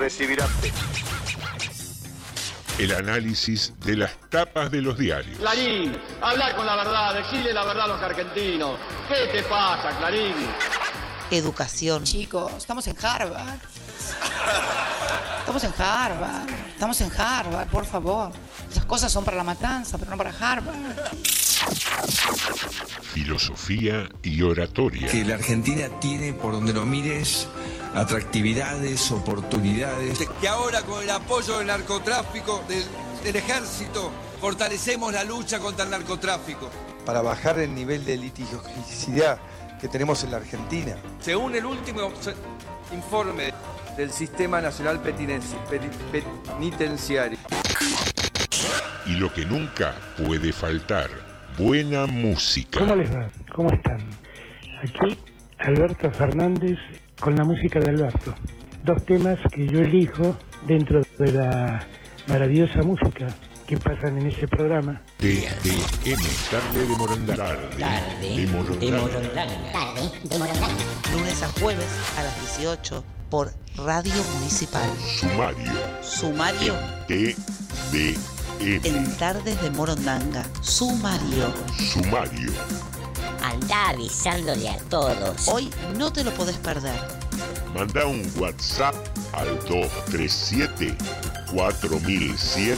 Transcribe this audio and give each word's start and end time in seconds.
recibirá. 0.00 0.48
El 2.78 2.92
análisis 2.94 3.74
de 3.80 3.98
las 3.98 4.18
tapas 4.30 4.70
de 4.70 4.80
los 4.80 4.96
diarios. 4.96 5.38
Clarín, 5.38 5.94
hablar 6.22 6.56
con 6.56 6.64
la 6.64 6.76
verdad, 6.76 7.14
decirle 7.14 7.52
la 7.52 7.64
verdad 7.66 7.84
a 7.84 7.88
los 7.88 8.02
argentinos. 8.02 8.78
¿Qué 9.06 9.30
te 9.30 9.42
pasa, 9.42 9.96
Clarín? 9.98 10.34
Educación. 11.30 12.04
Chicos, 12.04 12.50
estamos 12.56 12.86
en 12.86 12.96
Harvard. 13.00 13.60
Estamos 15.40 15.64
en 15.64 15.72
Harvard. 15.78 16.48
Estamos 16.72 17.00
en 17.00 17.12
Harvard, 17.18 17.68
por 17.68 17.84
favor. 17.84 18.30
Esas 18.70 18.84
cosas 18.84 19.10
son 19.10 19.24
para 19.24 19.36
la 19.36 19.44
matanza, 19.44 19.98
pero 19.98 20.10
no 20.10 20.16
para 20.16 20.30
Harvard. 20.30 20.76
Filosofía 23.12 24.08
y 24.22 24.42
oratoria. 24.42 25.08
que 25.08 25.24
la 25.24 25.34
Argentina 25.34 25.88
tiene, 26.00 26.32
por 26.32 26.52
donde 26.52 26.72
lo 26.72 26.86
mires, 26.86 27.48
atractividades, 27.94 29.10
oportunidades. 29.10 30.18
Que 30.40 30.48
ahora 30.48 30.82
con 30.82 31.02
el 31.02 31.10
apoyo 31.10 31.58
del 31.58 31.66
narcotráfico, 31.66 32.62
del, 32.68 32.84
del 33.24 33.36
ejército, 33.36 34.12
fortalecemos 34.40 35.12
la 35.12 35.24
lucha 35.24 35.58
contra 35.58 35.84
el 35.84 35.90
narcotráfico. 35.90 36.70
Para 37.04 37.22
bajar 37.22 37.58
el 37.58 37.74
nivel 37.74 38.04
de 38.04 38.16
litigiosidad 38.16 39.38
que 39.80 39.88
tenemos 39.88 40.22
en 40.24 40.30
la 40.30 40.36
Argentina. 40.36 40.96
Según 41.20 41.54
el 41.54 41.64
último 41.64 42.12
informe 42.92 43.52
del 44.00 44.10
Sistema 44.10 44.60
Nacional 44.62 44.98
Penitenciario. 45.00 47.38
Y 49.04 49.16
lo 49.16 49.30
que 49.30 49.44
nunca 49.44 49.94
puede 50.16 50.54
faltar. 50.54 51.10
Buena 51.58 52.06
música. 52.06 52.80
¿Cómo 52.80 52.96
les 52.96 53.14
va? 53.14 53.28
¿Cómo 53.54 53.70
están? 53.70 54.00
Aquí 54.82 55.18
Alberto 55.58 56.10
Fernández 56.12 56.78
con 57.20 57.36
la 57.36 57.44
música 57.44 57.78
de 57.78 57.90
Alberto. 57.90 58.34
Dos 58.84 59.04
temas 59.04 59.38
que 59.52 59.66
yo 59.66 59.80
elijo 59.80 60.34
dentro 60.66 61.02
de 61.18 61.32
la 61.32 61.86
maravillosa 62.26 62.82
música 62.82 63.26
que 63.66 63.76
pasan 63.76 64.16
en 64.16 64.28
ese 64.28 64.48
programa. 64.48 65.02
TDM, 65.18 66.22
tarde 66.50 66.86
de 66.88 66.96
Morondanga. 66.96 67.58
Tarde 67.78 68.36
de 68.36 68.46
Morondanga. 68.46 69.20
Lunes 71.12 71.42
a 71.42 71.48
jueves 71.60 72.14
a 72.16 72.22
las 72.22 72.56
18 72.56 73.19
por 73.30 73.52
Radio 73.76 74.12
Municipal. 74.34 74.90
Sumario. 75.18 75.72
Sumario 76.02 76.74
TDM. 77.06 78.18
en 78.60 79.16
Tardes 79.16 79.60
de 79.62 79.70
Morondanga. 79.70 80.44
Sumario. 80.60 81.52
Sumario. 81.92 82.52
Anda 83.42 83.90
avisándole 83.90 84.68
a 84.68 84.76
todos. 84.90 85.48
Hoy 85.48 85.70
no 85.96 86.12
te 86.12 86.24
lo 86.24 86.32
podés 86.32 86.56
perder. 86.58 87.00
Manda 87.74 88.04
un 88.04 88.30
WhatsApp 88.36 88.94
al 89.32 89.48
237 89.66 90.94
4100 91.52 92.76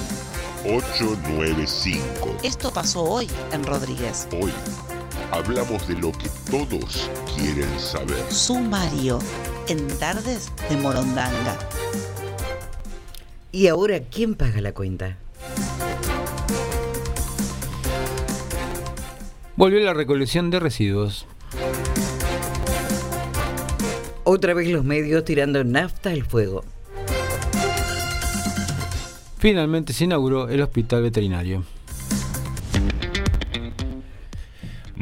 895. 0.65 2.37
Esto 2.43 2.73
pasó 2.73 3.03
hoy 3.03 3.29
en 3.53 3.65
Rodríguez. 3.65 4.29
Hoy 4.41 4.53
hablamos 5.33 5.89
de 5.89 5.95
lo 5.95 6.13
que 6.13 6.29
todos 6.51 7.11
quieren 7.35 7.69
saber. 7.81 8.23
Sumario 8.31 9.19
en 9.67 9.89
Tardes 9.99 10.53
de 10.69 10.77
Morondanga. 10.77 11.59
¿Y 13.51 13.67
ahora 13.67 14.01
quién 14.01 14.35
paga 14.35 14.61
la 14.61 14.73
cuenta? 14.73 15.17
Volvió 19.57 19.81
la 19.81 19.95
recolección 19.95 20.51
de 20.51 20.61
residuos. 20.61 21.27
Otra 24.25 24.55
vez 24.55 24.69
los 24.69 24.85
medios 24.85 25.25
tirando 25.25 25.65
nafta 25.65 26.11
al 26.11 26.25
fuego. 26.25 26.65
Finalmente 29.39 29.93
se 29.93 30.05
inauguró 30.05 30.49
el 30.49 30.63
hospital 30.63 31.03
veterinario. 31.03 31.65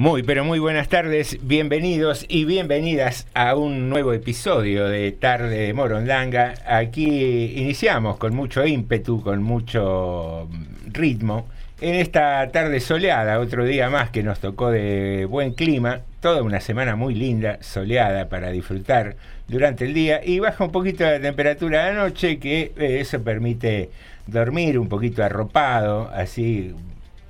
Muy, 0.01 0.23
pero 0.23 0.47
muy 0.47 0.59
buenas 0.59 0.89
tardes, 0.89 1.37
bienvenidos 1.43 2.25
y 2.27 2.47
bienvenidas 2.47 3.27
a 3.35 3.55
un 3.55 3.91
nuevo 3.91 4.15
episodio 4.15 4.89
de 4.89 5.13
Tarde 5.13 5.67
de 5.67 5.75
Morondanga. 5.75 6.55
Aquí 6.67 7.53
iniciamos 7.57 8.17
con 8.17 8.35
mucho 8.35 8.67
ímpetu, 8.67 9.21
con 9.23 9.43
mucho 9.43 10.49
ritmo, 10.91 11.47
en 11.83 11.97
esta 11.97 12.49
tarde 12.51 12.81
soleada, 12.81 13.41
otro 13.41 13.67
día 13.67 13.91
más 13.91 14.09
que 14.09 14.23
nos 14.23 14.41
tocó 14.41 14.71
de 14.71 15.27
buen 15.27 15.53
clima, 15.53 16.01
toda 16.21 16.43
una 16.43 16.61
semana 16.61 16.97
muy 16.97 17.15
linda, 17.15 17.59
soleada 17.61 18.31
para 18.31 18.51
disfrutar 18.53 19.17
durante 19.49 19.85
el 19.85 19.93
día. 19.93 20.23
Y 20.25 20.39
baja 20.39 20.65
un 20.65 20.73
poquito 20.73 21.05
la 21.05 21.21
temperatura 21.21 21.85
de 21.85 21.93
la 21.93 22.05
noche 22.05 22.39
que 22.39 22.73
eh, 22.79 23.01
eso 23.01 23.23
permite 23.23 23.91
dormir 24.27 24.79
un 24.79 24.89
poquito 24.89 25.23
arropado, 25.23 26.11
así 26.15 26.75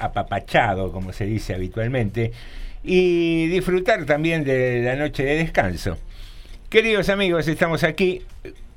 apapachado, 0.01 0.93
como 0.93 1.13
se 1.13 1.27
dice 1.27 1.55
habitualmente, 1.55 2.33
y 2.83 3.47
disfrutar 3.49 4.05
también 4.07 4.45
de 4.45 4.83
la 4.83 4.97
noche 4.97 5.23
de 5.25 5.37
descanso. 5.37 5.99
Queridos 6.69 7.09
amigos, 7.09 7.49
estamos 7.49 7.85
aquí 7.85 8.23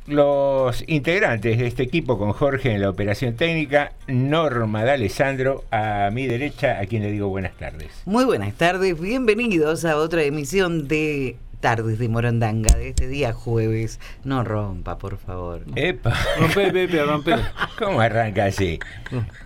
los 0.08 0.84
integrantes 0.88 1.58
de 1.58 1.68
este 1.68 1.84
equipo 1.84 2.18
con 2.18 2.34
Jorge 2.34 2.74
en 2.74 2.82
la 2.82 2.90
operación 2.90 3.36
técnica, 3.36 3.94
Norma 4.08 4.84
D'Alessandro 4.84 5.64
a 5.72 6.10
mi 6.12 6.28
derecha, 6.28 6.80
a 6.80 6.86
quien 6.86 7.04
le 7.04 7.12
digo 7.12 7.30
buenas 7.30 7.56
tardes. 7.58 7.90
Muy 8.06 8.26
buenas 8.26 8.54
tardes, 8.56 9.00
bienvenidos 9.00 9.86
a 9.86 9.96
otra 9.96 10.24
emisión 10.24 10.88
de 10.88 11.38
Tardes 11.64 11.98
de 11.98 12.10
Morondanga 12.10 12.76
de 12.76 12.90
este 12.90 13.08
día 13.08 13.32
jueves. 13.32 13.98
No 14.26 14.44
rompa, 14.44 14.98
por 14.98 15.18
favor. 15.18 15.62
Epa. 15.78 16.14
Rompe, 16.38 16.74
Pepe, 16.74 17.02
rompe. 17.04 17.36
¿Cómo 17.80 18.02
arranca 18.02 18.44
así? 18.48 18.80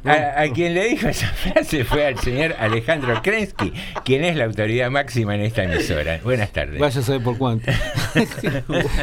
A, 0.03 0.41
a 0.41 0.49
quien 0.51 0.73
le 0.73 0.85
dijo 0.85 1.07
esa 1.09 1.27
frase 1.27 1.85
fue 1.85 2.07
al 2.07 2.17
señor 2.17 2.55
Alejandro 2.57 3.21
Krensky, 3.21 3.71
quien 4.03 4.23
es 4.23 4.35
la 4.35 4.45
autoridad 4.45 4.89
máxima 4.89 5.35
en 5.35 5.41
esta 5.41 5.65
emisora. 5.65 6.19
Buenas 6.23 6.49
tardes. 6.51 6.79
Vaya 6.79 7.01
a 7.01 7.03
saber 7.03 7.21
por 7.21 7.37
cuánto. 7.37 7.71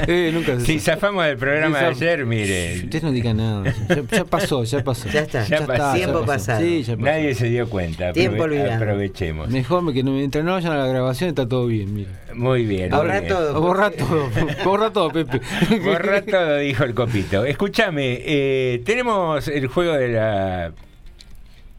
Eh, 0.08 0.30
nunca 0.34 0.58
se 0.58 0.66
Si 0.66 0.80
zafamos 0.80 1.24
del 1.24 1.36
programa 1.36 1.78
de 1.78 1.86
ayer, 1.86 2.26
mire, 2.26 2.80
Usted 2.82 3.02
no 3.02 3.12
diga 3.12 3.32
nada. 3.32 3.72
Ya, 3.88 4.02
ya 4.10 4.24
pasó, 4.24 4.64
ya 4.64 4.82
pasó. 4.82 5.08
Ya 5.08 5.20
está. 5.20 5.44
Ya 5.46 5.64
pasó. 5.64 5.94
Tiempo 5.94 6.24
pasado. 6.24 6.60
Sí, 6.60 6.82
ya 6.82 6.94
pasó. 6.96 7.04
nadie 7.06 7.34
se 7.36 7.46
dio 7.46 7.68
cuenta. 7.70 8.12
Tiempo 8.12 8.38
Aprove- 8.38 8.44
olvidado. 8.44 8.74
Aprovechemos. 8.74 9.48
Mejor 9.50 9.92
que 9.92 10.02
no, 10.02 10.10
mientras 10.12 10.44
no 10.44 10.52
vayan 10.52 10.72
a 10.72 10.78
la 10.78 10.86
grabación 10.88 11.28
está 11.30 11.48
todo 11.48 11.66
bien, 11.68 11.94
mira. 11.94 12.10
Muy 12.34 12.64
bien. 12.64 12.90
muy 12.90 12.98
Borra 12.98 13.20
bien. 13.20 13.32
todo. 13.32 13.60
Borra 13.60 13.90
todo, 13.90 14.28
borra 14.64 14.92
todo, 14.92 15.10
Pepe. 15.10 15.40
Borra 15.84 16.22
todo, 16.22 16.58
dijo 16.58 16.84
el 16.84 16.94
copito. 16.94 17.44
Escúchame, 17.44 18.20
eh, 18.24 18.82
tenemos 18.84 19.48
el 19.48 19.66
juego 19.68 19.92
de 19.94 20.08
la. 20.08 20.72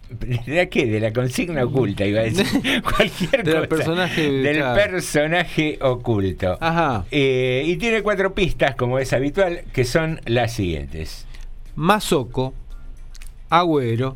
¿De 0.09 0.39
la 0.55 0.65
qué? 0.67 0.85
De 0.85 0.99
la 0.99 1.11
consigna 1.11 1.63
oculta, 1.65 2.05
iba 2.05 2.21
a 2.21 2.23
decir. 2.23 2.45
Cualquier 2.95 3.43
Del 3.43 3.55
cosa. 3.55 3.67
personaje, 3.67 4.31
Del 4.31 4.57
claro. 4.57 4.81
personaje 4.91 5.77
oculto. 5.81 6.57
Ajá. 6.61 7.05
Eh, 7.11 7.63
y 7.65 7.75
tiene 7.77 8.01
cuatro 8.03 8.33
pistas, 8.33 8.75
como 8.75 8.99
es 8.99 9.11
habitual, 9.13 9.61
que 9.73 9.83
son 9.83 10.21
las 10.25 10.53
siguientes. 10.53 11.25
Mazoco, 11.75 12.53
Agüero, 13.49 14.15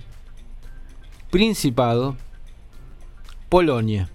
Principado, 1.32 2.16
Polonia. 3.50 4.10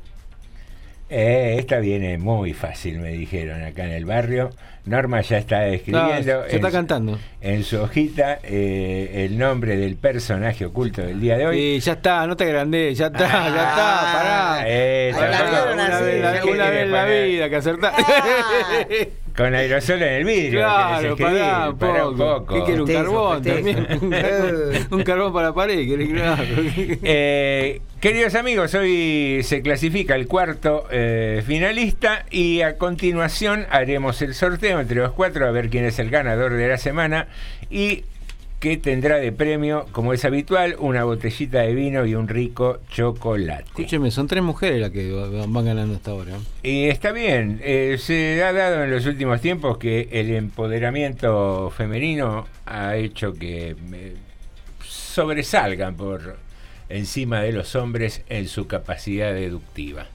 Eh, 1.17 1.59
esta 1.61 1.79
viene 1.79 2.19
muy 2.19 2.55
fácil, 2.55 2.99
me 2.99 3.11
dijeron 3.13 3.63
acá 3.63 3.85
en 3.85 3.93
el 3.93 4.05
barrio. 4.05 4.51
Norma 4.87 5.23
ya 5.23 5.39
está 5.39 5.67
escribiendo. 5.69 6.45
se 6.47 6.57
está 6.57 6.69
en, 6.69 6.73
cantando. 6.73 7.19
En 7.41 7.65
su 7.65 7.81
hojita 7.81 8.39
eh, 8.43 9.25
el 9.27 9.39
nombre 9.39 9.77
del 9.77 9.97
personaje 9.97 10.67
oculto 10.67 11.01
del 11.01 11.21
día 11.21 11.39
de 11.39 11.47
hoy. 11.47 11.59
Y 11.59 11.81
ya 11.81 11.93
está, 11.95 12.27
no 12.27 12.37
te 12.37 12.45
agrandé, 12.45 12.95
ya 12.95 13.07
está, 13.07 13.19
ya 13.29 13.47
está, 13.47 14.11
pará. 14.13 14.65
Una 15.17 15.41
vez- 15.41 15.75
una 15.75 16.01
vez 16.01 16.23
la- 16.23 16.41
¿Qué 16.41 16.51
una 16.51 16.65
vez 16.71 16.71
quiere 16.71 16.81
en 16.83 16.93
la 16.93 17.05
vida 17.07 17.49
que 17.49 17.57
acertás. 17.57 17.95
Con 19.37 19.53
aerosol 19.53 20.01
en 20.01 20.13
el 20.13 20.25
vidrio. 20.25 20.61
Claro, 20.61 21.17
querés 21.17 21.33
pará 21.43 21.69
un 21.71 21.79
pará 21.79 22.07
un 22.09 22.17
poco. 22.17 22.45
poco. 22.47 22.55
¿Qué 22.55 22.63
quiere 22.67 22.83
un 22.83 22.87
carbón 22.93 23.43
también? 23.43 23.87
un 24.93 25.03
carbón 25.03 25.33
para 25.33 25.49
la 25.49 25.55
pared, 25.55 25.89
querés, 25.89 26.09
claro. 26.11 26.45
Eh, 27.03 27.81
queridos 28.01 28.37
amigos, 28.37 28.73
hoy 28.75 29.41
se 29.43 29.61
clasifica 29.61 30.15
el 30.15 30.29
cuarto 30.29 30.87
eh, 30.91 31.43
finalista 31.45 32.25
y 32.31 32.61
a 32.61 32.79
continuación 32.79 33.67
haremos 33.71 34.23
el 34.23 34.35
sorteo 34.35 34.74
entre 34.81 34.97
los 35.01 35.13
cuatro 35.13 35.47
a 35.47 35.51
ver 35.51 35.71
quién 35.71 35.85
es 35.85 35.99
el 35.99 36.11
ganador 36.11 36.53
de 36.55 36.69
la 36.69 36.79
semana 36.79 37.29
y 37.71 38.05
que 38.61 38.79
tendrá 38.79 39.17
de 39.19 39.31
premio, 39.31 39.85
como 39.93 40.15
es 40.15 40.25
habitual, 40.25 40.77
una 40.79 41.05
botellita 41.05 41.61
de 41.61 41.75
vino 41.75 42.07
y 42.07 42.15
un 42.15 42.29
rico 42.29 42.79
chocolate. 42.91 43.65
Escúcheme, 43.65 44.11
son 44.11 44.27
tres 44.27 44.43
mujeres 44.43 44.81
las 44.81 44.91
que 44.91 45.13
va- 45.13 45.45
van 45.47 45.65
ganando 45.67 45.95
hasta 45.97 46.13
ahora. 46.13 46.33
Y 46.63 46.85
está 46.87 47.13
bien, 47.13 47.61
eh, 47.63 47.97
se 48.01 48.43
ha 48.43 48.55
dado 48.55 48.83
en 48.83 48.91
los 48.91 49.05
últimos 49.05 49.43
tiempos 49.43 49.77
que 49.77 50.09
el 50.13 50.31
empoderamiento 50.35 51.71
femenino 51.77 52.47
ha 52.65 52.97
hecho 52.97 53.35
que 53.35 53.77
eh, 53.93 54.15
sobresalgan 54.83 55.97
por 55.97 56.37
encima 56.89 57.41
de 57.41 57.53
los 57.53 57.75
hombres 57.77 58.23
en 58.29 58.49
su 58.49 58.67
capacidad 58.67 59.35
deductiva. 59.35 60.07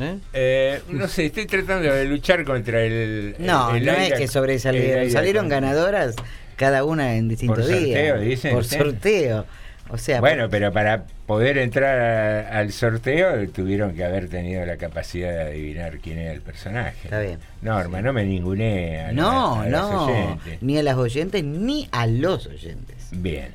¿Eh? 0.00 0.18
Eh, 0.32 0.80
no 0.88 1.06
sé, 1.08 1.26
estoy 1.26 1.46
tratando 1.46 1.92
de 1.92 2.04
luchar 2.04 2.44
contra 2.44 2.82
el... 2.82 3.36
No, 3.38 3.74
el 3.74 3.84
no 3.86 3.92
es 3.92 4.12
que 4.14 4.26
sobresalieron, 4.28 5.10
salieron 5.10 5.48
ganadoras 5.48 6.16
cada 6.56 6.84
una 6.84 7.14
en 7.16 7.28
distintos 7.28 7.64
Por 7.66 7.74
sorteo, 7.74 8.16
días. 8.16 8.20
dicen 8.20 8.54
Por 8.54 8.64
sorteo. 8.64 9.46
O 9.90 9.98
sea, 9.98 10.18
Bueno, 10.20 10.48
pero 10.48 10.72
para 10.72 11.04
poder 11.26 11.58
entrar 11.58 11.98
a- 12.00 12.58
al 12.58 12.72
sorteo 12.72 13.46
tuvieron 13.50 13.94
que 13.94 14.02
haber 14.02 14.28
tenido 14.28 14.64
la 14.64 14.78
capacidad 14.78 15.30
de 15.30 15.42
adivinar 15.42 15.98
quién 15.98 16.18
era 16.18 16.32
el 16.32 16.40
personaje. 16.40 16.96
Está 17.04 17.20
bien. 17.20 17.38
Norma, 17.60 18.00
no 18.00 18.12
me 18.14 18.24
ninguné 18.24 19.00
a, 19.00 19.06
la- 19.08 19.12
no, 19.12 19.60
a 19.60 19.66
no, 19.66 20.40
ni 20.62 20.78
a 20.78 20.82
las 20.82 20.96
oyentes 20.96 21.44
ni 21.44 21.86
a 21.92 22.06
los 22.06 22.46
oyentes. 22.46 23.08
Bien. 23.12 23.48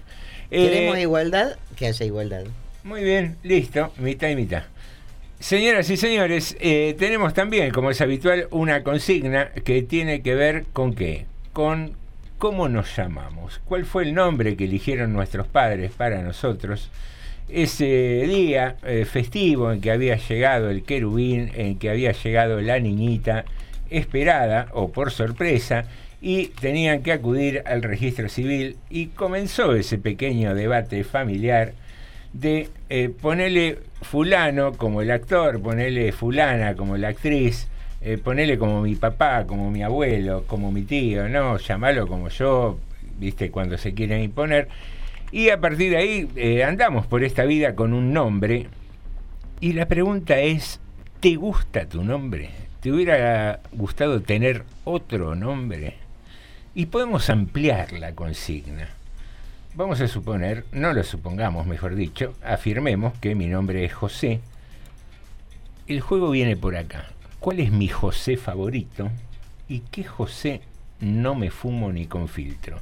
Queremos 0.51 0.97
Eh, 0.97 1.01
igualdad, 1.01 1.57
que 1.75 1.87
haya 1.87 2.05
igualdad. 2.05 2.43
Muy 2.83 3.03
bien, 3.03 3.35
listo, 3.43 3.91
mitad 3.97 4.29
y 4.29 4.35
mitad. 4.35 4.63
Señoras 5.39 5.89
y 5.89 5.95
señores, 5.95 6.57
eh, 6.59 6.97
tenemos 6.99 7.33
también, 7.33 7.71
como 7.71 7.89
es 7.89 8.01
habitual, 8.01 8.49
una 8.51 8.83
consigna 8.83 9.51
que 9.51 9.81
tiene 9.81 10.21
que 10.21 10.35
ver 10.35 10.65
con 10.73 10.93
qué? 10.93 11.27
Con 11.53 11.93
cómo 12.37 12.67
nos 12.67 12.93
llamamos. 12.97 13.61
¿Cuál 13.63 13.85
fue 13.85 14.03
el 14.03 14.13
nombre 14.13 14.57
que 14.57 14.65
eligieron 14.65 15.13
nuestros 15.13 15.47
padres 15.47 15.91
para 15.93 16.21
nosotros? 16.23 16.89
Ese 17.47 17.85
día 18.27 18.75
eh, 18.83 19.05
festivo 19.05 19.71
en 19.71 19.79
que 19.79 19.91
había 19.91 20.17
llegado 20.17 20.69
el 20.69 20.83
querubín, 20.83 21.51
en 21.55 21.79
que 21.79 21.89
había 21.89 22.11
llegado 22.11 22.59
la 22.59 22.77
niñita 22.77 23.45
esperada 23.89 24.67
o 24.73 24.91
por 24.91 25.09
sorpresa 25.09 25.85
y 26.21 26.47
tenían 26.47 27.01
que 27.01 27.13
acudir 27.13 27.63
al 27.65 27.81
registro 27.81 28.27
civil 28.27 28.75
y 28.89 29.07
comenzó 29.07 29.73
ese 29.73 29.97
pequeño 29.97 30.53
debate 30.53 31.05
familiar 31.05 31.71
de 32.33 32.69
eh, 32.89 33.09
ponerle 33.09 33.79
fulano 34.01 34.73
como 34.73 35.01
el 35.01 35.11
actor, 35.11 35.61
ponerle 35.61 36.11
fulana 36.11 36.75
como 36.75 36.97
la 36.97 37.09
actriz, 37.09 37.67
eh, 38.01 38.17
ponerle 38.17 38.57
como 38.57 38.81
mi 38.81 38.95
papá, 38.95 39.45
como 39.45 39.71
mi 39.71 39.83
abuelo, 39.83 40.45
como 40.47 40.71
mi 40.71 40.83
tío, 40.83 41.27
no, 41.27 41.57
llamarlo 41.57 42.07
como 42.07 42.29
yo, 42.29 42.79
viste, 43.17 43.51
cuando 43.51 43.77
se 43.77 43.93
quieren 43.93 44.23
imponer. 44.23 44.67
Y 45.31 45.49
a 45.49 45.59
partir 45.59 45.91
de 45.91 45.97
ahí 45.97 46.29
eh, 46.35 46.63
andamos 46.63 47.05
por 47.05 47.23
esta 47.23 47.43
vida 47.45 47.75
con 47.75 47.93
un 47.93 48.13
nombre. 48.13 48.67
Y 49.59 49.73
la 49.73 49.87
pregunta 49.87 50.39
es, 50.39 50.79
¿te 51.19 51.35
gusta 51.35 51.85
tu 51.85 52.03
nombre? 52.03 52.49
¿Te 52.79 52.91
hubiera 52.91 53.59
gustado 53.73 54.21
tener 54.21 54.63
otro 54.85 55.35
nombre? 55.35 55.95
Y 56.73 56.85
podemos 56.85 57.29
ampliar 57.29 57.91
la 57.93 58.13
consigna. 58.13 58.98
Vamos 59.75 60.01
a 60.01 60.07
suponer, 60.07 60.65
no 60.71 60.93
lo 60.93 61.03
supongamos, 61.03 61.67
mejor 61.67 61.95
dicho, 61.95 62.33
afirmemos 62.43 63.17
que 63.19 63.35
mi 63.35 63.45
nombre 63.45 63.85
es 63.85 63.93
José. 63.93 64.41
El 65.87 66.01
juego 66.01 66.31
viene 66.31 66.57
por 66.57 66.75
acá. 66.75 67.05
¿Cuál 67.39 67.59
es 67.59 67.71
mi 67.71 67.87
José 67.87 68.35
favorito? 68.35 69.09
¿Y 69.69 69.81
qué 69.91 70.03
José 70.03 70.61
no 70.99 71.35
me 71.35 71.51
fumo 71.51 71.91
ni 71.91 72.07
con 72.07 72.27
filtro? 72.27 72.81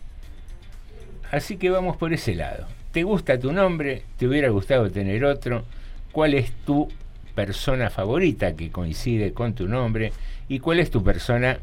Así 1.30 1.58
que 1.58 1.70
vamos 1.70 1.98
por 1.98 2.14
ese 2.14 2.36
lado. 2.36 2.68
¿Te 2.94 3.04
gusta 3.04 3.38
tu 3.38 3.52
nombre? 3.52 4.04
¿Te 4.18 4.26
hubiera 4.26 4.50
gustado 4.50 4.90
tener 4.90 5.26
otro? 5.26 5.66
¿Cuál 6.14 6.34
es 6.34 6.52
tu 6.66 6.88
persona 7.36 7.90
favorita 7.90 8.56
que 8.56 8.72
coincide 8.72 9.34
con 9.34 9.54
tu 9.54 9.68
nombre? 9.68 10.14
¿Y 10.48 10.60
cuál 10.60 10.80
es 10.80 10.90
tu 10.90 11.04
persona 11.04 11.60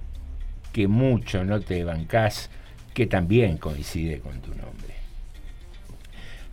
que 0.73 0.87
mucho 0.87 1.45
no 1.45 1.61
te 1.61 1.83
bancás 1.83 2.51
que 2.93 3.07
también 3.07 3.57
coincide 3.57 4.21
con 4.21 4.41
tu 4.41 4.51
nombre? 4.55 4.94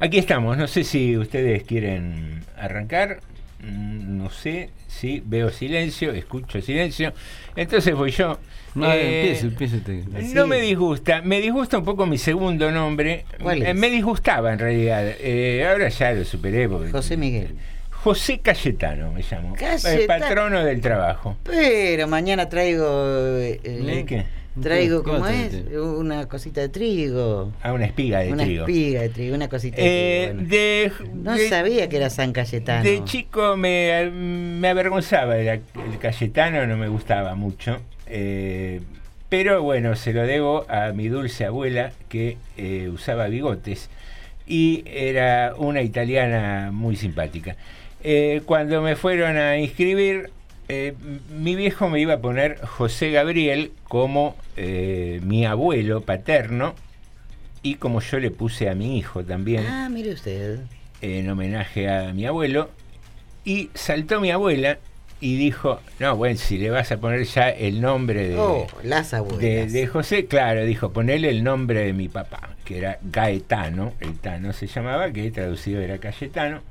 Aquí 0.01 0.17
estamos, 0.17 0.57
no 0.57 0.67
sé 0.67 0.83
si 0.83 1.15
ustedes 1.17 1.63
quieren 1.63 2.41
arrancar, 2.57 3.19
Mm, 3.63 4.17
no 4.17 4.31
sé, 4.31 4.71
sí, 4.87 5.21
veo 5.23 5.51
silencio, 5.51 6.11
escucho 6.13 6.59
silencio, 6.61 7.13
entonces 7.55 7.93
voy 7.93 8.09
yo. 8.09 8.39
No, 8.73 8.91
Eh, 8.91 9.19
empiece, 9.21 9.45
empiece 9.45 9.75
usted. 9.77 10.03
no 10.33 10.47
me 10.47 10.59
disgusta, 10.59 11.21
me 11.21 11.39
disgusta 11.39 11.77
un 11.77 11.85
poco 11.85 12.07
mi 12.07 12.17
segundo 12.17 12.71
nombre. 12.71 13.23
¿Cuál 13.39 13.61
Eh, 13.61 13.69
es? 13.69 13.75
Me 13.75 13.91
disgustaba 13.91 14.51
en 14.51 14.57
realidad. 14.57 15.03
Eh, 15.19 15.63
ahora 15.69 15.89
ya 15.89 16.11
lo 16.13 16.25
superé. 16.25 16.67
porque- 16.67 16.89
José 16.91 17.17
Miguel. 17.17 17.49
José 17.91 18.39
Cayetano 18.39 19.11
me 19.11 19.21
llamo. 19.29 19.53
Cayetano. 19.55 19.99
El 19.99 20.07
patrono 20.07 20.65
del 20.65 20.81
trabajo. 20.81 21.37
Pero 21.43 22.07
mañana 22.07 22.49
traigo. 22.49 22.87
eh, 23.37 23.59
¿Eh, 23.63 24.05
qué? 24.07 24.25
Traigo, 24.61 25.03
¿Qué 25.03 25.11
¿cómo 25.11 25.27
es? 25.27 25.53
Una 25.73 26.27
cosita 26.27 26.59
de 26.61 26.69
trigo. 26.69 27.51
Ah, 27.63 27.71
una 27.73 27.85
espiga 27.85 28.19
de 28.19 28.33
una 28.33 28.43
trigo. 28.43 28.65
espiga 28.67 29.01
de 29.01 29.09
trigo, 29.09 29.35
una 29.35 29.47
cosita 29.47 29.77
de 29.77 29.83
Eh, 29.83 30.27
trigo. 30.27 30.33
bueno. 30.35 30.49
de, 30.49 30.91
No 31.13 31.35
de- 31.37 31.49
sabía 31.49 31.87
que 31.87 31.97
era 31.97 32.09
San 32.09 32.33
Cayetano. 32.33 32.83
de 32.83 33.03
chico 33.05 33.55
me, 33.55 34.09
me 34.11 34.67
avergonzaba 34.67 35.37
el, 35.37 35.47
el 35.47 35.61
Cayetano, 36.01 36.67
no 36.67 36.75
me 36.77 36.89
gustaba 36.89 37.35
mucho. 37.35 37.79
eh, 38.07 38.81
pero 39.29 39.63
bueno, 39.63 39.95
se 39.95 40.11
lo 40.11 40.23
debo 40.27 40.65
a 40.69 40.91
mi 40.91 41.07
dulce 41.07 41.45
abuela 41.45 41.93
que 42.09 42.35
eh, 42.57 42.89
usaba 42.93 43.27
bigotes 43.27 43.89
y 44.45 44.83
era 44.85 45.53
una 45.57 45.81
italiana 45.81 46.71
muy 46.73 46.97
simpática. 46.97 47.55
Eh, 48.03 48.41
cuando 48.45 48.81
me 48.81 48.97
fueron 48.97 49.37
a 49.37 49.57
inscribir, 49.57 50.31
eh, 50.73 50.93
mi 51.37 51.55
viejo 51.55 51.89
me 51.89 51.99
iba 51.99 52.13
a 52.13 52.19
poner 52.21 52.59
José 52.65 53.11
Gabriel 53.11 53.71
como 53.83 54.35
eh, 54.55 55.19
mi 55.23 55.45
abuelo 55.45 56.01
paterno 56.01 56.75
y 57.61 57.75
como 57.75 57.99
yo 57.99 58.19
le 58.19 58.31
puse 58.31 58.69
a 58.69 58.75
mi 58.75 58.97
hijo 58.97 59.23
también 59.25 59.65
Ah, 59.67 59.89
mire 59.89 60.13
usted. 60.13 60.59
en 61.01 61.29
homenaje 61.29 61.89
a 61.89 62.13
mi 62.13 62.25
abuelo 62.25 62.69
y 63.43 63.69
saltó 63.73 64.21
mi 64.21 64.31
abuela 64.31 64.77
y 65.19 65.35
dijo, 65.37 65.79
no, 65.99 66.15
bueno, 66.15 66.35
si 66.37 66.57
le 66.57 66.71
vas 66.71 66.91
a 66.91 66.97
poner 66.97 67.23
ya 67.25 67.49
el 67.49 67.79
nombre 67.81 68.29
de, 68.29 68.37
Oh, 68.39 68.65
las 68.83 69.13
abuelas. 69.13 69.39
de, 69.39 69.67
de 69.67 69.85
José, 69.87 70.25
claro, 70.25 70.65
dijo, 70.65 70.91
ponele 70.93 71.29
el 71.29 71.43
nombre 71.43 71.81
de 71.81 71.93
mi 71.93 72.07
papá, 72.07 72.49
que 72.65 72.79
era 72.79 72.97
Gaetano, 73.03 73.93
el 73.99 74.17
Tano 74.17 74.51
se 74.53 74.65
llamaba, 74.65 75.11
que 75.11 75.29
traducido 75.29 75.79
era 75.81 75.99
Cayetano, 75.99 76.61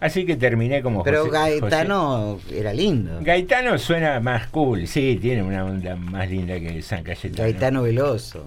así 0.00 0.26
que 0.26 0.36
terminé 0.36 0.82
como 0.82 1.02
Pero 1.02 1.26
José. 1.26 1.32
Gaetano 1.32 2.38
era 2.52 2.72
lindo. 2.72 3.18
Gaetano 3.20 3.78
suena 3.78 4.20
más 4.20 4.48
cool, 4.48 4.86
sí, 4.86 5.18
tiene 5.20 5.42
una 5.42 5.64
onda 5.64 5.96
más 5.96 6.30
linda 6.30 6.58
que 6.60 6.82
San 6.82 7.02
Cayetano. 7.02 7.42
Gaetano 7.42 7.82
Veloso. 7.82 8.44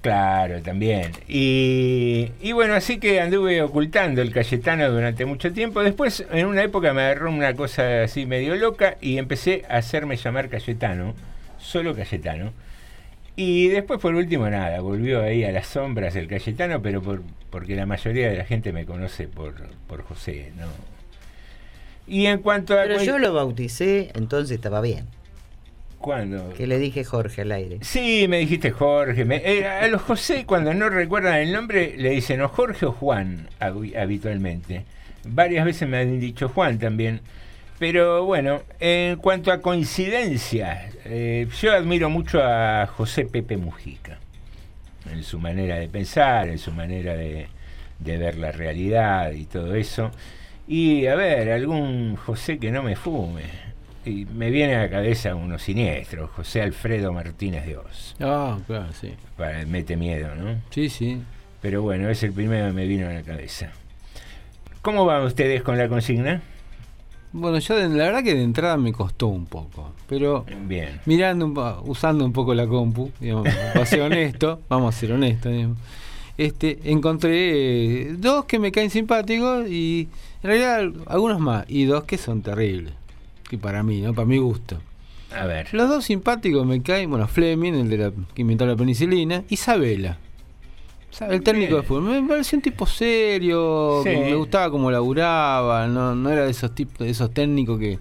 Claro, 0.00 0.62
también. 0.62 1.10
Y, 1.26 2.30
y 2.40 2.52
bueno, 2.52 2.74
así 2.74 2.98
que 2.98 3.20
anduve 3.20 3.60
ocultando 3.60 4.22
el 4.22 4.32
Cayetano 4.32 4.88
durante 4.88 5.24
mucho 5.24 5.52
tiempo. 5.52 5.82
Después, 5.82 6.24
en 6.30 6.46
una 6.46 6.62
época 6.62 6.92
me 6.92 7.02
agarró 7.02 7.28
una 7.30 7.54
cosa 7.54 8.04
así 8.04 8.24
medio 8.24 8.54
loca 8.54 8.98
y 9.00 9.18
empecé 9.18 9.64
a 9.68 9.78
hacerme 9.78 10.16
llamar 10.16 10.48
Cayetano, 10.48 11.14
solo 11.58 11.94
Cayetano. 11.96 12.52
Y 13.36 13.68
después, 13.68 14.00
por 14.00 14.14
último, 14.14 14.48
nada, 14.48 14.80
volvió 14.80 15.22
ahí 15.22 15.44
a 15.44 15.52
las 15.52 15.66
sombras 15.66 16.16
el 16.16 16.26
Cayetano, 16.26 16.80
pero 16.80 17.02
por, 17.02 17.22
porque 17.50 17.76
la 17.76 17.84
mayoría 17.84 18.30
de 18.30 18.38
la 18.38 18.44
gente 18.44 18.72
me 18.72 18.86
conoce 18.86 19.28
por, 19.28 19.54
por 19.86 20.02
José, 20.02 20.52
¿no? 20.58 20.66
Y 22.06 22.26
en 22.26 22.38
cuanto 22.40 22.78
a... 22.78 22.84
Pero 22.84 23.02
yo 23.02 23.18
lo 23.18 23.34
bauticé, 23.34 24.10
entonces 24.14 24.54
estaba 24.56 24.80
bien. 24.80 25.06
¿Cuándo? 25.98 26.52
Que 26.54 26.66
le 26.66 26.78
dije 26.78 27.04
Jorge 27.04 27.42
al 27.42 27.52
aire. 27.52 27.78
Sí, 27.82 28.26
me 28.28 28.38
dijiste 28.38 28.70
Jorge. 28.70 29.24
me- 29.24 29.42
eh, 29.44 29.66
a 29.66 29.86
los 29.88 30.02
José, 30.02 30.44
cuando 30.46 30.72
no 30.72 30.88
recuerdan 30.88 31.36
el 31.38 31.52
nombre, 31.52 31.94
le 31.96 32.10
dicen 32.10 32.40
o 32.42 32.48
Jorge 32.48 32.86
o 32.86 32.92
Juan 32.92 33.48
habi- 33.60 33.96
habitualmente. 33.96 34.84
Varias 35.24 35.64
veces 35.64 35.88
me 35.88 35.98
han 35.98 36.20
dicho 36.20 36.48
Juan 36.48 36.78
también. 36.78 37.20
Pero 37.78 38.24
bueno, 38.24 38.62
en 38.80 39.16
cuanto 39.16 39.52
a 39.52 39.60
coincidencias, 39.60 40.94
eh, 41.04 41.46
yo 41.60 41.72
admiro 41.72 42.08
mucho 42.08 42.42
a 42.42 42.86
José 42.86 43.26
Pepe 43.26 43.56
Mujica. 43.56 44.18
En 45.10 45.22
su 45.22 45.38
manera 45.38 45.76
de 45.76 45.88
pensar, 45.88 46.48
en 46.48 46.58
su 46.58 46.72
manera 46.72 47.14
de, 47.14 47.48
de 47.98 48.18
ver 48.18 48.38
la 48.38 48.50
realidad 48.50 49.32
y 49.32 49.44
todo 49.44 49.74
eso. 49.74 50.10
Y 50.66 51.06
a 51.06 51.14
ver, 51.14 51.50
algún 51.50 52.16
José 52.16 52.58
que 52.58 52.72
no 52.72 52.82
me 52.82 52.96
fume. 52.96 53.44
Y 54.04 54.24
me 54.24 54.50
viene 54.50 54.76
a 54.76 54.82
la 54.82 54.90
cabeza 54.90 55.34
uno 55.34 55.58
siniestro, 55.58 56.28
José 56.28 56.62
Alfredo 56.62 57.12
Martínez 57.12 57.66
de 57.66 57.76
Oz. 57.76 58.16
Ah, 58.20 58.58
claro, 58.66 58.92
sí. 58.92 59.14
Para, 59.36 59.64
mete 59.66 59.96
miedo, 59.96 60.34
¿no? 60.34 60.60
Sí, 60.70 60.88
sí. 60.88 61.20
Pero 61.60 61.82
bueno, 61.82 62.08
es 62.08 62.22
el 62.22 62.32
primero 62.32 62.68
que 62.68 62.72
me 62.72 62.86
vino 62.86 63.08
a 63.08 63.12
la 63.12 63.22
cabeza. 63.22 63.70
¿Cómo 64.80 65.04
van 65.04 65.22
ustedes 65.22 65.62
con 65.62 65.76
la 65.76 65.88
consigna? 65.88 66.40
Bueno, 67.38 67.58
yo 67.58 67.76
de- 67.76 67.88
la 67.90 68.04
verdad 68.04 68.22
que 68.24 68.34
de 68.34 68.42
entrada 68.42 68.76
me 68.78 68.92
costó 68.92 69.26
un 69.26 69.44
poco, 69.46 69.92
pero 70.08 70.46
Bien. 70.66 71.00
mirando, 71.04 71.82
usando 71.84 72.24
un 72.24 72.32
poco 72.32 72.54
la 72.54 72.66
compu, 72.66 73.10
digamos, 73.20 73.44
para 73.74 73.84
ser 73.86 74.00
honesto, 74.00 74.60
vamos 74.70 74.94
a 74.94 74.98
ser 74.98 75.12
honestos, 75.12 75.52
digamos, 75.52 75.76
este, 76.38 76.78
encontré 76.84 78.02
eh, 78.10 78.14
dos 78.18 78.46
que 78.46 78.58
me 78.58 78.72
caen 78.72 78.88
simpáticos 78.90 79.68
y 79.68 80.08
en 80.42 80.48
realidad 80.48 80.90
algunos 81.06 81.38
más, 81.40 81.64
y 81.68 81.84
dos 81.84 82.04
que 82.04 82.16
son 82.16 82.40
terribles, 82.40 82.94
que 83.48 83.58
para 83.58 83.82
mí, 83.82 84.00
¿no? 84.00 84.14
Para 84.14 84.26
mi 84.26 84.38
gusto. 84.38 84.78
A 85.36 85.44
ver. 85.44 85.68
Los 85.74 85.88
dos 85.90 86.04
simpáticos 86.06 86.64
me 86.64 86.80
caen, 86.82 87.10
bueno, 87.10 87.26
Fleming, 87.28 87.72
el 87.74 87.90
de 87.90 87.98
la 87.98 88.12
que 88.34 88.42
inventó 88.42 88.64
la 88.64 88.76
penicilina, 88.76 89.42
Isabela. 89.50 90.18
¿Sabe? 91.10 91.36
El 91.36 91.42
técnico 91.42 91.76
de 91.76 91.82
fútbol. 91.82 92.02
Me 92.22 92.28
pareció 92.28 92.56
un 92.58 92.62
tipo 92.62 92.86
serio, 92.86 94.02
Sí. 94.02 94.10
me 94.10 94.34
gustaba 94.34 94.70
cómo 94.70 94.90
laburaba, 94.90 95.86
no, 95.86 96.14
no 96.14 96.30
era 96.30 96.44
de 96.44 96.50
esos 96.50 96.74
tipos, 96.74 96.98
de 96.98 97.10
esos 97.10 97.30
técnicos 97.32 97.78
que 97.78 97.98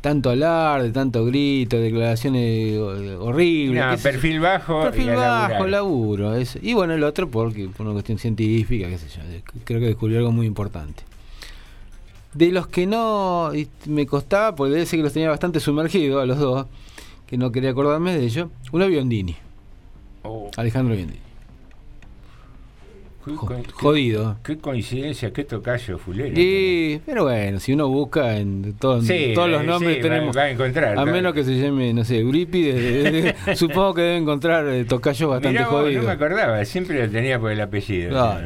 tanto 0.00 0.28
alarde, 0.30 0.90
tanto 0.92 1.24
grito, 1.24 1.78
declaraciones 1.78 2.78
horribles. 3.18 3.82
No, 3.84 3.96
perfil 3.96 4.38
bajo. 4.38 4.82
Perfil 4.82 5.08
y 5.08 5.14
bajo, 5.14 5.66
laburo. 5.66 6.34
eso. 6.34 6.58
Y 6.62 6.74
bueno, 6.74 6.92
el 6.92 7.02
otro 7.02 7.28
porque 7.30 7.68
por 7.68 7.86
una 7.86 7.94
cuestión 7.94 8.18
científica, 8.18 8.86
qué 8.88 8.98
sé 8.98 9.08
yo. 9.08 9.22
Creo 9.64 9.80
que 9.80 9.86
descubrió 9.86 10.18
algo 10.18 10.30
muy 10.30 10.46
importante. 10.46 11.02
De 12.34 12.50
los 12.52 12.66
que 12.66 12.86
no 12.86 13.50
me 13.86 14.06
costaba, 14.06 14.54
porque 14.54 14.74
debe 14.74 14.86
ser 14.86 14.98
que 14.98 15.04
los 15.04 15.12
tenía 15.12 15.30
bastante 15.30 15.58
sumergidos 15.58 16.22
a 16.22 16.26
los 16.26 16.38
dos, 16.38 16.66
que 17.26 17.38
no 17.38 17.50
quería 17.50 17.70
acordarme 17.70 18.14
de 18.14 18.24
ellos, 18.24 18.48
uno 18.72 18.86
Biondini. 18.86 19.36
Oh. 20.22 20.50
Alejandro 20.56 20.94
Biondini. 20.94 21.20
Qué- 23.24 23.72
jodido. 23.72 24.36
Qué 24.42 24.58
coincidencia, 24.58 25.32
qué 25.32 25.44
tocayo 25.44 25.96
fulero. 25.98 26.32
Y, 26.38 27.00
pero 27.06 27.24
bueno, 27.24 27.58
si 27.60 27.72
uno 27.72 27.88
busca 27.88 28.36
en, 28.36 28.74
todo- 28.78 28.98
en 28.98 29.04
Sí, 29.04 29.32
todos 29.34 29.48
los 29.48 29.64
nombres 29.64 29.96
sí, 29.96 30.02
tenemos. 30.02 30.36
va 30.36 30.42
a 30.42 30.50
encontrar, 30.50 30.90
A 30.90 30.94
claro. 30.94 31.12
menos 31.12 31.32
que 31.34 31.44
se 31.44 31.56
llame, 31.58 31.92
no 31.94 32.04
sé, 32.04 32.18
Eurípides. 32.18 32.74
de- 32.74 33.22
de- 33.22 33.34
supongo 33.56 33.94
que 33.94 34.02
debe 34.02 34.16
encontrar 34.18 34.66
eh, 34.68 34.84
tocayos 34.84 35.30
bastante 35.30 35.58
Mirá 35.58 35.68
vos, 35.70 35.80
jodidos. 35.82 36.02
no 36.02 36.08
me 36.08 36.14
acordaba, 36.14 36.64
siempre 36.64 37.04
lo 37.06 37.10
tenía 37.10 37.38
por 37.40 37.50
el 37.50 37.60
apellido. 37.60 38.36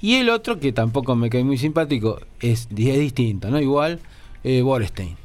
Y 0.00 0.14
el 0.14 0.28
otro, 0.30 0.60
que 0.60 0.72
tampoco 0.72 1.16
me 1.16 1.28
cae 1.30 1.42
muy 1.42 1.58
simpático, 1.58 2.20
es, 2.40 2.68
es 2.70 2.98
distinto, 2.98 3.50
¿no? 3.50 3.60
Igual, 3.60 3.98
eh, 4.44 4.62
Borstein. 4.62 5.16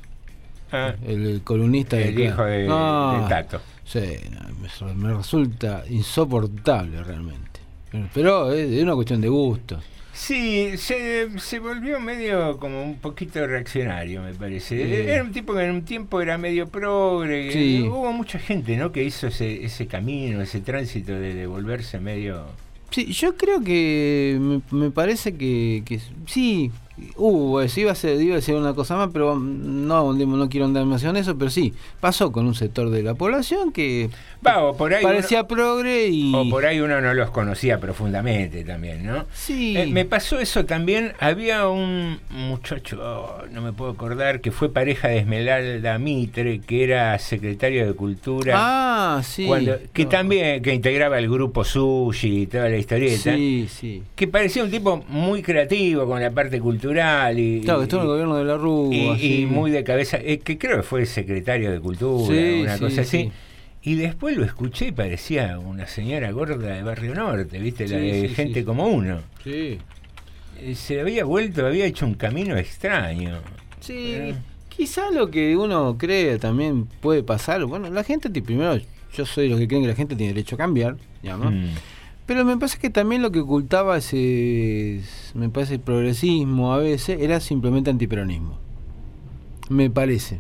Ah. 0.72 0.96
El, 1.06 1.28
el 1.28 1.42
columnista 1.44 2.00
El 2.00 2.16
de- 2.16 2.24
hijo 2.26 2.44
de- 2.44 2.66
No, 2.68 3.20
del 3.20 3.30
Tato. 3.30 3.62
Sí, 3.86 4.00
no, 4.32 4.88
me, 4.88 4.94
me 4.96 5.14
resulta 5.14 5.84
insoportable 5.90 7.04
realmente. 7.04 7.53
Pero 8.14 8.52
es, 8.52 8.82
una 8.82 8.96
cuestión 8.96 9.22
de 9.22 9.30
gusto. 9.30 9.82
Sí, 10.14 10.78
se, 10.78 11.40
se 11.40 11.60
volvió 11.60 12.00
medio 12.00 12.58
como 12.58 12.84
un 12.84 12.98
poquito 12.98 13.46
reaccionario, 13.48 14.22
me 14.22 14.34
parece. 14.34 14.78
Sí. 14.78 15.10
Era 15.10 15.24
un 15.24 15.32
tipo 15.32 15.54
que 15.54 15.64
en 15.64 15.72
un 15.72 15.86
tiempo 15.86 16.22
era 16.22 16.38
medio 16.38 16.68
progre. 16.68 17.52
Sí. 17.52 17.82
Hubo 17.82 18.14
mucha 18.14 18.38
gente, 18.38 18.78
¿no? 18.78 18.92
Que 18.92 19.04
hizo 19.04 19.28
ese, 19.28 19.66
ese 19.66 19.88
camino, 19.88 20.42
ese 20.42 20.60
tránsito 20.62 21.14
de, 21.14 21.34
de 21.34 21.48
volverse 21.48 22.00
medio... 22.00 22.46
Sí, 22.92 23.12
yo 23.12 23.36
creo 23.36 23.64
que 23.64 24.38
me, 24.40 24.62
me 24.70 24.92
parece 24.92 25.36
que, 25.36 25.82
que 25.84 26.00
sí, 26.28 26.72
hubo 27.16 27.62
eso, 27.62 27.80
iba 27.80 27.92
a, 27.92 27.96
ser, 27.96 28.22
iba 28.22 28.34
a 28.34 28.36
decir 28.38 28.56
una 28.56 28.74
cosa 28.74 28.96
más, 28.96 29.10
pero 29.12 29.36
no, 29.36 30.14
no 30.14 30.50
quiero 30.50 30.66
andar 30.66 30.84
demasiado 30.84 31.16
en 31.16 31.22
eso, 31.22 31.38
pero 31.38 31.50
sí, 31.50 31.74
pasó 32.00 32.32
con 32.32 32.46
un 32.46 32.54
sector 32.56 32.90
de 32.90 33.02
la 33.02 33.16
población 33.16 33.72
que 33.72 34.10
Va, 34.46 34.62
o 34.62 34.76
por 34.76 34.94
ahí 34.94 35.02
parecía 35.02 35.48
progre 35.48 36.10
y... 36.10 36.34
O 36.36 36.50
por 36.50 36.66
ahí 36.66 36.82
uno 36.82 37.00
no 37.00 37.14
los 37.14 37.30
conocía 37.32 37.80
profundamente 37.80 38.66
también, 38.66 39.06
¿no? 39.06 39.24
Sí. 39.34 39.78
Eh, 39.78 39.88
me 39.88 40.04
pasó 40.04 40.38
eso 40.38 40.66
también. 40.66 41.14
Había 41.20 41.70
un 41.70 42.20
muchacho, 42.30 43.00
oh, 43.02 43.44
no 43.52 43.62
me 43.62 43.72
puedo 43.72 43.92
acordar, 43.92 44.42
que 44.42 44.52
fue 44.52 44.68
pareja 44.72 45.08
de 45.08 45.20
Esmeralda 45.20 45.98
Mitre, 45.98 46.60
que 46.60 46.84
era 46.84 47.18
secretario 47.20 47.88
de 47.88 47.94
Cultura. 47.94 48.54
Ah, 48.58 49.22
sí. 49.24 49.46
cuando- 49.46 49.78
que 49.94 50.04
No. 50.04 50.10
también 50.10 50.62
que 50.62 50.74
integraba 50.74 51.18
el 51.20 51.30
grupo 51.30 51.64
Sushi 51.64 52.42
y 52.42 52.48
toda 52.48 52.68
la 52.68 52.76
historieta. 52.78 53.34
Sí, 53.36 53.68
sí. 53.70 54.04
Que 54.14 54.28
parecía 54.28 54.62
un 54.66 54.72
tipo 54.72 55.06
muy 55.08 55.42
creativo 55.42 56.06
con 56.06 56.22
la 56.22 56.32
parte 56.32 56.60
cultural 56.60 56.83
y, 56.92 57.62
Claro, 57.62 57.80
que 57.80 57.84
estuvo 57.84 58.02
en 58.02 58.06
el 58.06 58.10
y- 58.10 58.12
gobierno 58.14 58.36
de 58.38 58.44
la 58.46 58.58
Rúa. 58.58 58.94
y, 59.18 59.42
y 59.42 59.46
muy 59.46 59.72
de 59.72 59.84
cabeza, 59.84 60.18
eh, 60.22 60.40
que 60.40 60.58
creo 60.58 60.78
que 60.78 60.84
fue 60.84 61.06
secretario 61.06 61.72
de 61.72 61.80
Cultura, 61.80 62.28
Sí, 62.34 62.62
una 62.62 62.74
sí, 62.78 62.80
cosa 62.84 63.02
así. 63.02 63.18
sí. 63.24 63.32
Y 63.86 63.96
después 63.96 64.38
lo 64.38 64.46
escuché 64.46 64.88
y 64.88 64.92
parecía 64.94 65.60
una 65.60 65.88
señora 65.88 66.32
gorda 66.32 66.74
de 66.74 66.84
Barrio 66.84 67.14
Norte, 67.16 67.60
¿viste? 67.60 67.88
La 67.88 67.98
de 67.98 68.30
gente 68.30 68.64
como 68.64 68.88
uno. 68.88 69.20
Sí. 69.44 69.78
Eh, 70.60 70.76
Se 70.76 71.02
había 71.02 71.26
vuelto, 71.26 71.66
había 71.68 71.86
hecho 71.86 72.06
un 72.06 72.14
camino 72.14 72.56
extraño. 72.58 73.40
Sí, 73.82 74.14
Eh, 74.16 74.36
quizá 74.70 75.12
lo 75.12 75.30
que 75.30 75.58
uno 75.58 75.98
cree 75.98 76.38
también 76.38 76.86
puede 77.02 77.24
pasar. 77.24 77.66
Bueno, 77.66 77.90
la 77.90 78.04
gente, 78.06 78.30
primero, 78.42 78.80
yo 79.14 79.26
soy 79.26 79.46
de 79.46 79.50
los 79.50 79.60
que 79.60 79.68
creen 79.68 79.84
que 79.84 79.90
la 79.90 79.96
gente 79.96 80.16
tiene 80.16 80.32
derecho 80.34 80.56
a 80.56 80.60
cambiar, 80.60 80.96
mm. 81.22 81.68
Pero 82.26 82.46
me 82.46 82.58
parece 82.58 82.78
que 82.78 82.90
también 82.90 83.22
lo 83.22 83.32
que 83.32 83.40
ocultaba 83.40 83.98
ese, 83.98 85.02
me 85.34 85.50
parece, 85.50 85.78
progresismo 85.78 86.74
a 86.74 86.78
veces 86.78 87.20
era 87.20 87.40
simplemente 87.40 87.90
antiperonismo. 87.90 88.58
Me 89.70 89.90
parece. 89.90 90.40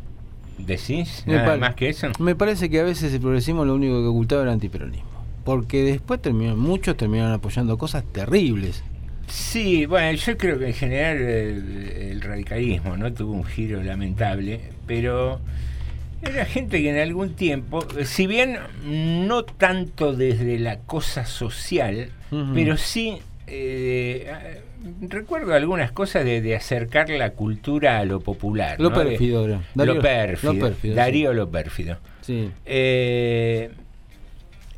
¿Decís? 0.57 1.23
Me 1.25 1.35
Nada 1.35 1.57
más 1.57 1.75
que 1.75 1.89
eso. 1.89 2.07
Me 2.19 2.35
parece 2.35 2.69
que 2.69 2.79
a 2.79 2.83
veces 2.83 3.13
el 3.13 3.19
progresismo 3.19 3.65
lo 3.65 3.75
único 3.75 4.01
que 4.01 4.07
ocultaba 4.07 4.43
era 4.43 4.53
antiperonismo. 4.53 5.09
Porque 5.43 5.83
después 5.83 6.21
terminaron, 6.21 6.59
muchos 6.59 6.95
terminaron 6.95 7.33
apoyando 7.33 7.77
cosas 7.77 8.05
terribles. 8.05 8.81
Sí, 9.27 9.85
bueno, 9.85 10.17
yo 10.17 10.37
creo 10.37 10.59
que 10.59 10.67
en 10.67 10.73
general 10.73 11.17
el, 11.17 11.89
el 12.11 12.21
radicalismo 12.21 12.95
no 12.95 13.11
tuvo 13.13 13.33
un 13.33 13.43
giro 13.43 13.83
lamentable, 13.83 14.61
pero 14.85 15.39
era 16.25 16.45
gente 16.45 16.81
que 16.81 16.89
en 16.89 16.97
algún 16.97 17.35
tiempo, 17.35 17.85
si 18.05 18.27
bien 18.27 18.57
no 19.27 19.43
tanto 19.43 20.13
desde 20.13 20.57
la 20.59 20.79
cosa 20.79 21.25
social, 21.25 22.09
pero 22.53 22.77
sí 22.77 23.19
eh, 23.47 24.61
recuerdo 25.01 25.53
algunas 25.53 25.91
cosas 25.91 26.25
de, 26.25 26.41
de 26.41 26.55
acercar 26.55 27.09
la 27.09 27.31
cultura 27.31 27.99
a 27.99 28.05
lo 28.05 28.19
popular. 28.21 28.79
Lo 28.79 28.89
¿no? 28.89 28.99
De- 28.99 29.05
pérfido 29.11 29.45
era. 29.45 29.61
Darío- 29.75 29.93
lo 29.95 30.01
pérfido. 30.01 30.53
lo 30.53 30.59
pérfido, 30.59 30.95
Darío 30.95 31.33
lo 31.33 31.49
pérfido. 31.51 31.97
Sí. 32.21 32.49
Eh, 32.65 33.69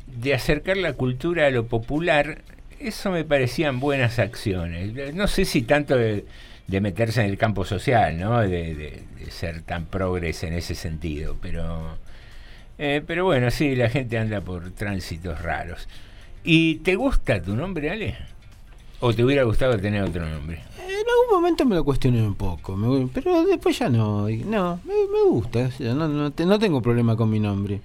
de 0.06 0.34
acercar 0.34 0.76
la 0.76 0.92
cultura 0.94 1.46
a 1.46 1.50
lo 1.50 1.66
popular, 1.66 2.38
eso 2.80 3.10
me 3.10 3.24
parecían 3.24 3.80
buenas 3.80 4.18
acciones. 4.18 5.14
No 5.14 5.28
sé 5.28 5.44
si 5.44 5.62
tanto 5.62 5.96
de, 5.96 6.24
de 6.66 6.80
meterse 6.80 7.22
en 7.22 7.30
el 7.30 7.38
campo 7.38 7.64
social, 7.64 8.18
¿no? 8.18 8.40
De, 8.40 8.74
de- 8.74 9.02
de 9.24 9.30
ser 9.30 9.62
tan 9.62 9.86
progres 9.86 10.42
en 10.44 10.52
ese 10.54 10.74
sentido, 10.74 11.36
pero, 11.40 11.96
eh, 12.78 13.02
pero 13.06 13.24
bueno, 13.24 13.50
sí, 13.50 13.74
la 13.76 13.88
gente 13.88 14.18
anda 14.18 14.40
por 14.40 14.70
tránsitos 14.72 15.40
raros. 15.42 15.88
¿Y 16.44 16.76
te 16.76 16.94
gusta 16.96 17.40
tu 17.42 17.56
nombre, 17.56 17.90
Ale? 17.90 18.16
¿O 19.00 19.12
te 19.12 19.24
hubiera 19.24 19.42
gustado 19.42 19.78
tener 19.78 20.02
otro 20.02 20.28
nombre? 20.28 20.60
En 20.78 20.84
algún 20.90 21.30
momento 21.40 21.64
me 21.66 21.74
lo 21.74 21.84
cuestioné 21.84 22.22
un 22.22 22.34
poco, 22.34 22.78
pero 23.12 23.44
después 23.44 23.78
ya 23.78 23.88
no. 23.88 24.28
No, 24.28 24.80
me, 24.84 24.94
gusta, 25.28 25.68
no, 25.80 26.08
no, 26.08 26.32
no 26.36 26.58
tengo 26.58 26.80
problema 26.80 27.16
con 27.16 27.28
mi 27.28 27.38
nombre. 27.40 27.80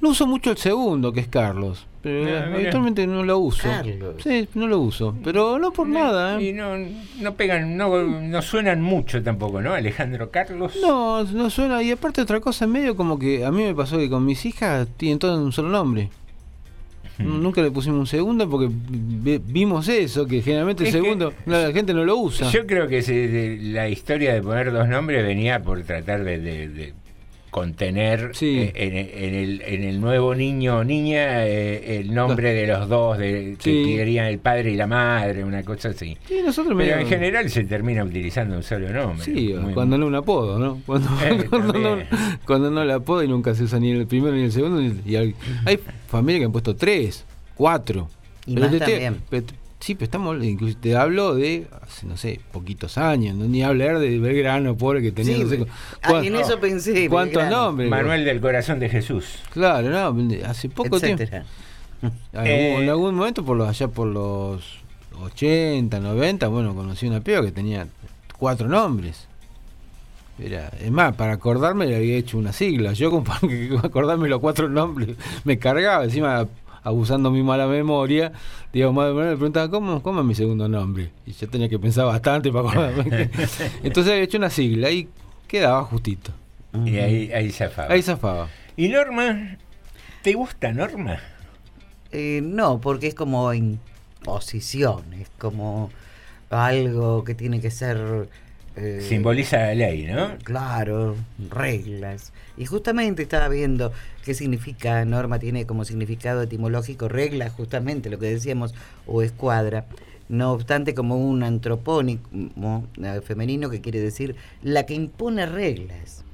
No 0.00 0.10
uso 0.10 0.26
mucho 0.26 0.50
el 0.52 0.56
segundo, 0.58 1.12
que 1.12 1.20
es 1.20 1.28
Carlos, 1.28 1.86
pero 2.04 2.20
Ah, 2.20 2.46
mira. 2.46 2.54
habitualmente 2.56 3.04
no 3.06 3.24
lo 3.24 3.38
uso. 3.38 3.62
Carlos. 3.68 4.14
Sí, 4.22 4.46
no 4.54 4.68
lo 4.68 4.78
uso, 4.78 5.16
pero 5.24 5.58
no 5.58 5.72
por 5.72 5.88
nada. 5.88 6.38
¿eh? 6.38 6.50
Y 6.50 6.52
no, 6.52 6.76
no 7.20 7.34
pegan, 7.34 7.76
no, 7.76 8.02
no 8.04 8.42
suenan 8.42 8.80
mucho 8.82 9.20
tampoco, 9.22 9.60
¿no? 9.60 9.72
Alejandro 9.74 10.30
Carlos. 10.30 10.76
No, 10.80 11.24
no 11.24 11.50
suena. 11.50 11.82
Y 11.82 11.90
aparte 11.90 12.20
otra 12.20 12.38
cosa, 12.40 12.66
medio 12.68 12.94
como 12.94 13.18
que 13.18 13.44
a 13.44 13.50
mí 13.50 13.64
me 13.64 13.74
pasó 13.74 13.98
que 13.98 14.08
con 14.08 14.24
mis 14.24 14.44
hijas 14.46 14.86
tienen 14.96 15.18
todo 15.18 15.34
en 15.34 15.40
un 15.40 15.50
solo 15.52 15.70
nombre. 15.70 16.10
Nunca 17.18 17.62
le 17.62 17.70
pusimos 17.70 18.00
un 18.00 18.06
segundo 18.08 18.50
porque 18.50 18.68
vi- 18.68 19.38
vimos 19.38 19.86
eso, 19.88 20.26
que 20.26 20.42
generalmente 20.42 20.82
el 20.82 20.88
Es 20.88 20.92
segundo 20.94 21.32
la 21.46 21.70
gente 21.72 21.94
no 21.94 22.04
lo 22.04 22.16
usa. 22.16 22.50
Yo 22.50 22.66
creo 22.66 22.88
que 22.88 23.02
se- 23.02 23.28
de- 23.28 23.56
la 23.62 23.88
historia 23.88 24.34
de 24.34 24.42
poner 24.42 24.72
dos 24.72 24.88
nombres 24.88 25.24
venía 25.24 25.62
por 25.62 25.80
tratar 25.84 26.24
de, 26.24 26.38
de- 26.40 26.68
de 26.68 26.92
contener 27.54 28.30
Sí. 28.34 28.58
eh, 28.58 28.72
en, 28.74 28.96
en 28.96 29.34
el, 29.36 29.62
en 29.62 29.84
el 29.84 30.00
nuevo 30.00 30.34
niño 30.34 30.78
o 30.78 30.84
niña 30.84 31.46
eh, 31.46 32.00
el 32.00 32.12
nombre 32.12 32.52
de 32.52 32.66
los 32.66 32.88
dos 32.88 33.16
de, 33.16 33.54
que 33.62 33.84
Sí. 33.84 33.94
querían 33.96 34.26
el 34.26 34.40
padre 34.40 34.72
y 34.72 34.76
la 34.76 34.88
madre, 34.88 35.44
una 35.44 35.62
cosa 35.62 35.90
así. 35.90 36.16
Sí, 36.26 36.38
nosotros 36.44 36.74
Pero 36.76 36.96
medio- 36.96 36.98
en 36.98 37.06
general 37.06 37.48
se 37.50 37.62
termina 37.62 38.02
utilizando 38.02 38.56
un 38.56 38.64
solo 38.64 38.88
nombre. 38.92 39.24
Sí, 39.24 39.54
Muy- 39.56 39.72
cuando 39.72 39.96
no 39.96 40.06
un 40.08 40.16
apodo, 40.16 40.58
¿no? 40.58 40.80
Cuando, 40.84 41.08
Eh, 41.24 41.44
cuando, 41.48 41.78
no, 41.78 41.96
cuando 42.44 42.70
no 42.72 42.82
el 42.82 42.90
apodo 42.90 43.22
y 43.22 43.28
nunca 43.28 43.54
se 43.54 43.62
usa 43.62 43.78
ni 43.78 43.92
el 43.92 44.08
primero 44.08 44.34
ni 44.34 44.42
el 44.42 44.52
segundo. 44.52 44.80
ni- 44.80 45.00
Y 45.06 45.14
hay, 45.14 45.34
hay 45.64 45.78
familias 46.08 46.40
que 46.40 46.46
han 46.46 46.52
puesto 46.52 46.74
tres, 46.74 47.24
cuatro. 47.54 48.08
Y 48.46 48.56
más 48.56 48.68
te- 48.72 48.78
también. 48.80 49.18
pero 49.30 49.44
te- 49.44 49.54
sí, 49.84 49.94
pero 49.94 50.06
estamos, 50.06 50.42
incluso 50.42 50.78
te 50.78 50.96
hablo 50.96 51.34
de 51.34 51.66
hace, 51.82 52.06
no 52.06 52.16
sé, 52.16 52.40
poquitos 52.52 52.96
años. 52.96 53.36
No 53.36 53.44
ni 53.44 53.62
hablar 53.62 53.98
de 53.98 54.18
Belgrano, 54.18 54.76
pobre 54.78 55.02
que 55.02 55.12
tenía, 55.12 55.36
Sí, 55.36 55.42
no 55.42 55.48
sé 55.50 55.66
ah, 56.02 56.22
en 56.24 56.36
eso 56.36 56.58
pensé, 56.58 57.06
¿Cuántos 57.10 57.42
Belgrano. 57.42 57.64
nombres? 57.66 57.90
Manuel 57.90 58.24
del 58.24 58.40
Corazón 58.40 58.78
de 58.80 58.88
Jesús. 58.88 59.40
Claro, 59.50 59.90
no, 59.90 60.46
hace 60.46 60.70
poco 60.70 60.98
tiempo. 60.98 61.22
etcétera. 61.22 61.44
Eh, 62.34 62.76
en 62.82 62.88
algún 62.90 63.14
momento, 63.14 63.44
por 63.46 63.56
los, 63.56 63.66
allá 63.66 63.88
por 63.88 64.06
los 64.06 64.62
80, 65.22 66.00
90, 66.00 66.48
bueno, 66.48 66.74
conocí 66.74 67.06
una 67.06 67.20
piba 67.20 67.40
que 67.40 67.50
tenía 67.50 67.86
cuatro 68.38 68.68
nombres. 68.68 69.26
Era, 70.38 70.68
es 70.80 70.90
más, 70.90 71.14
para 71.14 71.32
acordarme 71.32 71.86
le 71.86 71.96
había 71.96 72.16
hecho 72.16 72.36
una 72.36 72.52
sigla. 72.52 72.92
Yo, 72.92 73.10
como 73.10 73.24
para 73.24 73.40
que 73.40 73.78
acordarme 73.82 74.28
los 74.28 74.40
cuatro 74.40 74.68
nombres, 74.68 75.16
me 75.44 75.58
cargaba. 75.58 76.04
Encima, 76.04 76.46
abusando 76.84 77.30
mi 77.30 77.42
mala 77.42 77.66
memoria, 77.66 78.32
digo, 78.72 78.92
madre 78.92 79.14
mía, 79.14 79.24
me 79.24 79.36
preguntaba, 79.36 79.70
¿cómo, 79.70 80.02
¿cómo 80.02 80.20
es 80.20 80.26
mi 80.26 80.34
segundo 80.34 80.68
nombre? 80.68 81.10
Y 81.26 81.32
yo 81.32 81.48
tenía 81.48 81.68
que 81.68 81.78
pensar 81.78 82.04
bastante 82.04 82.52
para 82.52 82.68
acordarme. 82.68 83.30
Entonces 83.82 84.12
había 84.12 84.24
hecho 84.24 84.38
una 84.38 84.50
sigla 84.50 84.90
y 84.90 85.08
quedaba 85.48 85.82
justito. 85.84 86.32
Y 86.84 86.98
ahí, 86.98 87.32
ahí 87.32 87.50
zafaba. 87.50 87.92
Ahí 87.92 88.02
zafaba. 88.02 88.48
¿Y 88.76 88.88
Norma? 88.88 89.56
¿Te 90.22 90.34
gusta 90.34 90.72
Norma? 90.72 91.18
Eh, 92.12 92.40
no, 92.42 92.80
porque 92.80 93.06
es 93.08 93.14
como 93.14 93.52
imposición, 93.54 95.14
es 95.14 95.28
como 95.38 95.90
algo 96.50 97.24
que 97.24 97.34
tiene 97.34 97.60
que 97.60 97.70
ser... 97.70 98.28
eh, 98.76 99.00
Simboliza 99.00 99.58
la 99.58 99.74
ley, 99.74 100.06
¿no? 100.06 100.36
Claro, 100.42 101.16
reglas. 101.50 102.32
Y 102.56 102.66
justamente 102.66 103.22
estaba 103.22 103.48
viendo 103.48 103.92
qué 104.24 104.34
significa, 104.34 105.04
norma 105.04 105.38
tiene 105.38 105.66
como 105.66 105.84
significado 105.84 106.42
etimológico 106.42 107.08
regla, 107.08 107.50
justamente 107.50 108.10
lo 108.10 108.18
que 108.18 108.26
decíamos, 108.26 108.74
o 109.06 109.22
escuadra. 109.22 109.86
No 110.28 110.52
obstante, 110.52 110.94
como 110.94 111.16
un 111.16 111.42
antropónimo 111.42 112.86
eh, 113.02 113.20
femenino 113.24 113.70
que 113.70 113.80
quiere 113.80 114.00
decir 114.00 114.34
la 114.62 114.86
que 114.86 114.94
impone 114.94 115.46
reglas 115.46 116.24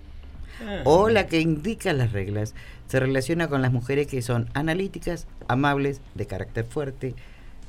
o 0.84 1.08
la 1.08 1.26
que 1.26 1.40
indica 1.40 1.92
las 1.92 2.12
reglas. 2.12 2.54
Se 2.86 3.00
relaciona 3.00 3.48
con 3.48 3.62
las 3.62 3.72
mujeres 3.72 4.06
que 4.06 4.22
son 4.22 4.48
analíticas, 4.54 5.26
amables, 5.48 6.00
de 6.14 6.26
carácter 6.26 6.64
fuerte, 6.64 7.14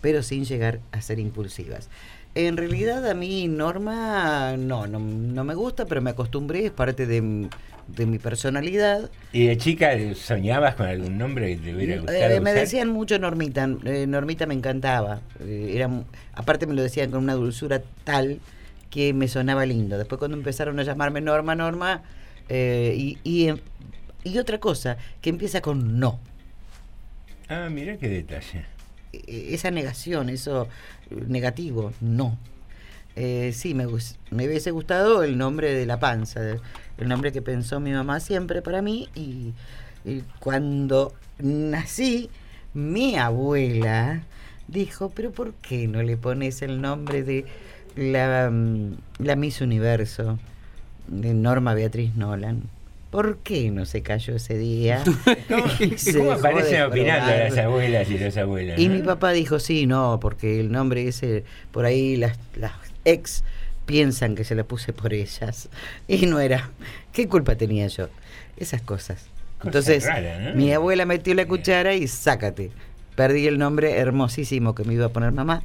pero 0.02 0.24
sin 0.24 0.46
llegar 0.46 0.80
a 0.92 1.02
ser 1.02 1.20
impulsivas. 1.20 1.90
En 2.34 2.56
realidad 2.56 3.10
a 3.10 3.14
mí 3.14 3.48
Norma 3.50 4.56
no, 4.58 4.88
no, 4.88 5.00
no 5.00 5.44
me 5.44 5.54
gusta, 5.54 5.86
pero 5.86 6.02
me 6.02 6.12
acostumbré, 6.12 6.66
es 6.66 6.72
parte 6.72 7.06
de, 7.06 7.50
de 7.88 8.06
mi 8.06 8.20
personalidad. 8.20 9.10
¿Y 9.34 9.48
de 9.48 9.58
chica 9.58 9.92
soñabas 10.16 10.76
con 10.76 10.86
algún 10.88 11.18
nombre 11.18 11.56
que 11.58 11.62
te 11.62 11.76
hubiera 11.76 11.98
gustado? 11.98 12.18
Eh, 12.20 12.40
me 12.40 12.52
usar? 12.52 12.62
decían 12.64 12.88
mucho 12.90 13.20
Normita, 13.20 13.68
eh, 13.84 14.06
Normita 14.08 14.46
me 14.46 14.54
encantaba. 14.54 15.20
Eh, 15.42 15.72
era, 15.76 15.90
aparte 16.34 16.66
me 16.68 16.74
lo 16.74 16.82
decían 16.82 17.12
con 17.12 17.22
una 17.24 17.34
dulzura 17.34 17.82
tal 18.06 18.40
que 18.90 19.14
me 19.14 19.28
sonaba 19.28 19.66
lindo. 19.66 19.98
Después 19.98 20.18
cuando 20.20 20.38
empezaron 20.38 20.80
a 20.80 20.84
llamarme 20.84 21.20
Norma, 21.20 21.54
Norma, 21.56 22.02
eh, 22.48 22.94
y, 22.98 23.18
y, 23.26 23.48
em- 23.50 23.60
y 24.24 24.38
otra 24.38 24.58
cosa, 24.60 24.96
que 25.22 25.30
empieza 25.30 25.62
con 25.62 26.00
no. 26.00 26.20
Ah, 27.50 27.68
mira 27.70 27.98
qué 27.98 28.08
detalle. 28.08 28.66
E- 29.14 29.54
esa 29.54 29.72
negación, 29.72 30.30
eso 30.30 30.68
eh, 31.10 31.24
negativo, 31.28 31.94
no. 32.02 32.38
Eh, 33.16 33.52
sí, 33.54 33.74
me, 33.74 33.86
me 34.32 34.48
hubiese 34.48 34.72
gustado 34.72 35.24
el 35.24 35.38
nombre 35.38 35.74
de 35.74 35.86
la 35.86 36.00
panza, 36.00 36.42
el 36.98 37.08
nombre 37.08 37.32
que 37.32 37.42
pensó 37.42 37.80
mi 37.80 37.92
mamá 37.92 38.20
siempre 38.20 38.62
para 38.62 38.82
mí. 38.82 39.10
Y, 39.16 39.54
y 40.06 40.24
cuando 40.40 41.14
nací, 41.40 42.30
mi 42.74 43.18
abuela 43.18 44.24
dijo, 44.68 45.10
pero 45.10 45.32
¿por 45.32 45.54
qué 45.56 45.88
no 45.88 46.02
le 46.04 46.16
pones 46.18 46.62
el 46.62 46.82
nombre 46.82 47.24
de 47.24 47.46
la, 47.96 48.50
mm, 48.50 48.96
la 49.20 49.36
Miss 49.36 49.60
Universo, 49.62 50.40
de 51.08 51.34
Norma 51.34 51.74
Beatriz 51.74 52.16
Nolan? 52.16 52.64
¿Por 53.12 53.40
qué 53.40 53.72
no 53.72 53.86
se 53.86 54.02
cayó 54.02 54.38
ese 54.38 54.58
día? 54.58 55.04
¿Cómo 55.50 55.66
aparecen 56.32 56.84
opinando 56.84 57.30
las 57.30 57.58
abuelas 57.58 58.10
y 58.10 58.18
los 58.18 58.38
abuelos? 58.38 58.80
Y 58.80 58.88
no? 58.88 58.96
mi 58.96 59.02
papá 59.02 59.32
dijo, 59.32 59.60
sí, 59.60 59.86
no, 59.86 60.18
porque 60.22 60.62
el 60.62 60.72
nombre 60.72 61.06
ese, 61.06 61.44
por 61.72 61.84
ahí 61.84 62.16
las, 62.16 62.40
las 62.56 62.72
ex 63.04 63.44
piensan 63.86 64.36
que 64.36 64.46
se 64.46 64.56
lo 64.56 64.66
puse 64.66 64.94
por 64.94 65.14
ellas. 65.14 65.68
Y 66.08 66.26
no 66.26 66.40
era. 66.40 66.70
¿Qué 67.12 67.28
culpa 67.28 67.56
tenía 67.56 67.88
yo? 67.88 68.08
Esas 68.56 68.82
cosas. 68.82 69.26
Cosa 69.58 69.68
Entonces, 69.68 70.06
rara, 70.06 70.40
¿no? 70.40 70.56
mi 70.56 70.72
abuela 70.72 71.06
metió 71.06 71.36
la 71.36 71.46
cuchara 71.46 71.94
y 71.94 72.08
sácate. 72.08 72.72
Perdí 73.16 73.46
el 73.46 73.58
nombre 73.58 73.98
hermosísimo 73.98 74.74
que 74.74 74.86
me 74.86 74.94
iba 74.94 75.08
a 75.08 75.10
poner 75.10 75.34
mamá. 75.34 75.64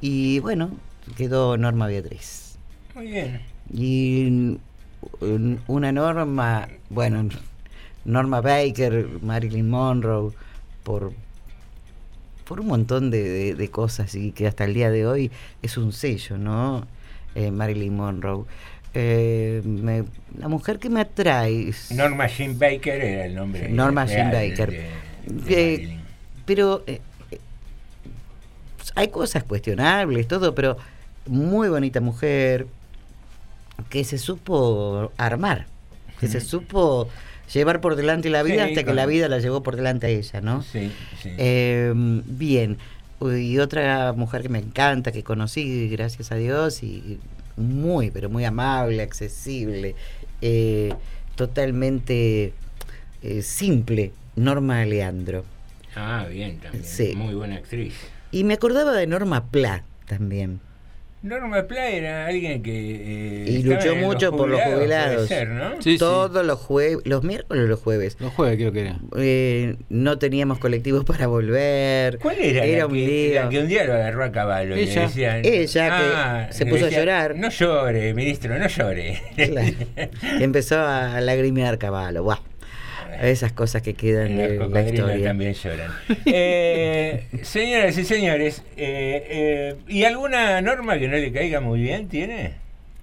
Y 0.00 0.40
bueno, 0.40 0.72
quedó 1.16 1.56
Norma 1.56 1.86
Beatriz. 1.86 2.58
Muy 2.96 3.06
bien. 3.06 3.42
Y 3.72 4.58
un- 5.20 5.60
una 5.66 5.92
norma, 5.92 6.68
bueno, 6.88 7.28
Norma 8.04 8.40
Baker, 8.40 9.06
Marilyn 9.22 9.68
Monroe, 9.68 10.32
por, 10.84 11.12
por 12.46 12.60
un 12.60 12.66
montón 12.66 13.10
de, 13.10 13.22
de- 13.22 13.54
de 13.54 13.68
cosas 13.70 14.14
y 14.14 14.32
que 14.32 14.46
hasta 14.46 14.64
el 14.64 14.74
día 14.74 14.90
de 14.90 15.06
hoy 15.06 15.30
es 15.62 15.76
un 15.76 15.92
sello, 15.92 16.36
¿no? 16.38 16.86
Eh, 17.34 17.50
Marilyn 17.50 17.94
Monroe. 17.96 18.44
Eh, 18.94 19.62
me- 19.64 20.04
la 20.38 20.48
mujer 20.48 20.78
que 20.78 20.90
me 20.90 21.00
atrae. 21.00 21.70
Norma 21.94 22.26
Jean 22.26 22.58
Baker 22.58 23.00
era 23.00 23.26
el 23.26 23.34
nombre. 23.34 23.68
Norma 23.68 24.06
Jean 24.06 24.30
Baker. 24.32 24.70
de- 24.70 24.90
Eh, 25.48 25.98
pero 26.46 26.82
eh, 26.86 27.00
hay 28.96 29.08
cosas 29.08 29.44
cuestionables, 29.44 30.26
todo, 30.26 30.54
pero 30.54 30.76
muy 31.26 31.68
bonita 31.68 32.00
mujer 32.00 32.66
que 33.88 34.04
se 34.04 34.18
supo 34.18 35.12
armar, 35.16 35.66
que 36.18 36.28
se 36.28 36.40
supo 36.40 37.08
llevar 37.52 37.80
por 37.80 37.96
delante 37.96 38.30
la 38.30 38.42
vida 38.42 38.66
Sí, 38.66 38.70
hasta 38.70 38.84
que 38.84 38.94
la 38.94 39.06
vida 39.06 39.28
la 39.28 39.38
llevó 39.38 39.62
por 39.62 39.76
delante 39.76 40.06
a 40.06 40.10
ella, 40.10 40.40
¿no? 40.40 40.62
Sí, 40.62 40.92
sí. 41.22 41.30
Eh, 41.38 41.92
bien. 41.94 42.78
Y 43.20 43.58
otra 43.58 44.12
mujer 44.14 44.42
que 44.42 44.48
me 44.48 44.58
encanta, 44.58 45.12
que 45.12 45.22
conocí, 45.22 45.88
gracias 45.88 46.32
a 46.32 46.36
Dios, 46.36 46.82
y 46.82 47.18
muy, 47.56 48.10
pero 48.10 48.30
muy 48.30 48.44
amable, 48.44 49.02
accesible, 49.02 49.94
eh, 50.40 50.94
totalmente 51.36 52.54
eh, 53.22 53.42
simple, 53.42 54.12
Norma 54.36 54.84
Leandro. 54.84 55.44
Ah, 55.94 56.26
bien, 56.30 56.58
también. 56.60 56.84
Sí. 56.84 57.14
Muy 57.14 57.34
buena 57.34 57.56
actriz. 57.56 57.94
Y 58.30 58.44
me 58.44 58.54
acordaba 58.54 58.92
de 58.92 59.06
Norma 59.06 59.46
Pla 59.46 59.84
también. 60.06 60.60
Norma 61.22 61.64
Pla 61.64 61.88
era 61.90 62.26
alguien 62.26 62.62
que. 62.62 62.70
eh, 62.72 63.44
y 63.46 63.62
luchó 63.62 63.94
mucho 63.94 64.32
por 64.34 64.48
los 64.48 64.60
jubilados. 64.62 65.28
ser, 65.28 65.48
¿no? 65.48 65.72
Todos 65.98 66.46
los 66.46 66.58
jueves, 66.58 66.98
los 67.04 67.22
miércoles 67.22 67.64
o 67.64 67.66
los 67.66 67.78
jueves. 67.78 68.16
Los 68.20 68.32
jueves 68.32 68.56
creo 68.56 68.72
que 68.72 68.80
era. 68.80 68.96
Eh, 69.18 69.76
no 69.90 70.18
teníamos 70.18 70.58
colectivos 70.58 71.04
para 71.04 71.26
volver. 71.26 72.18
¿Cuál 72.20 72.38
era, 72.40 72.64
la, 72.64 72.86
un 72.86 72.92
que, 72.94 72.98
lío. 73.06 73.42
la 73.42 73.48
que 73.50 73.58
un 73.58 73.68
día 73.68 73.84
lo 73.84 73.92
agarró 73.94 74.24
a 74.24 74.32
caballo? 74.32 74.74
y 74.76 74.86
le 74.86 74.90
Ella. 74.92 75.02
decían, 75.02 75.40
Ella 75.44 75.86
que 75.88 76.04
Ah, 76.14 76.48
se 76.52 76.64
puso 76.64 76.86
a 76.86 76.88
llorar. 76.88 77.36
No 77.36 77.50
llore, 77.50 78.14
ministro, 78.14 78.58
no 78.58 78.66
llore. 78.66 79.20
Claro. 79.36 79.68
Empezó 80.40 80.78
a 80.80 81.20
lagrimear 81.20 81.76
caballo. 81.78 82.22
Buah. 82.22 82.38
Esas 83.20 83.52
cosas 83.52 83.82
que 83.82 83.94
quedan 83.94 84.36
de 84.36 84.56
la 84.56 84.82
historia. 84.82 85.28
también 85.28 85.52
lloran. 85.52 85.90
Eh, 86.24 87.26
señoras 87.42 87.98
y 87.98 88.04
señores, 88.04 88.62
eh, 88.76 89.26
eh, 89.28 89.76
¿y 89.88 90.04
alguna 90.04 90.60
norma 90.62 90.98
que 90.98 91.06
no 91.06 91.16
le 91.16 91.30
caiga 91.30 91.60
muy 91.60 91.80
bien 91.80 92.08
tiene? 92.08 92.54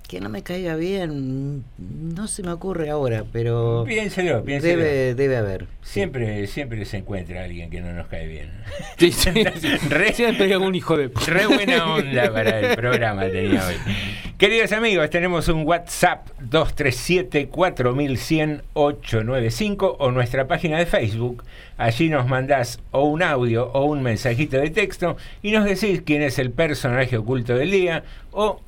Que 0.08 0.22
no 0.22 0.30
me 0.30 0.42
caiga 0.42 0.76
bien, 0.78 1.66
no 1.78 2.28
se 2.30 2.42
me 2.42 2.52
ocurre 2.52 2.90
ahora, 2.90 3.26
pero 3.34 3.84
Piénselo, 3.86 4.42
piénselo. 4.42 4.82
debe, 4.82 5.16
debe 5.16 5.36
haber. 5.36 5.68
Siempre, 5.82 6.48
siempre 6.48 6.86
se 6.86 6.98
encuentra 6.98 7.44
alguien 7.44 7.70
que 7.70 7.82
no 7.82 7.92
nos 7.92 8.08
cae 8.08 8.26
bien. 8.26 8.50
Sí, 8.98 9.12
sí. 9.12 9.30
Re, 9.90 10.14
Siempre 10.14 10.46
hay 10.46 10.54
algún 10.54 10.76
hijo 10.76 10.96
de. 10.98 11.12
re 11.28 11.46
buena 11.46 11.94
onda 11.94 12.32
para 12.32 12.58
el 12.60 12.76
programa 12.78 13.24
tenía 13.30 13.66
hoy. 13.68 13.76
Queridos 14.38 14.72
amigos, 14.72 15.10
tenemos 15.10 15.50
un 15.50 15.68
WhatsApp 15.68 16.28
237-4100-895 18.76 19.96
o 20.00 20.12
nuestra 20.12 20.48
página 20.48 20.78
de 20.80 20.86
Facebook. 20.86 21.44
Allí 21.78 22.10
nos 22.10 22.28
mandás 22.28 22.80
o 22.92 23.04
un 23.06 23.22
audio 23.24 23.68
o 23.74 23.86
un 23.86 24.02
mensajito 24.04 24.58
de 24.58 24.70
texto 24.70 25.18
y 25.42 25.52
nos 25.52 25.66
decís 25.66 26.02
quién 26.06 26.22
es 26.22 26.40
el 26.40 26.52
personaje 26.52 27.18
oculto 27.18 27.56
del 27.56 27.72
día 27.72 28.04
o 28.32 28.62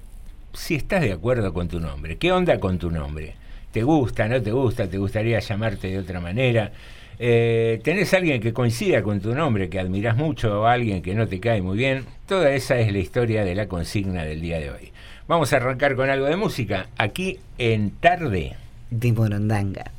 si 0.54 0.76
estás 0.76 1.02
de 1.02 1.12
acuerdo 1.12 1.54
con 1.54 1.68
tu 1.68 1.80
nombre. 1.80 2.18
¿Qué 2.18 2.32
onda 2.32 2.60
con 2.60 2.78
tu 2.78 2.92
nombre? 2.92 3.36
¿Te 3.72 3.84
gusta, 3.84 4.28
no 4.28 4.42
te 4.42 4.52
gusta? 4.52 4.88
¿Te 4.88 4.98
gustaría 4.98 5.40
llamarte 5.40 5.88
de 5.88 6.00
otra 6.00 6.20
manera? 6.20 6.72
Eh, 7.20 7.80
¿Tenés 7.84 8.14
alguien 8.14 8.42
que 8.42 8.54
coincida 8.54 9.04
con 9.04 9.20
tu 9.20 9.36
nombre, 9.36 9.70
que 9.70 9.80
admiras 9.80 10.16
mucho, 10.16 10.62
o 10.62 10.66
alguien 10.66 11.02
que 11.02 11.14
no 11.14 11.28
te 11.28 11.40
cae 11.40 11.62
muy 11.62 11.78
bien? 11.78 12.06
Toda 12.26 12.52
esa 12.52 12.80
es 12.80 12.92
la 12.92 13.00
historia 13.00 13.44
de 13.44 13.56
la 13.56 13.68
consigna 13.68 14.24
del 14.24 14.42
día 14.42 14.60
de 14.60 14.72
hoy. 14.72 14.92
Vamos 15.28 15.54
a 15.54 15.58
arrancar 15.58 15.96
con 15.96 16.10
algo 16.10 16.26
de 16.26 16.38
música, 16.38 16.88
aquí 16.98 17.40
en 17.58 17.92
Tarde 17.92 18.56
de 18.90 19.14
Morondanga. 19.14 19.92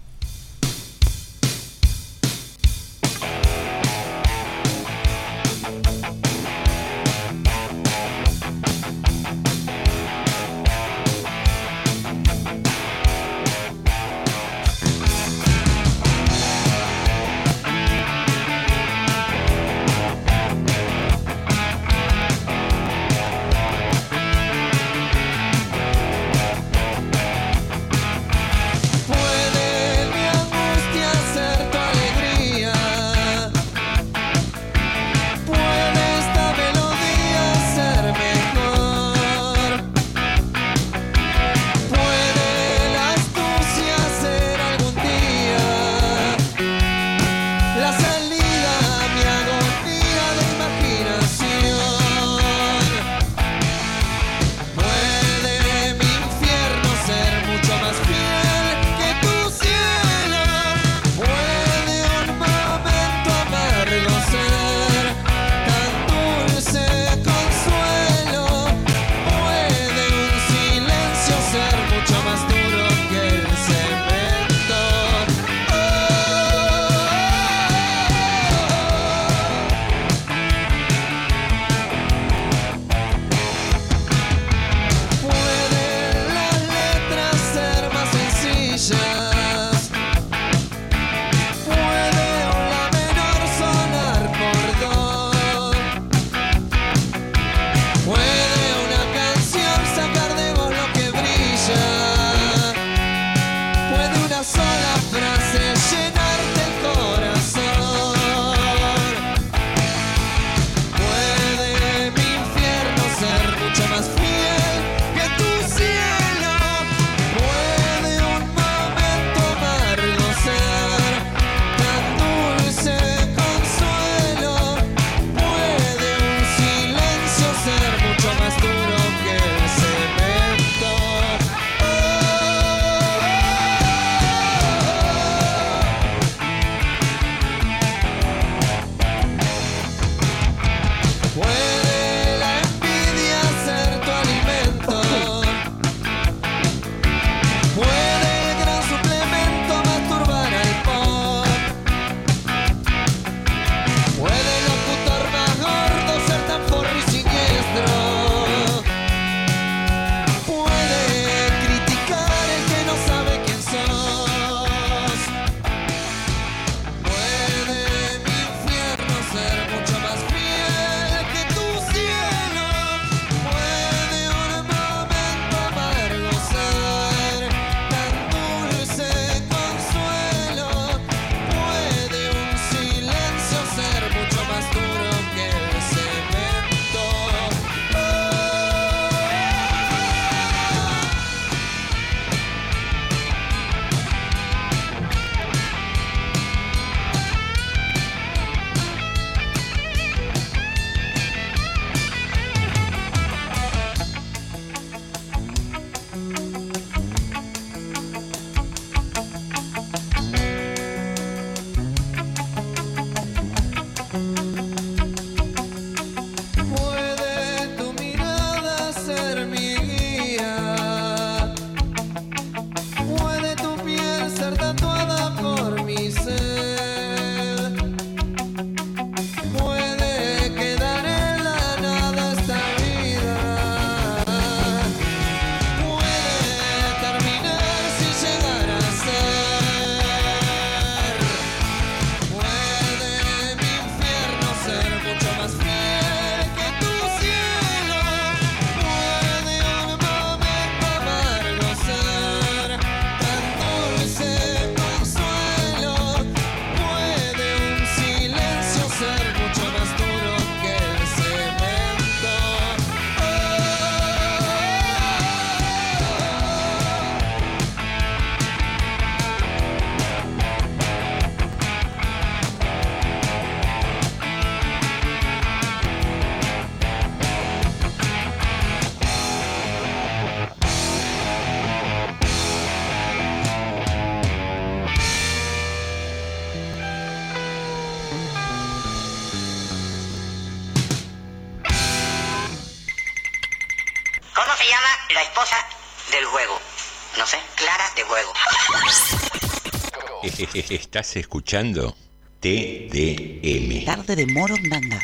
Estás 300.54 301.14
escuchando 301.16 301.94
TDM. 302.40 303.84
Tarde 303.84 304.16
de 304.16 304.26
Morondanga. 304.26 305.00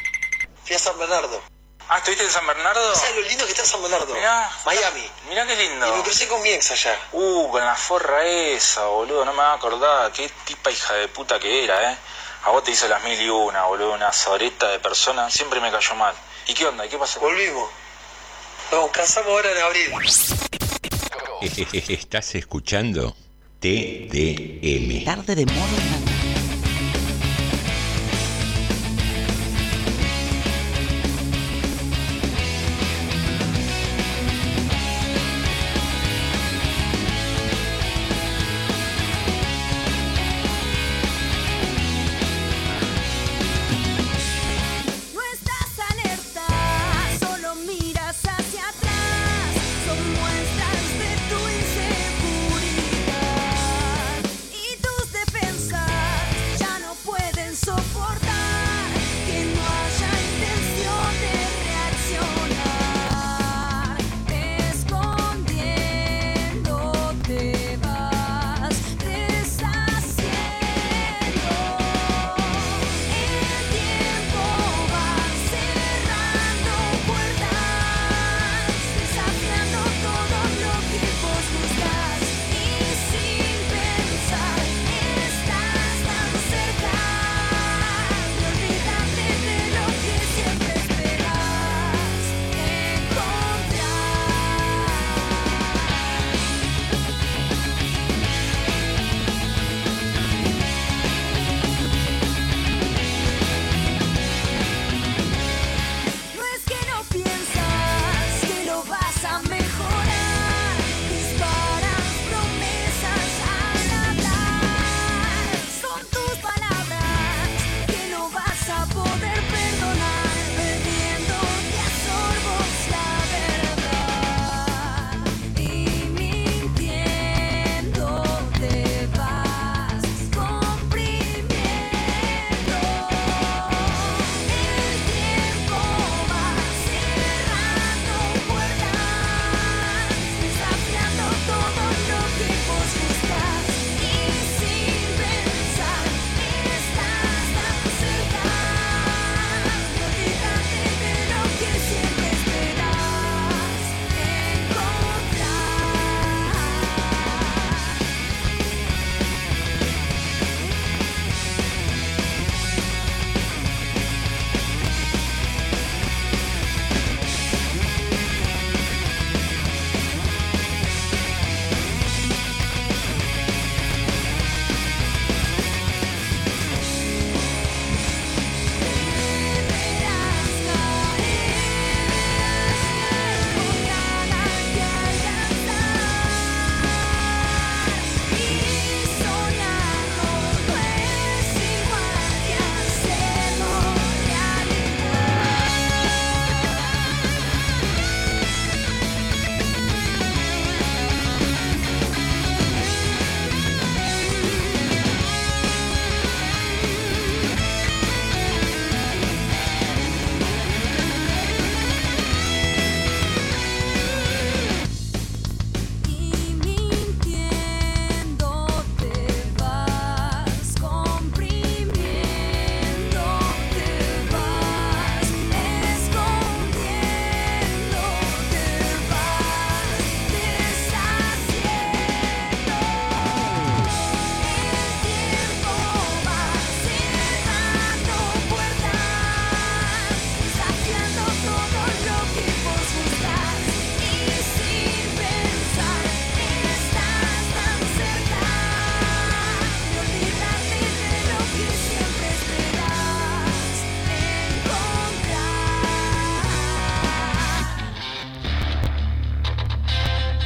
Fui 0.65 0.75
a 0.75 0.79
San 0.79 0.99
Bernardo. 0.99 1.41
Ah, 1.89 1.99
¿estuviste 1.99 2.25
en 2.25 2.31
San 2.31 2.45
Bernardo? 2.45 2.95
¿Sabes 2.97 3.15
lo 3.15 3.23
lindo 3.29 3.45
que 3.45 3.53
está 3.53 3.65
San 3.65 3.81
Bernardo? 3.81 4.13
Mirá. 4.13 4.51
Miami. 4.65 5.05
Mirá 5.29 5.47
qué 5.47 5.55
lindo. 5.55 5.87
Y 5.87 5.99
me 5.99 6.03
crucé 6.03 6.27
con 6.27 6.43
mi 6.43 6.49
ex 6.49 6.73
allá. 6.73 6.99
Uh, 7.13 7.49
con 7.49 7.65
la 7.65 7.77
forra 7.77 8.25
esa, 8.25 8.87
boludo, 8.87 9.25
no 9.25 9.33
me 9.33 9.39
va 9.39 9.53
a 9.53 9.55
acordar. 9.55 10.11
Qué 10.11 10.29
tipa 10.45 10.73
hija 10.73 10.95
de 10.95 11.07
puta 11.09 11.39
que 11.39 11.63
era, 11.63 11.93
eh. 11.93 11.97
A 12.45 12.51
vos 12.51 12.65
te 12.65 12.73
hizo 12.73 12.89
las 12.89 13.05
mil 13.05 13.21
y 13.21 13.29
una, 13.29 13.67
boludo, 13.67 13.95
una 13.95 14.13
soreta 14.13 14.69
de 14.69 14.81
persona. 14.81 15.31
Siempre 15.31 15.61
me 15.61 15.71
cayó 15.71 15.95
mal. 15.95 16.15
¿Y 16.49 16.55
qué 16.55 16.67
onda? 16.67 16.85
¿Y 16.85 16.89
qué 16.89 16.99
pasó? 16.99 17.21
Volvimos. 17.21 17.71
Nos 18.73 18.91
casamos 18.91 19.29
ahora 19.31 19.53
en 19.53 19.59
abril. 19.59 19.93
Estás 21.89 22.35
escuchando 22.35 23.15
TDM. 23.61 25.05
Tarde 25.05 25.35
de 25.35 25.47
Morondanga. 25.47 25.96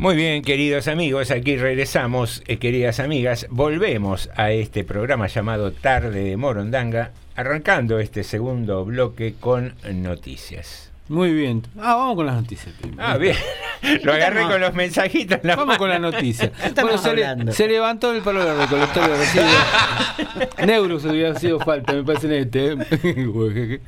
Muy 0.00 0.16
bien, 0.16 0.40
queridos 0.40 0.88
amigos, 0.88 1.30
aquí 1.30 1.58
regresamos, 1.58 2.42
eh, 2.46 2.56
queridas 2.56 3.00
amigas, 3.00 3.46
volvemos 3.50 4.30
a 4.34 4.50
este 4.50 4.82
programa 4.82 5.26
llamado 5.26 5.72
Tarde 5.72 6.24
de 6.24 6.38
Morondanga, 6.38 7.12
arrancando 7.36 7.98
este 7.98 8.24
segundo 8.24 8.86
bloque 8.86 9.34
con 9.38 9.74
noticias. 9.92 10.90
Muy 11.10 11.32
bien. 11.34 11.62
Ah, 11.76 11.96
vamos 11.96 12.14
con 12.14 12.24
las 12.26 12.36
noticias. 12.36 12.72
primero. 12.80 13.02
Ah, 13.04 13.16
bien. 13.16 13.34
Lo 14.04 14.12
agarré 14.12 14.42
con 14.44 14.60
los 14.60 14.74
mensajitos. 14.74 15.38
Vamos 15.42 15.76
con 15.76 15.88
la 15.88 15.98
mano. 15.98 16.12
noticia. 16.12 16.52
estamos 16.64 16.92
Bueno, 16.92 16.98
se, 17.02 17.16
le- 17.16 17.24
hablando? 17.26 17.52
se 17.52 17.66
levantó 17.66 18.12
el 18.12 18.22
palo 18.22 18.44
de 18.44 18.54
recolector 18.54 19.08
de 19.10 19.16
residuos. 19.16 20.56
Neurus 20.66 21.04
hubiera 21.06 21.34
sido 21.38 21.58
falta, 21.58 21.94
me 21.94 22.04
parece 22.04 22.26
en 22.28 22.32
este. 22.44 22.72
¿eh? 22.72 23.80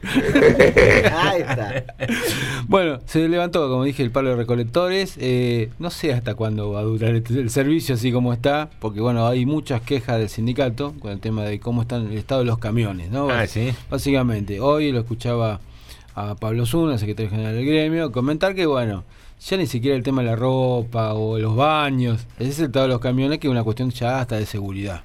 Ahí 1.17 1.43
está. 1.43 1.85
Bueno, 2.67 2.99
se 3.07 3.29
levantó, 3.29 3.69
como 3.69 3.85
dije, 3.85 4.03
el 4.03 4.11
palo 4.11 4.31
de 4.31 4.37
recolectores. 4.37 5.17
Eh, 5.21 5.71
no 5.79 5.91
sé 5.91 6.13
hasta 6.13 6.35
cuándo 6.35 6.73
va 6.73 6.81
a 6.81 6.83
durar 6.83 7.15
este- 7.15 7.35
el 7.35 7.51
servicio 7.51 7.95
así 7.95 8.11
como 8.11 8.33
está, 8.33 8.69
porque 8.81 9.01
bueno, 9.01 9.27
hay 9.29 9.47
muchas 9.47 9.81
quejas 9.83 10.19
del 10.19 10.29
sindicato 10.29 10.95
con 10.99 11.13
el 11.13 11.21
tema 11.21 11.45
de 11.45 11.61
cómo 11.61 11.83
están 11.83 12.11
el 12.11 12.19
estado 12.19 12.41
de 12.41 12.47
los 12.47 12.59
camiones, 12.59 13.11
¿no? 13.11 13.31
Ah, 13.31 13.47
sí. 13.47 13.73
Básicamente, 13.91 14.59
hoy 14.61 14.91
lo 14.91 15.01
escuchaba 15.01 15.61
a 16.15 16.35
Pablo 16.35 16.67
Zuna, 16.67 16.99
secretario 16.99 17.31
general 17.31 17.55
del 17.55 17.67
gremio, 17.67 18.13
comentar 18.13 18.55
que 18.55 18.67
bueno, 18.67 19.05
ya 19.41 19.57
ni 19.57 19.67
siquiera 19.67 19.97
el 19.97 20.03
tema 20.03 20.23
de 20.23 20.29
la 20.29 20.37
ropa 20.37 21.15
o 21.15 21.39
los 21.39 21.57
baños, 21.57 22.27
es 22.39 22.59
el 22.59 22.67
estado 22.67 22.87
de 22.87 22.93
los 22.93 23.01
camiones 23.01 23.39
que 23.39 23.47
es 23.47 23.51
una 23.51 23.65
cuestión 23.65 23.91
ya 23.91 24.21
hasta 24.21 24.37
de 24.37 24.47
seguridad. 24.47 25.03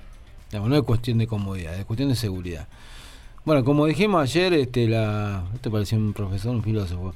Digamos, 0.50 0.70
no 0.70 0.76
es 0.76 0.84
cuestión 0.84 1.18
de 1.18 1.28
comodidad, 1.28 1.76
es 1.76 1.86
cuestión 1.86 2.10
de 2.10 2.16
seguridad. 2.16 2.68
Bueno, 3.46 3.64
como 3.64 3.86
dijimos 3.86 4.22
ayer, 4.22 4.54
este, 4.54 4.88
la, 4.88 5.46
esto 5.54 5.72
parecía 5.72 5.98
un 5.98 6.14
profesor, 6.14 6.54
un 6.54 6.64
filósofo, 6.64 7.14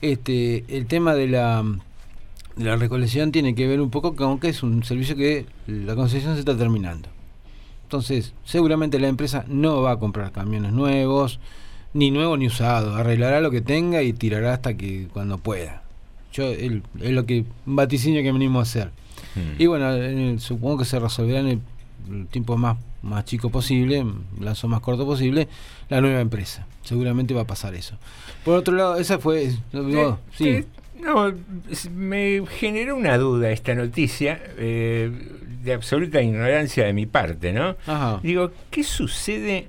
este, 0.00 0.64
el 0.68 0.86
tema 0.86 1.14
de 1.14 1.26
la, 1.26 1.64
de 2.56 2.64
la 2.64 2.76
recolección 2.76 3.32
tiene 3.32 3.54
que 3.54 3.66
ver 3.66 3.80
un 3.80 3.90
poco 3.90 4.14
con 4.14 4.38
que 4.38 4.48
es 4.48 4.62
un 4.62 4.84
servicio 4.84 5.16
que 5.16 5.46
la 5.66 5.96
concesión 5.96 6.34
se 6.34 6.40
está 6.40 6.56
terminando. 6.56 7.08
Entonces, 7.82 8.32
seguramente 8.44 8.98
la 8.98 9.08
empresa 9.08 9.44
no 9.48 9.82
va 9.82 9.92
a 9.92 9.98
comprar 9.98 10.32
camiones 10.32 10.72
nuevos, 10.72 11.40
ni 11.94 12.10
nuevos 12.10 12.38
ni 12.38 12.46
usados, 12.46 12.96
arreglará 12.96 13.40
lo 13.40 13.50
que 13.50 13.60
tenga 13.60 14.02
y 14.02 14.12
tirará 14.12 14.54
hasta 14.54 14.74
que 14.76 15.08
cuando 15.12 15.38
pueda. 15.38 15.82
Yo 16.32 16.44
el- 16.44 16.82
es 17.00 17.10
lo 17.10 17.26
que 17.26 17.44
un 17.66 17.76
vaticinio 17.76 18.22
que 18.22 18.32
venimos 18.32 18.60
a 18.60 18.62
hacer. 18.80 18.90
Y 19.58 19.66
bueno, 19.66 19.94
en 19.94 20.18
el- 20.18 20.40
supongo 20.40 20.78
que 20.78 20.84
se 20.84 20.98
resolverá 20.98 21.40
en 21.40 21.46
el, 21.48 21.60
el 22.10 22.26
tiempo 22.26 22.56
más 22.56 22.76
más 23.02 23.24
chico 23.24 23.50
posible, 23.50 23.98
el 23.98 24.14
lazo 24.44 24.68
más 24.68 24.78
corto 24.80 25.04
posible, 25.04 25.48
la 25.88 26.00
nueva 26.00 26.20
empresa. 26.20 26.66
Seguramente 26.84 27.34
va 27.34 27.40
a 27.40 27.46
pasar 27.48 27.74
eso. 27.74 27.96
Por 28.44 28.56
otro 28.56 28.76
lado, 28.76 28.96
esa 28.96 29.18
fue 29.18 29.52
no, 29.72 30.18
sí. 30.36 30.48
Eh, 30.48 30.64
No, 31.00 31.32
me 31.90 32.44
generó 32.60 32.94
una 32.94 33.18
duda 33.18 33.50
esta 33.50 33.74
noticia, 33.74 34.40
eh, 34.56 35.10
de 35.64 35.72
absoluta 35.72 36.22
ignorancia 36.22 36.84
de 36.86 36.92
mi 36.92 37.06
parte, 37.06 37.52
¿no? 37.52 37.74
Ajá. 37.88 38.20
Digo, 38.22 38.52
¿qué 38.70 38.84
sucede 38.84 39.66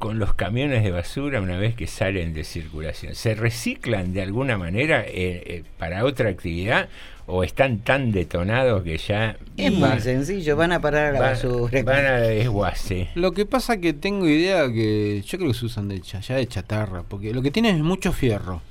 con 0.00 0.18
los 0.18 0.32
camiones 0.32 0.82
de 0.82 0.90
basura 0.90 1.40
una 1.42 1.58
vez 1.58 1.74
que 1.74 1.86
salen 1.86 2.32
de 2.32 2.42
circulación? 2.44 3.14
¿Se 3.14 3.34
reciclan 3.34 4.14
de 4.14 4.22
alguna 4.22 4.56
manera 4.56 5.02
eh, 5.02 5.12
eh, 5.46 5.64
para 5.78 6.04
otra 6.06 6.30
actividad 6.30 6.88
o 7.26 7.44
están 7.44 7.80
tan 7.80 8.10
detonados 8.10 8.82
que 8.82 8.96
ya 8.96 9.36
Es 9.58 9.70
va- 9.74 9.90
muy 9.90 10.00
sencillo, 10.00 10.56
van 10.56 10.72
a 10.72 10.80
parar 10.80 11.08
a 11.08 11.12
la 11.12 11.20
va- 11.20 11.30
basura. 11.32 11.82
van 11.82 12.06
a 12.06 12.16
desguace? 12.16 13.10
Lo 13.14 13.32
que 13.32 13.44
pasa 13.44 13.76
que 13.76 13.92
tengo 13.92 14.26
idea 14.26 14.66
que 14.72 15.22
yo 15.24 15.36
creo 15.38 15.52
que 15.52 15.58
se 15.58 15.66
usan 15.66 15.88
de 15.88 16.00
cha- 16.00 16.20
ya 16.20 16.36
de 16.36 16.46
chatarra, 16.48 17.02
porque 17.02 17.34
lo 17.34 17.42
que 17.42 17.50
tienen 17.50 17.76
es 17.76 17.82
mucho 17.82 18.10
fierro, 18.12 18.62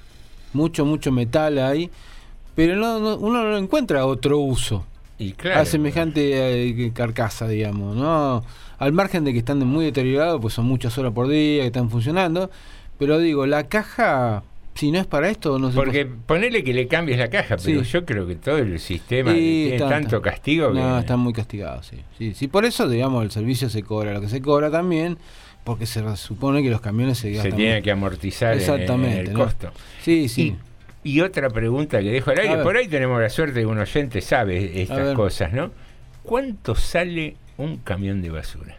mucho, 0.54 0.84
mucho 0.84 1.12
metal 1.12 1.60
ahí, 1.60 1.92
pero 2.56 2.76
no, 2.76 3.00
no- 3.00 3.18
uno 3.18 3.44
no 3.44 3.56
encuentra 3.56 4.06
otro 4.08 4.40
uso 4.40 4.84
Y 5.20 5.34
claro, 5.34 5.62
a 5.62 5.66
semejante 5.66 6.70
eh, 6.70 6.92
carcasa, 6.92 7.48
digamos, 7.48 7.96
¿no? 7.96 8.44
Al 8.80 8.94
margen 8.94 9.24
de 9.26 9.34
que 9.34 9.40
están 9.40 9.60
muy 9.60 9.86
deteriorados, 9.86 10.40
pues 10.42 10.54
son 10.54 10.66
muchas 10.66 10.98
horas 10.98 11.12
por 11.14 11.28
día 11.28 11.62
que 11.62 11.68
están 11.68 11.90
funcionando, 11.90 12.50
pero 12.98 13.20
digo, 13.20 13.46
la 13.46 13.68
caja, 13.68 14.44
si 14.74 14.90
no 14.92 15.00
es 15.00 15.06
para 15.06 15.30
esto, 15.30 15.60
no 15.60 15.70
se 15.70 15.76
Porque 15.76 16.06
ponele 16.06 16.64
que 16.64 16.74
le 16.74 16.88
cambies 16.88 17.20
la 17.20 17.30
caja, 17.30 17.58
pero 17.64 17.84
Sí. 17.84 17.92
yo 17.92 18.06
creo 18.06 18.26
que 18.26 18.36
todo 18.36 18.58
el 18.58 18.80
sistema 18.80 19.32
Sí, 19.34 19.38
tiene 19.38 19.76
está- 19.76 19.90
tanto 19.90 20.18
está. 20.18 20.32
castigo 20.32 20.72
que... 20.72 20.80
No, 20.80 21.00
están 21.00 21.20
muy 21.20 21.34
castigados, 21.34 21.88
sí. 21.88 21.98
sí. 22.18 22.34
Sí, 22.34 22.48
por 22.48 22.64
eso, 22.66 22.88
digamos, 22.88 23.24
el 23.24 23.32
servicio 23.32 23.70
se 23.70 23.84
cobra 23.84 24.14
lo 24.14 24.22
que 24.22 24.30
se 24.30 24.42
cobra 24.42 24.72
también, 24.72 25.18
porque 25.66 25.86
se 25.86 26.02
supone 26.16 26.64
que 26.64 26.70
los 26.70 26.80
camiones 26.82 27.18
se 27.18 27.30
se 27.30 27.34
gastan 27.36 27.56
tiene 27.58 27.74
mucho. 27.76 27.84
que 27.84 27.92
amortizar 27.92 28.54
en- 28.54 28.60
Exactamente, 28.60 29.20
en 29.20 29.28
el 29.28 29.34
¿no? 29.34 29.40
costo. 29.40 29.72
Sí, 30.02 30.30
sí. 30.30 30.56
Y, 31.04 31.18
y 31.18 31.22
otra 31.22 31.50
pregunta 31.50 32.00
que 32.00 32.12
dejo 32.12 32.32
al 32.32 32.40
aire, 32.40 32.58
por 32.64 32.78
ahí 32.78 32.88
tenemos 32.88 33.22
la 33.22 33.30
suerte 33.30 33.56
de 33.56 33.62
que 33.62 33.66
un 33.68 33.78
oyente 33.80 34.22
sabe 34.22 34.82
estas 34.82 35.16
cosas, 35.16 35.52
¿no? 35.52 35.72
¿Cuánto 36.24 36.76
sale 36.76 37.36
un 37.60 37.78
camión 37.78 38.22
de 38.22 38.30
basura? 38.32 38.76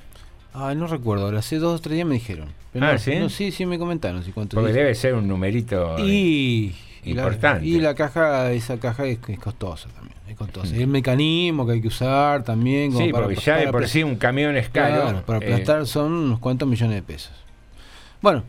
Ah, 0.53 0.75
no 0.75 0.87
recuerdo, 0.89 1.27
ahora 1.27 1.39
hace 1.39 1.59
dos 1.59 1.79
o 1.79 1.83
tres 1.83 1.95
días 1.95 2.07
me 2.07 2.15
dijeron. 2.15 2.49
Pero 2.73 2.87
Ah, 2.87 2.93
no, 2.95 2.99
¿sí? 2.99 3.15
no, 3.17 3.29
sí, 3.29 3.53
sí 3.53 3.67
me 3.67 3.79
comentaron. 3.79 4.23
Sí, 4.25 4.33
Porque 4.35 4.73
debe 4.73 4.95
ser 4.95 5.15
un 5.15 5.29
numerito 5.29 5.97
eh, 5.99 6.03
y, 6.05 6.75
y 7.05 7.15
la- 7.15 7.23
importante. 7.23 7.67
y 7.67 7.81
la 7.81 7.95
caja, 7.95 8.51
esa 8.53 8.79
caja 8.79 9.07
es, 9.07 9.19
es 9.29 9.39
costosa 9.39 9.89
también. 9.91 10.17
Es 10.29 10.37
costosa. 10.37 10.75
Mm. 10.75 10.81
El 10.81 10.87
mecanismo 10.89 11.67
que 11.67 11.73
hay 11.75 11.81
que 11.81 11.89
usar 11.89 12.43
también. 12.45 12.93
como 12.93 13.05
Sí, 13.07 13.13
para- 13.13 13.25
porque 13.27 13.41
ya 13.41 13.55
de 13.57 13.61
para 13.63 13.73
por 13.73 13.83
apla- 13.83 13.89
sí 13.89 14.03
un 14.03 14.17
camión 14.17 14.57
es 14.57 14.69
caro. 14.69 15.03
Claro, 15.03 15.23
para 15.27 15.39
eh, 15.39 15.53
aplastar 15.53 15.87
son 15.87 16.13
unos 16.13 16.39
cuantos 16.41 16.69
millones 16.69 16.97
de 16.97 17.03
pesos. 17.03 17.33
Bueno, 18.23 18.43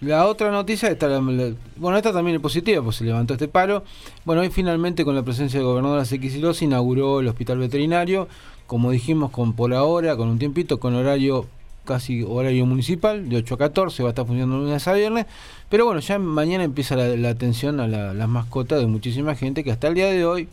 la 0.00 0.26
otra 0.26 0.50
noticia, 0.50 0.88
está 0.90 1.08
la- 1.08 1.20
la- 1.20 1.52
bueno, 1.76 1.96
esta 1.96 2.12
también 2.12 2.36
es 2.36 2.42
positiva, 2.42 2.82
pues 2.82 2.96
se 2.96 3.04
levantó 3.04 3.34
este 3.34 3.48
paro. 3.48 3.84
Bueno, 4.24 4.42
hoy 4.42 4.50
finalmente 4.50 5.04
con 5.04 5.14
la 5.14 5.22
presencia 5.22 5.58
del 5.58 5.66
gobernador 5.66 6.06
Kicillof 6.06 6.56
se 6.56 6.64
inauguró 6.66 7.20
el 7.20 7.28
hospital 7.28 7.58
veterinario, 7.58 8.28
como 8.68 8.92
dijimos, 8.92 9.32
con 9.32 9.54
por 9.54 9.74
ahora, 9.74 10.16
con 10.16 10.28
un 10.28 10.38
tiempito, 10.38 10.78
con 10.78 10.94
horario 10.94 11.46
casi 11.84 12.22
horario 12.22 12.64
municipal, 12.66 13.28
de 13.28 13.36
8 13.38 13.54
a 13.54 13.58
14, 13.58 14.02
va 14.04 14.10
a 14.10 14.12
estar 14.12 14.26
funcionando 14.26 14.58
lunes 14.58 14.86
a 14.86 14.92
viernes, 14.92 15.26
pero 15.70 15.86
bueno, 15.86 16.00
ya 16.00 16.18
mañana 16.20 16.62
empieza 16.62 16.94
la, 16.96 17.08
la 17.16 17.30
atención 17.30 17.80
a 17.80 17.88
la- 17.88 18.12
las 18.14 18.28
mascotas 18.28 18.78
de 18.78 18.86
muchísima 18.86 19.34
gente 19.34 19.64
que 19.64 19.72
hasta 19.72 19.88
el 19.88 19.94
día 19.94 20.06
de 20.06 20.24
hoy 20.26 20.48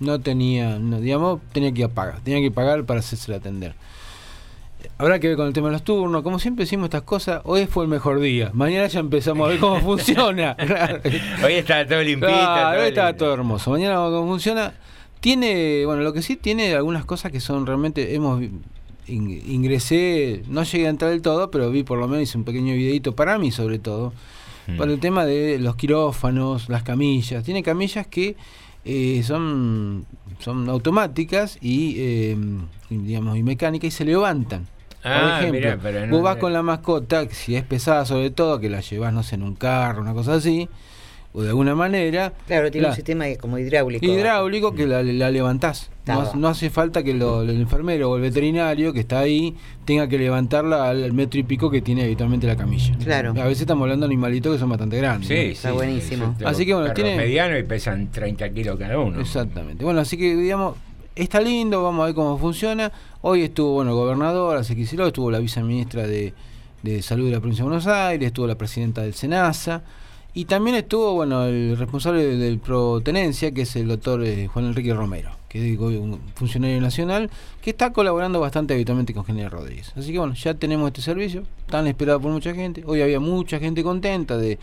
no 0.00 0.18
tenía, 0.20 0.78
no, 0.78 0.98
digamos, 1.00 1.40
tenía 1.52 1.70
que 1.72 1.86
pagar, 1.88 2.20
tenía 2.24 2.40
que 2.40 2.50
pagar 2.50 2.84
para 2.84 3.00
hacerse 3.00 3.34
atender. 3.34 3.74
Habrá 4.96 5.18
que 5.18 5.28
ver 5.28 5.36
con 5.36 5.46
el 5.46 5.52
tema 5.52 5.68
de 5.68 5.72
los 5.74 5.82
turnos. 5.82 6.22
Como 6.22 6.38
siempre 6.38 6.64
decimos 6.64 6.84
estas 6.86 7.02
cosas, 7.02 7.42
hoy 7.44 7.66
fue 7.66 7.84
el 7.84 7.90
mejor 7.90 8.18
día. 8.18 8.50
Mañana 8.54 8.86
ya 8.86 9.00
empezamos 9.00 9.46
a 9.46 9.50
ver 9.50 9.58
cómo 9.60 9.78
funciona. 9.82 10.56
Hoy 11.44 11.52
está 11.54 11.86
todo 11.86 12.02
limpito. 12.02 12.32
Todo 12.32 12.70
hoy 12.80 12.88
estaba 12.88 13.08
lindo. 13.10 13.16
todo 13.24 13.34
hermoso. 13.34 13.70
Mañana 13.70 13.96
vamos 13.96 14.06
a 14.06 14.10
ver 14.12 14.20
cómo 14.20 14.32
funciona. 14.32 14.72
Tiene, 15.20 15.84
bueno, 15.86 16.02
lo 16.02 16.12
que 16.12 16.22
sí 16.22 16.36
tiene 16.36 16.74
algunas 16.74 17.04
cosas 17.04 17.30
que 17.30 17.40
son 17.40 17.66
realmente, 17.66 18.14
hemos 18.14 18.42
ingresé, 19.06 20.42
no 20.48 20.62
llegué 20.62 20.86
a 20.86 20.90
entrar 20.90 21.10
del 21.10 21.22
todo, 21.22 21.50
pero 21.50 21.70
vi 21.70 21.82
por 21.82 21.98
lo 21.98 22.06
menos 22.08 22.22
hice 22.24 22.38
un 22.38 22.44
pequeño 22.44 22.74
videito 22.74 23.14
para 23.14 23.38
mí 23.38 23.50
sobre 23.50 23.78
todo, 23.78 24.12
Mm. 24.68 24.76
para 24.76 24.92
el 24.92 25.00
tema 25.00 25.24
de 25.24 25.58
los 25.58 25.74
quirófanos, 25.76 26.68
las 26.68 26.82
camillas. 26.82 27.42
Tiene 27.44 27.62
camillas 27.62 28.06
que 28.06 28.36
eh, 28.84 29.22
son, 29.24 30.06
son 30.38 30.68
automáticas 30.68 31.58
y, 31.60 31.96
eh, 31.98 32.36
digamos, 32.88 33.36
y 33.36 33.42
mecánicas 33.42 33.88
y 33.88 33.90
se 33.90 34.04
levantan. 34.04 34.66
Ah, 35.02 35.20
Por 35.20 35.30
ejemplo, 35.32 35.60
mirá, 35.60 35.78
pero 35.82 36.06
no- 36.06 36.12
vos 36.16 36.22
vas 36.22 36.36
con 36.36 36.52
la 36.52 36.62
mascota, 36.62 37.26
si 37.30 37.56
es 37.56 37.64
pesada 37.64 38.04
sobre 38.06 38.30
todo, 38.30 38.58
que 38.60 38.68
la 38.70 38.80
llevas, 38.80 39.12
no 39.12 39.22
sé, 39.22 39.34
en 39.36 39.42
un 39.42 39.54
carro, 39.54 40.00
una 40.02 40.12
cosa 40.14 40.34
así, 40.34 40.68
o 41.32 41.42
de 41.42 41.48
alguna 41.50 41.74
manera. 41.74 42.32
Claro, 42.46 42.70
tiene 42.70 42.84
la- 42.84 42.88
un 42.90 42.96
sistema 42.96 43.24
como 43.40 43.56
hidráulico. 43.58 44.04
hidráulico 44.04 44.74
que 44.74 44.86
la, 44.86 45.02
la 45.02 45.30
levantás. 45.30 45.90
No, 46.06 46.34
no 46.34 46.48
hace 46.48 46.70
falta 46.70 47.04
que 47.04 47.14
lo- 47.14 47.42
el 47.42 47.50
enfermero 47.50 48.10
o 48.10 48.16
el 48.16 48.22
veterinario 48.22 48.92
que 48.92 48.98
está 49.00 49.20
ahí 49.20 49.54
tenga 49.84 50.08
que 50.08 50.18
levantarla 50.18 50.88
al, 50.88 51.12
metro 51.12 51.38
y 51.38 51.44
pico 51.44 51.70
que 51.70 51.82
tiene 51.82 52.02
habitualmente 52.02 52.48
la 52.48 52.56
camilla. 52.56 52.96
Claro. 53.02 53.30
A 53.30 53.44
veces 53.44 53.60
estamos 53.60 53.82
hablando 53.84 54.06
de 54.06 54.12
animalitos 54.12 54.54
que 54.54 54.58
son 54.58 54.70
bastante 54.70 54.96
grandes. 54.96 55.28
Sí, 55.28 55.34
¿no? 55.34 55.40
sí, 55.42 55.48
Está 55.50 55.72
buenísimo. 55.72 56.34
sí, 56.36 56.44
Así 56.44 56.66
que 56.66 56.74
bueno, 56.74 56.92
tiene- 56.94 57.16
medianos 57.16 57.60
y 57.60 57.62
pesan 57.62 58.10
30 58.10 58.48
kilos 58.50 58.76
cada 58.76 58.98
uno. 58.98 59.20
Exactamente. 59.20 59.84
Bueno, 59.84 60.00
así 60.00 60.16
que 60.16 60.34
digamos, 60.34 60.74
está 61.14 61.40
lindo, 61.40 61.80
vamos 61.84 62.02
a 62.02 62.06
ver 62.06 62.14
cómo 62.16 62.38
funciona. 62.38 62.90
Hoy 63.20 63.42
estuvo, 63.42 63.74
bueno, 63.74 63.92
el 63.92 63.96
gobernador, 63.96 64.56
hace 64.56 64.74
estuvo 65.08 65.30
la 65.30 65.38
viceministra 65.38 66.08
de, 66.08 66.34
de 66.82 67.02
Salud 67.02 67.26
de 67.26 67.32
la 67.32 67.38
provincia 67.38 67.62
de 67.62 67.68
Buenos 67.68 67.86
Aires, 67.86 68.26
estuvo 68.26 68.48
la 68.48 68.56
presidenta 68.56 69.02
del 69.02 69.14
SENASA. 69.14 69.82
Y 70.32 70.44
también 70.44 70.76
estuvo, 70.76 71.14
bueno, 71.14 71.44
el 71.44 71.76
responsable 71.76 72.24
del 72.36 72.58
Protenencia, 72.60 73.50
que 73.52 73.62
es 73.62 73.74
el 73.76 73.88
doctor 73.88 74.22
eh, 74.24 74.46
Juan 74.46 74.66
Enrique 74.66 74.94
Romero, 74.94 75.30
que 75.48 75.72
es 75.74 75.78
un 75.80 76.20
funcionario 76.36 76.80
nacional, 76.80 77.28
que 77.60 77.70
está 77.70 77.92
colaborando 77.92 78.38
bastante 78.38 78.74
habitualmente 78.74 79.12
con 79.12 79.24
General 79.24 79.50
Rodríguez. 79.50 79.92
Así 79.96 80.12
que 80.12 80.18
bueno, 80.18 80.34
ya 80.34 80.54
tenemos 80.54 80.86
este 80.86 81.02
servicio, 81.02 81.42
tan 81.68 81.88
esperado 81.88 82.20
por 82.20 82.30
mucha 82.30 82.54
gente. 82.54 82.84
Hoy 82.86 83.02
había 83.02 83.18
mucha 83.18 83.58
gente 83.58 83.82
contenta 83.82 84.36
de 84.38 84.58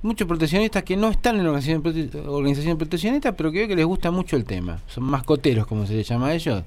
muchos 0.00 0.26
proteccionistas 0.26 0.82
que 0.82 0.96
no 0.96 1.08
están 1.10 1.36
en 1.36 1.44
la 1.44 1.50
organización, 1.50 1.82
prote- 1.82 2.26
organización 2.26 2.78
proteccionista, 2.78 3.32
pero 3.36 3.52
que 3.52 3.58
veo 3.58 3.68
que 3.68 3.76
les 3.76 3.84
gusta 3.86 4.10
mucho 4.10 4.36
el 4.36 4.44
tema. 4.44 4.80
Son 4.88 5.04
mascoteros, 5.04 5.66
como 5.66 5.86
se 5.86 5.92
les 5.94 6.08
llama 6.08 6.28
a 6.28 6.34
ellos. 6.34 6.64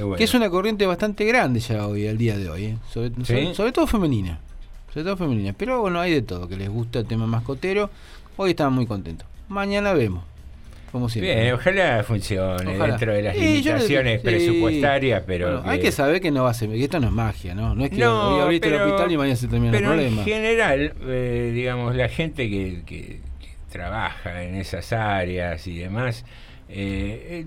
Bueno. 0.00 0.16
Que 0.16 0.24
es 0.24 0.32
una 0.32 0.48
corriente 0.48 0.86
bastante 0.86 1.26
grande 1.26 1.60
ya 1.60 1.86
hoy, 1.86 2.06
al 2.08 2.16
día 2.16 2.38
de 2.38 2.48
hoy. 2.48 2.64
¿eh? 2.64 2.76
Sobre, 2.90 3.10
¿Sí? 3.10 3.14
sobre- 3.24 3.54
sobre 3.54 3.72
todo 3.72 3.86
femenina. 3.86 4.40
Sobre 4.92 5.04
todo 5.04 5.16
femenina. 5.16 5.54
Pero 5.56 5.80
bueno, 5.80 6.00
hay 6.00 6.12
de 6.12 6.22
todo, 6.22 6.48
que 6.48 6.56
les 6.56 6.68
gusta 6.68 6.98
el 7.00 7.06
tema 7.06 7.26
mascotero. 7.26 7.90
Hoy 8.36 8.50
estaban 8.50 8.72
muy 8.72 8.86
contentos. 8.86 9.26
Mañana 9.48 9.92
vemos. 9.92 10.24
como 10.90 11.08
siempre. 11.08 11.34
Bien, 11.40 11.54
ojalá 11.54 12.04
funcione 12.04 12.74
Ojalá. 12.76 12.86
dentro 12.88 13.14
de 13.14 13.22
las 13.22 13.34
Sí, 13.34 13.40
limitaciones 13.40 14.20
presupuestarias, 14.20 15.22
pero 15.26 15.46
Bueno, 15.62 15.70
hay 15.70 15.80
que 15.80 15.90
saber 15.90 16.20
que 16.20 16.30
no 16.30 16.44
va 16.44 16.50
a 16.50 16.54
ser, 16.54 16.68
que 16.68 16.84
esto 16.84 17.00
no 17.00 17.06
es 17.06 17.12
magia, 17.14 17.54
¿no? 17.54 17.74
No 17.74 17.84
es 17.84 17.90
que 17.90 17.96
No, 17.96 18.34
hoy 18.36 18.42
abriste 18.42 18.68
el 18.68 18.74
hospital 18.74 19.10
y 19.10 19.16
mañana 19.16 19.36
se 19.36 19.48
termina 19.48 19.72
el 19.72 19.78
Pero 19.78 19.88
problema. 19.94 20.20
en 20.20 20.24
general, 20.26 20.92
eh, 21.06 21.50
digamos, 21.54 21.96
la 21.96 22.10
gente 22.10 22.50
que, 22.50 22.82
que- 22.84 23.20
que 23.40 23.48
trabaja 23.70 24.42
en 24.42 24.54
esas 24.56 24.92
áreas 24.92 25.66
y 25.66 25.78
demás, 25.78 26.26
eh, 26.68 27.46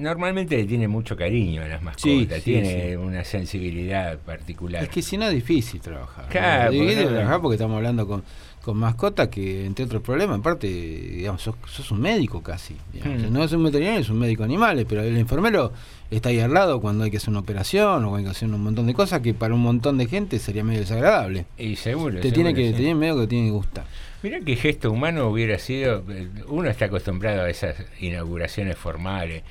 normalmente 0.00 0.56
le 0.56 0.64
tiene 0.64 0.88
mucho 0.88 1.16
cariño 1.16 1.62
a 1.62 1.68
las 1.68 1.82
mascotas, 1.82 2.38
sí, 2.38 2.42
tiene 2.42 2.90
sí. 2.90 2.96
una 2.96 3.22
sensibilidad 3.24 4.18
particular. 4.18 4.82
Es 4.82 4.88
que 4.88 5.02
si 5.02 5.16
no 5.16 5.26
es 5.26 5.34
difícil 5.34 5.80
trabajar. 5.80 6.24
¿no? 6.24 6.30
Claro, 6.30 6.72
Es 6.72 6.72
difícil 6.72 6.96
porque 6.96 7.10
no- 7.10 7.16
trabajar 7.16 7.40
porque 7.40 7.54
estamos 7.54 7.76
hablando 7.76 8.06
con, 8.06 8.22
con 8.62 8.76
mascotas 8.76 9.28
que, 9.28 9.64
entre 9.66 9.84
otros 9.84 10.02
problemas, 10.02 10.38
aparte, 10.40 10.66
digamos, 10.66 11.42
sos, 11.42 11.54
sos 11.66 11.90
un 11.90 12.00
médico 12.00 12.42
casi. 12.42 12.74
Hmm. 12.74 12.98
O 13.16 13.20
sea, 13.20 13.30
no 13.30 13.44
es 13.44 13.52
un 13.52 13.64
veterinario, 13.64 14.00
es 14.00 14.10
un 14.10 14.18
médico 14.18 14.42
animales, 14.44 14.86
pero 14.88 15.02
el 15.02 15.16
enfermero 15.16 15.72
está 16.10 16.30
ahí 16.30 16.40
al 16.40 16.52
lado 16.52 16.80
cuando 16.80 17.04
hay 17.04 17.10
que 17.10 17.18
hacer 17.18 17.30
una 17.30 17.38
operación 17.40 18.04
o 18.04 18.16
hay 18.16 18.24
que 18.24 18.30
hacer 18.30 18.48
un 18.48 18.62
montón 18.62 18.86
de 18.86 18.94
cosas 18.94 19.20
que 19.20 19.32
para 19.34 19.54
un 19.54 19.60
montón 19.60 19.96
de 19.98 20.06
gente 20.06 20.38
sería 20.38 20.64
medio 20.64 20.80
desagradable. 20.80 21.46
Y 21.56 21.76
seguro. 21.76 22.16
Te 22.16 22.30
seguro, 22.30 22.34
tiene 22.34 22.54
que, 22.54 22.70
te 22.72 22.76
tiene 22.78 22.94
medio 22.94 23.14
que 23.16 23.20
te 23.22 23.26
tiene 23.28 23.46
que 23.46 23.52
gustar. 23.52 23.84
Mirá 24.22 24.38
qué 24.40 24.54
gesto 24.54 24.90
humano 24.92 25.28
hubiera 25.28 25.58
sido, 25.58 26.04
eh, 26.10 26.28
uno 26.48 26.68
está 26.68 26.84
acostumbrado 26.86 27.42
a 27.44 27.48
esas 27.48 27.76
inauguraciones 28.00 28.76
formales, 28.76 29.42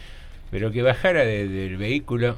pero 0.52 0.72
que 0.72 0.82
bajara 0.82 1.24
de- 1.26 1.48
del 1.48 1.78
vehículo 1.78 2.36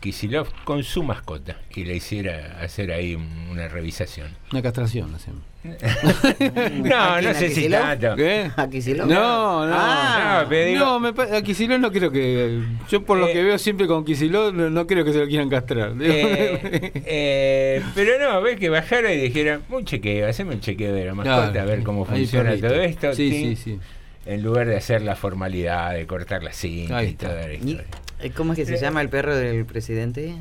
Kisilov 0.00 0.48
con 0.64 0.82
su 0.82 1.02
mascota 1.02 1.56
y 1.74 1.84
le 1.84 1.94
hiciera 1.96 2.58
hacer 2.62 2.90
ahí 2.90 3.14
un- 3.14 3.48
una 3.50 3.68
revisación. 3.68 4.28
Una 4.52 4.62
castración 4.62 5.14
hacemos. 5.14 5.42
No, 6.82 7.20
no 7.22 7.34
sé 7.34 7.48
si 7.50 7.68
tanto. 7.70 8.16
¿Qué? 8.16 8.50
¿A 8.56 8.68
Kicillof? 8.68 9.06
No, 9.08 9.66
no. 9.66 9.72
Ah. 9.74 10.40
No, 10.42 10.48
pero 10.48 10.66
digo- 10.68 10.84
No, 10.84 11.00
me 11.00 11.08
a 11.08 11.42
Kicillof 11.42 11.78
no 11.80 11.90
creo 11.90 12.10
que. 12.10 12.60
Yo, 12.90 13.02
por 13.04 13.18
lo 13.18 13.28
Eh, 13.28 13.32
que 13.32 13.42
veo 13.42 13.58
siempre 13.58 13.86
con 13.86 14.04
Kicillof, 14.04 14.52
no, 14.54 14.68
no 14.70 14.86
creo 14.86 15.04
que 15.04 15.12
se 15.12 15.20
lo 15.20 15.26
quieran 15.26 15.48
castrar. 15.48 15.92
Eh, 16.00 16.92
eh, 17.06 17.82
pero 17.94 18.18
no, 18.18 18.40
ves 18.42 18.58
que 18.58 18.68
bajara 18.68 19.12
y 19.12 19.20
dijera, 19.20 19.60
un 19.70 19.84
chequeo, 19.84 20.28
haceme 20.28 20.54
un 20.54 20.60
chequeo 20.60 20.92
de 20.94 21.04
la 21.06 21.14
mascota, 21.14 21.52
Claro. 21.52 21.60
a 21.68 21.70
ver 21.74 21.82
cómo 21.82 22.04
funciona 22.04 22.56
todo 22.58 22.74
esto. 22.80 23.14
Sí, 23.14 23.30
sí, 23.30 23.56
sí. 23.56 23.78
En 24.26 24.42
lugar 24.42 24.66
de 24.66 24.76
hacer 24.76 25.02
la 25.02 25.16
formalidad, 25.16 25.92
de 25.94 26.06
cortar 26.06 26.42
la 26.42 26.52
cinta 26.52 27.02
y 27.04 27.14
toda 27.14 27.34
la 27.46 27.52
¿Y 27.52 27.56
historia. 27.56 27.84
eh, 28.20 28.30
¿Cómo 28.30 28.52
es 28.52 28.58
que 28.58 28.64
se 28.66 28.78
llama 28.78 29.02
el 29.02 29.08
perro 29.10 29.36
del 29.36 29.64
presidente? 29.66 30.34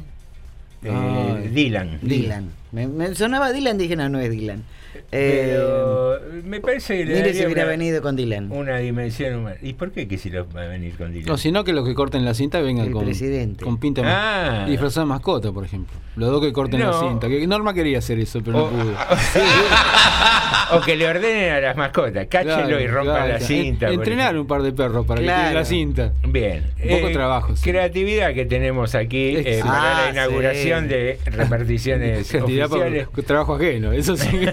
Eh, 0.84 1.50
Dylan. 1.54 2.00
Dylan. 2.02 2.50
Me, 2.74 2.88
me 2.88 3.14
sonaba 3.16 3.52
Dylan, 3.54 3.78
dije 3.78 3.96
no, 3.96 4.10
no 4.10 4.20
es 4.20 4.30
Dylan. 4.32 4.64
Pero 5.10 6.20
me 6.44 6.60
parece 6.60 6.98
que 6.98 7.06
le 7.06 7.16
mire 7.16 7.34
si 7.34 7.46
hubiera 7.46 7.64
una, 7.64 7.72
venido 7.72 8.02
con 8.02 8.16
Dylan. 8.16 8.52
una 8.52 8.78
dimensión 8.78 9.36
humana. 9.36 9.56
¿Y 9.62 9.74
por 9.74 9.92
qué 9.92 10.08
a 10.56 10.66
venir 10.68 10.96
con 10.98 11.12
Dylan? 11.14 11.28
No, 11.28 11.38
sino 11.38 11.64
que 11.64 11.72
los 11.74 11.88
que 11.88 11.94
corten 11.94 12.26
la 12.26 12.34
cinta 12.34 12.60
vengan 12.62 12.88
El 12.88 12.94
con, 12.94 13.06
presidente. 13.06 13.64
con 13.64 13.78
pinta 13.80 14.02
Ah. 14.06 14.66
disfrazada 14.68 15.06
de 15.06 15.10
mascota, 15.10 15.52
por 15.52 15.66
ejemplo. 15.66 15.96
Los 16.16 16.30
dos 16.32 16.42
que 16.42 16.52
corten 16.52 16.80
la 16.80 16.88
No. 16.88 17.00
cinta. 17.10 17.28
Que 17.28 17.46
Norma 17.48 17.74
quería 17.74 18.00
hacer 18.00 18.20
eso, 18.20 18.40
pero 18.44 18.58
no 18.58 18.64
O- 18.66 18.70
pudo. 18.70 18.94
o 20.72 20.82
que 20.82 20.96
le 20.96 21.08
ordenen 21.08 21.52
a 21.54 21.60
las 21.60 21.76
mascotas, 21.78 22.28
cáchenlo 22.28 22.68
Claro, 22.68 22.82
y 22.82 22.88
rompan 22.88 23.16
claro. 23.16 23.34
la 23.34 23.40
cinta. 23.40 23.88
En- 23.88 23.94
entrenar 23.96 24.38
un 24.38 24.48
par 24.48 24.62
de 24.62 24.72
perros 24.74 25.06
para 25.06 25.20
que 25.20 25.26
Claro. 25.26 25.42
tiren 25.42 25.54
la 25.56 25.66
cinta. 25.66 26.14
Bien. 26.28 26.64
Un 26.84 26.90
poco 26.90 27.08
de 27.08 27.14
trabajo, 27.14 27.56
sí. 27.56 27.70
Creatividad 27.70 28.34
que 28.34 28.46
tenemos 28.46 28.96
aquí 28.96 29.36
eh, 29.38 29.62
para 29.64 30.06
la 30.06 30.10
inauguración 30.12 30.84
sí. 30.84 30.90
de 30.90 31.20
reparticiones 31.26 32.32
Por- 32.70 33.24
trabajo 33.24 33.56
ajeno, 33.56 33.92
eso 33.92 34.16
sí. 34.18 34.28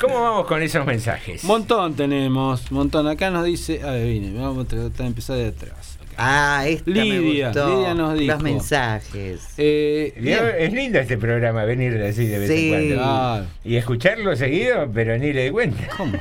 ¿Cómo 0.00 0.20
vamos 0.20 0.46
con 0.46 0.62
esos 0.62 0.84
mensajes? 0.86 1.44
montón 1.44 1.94
tenemos, 1.94 2.70
montón. 2.72 3.06
Acá 3.08 3.30
nos 3.30 3.44
dice, 3.44 3.82
a 3.82 3.90
ver, 3.92 4.06
vine, 4.06 4.38
vamos 4.38 4.66
a 4.66 4.68
tratar 4.68 4.92
de 4.98 5.06
empezar 5.06 5.36
de 5.36 5.46
atrás. 5.48 5.96
Ah, 6.20 6.64
esta 6.66 6.90
me 6.90 7.04
Lidia, 7.04 7.46
gustó. 7.48 7.76
Lidia 7.76 7.94
nos 7.94 8.18
dijo. 8.18 8.32
Los 8.32 8.42
mensajes. 8.42 9.40
Eh, 9.56 10.12
es 10.58 10.72
lindo 10.72 10.98
este 10.98 11.16
programa, 11.16 11.64
venir 11.64 11.96
de 11.96 12.08
así 12.08 12.26
de 12.26 12.40
vez 12.40 12.50
Sí. 12.50 12.72
en 12.72 12.80
cuando. 12.88 12.94
Claro. 12.96 13.46
Y 13.64 13.76
escucharlo 13.76 14.34
seguido, 14.34 14.90
pero 14.92 15.16
ni 15.16 15.32
le 15.32 15.44
di 15.44 15.50
cuenta. 15.50 15.86
¿Cómo? 15.96 16.18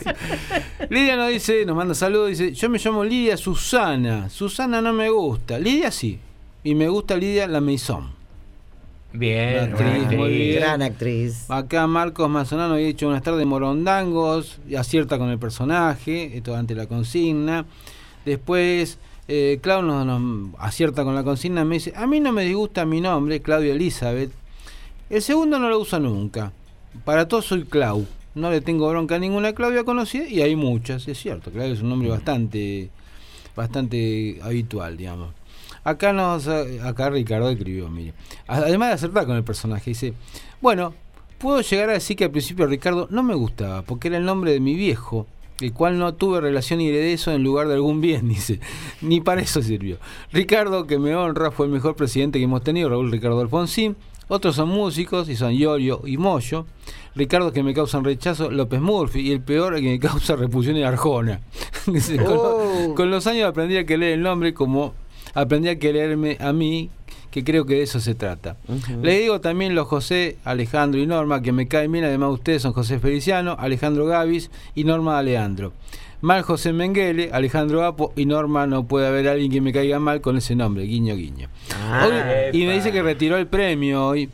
Lidia 0.88 1.16
nos 1.16 1.28
dice, 1.28 1.66
nos 1.66 1.76
manda 1.76 1.94
saludos, 1.94 2.30
dice, 2.30 2.52
yo 2.52 2.70
me 2.70 2.78
llamo 2.78 3.04
Lidia 3.04 3.36
Susana. 3.36 4.30
Susana 4.30 4.80
no 4.80 4.94
me 4.94 5.10
gusta. 5.10 5.58
Lidia 5.58 5.90
sí. 5.90 6.18
Y 6.64 6.74
me 6.74 6.88
gusta 6.88 7.14
Lidia 7.14 7.46
la 7.46 7.60
Maison. 7.60 8.18
Bien, 9.12 9.72
actriz, 9.72 10.18
muy 10.18 10.30
bien. 10.30 10.60
Gran 10.60 10.82
actriz. 10.82 11.50
Acá 11.50 11.86
Marcos 11.86 12.30
Mazonano 12.30 12.74
había 12.74 12.86
dicho 12.86 13.06
buenas 13.06 13.24
tardes 13.24 13.44
morondangos, 13.44 14.60
y 14.68 14.76
acierta 14.76 15.18
con 15.18 15.30
el 15.30 15.38
personaje, 15.38 16.36
esto 16.36 16.54
ante 16.54 16.74
la 16.74 16.86
consigna. 16.86 17.66
Después 18.24 18.98
eh, 19.26 19.58
Clau 19.62 19.82
nos, 19.82 20.06
nos 20.06 20.54
acierta 20.58 21.02
con 21.04 21.14
la 21.14 21.24
consigna, 21.24 21.64
me 21.64 21.76
dice, 21.76 21.92
a 21.96 22.06
mí 22.06 22.20
no 22.20 22.32
me 22.32 22.44
disgusta 22.44 22.84
mi 22.84 23.00
nombre, 23.00 23.40
Claudia 23.40 23.72
Elizabeth. 23.72 24.30
El 25.08 25.22
segundo 25.22 25.58
no 25.58 25.68
lo 25.68 25.80
usa 25.80 25.98
nunca. 25.98 26.52
Para 27.04 27.26
todos 27.26 27.46
soy 27.46 27.64
Clau. 27.64 28.06
No 28.36 28.50
le 28.50 28.60
tengo 28.60 28.88
bronca 28.88 29.16
a 29.16 29.18
ninguna 29.18 29.54
Claudia 29.54 29.82
conocida 29.82 30.28
y 30.28 30.40
hay 30.40 30.54
muchas, 30.54 31.08
es 31.08 31.18
cierto. 31.18 31.50
Claudia 31.50 31.72
es 31.72 31.82
un 31.82 31.88
nombre 31.88 32.08
bastante, 32.08 32.90
bastante 33.56 34.38
habitual, 34.40 34.96
digamos. 34.96 35.39
Acá 35.84 36.12
nos, 36.12 36.46
acá 36.48 37.10
Ricardo 37.10 37.48
escribió, 37.50 37.88
mire. 37.88 38.14
Además 38.46 38.88
de 38.90 38.94
acertar 38.94 39.26
con 39.26 39.36
el 39.36 39.44
personaje, 39.44 39.90
dice, 39.90 40.14
bueno, 40.60 40.92
puedo 41.38 41.60
llegar 41.62 41.90
a 41.90 41.94
decir 41.94 42.16
que 42.16 42.24
al 42.24 42.30
principio 42.30 42.66
Ricardo 42.66 43.06
no 43.10 43.22
me 43.22 43.34
gustaba, 43.34 43.82
porque 43.82 44.08
era 44.08 44.18
el 44.18 44.24
nombre 44.24 44.52
de 44.52 44.60
mi 44.60 44.74
viejo, 44.74 45.26
el 45.60 45.72
cual 45.72 45.98
no 45.98 46.14
tuve 46.14 46.40
relación 46.40 46.80
y 46.80 46.88
heredé 46.88 47.12
eso 47.14 47.32
en 47.32 47.42
lugar 47.42 47.68
de 47.68 47.74
algún 47.74 48.00
bien, 48.00 48.28
dice. 48.30 48.60
Ni 49.00 49.20
para 49.20 49.40
eso 49.42 49.62
sirvió. 49.62 49.98
Ricardo, 50.32 50.86
que 50.86 50.98
me 50.98 51.14
honra, 51.14 51.50
fue 51.50 51.66
el 51.66 51.72
mejor 51.72 51.96
presidente 51.96 52.38
que 52.38 52.44
hemos 52.44 52.62
tenido, 52.62 52.88
Raúl 52.88 53.10
Ricardo 53.10 53.40
Alfonsín. 53.40 53.96
Otros 54.32 54.54
son 54.54 54.68
músicos 54.68 55.28
y 55.28 55.34
son 55.34 55.52
Yorio 55.52 56.02
y 56.06 56.16
Moyo. 56.16 56.64
Ricardo 57.16 57.52
que 57.52 57.64
me 57.64 57.74
causan 57.74 58.04
rechazo, 58.04 58.48
López 58.48 58.80
Murphy. 58.80 59.22
Y 59.22 59.32
el 59.32 59.40
peor 59.40 59.74
que 59.74 59.82
me 59.82 59.98
causa 59.98 60.36
repulsión 60.36 60.76
es 60.76 60.84
Arjona. 60.86 61.40
Dice, 61.86 62.16
con, 62.16 62.36
Oh. 62.38 62.94
con 62.94 63.10
los 63.10 63.26
años 63.26 63.48
aprendí 63.48 63.76
a 63.76 63.84
querer 63.84 64.12
el 64.12 64.22
nombre 64.22 64.54
como 64.54 64.94
aprendí 65.34 65.68
a 65.68 65.78
quererme 65.78 66.36
a 66.40 66.52
mí, 66.52 66.90
que 67.30 67.44
creo 67.44 67.64
que 67.66 67.74
de 67.76 67.82
eso 67.82 68.00
se 68.00 68.14
trata. 68.14 68.56
Ujú. 68.68 69.00
Le 69.02 69.20
digo 69.20 69.40
también 69.40 69.74
los 69.74 69.86
José, 69.86 70.36
Alejandro 70.44 71.00
y 71.00 71.06
Norma, 71.06 71.42
que 71.42 71.52
me 71.52 71.68
caen 71.68 71.92
bien, 71.92 72.04
además 72.04 72.30
ustedes 72.32 72.62
son 72.62 72.72
José 72.72 72.98
Feliciano, 72.98 73.56
Alejandro 73.58 74.06
Gavis 74.06 74.50
y 74.74 74.84
Norma 74.84 75.18
Alejandro. 75.18 75.72
Mal 76.22 76.42
José 76.42 76.72
Menguele, 76.74 77.30
Alejandro 77.32 77.82
Apo 77.84 78.12
y 78.14 78.26
Norma 78.26 78.66
no 78.66 78.84
puede 78.84 79.06
haber 79.06 79.26
alguien 79.28 79.50
que 79.50 79.60
me 79.62 79.72
caiga 79.72 79.98
mal 80.00 80.20
con 80.20 80.36
ese 80.36 80.54
nombre, 80.54 80.82
guiño 80.84 81.14
guiño. 81.16 81.48
Ah, 81.74 82.06
Hoy- 82.52 82.60
y 82.60 82.66
me 82.66 82.74
dice 82.74 82.92
que 82.92 83.02
retiró 83.02 83.38
el 83.38 83.46
premio 83.46 84.06
hoy. 84.06 84.28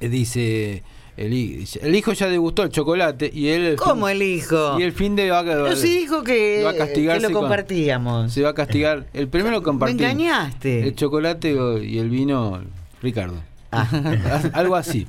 Eh, 0.00 0.08
Dice 0.08 0.82
el, 1.26 1.94
hijo 1.96 2.12
ya 2.12 2.28
degustó 2.28 2.62
el 2.62 2.70
chocolate 2.70 3.30
y 3.32 3.48
él 3.48 3.62
el 3.64 3.76
¿Cómo 3.76 4.06
fin- 4.06 4.16
el 4.16 4.22
hijo? 4.22 4.78
y 4.78 4.82
el 4.82 4.92
fin 4.92 5.16
de 5.16 5.30
va 5.30 5.40
Pero 5.64 5.76
sí 5.76 5.88
dijo 5.98 6.22
que, 6.22 6.62
va 6.64 6.70
a 6.70 6.72
que 6.74 6.78
lo 7.22 7.30
con- 7.30 7.42
compartíamos. 7.42 8.32
se 8.32 8.42
va 8.42 8.50
a 8.50 8.54
castigar. 8.54 9.06
El 9.12 9.28
primero 9.28 9.56
lo 9.56 9.58
Me 9.58 9.90
engañaste. 10.10 10.86
El 10.86 10.94
chocolate 10.94 11.56
y 11.84 11.98
el 11.98 12.08
vino, 12.10 12.60
Ricardo. 13.02 13.36
Ah. 13.72 13.86
Algo 14.54 14.76
así. 14.76 15.06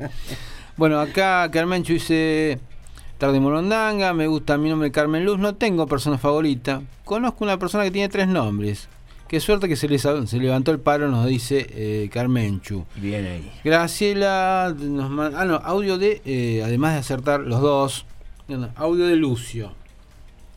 Bueno, 0.78 1.00
acá 1.00 1.50
Carmencho 1.52 1.94
dice 1.94 2.60
Tarde 3.18 3.40
Morondanga, 3.40 4.14
me 4.14 4.28
gusta 4.28 4.58
mi 4.58 4.70
nombre 4.70 4.92
Carmen 4.92 5.26
Luz, 5.26 5.38
no 5.40 5.56
tengo 5.56 5.88
persona 5.88 6.18
favorita. 6.18 6.82
Conozco 7.06 7.44
una 7.44 7.60
persona 7.60 7.84
que 7.84 7.92
tiene 7.92 8.10
tres 8.10 8.28
nombres. 8.28 8.88
Qué 9.30 9.40
suerte 9.40 9.68
que 9.70 9.76
se, 9.76 9.88
les, 9.88 10.02
se 10.02 10.38
levantó 10.38 10.72
el 10.72 10.80
paro, 10.80 11.08
nos 11.08 11.28
dice 11.28 11.68
eh, 11.70 12.10
Carmenchu. 12.12 12.88
Bien 12.96 13.28
ahí. 13.28 13.52
Graciela 13.64 14.74
nos 14.76 15.12
manda. 15.12 15.40
Ah, 15.40 15.46
no, 15.46 15.58
audio 15.58 16.00
de. 16.00 16.20
eh, 16.26 16.62
además 16.64 16.94
de 16.94 17.00
acertar 17.02 17.42
los 17.42 17.62
dos. 17.62 18.08
audio 18.76 19.06
de 19.06 19.16
Lucio. 19.16 19.76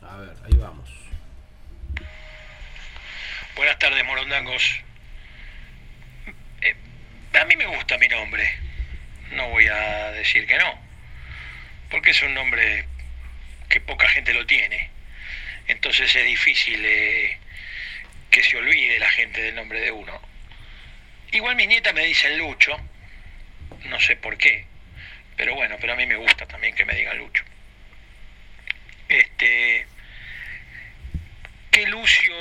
A 0.00 0.16
ver, 0.16 0.34
ahí 0.44 0.56
vamos. 0.58 0.88
Buenas 3.56 3.78
tardes, 3.78 4.02
morondangos. 4.06 4.62
Eh, 6.62 6.74
a 7.38 7.44
mí 7.44 7.54
me 7.56 7.66
gusta 7.66 7.98
mi 7.98 8.08
nombre. 8.08 8.48
No 9.36 9.50
voy 9.50 9.66
a 9.66 10.12
decir 10.12 10.46
que 10.46 10.56
no. 10.56 10.78
Porque 11.90 12.10
es 12.12 12.22
un 12.22 12.32
nombre 12.32 12.86
que 13.68 13.82
poca 13.82 14.08
gente 14.08 14.32
lo 14.32 14.46
tiene. 14.46 14.90
Entonces 15.68 16.16
es 16.16 16.24
difícil 16.26 16.80
eh, 16.82 17.38
que 18.32 18.42
se 18.42 18.56
olvide 18.56 18.98
la 18.98 19.10
gente 19.10 19.42
del 19.42 19.54
nombre 19.54 19.80
de 19.80 19.92
uno. 19.92 20.20
Igual 21.30 21.54
mi 21.54 21.66
nieta 21.66 21.92
me 21.92 22.04
dice 22.04 22.36
Lucho. 22.36 22.74
No 23.84 24.00
sé 24.00 24.16
por 24.16 24.36
qué. 24.38 24.64
Pero 25.36 25.54
bueno, 25.54 25.76
pero 25.80 25.92
a 25.92 25.96
mí 25.96 26.06
me 26.06 26.16
gusta 26.16 26.46
también 26.46 26.74
que 26.74 26.84
me 26.84 26.94
digan 26.94 27.18
Lucho. 27.18 27.44
Este. 29.08 29.86
¿Qué 31.70 31.86
Lucio 31.86 32.34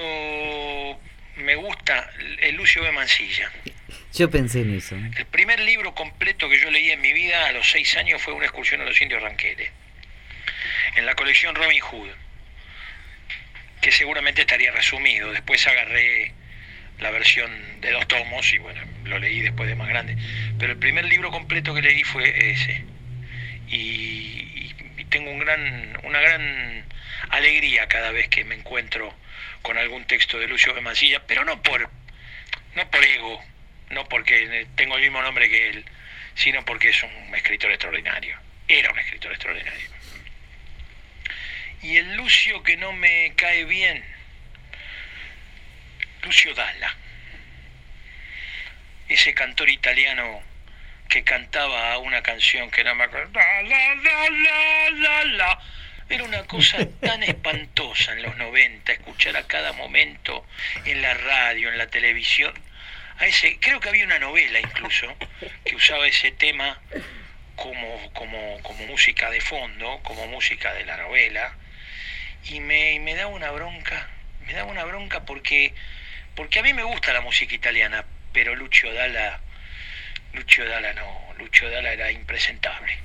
me 1.36 1.56
gusta? 1.56 2.10
El 2.40 2.56
Lucio 2.56 2.84
de 2.84 2.92
Mansilla. 2.92 3.52
Yo 4.14 4.30
pensé 4.30 4.62
en 4.62 4.76
eso. 4.76 4.96
El 4.96 5.26
primer 5.26 5.60
libro 5.60 5.94
completo 5.94 6.50
que 6.50 6.60
yo 6.60 6.72
leí 6.72 6.92
en 6.92 7.02
mi 7.02 7.12
vida 7.14 7.48
a 7.48 7.52
los 7.52 7.70
seis 7.70 7.96
años 7.98 8.22
fue 8.22 8.34
una 8.34 8.46
excursión 8.46 8.82
a 8.82 8.86
los 8.86 9.02
indios 9.02 9.22
Ranqueles, 9.22 9.72
en 10.96 11.06
la 11.06 11.16
colección 11.16 11.56
Robin 11.56 11.80
Hood. 11.82 12.10
Que 13.82 13.92
seguramente 13.92 14.42
estaría 14.42 14.72
resumido. 14.72 15.32
Después 15.32 15.66
agarré 15.68 16.34
la 17.00 17.10
versión 17.10 17.52
de 17.82 17.92
dos 17.92 18.08
tomos 18.08 18.54
y 18.54 18.60
bueno, 18.60 18.80
lo 19.06 19.20
leí 19.20 19.42
después 19.42 19.68
de 19.68 19.76
más 19.76 19.90
grande. 19.90 20.16
Pero 20.60 20.74
el 20.74 20.80
primer 20.80 21.06
libro 21.06 21.32
completo 21.32 21.74
que 21.74 21.82
leí 21.82 22.04
fue 22.04 22.52
ese. 22.52 22.86
Y, 23.68 24.74
tengo 25.10 25.32
un 25.32 25.40
gran, 25.40 26.00
una 26.04 26.22
gran 26.22 26.86
alegría 27.30 27.88
cada 27.88 28.12
vez 28.12 28.30
que 28.30 28.46
me 28.46 28.56
encuentro 28.56 29.14
con 29.62 29.78
algún 29.78 30.06
texto 30.06 30.40
de 30.40 30.48
Lucio 30.48 30.74
de 30.74 30.80
Mancilla, 30.80 31.22
pero 31.28 31.44
no 31.44 31.62
por, 31.62 31.90
no 32.76 32.90
por 32.90 33.04
ego, 33.04 33.44
no 33.90 34.08
porque 34.08 34.68
tengo 34.76 34.96
el 34.96 35.02
mismo 35.02 35.22
nombre 35.22 35.50
que 35.50 35.70
él, 35.70 35.86
sino 36.36 36.64
porque 36.64 36.90
es 36.90 37.04
un 37.04 37.36
escritor 37.36 37.72
extraordinario. 37.72 38.38
Era 38.70 38.92
un 38.92 39.00
escritor 39.00 39.34
extraordinario. 39.34 39.91
Y 41.84 41.98
el 41.98 42.16
Lucio 42.16 42.62
que 42.62 42.78
no 42.78 42.94
me 42.94 43.34
cae 43.36 43.66
bien, 43.66 44.04
Lucio 46.22 46.54
Dalla, 46.54 46.96
ese 49.10 49.34
cantor 49.34 49.70
italiano 49.70 50.44
que 51.10 51.24
cantaba 51.24 51.98
una 51.98 52.22
canción 52.22 52.70
que 52.70 52.84
la, 52.84 52.94
la. 55.26 55.60
Era 56.08 56.24
una 56.24 56.44
cosa 56.44 56.78
tan 57.02 57.24
espantosa 57.24 58.14
en 58.14 58.22
los 58.22 58.38
90, 58.38 58.92
escuchar 58.92 59.36
a 59.36 59.48
cada 59.48 59.74
momento 59.74 60.46
en 60.86 61.02
la 61.02 61.16
radio, 61.16 61.70
en 61.70 61.78
la 61.78 61.88
televisión. 61.88 62.54
A 63.18 63.26
ese, 63.26 63.58
creo 63.60 63.80
que 63.80 63.90
había 63.90 64.06
una 64.06 64.20
novela 64.20 64.60
incluso 64.60 65.16
que 65.66 65.76
usaba 65.76 66.08
ese 66.08 66.32
tema 66.32 66.80
como, 67.56 68.14
como, 68.14 68.62
como 68.62 68.86
música 68.86 69.30
de 69.30 69.42
fondo, 69.42 70.00
como 70.04 70.28
música 70.28 70.74
de 70.74 70.86
la 70.86 70.98
novela. 70.98 71.56
Y 72.50 72.60
me, 72.60 72.94
y 72.94 73.00
me 73.00 73.16
da 73.16 73.28
una 73.28 73.52
bronca, 73.52 74.10
me 74.46 74.54
da 74.54 74.66
una 74.66 74.84
bronca 74.84 75.26
porque, 75.26 75.74
porque 76.36 76.60
a 76.60 76.64
mí 76.64 76.74
me 76.74 76.84
gusta 76.84 77.14
la 77.14 77.22
música 77.22 77.54
italiana, 77.54 78.04
pero 78.34 78.56
Lucio 78.56 78.94
Dalla, 78.94 79.40
Lucio 80.34 80.68
Dalla 80.68 80.94
no, 80.94 81.34
Lucio 81.38 81.70
Dalla 81.70 81.94
era 81.94 82.12
impresentable. 82.12 82.98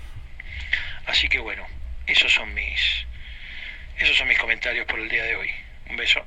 Así 1.06 1.28
que 1.28 1.38
bueno, 1.38 1.64
esos 2.06 2.32
son 2.32 2.52
mis, 2.54 3.06
esos 3.98 4.16
son 4.16 4.28
mis 4.28 4.38
comentarios 4.38 4.86
por 4.86 4.98
el 4.98 5.08
día 5.08 5.24
de 5.24 5.36
hoy. 5.36 5.48
Un 5.90 5.96
beso. 5.96 6.20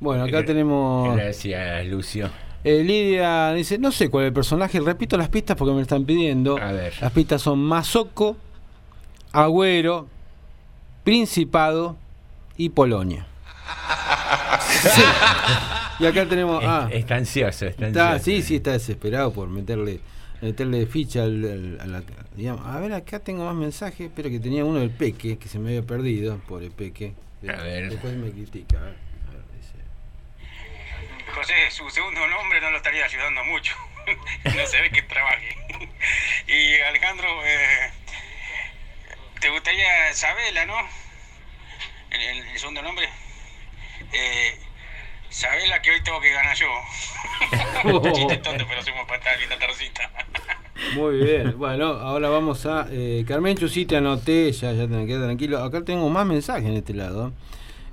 Bueno, 0.00 0.24
acá 0.24 0.44
tenemos. 0.44 1.16
Gracias, 1.16 1.86
Lucio. 1.86 2.30
Eh, 2.64 2.82
Lidia 2.82 3.52
dice, 3.52 3.78
no 3.78 3.92
sé 3.92 4.08
cuál 4.08 4.24
es 4.24 4.28
el 4.28 4.32
personaje, 4.32 4.80
repito 4.80 5.18
las 5.18 5.28
pistas 5.28 5.54
porque 5.56 5.72
me 5.72 5.76
lo 5.76 5.82
están 5.82 6.06
pidiendo. 6.06 6.58
Las 6.58 7.12
pistas 7.12 7.42
son 7.42 7.58
Mazoco, 7.58 8.38
Agüero, 9.32 10.08
Principado 11.04 11.96
y 12.56 12.70
Polonia. 12.70 13.26
Sí. 14.82 15.02
Y 16.00 16.06
acá 16.06 16.26
tenemos... 16.28 16.60
Ah, 16.66 16.88
Está 16.90 17.14
ansioso, 17.14 17.66
está 17.66 17.86
está, 17.86 18.12
ansioso. 18.14 18.24
sí, 18.24 18.42
sí, 18.42 18.56
está 18.56 18.72
desesperado 18.72 19.32
por 19.32 19.48
meterle 19.48 20.00
meterle 20.42 20.86
ficha 20.86 21.22
al, 21.22 21.44
al- 21.44 21.80
a 21.80 21.86
la... 21.86 22.02
digamos, 22.34 22.66
a 22.66 22.80
ver, 22.80 22.92
acá 22.94 23.20
tengo 23.20 23.44
más 23.46 23.54
mensajes, 23.54 24.10
pero 24.14 24.28
que 24.28 24.40
tenía 24.40 24.64
uno 24.64 24.80
del 24.80 24.90
Peque, 24.90 25.38
que 25.38 25.48
se 25.48 25.60
me 25.60 25.68
había 25.68 25.82
perdido, 25.82 26.38
pobre 26.48 26.70
Peque. 26.72 27.14
A 27.48 27.62
ver. 27.62 27.90
Después 27.90 28.12
me 28.16 28.28
critica. 28.32 28.76
a 28.76 28.80
ver, 28.82 28.96
a 29.28 29.30
ver, 29.30 29.44
dice. 29.56 31.32
José, 31.32 31.54
su 31.70 31.88
segundo 31.88 32.26
nombre 32.26 32.60
no 32.60 32.72
lo 32.72 32.76
estaría 32.78 33.04
ayudando 33.04 33.44
mucho. 33.44 33.74
no 34.44 34.66
se 34.66 34.80
ve 34.80 34.90
que 34.90 35.02
trabaje. 35.02 35.56
y 36.48 36.80
Alejandro, 36.82 37.28
eh, 37.46 37.92
¿te 39.40 39.50
gustaría 39.50 39.86
Sabela, 40.12 40.66
no? 40.66 40.74
El, 42.10 42.20
el- 42.20 42.46
el 42.48 42.58
segundo 42.58 42.82
nombre. 42.82 43.08
Eh, 44.12 44.58
Sabela 45.30 45.82
que 45.82 45.90
hoy 45.90 46.02
tengo 46.02 46.20
que 46.20 46.30
ganar 46.32 46.56
yo. 46.56 46.66
Chiste 48.14 48.36
tonto, 48.38 48.64
pero 48.68 48.80
hacemos 48.80 49.06
patada 49.08 49.36
linda 49.36 49.58
tardecita. 49.58 50.10
Muy 50.94 51.16
bien, 51.24 51.58
bueno, 51.58 51.86
ahora 51.86 52.28
vamos 52.28 52.66
a. 52.66 52.86
Eh, 52.90 53.24
Carmencho, 53.26 53.68
sí 53.68 53.84
te 53.86 53.96
anoté, 53.96 54.50
ya, 54.52 54.72
ya 54.72 54.86
te 54.86 55.06
quedas 55.06 55.24
tranquilo. 55.24 55.62
Acá 55.62 55.82
tengo 55.84 56.08
más 56.08 56.26
mensajes 56.26 56.64
en 56.64 56.74
este 56.76 56.94
lado. 56.94 57.32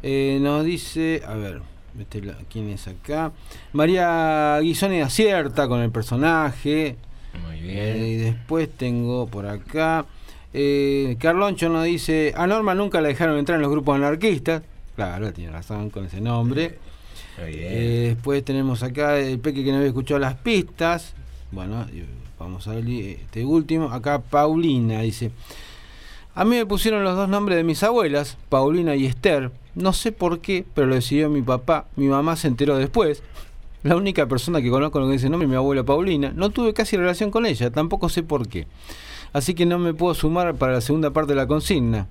Eh, 0.03 0.37
nos 0.41 0.65
dice, 0.65 1.21
a 1.27 1.33
ver, 1.33 1.61
este 1.99 2.21
la- 2.21 2.37
¿quién 2.51 2.69
es 2.69 2.87
acá? 2.87 3.31
María 3.73 4.59
Guisoni 4.61 5.01
acierta 5.01 5.67
con 5.67 5.81
el 5.81 5.91
personaje. 5.91 6.95
Muy 7.47 7.59
bien. 7.61 8.05
y 8.05 8.15
después 8.17 8.69
tengo 8.77 9.27
por 9.27 9.47
acá. 9.47 10.05
Eh, 10.53 11.17
Carloncho 11.19 11.69
nos 11.69 11.85
dice: 11.85 12.33
A 12.35 12.47
Norma 12.47 12.75
nunca 12.75 13.01
la 13.01 13.07
dejaron 13.07 13.37
entrar 13.37 13.55
en 13.55 13.61
los 13.61 13.71
grupos 13.71 13.95
anarquistas. 13.95 14.63
Claro, 14.95 15.31
tiene 15.33 15.51
razón 15.51 15.89
con 15.89 16.05
ese 16.05 16.21
nombre. 16.21 16.77
Eh, 17.39 18.13
después 18.15 18.43
tenemos 18.43 18.83
acá 18.83 19.17
el 19.17 19.39
Peque 19.39 19.63
que 19.63 19.71
no 19.71 19.77
había 19.77 19.87
escuchado 19.87 20.19
las 20.19 20.35
pistas. 20.35 21.13
Bueno, 21.51 21.85
y 21.93 22.03
vamos 22.37 22.67
a 22.67 22.75
ver 22.75 22.87
este 22.87 23.45
último. 23.45 23.91
Acá 23.91 24.19
Paulina 24.21 25.01
dice: 25.01 25.31
A 26.35 26.43
mí 26.43 26.55
me 26.55 26.65
pusieron 26.65 27.03
los 27.03 27.15
dos 27.15 27.29
nombres 27.29 27.57
de 27.57 27.63
mis 27.63 27.81
abuelas, 27.83 28.37
Paulina 28.49 28.95
y 28.95 29.05
Esther. 29.05 29.51
No 29.73 29.93
sé 29.93 30.11
por 30.11 30.41
qué, 30.41 30.65
pero 30.73 30.87
lo 30.87 30.95
decidió 30.95 31.29
mi 31.29 31.41
papá. 31.41 31.87
Mi 31.95 32.07
mamá 32.07 32.35
se 32.35 32.47
enteró 32.47 32.77
después. 32.77 33.23
La 33.83 33.95
única 33.95 34.27
persona 34.27 34.61
que 34.61 34.69
conozco 34.69 34.99
con 34.99 35.11
ese 35.11 35.29
nombre 35.29 35.45
es 35.45 35.49
mi 35.49 35.55
abuela 35.55 35.83
Paulina. 35.83 36.31
No 36.35 36.51
tuve 36.51 36.73
casi 36.73 36.97
relación 36.97 37.31
con 37.31 37.47
ella, 37.47 37.71
tampoco 37.71 38.09
sé 38.09 38.21
por 38.21 38.47
qué. 38.47 38.67
Así 39.33 39.53
que 39.53 39.65
no 39.65 39.79
me 39.79 39.93
puedo 39.93 40.13
sumar 40.13 40.55
para 40.55 40.73
la 40.73 40.81
segunda 40.81 41.11
parte 41.11 41.31
de 41.33 41.37
la 41.37 41.47
consigna. 41.47 42.07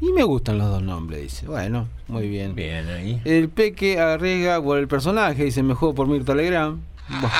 Y 0.00 0.12
me 0.12 0.24
gustan 0.24 0.58
los 0.58 0.68
dos 0.68 0.82
nombres, 0.82 1.22
dice. 1.22 1.46
Bueno, 1.46 1.86
muy 2.08 2.28
bien. 2.28 2.54
Bien, 2.54 2.86
ahí. 2.88 3.20
El 3.24 3.48
Peque 3.48 3.98
arriesga 4.00 4.60
por 4.62 4.78
el 4.78 4.88
personaje, 4.88 5.44
dice, 5.44 5.62
me 5.62 5.74
juego 5.74 5.94
por 5.94 6.08
Mirta 6.08 6.34
Legrand. 6.34 6.80
Bueno, 7.08 7.30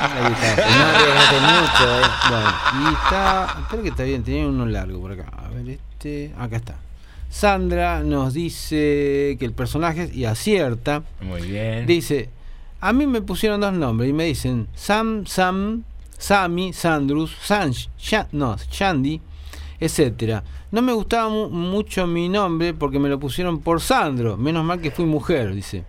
ahí 0.00 0.32
está. 0.32 0.66
No 0.78 0.84
arriesgaste 0.84 1.40
mucho, 1.40 2.00
eh. 2.00 2.10
Bueno, 2.28 2.90
y 2.90 2.94
está, 2.94 3.66
creo 3.70 3.82
que 3.82 3.88
está 3.90 4.02
bien, 4.02 4.22
tenía 4.24 4.46
uno 4.48 4.66
largo 4.66 5.00
por 5.00 5.12
acá. 5.12 5.26
A 5.36 5.48
ver, 5.50 5.68
este, 5.68 6.32
acá 6.38 6.56
está. 6.56 6.76
Sandra 7.30 8.02
nos 8.02 8.34
dice 8.34 9.36
que 9.38 9.44
el 9.44 9.52
personaje, 9.52 10.10
y 10.12 10.24
acierta, 10.24 11.02
Muy 11.20 11.42
bien. 11.42 11.86
dice, 11.86 12.30
a 12.80 12.92
mí 12.92 13.06
me 13.06 13.20
pusieron 13.22 13.60
dos 13.60 13.72
nombres 13.74 14.10
y 14.10 14.12
me 14.12 14.24
dicen 14.24 14.66
Sam, 14.74 15.26
Sam, 15.26 15.84
Sammy, 16.18 16.72
Sandrus, 16.72 17.34
Sanj, 17.42 17.88
no, 18.32 18.56
Shandy, 18.70 19.20
etcétera. 19.80 20.42
No 20.70 20.82
me 20.82 20.92
gustaba 20.92 21.28
mu- 21.30 21.48
mucho 21.48 22.06
mi 22.06 22.28
nombre 22.28 22.74
porque 22.74 22.98
me 22.98 23.08
lo 23.08 23.18
pusieron 23.18 23.60
por 23.60 23.80
Sandro, 23.80 24.36
menos 24.36 24.64
mal 24.64 24.80
que 24.80 24.90
fui 24.90 25.06
mujer, 25.06 25.54
dice. 25.54 25.84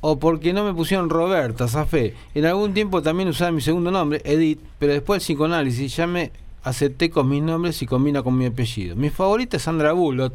O 0.00 0.18
porque 0.20 0.52
no 0.52 0.62
me 0.64 0.72
pusieron 0.74 1.10
Roberta, 1.10 1.66
Zafé. 1.66 2.14
En 2.34 2.44
algún 2.46 2.72
tiempo 2.72 3.02
también 3.02 3.28
usaba 3.30 3.50
mi 3.50 3.60
segundo 3.60 3.90
nombre, 3.90 4.20
Edith, 4.24 4.60
pero 4.78 4.92
después 4.92 5.20
el 5.22 5.24
psicoanálisis 5.24 5.96
ya 5.96 6.06
me 6.06 6.30
acepté 6.62 7.10
con 7.10 7.28
mis 7.28 7.42
nombres 7.42 7.82
y 7.82 7.86
combina 7.86 8.22
con 8.22 8.36
mi 8.38 8.46
apellido. 8.46 8.94
Mi 8.94 9.10
favorita 9.10 9.56
es 9.56 9.64
Sandra 9.64 9.92
Bullock, 9.92 10.34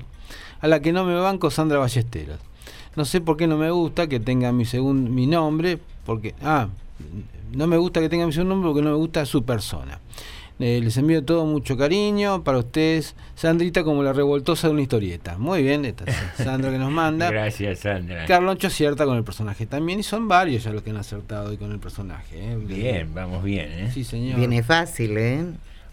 a 0.59 0.67
la 0.67 0.81
que 0.81 0.91
no 0.91 1.05
me 1.05 1.15
banco 1.15 1.49
Sandra 1.49 1.77
Ballesteros. 1.79 2.39
No 2.97 3.05
sé 3.05 3.21
por 3.21 3.37
qué 3.37 3.47
no 3.47 3.57
me 3.57 3.71
gusta 3.71 4.07
que 4.07 4.19
tenga 4.19 4.51
mi 4.51 4.65
segundo 4.65 5.09
mi 5.09 5.27
nombre, 5.27 5.79
porque 6.05 6.35
ah, 6.43 6.67
no 7.53 7.67
me 7.67 7.77
gusta 7.77 8.01
que 8.01 8.09
tenga 8.09 8.25
mi 8.25 8.33
segundo 8.33 8.55
nombre 8.55 8.69
porque 8.69 8.83
no 8.83 8.91
me 8.91 8.97
gusta 8.97 9.25
su 9.25 9.43
persona. 9.43 9.99
Eh, 10.59 10.79
les 10.83 10.95
envío 10.97 11.25
todo 11.25 11.45
mucho 11.45 11.75
cariño 11.75 12.43
para 12.43 12.59
ustedes, 12.59 13.15
Sandrita 13.35 13.83
como 13.83 14.03
la 14.03 14.13
revoltosa 14.13 14.67
de 14.67 14.73
una 14.73 14.83
historieta. 14.83 15.37
Muy 15.37 15.63
bien, 15.63 15.83
esta 15.83 16.05
es 16.05 16.15
Sandra 16.37 16.71
que 16.71 16.77
nos 16.77 16.91
manda. 16.91 17.29
Gracias, 17.31 17.79
Sandra. 17.79 18.25
Carloncho 18.25 18.67
acierta 18.67 19.05
con 19.05 19.17
el 19.17 19.23
personaje 19.23 19.65
también 19.65 19.99
y 19.99 20.03
son 20.03 20.27
varios 20.27 20.63
ya 20.63 20.71
los 20.71 20.83
que 20.83 20.91
han 20.91 20.97
acertado 20.97 21.49
hoy 21.49 21.57
con 21.57 21.71
el 21.71 21.79
personaje. 21.79 22.37
¿eh? 22.37 22.57
Bien, 22.57 23.13
vamos 23.13 23.43
bien, 23.43 23.71
¿eh? 23.71 23.91
Sí, 23.91 24.03
señor. 24.03 24.37
Viene 24.37 24.61
fácil, 24.61 25.17
¿eh? 25.17 25.43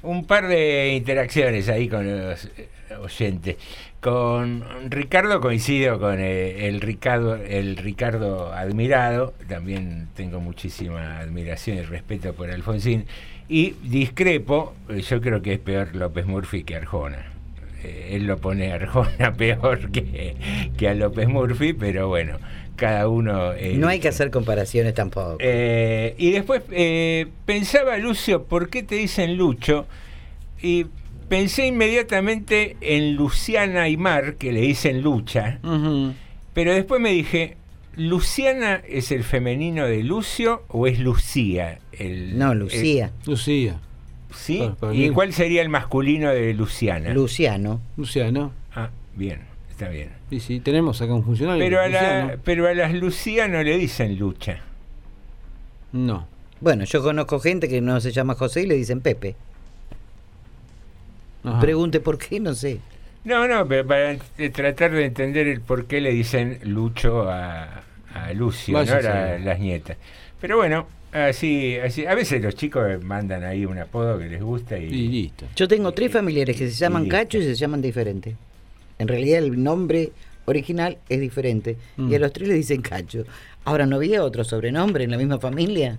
Un 0.02 0.26
par 0.26 0.46
de 0.46 0.94
interacciones 0.94 1.68
ahí 1.68 1.88
con 1.88 2.06
los 2.06 2.44
eh, 2.44 2.68
oyentes. 3.02 3.56
Con 4.00 4.64
Ricardo 4.88 5.40
coincido 5.42 6.00
con 6.00 6.20
eh, 6.20 6.68
el 6.68 6.80
Ricardo, 6.80 7.36
el 7.36 7.76
Ricardo 7.76 8.50
admirado. 8.52 9.34
También 9.46 10.08
tengo 10.16 10.40
muchísima 10.40 11.18
admiración 11.18 11.76
y 11.76 11.82
respeto 11.82 12.32
por 12.32 12.50
Alfonsín. 12.50 13.04
Y 13.48 13.72
discrepo, 13.82 14.74
eh, 14.88 15.02
yo 15.02 15.20
creo 15.20 15.42
que 15.42 15.52
es 15.54 15.58
peor 15.58 15.94
López 15.94 16.24
Murphy 16.24 16.62
que 16.64 16.76
Arjona. 16.76 17.26
Eh, 17.84 18.12
él 18.12 18.26
lo 18.26 18.38
pone 18.38 18.72
a 18.72 18.76
Arjona 18.76 19.34
peor 19.36 19.90
que, 19.90 20.34
que 20.78 20.88
a 20.88 20.94
López 20.94 21.28
Murphy, 21.28 21.74
pero 21.74 22.08
bueno, 22.08 22.38
cada 22.76 23.06
uno... 23.06 23.52
eh, 23.52 23.74
No 23.76 23.88
hay 23.88 24.00
que 24.00 24.08
hacer 24.08 24.30
comparaciones 24.30 24.94
tampoco. 24.94 25.36
eh, 25.40 26.14
y 26.16 26.30
después 26.30 26.62
pensaba, 27.44 27.98
Lucio, 27.98 28.44
¿por 28.44 28.70
qué 28.70 28.82
te 28.82 28.94
dicen 28.94 29.36
Lucho? 29.36 29.86
Y 30.62 30.86
pensé 31.30 31.66
inmediatamente 31.68 32.76
en 32.82 33.14
Luciana 33.16 33.82
Aymar, 33.84 34.34
que 34.34 34.52
le 34.52 34.60
dicen 34.60 35.00
Lucha, 35.00 35.60
pero 36.52 36.74
después 36.74 37.00
me 37.00 37.10
dije, 37.12 37.56
¿Luciana 37.96 38.82
es 38.86 39.10
el 39.12 39.24
femenino 39.24 39.86
de 39.86 40.02
Lucio 40.02 40.64
o 40.68 40.86
es 40.86 40.98
Lucía? 40.98 41.78
El, 41.92 42.38
No, 42.38 42.54
Lucía. 42.54 43.12
el- 43.24 43.30
Lucía. 43.30 43.80
¿Sí? 44.34 44.58
Para- 44.58 44.74
para 44.74 44.94
¿Y 44.94 44.98
mí- 45.08 45.10
cuál 45.10 45.32
sería 45.32 45.62
el 45.62 45.68
masculino 45.70 46.30
de 46.30 46.52
Luciana? 46.54 47.14
Luciano. 47.14 47.80
Luciano. 47.96 48.52
Ah, 48.74 48.90
bien. 49.16 49.40
está 49.70 49.88
bien. 49.88 50.10
Sí, 50.28 50.40
sí, 50.40 50.60
tenemos 50.60 51.00
acá 51.00 51.14
un 51.14 51.24
funcionario. 51.24 51.64
Pero 51.64 51.80
a, 51.80 51.88
la, 51.88 52.36
pero 52.44 52.68
a 52.68 52.74
las 52.74 52.92
Luciano 52.92 53.62
le 53.62 53.78
dicen 53.78 54.18
lucha. 54.18 54.58
No. 55.92 56.26
Bueno, 56.60 56.84
yo 56.84 57.02
conozco 57.02 57.40
gente 57.40 57.66
que 57.68 57.80
no 57.80 57.98
se 58.00 58.12
llama 58.12 58.34
José 58.34 58.62
y 58.62 58.66
le 58.66 58.74
dicen 58.74 59.00
Pepe. 59.00 59.36
Ajá. 61.44 61.60
Pregunte 61.60 62.00
por 62.00 62.18
qué, 62.18 62.40
no 62.40 62.54
sé. 62.54 62.80
No, 63.24 63.46
no, 63.46 63.66
pero 63.66 63.86
para 63.86 64.16
tratar 64.52 64.92
de 64.92 65.04
entender 65.04 65.46
el 65.46 65.60
por 65.60 65.86
qué 65.86 66.00
le 66.00 66.10
dicen 66.10 66.58
Lucho 66.64 67.28
a, 67.28 67.82
a 68.14 68.32
Lucio, 68.32 68.74
Vaya 68.74 69.36
¿no? 69.38 69.44
las 69.44 69.58
nietas. 69.58 69.98
Pero 70.40 70.56
bueno, 70.56 70.86
así, 71.12 71.76
así. 71.76 72.06
A 72.06 72.14
veces 72.14 72.42
los 72.42 72.54
chicos 72.54 73.02
mandan 73.04 73.44
ahí 73.44 73.66
un 73.66 73.78
apodo 73.78 74.18
que 74.18 74.26
les 74.26 74.42
gusta 74.42 74.78
y. 74.78 74.84
Y 74.84 75.08
listo. 75.08 75.46
Yo 75.54 75.68
tengo 75.68 75.92
tres 75.92 76.12
familiares 76.12 76.56
que 76.56 76.68
se 76.70 76.74
llaman. 76.76 77.08
Cacho 77.08 77.38
y 77.38 77.42
se 77.42 77.54
llaman 77.54 77.82
diferente. 77.82 78.36
En 78.98 79.08
realidad 79.08 79.38
el 79.38 79.62
nombre 79.62 80.12
original 80.46 80.98
es 81.08 81.20
diferente. 81.20 81.76
Mm. 81.96 82.12
Y 82.12 82.14
a 82.14 82.18
los 82.18 82.32
tres 82.32 82.48
le 82.48 82.54
dicen 82.54 82.80
Cacho. 82.82 83.24
Ahora, 83.64 83.86
¿no 83.86 83.96
había 83.96 84.24
otro 84.24 84.44
sobrenombre 84.44 85.04
en 85.04 85.10
la 85.10 85.18
misma 85.18 85.38
familia? 85.38 85.98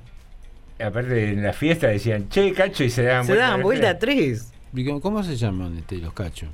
Aparte 0.84 1.30
en 1.30 1.44
la 1.44 1.54
fiesta 1.54 1.88
decían, 1.88 2.28
che, 2.30 2.54
cacho, 2.54 2.84
y 2.84 2.90
se 2.90 3.04
daban 3.04 3.26
Se 3.26 3.36
daban 3.36 3.62
vuelta 3.62 3.92
a 3.92 4.00
tres. 4.00 4.52
¿Y 4.74 4.86
cómo- 4.86 5.02
¿Cómo 5.02 5.24
se 5.24 5.36
llaman 5.36 5.78
este, 5.78 5.98
los 5.98 6.14
cachos? 6.14 6.50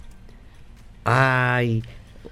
Ay, 1.03 1.83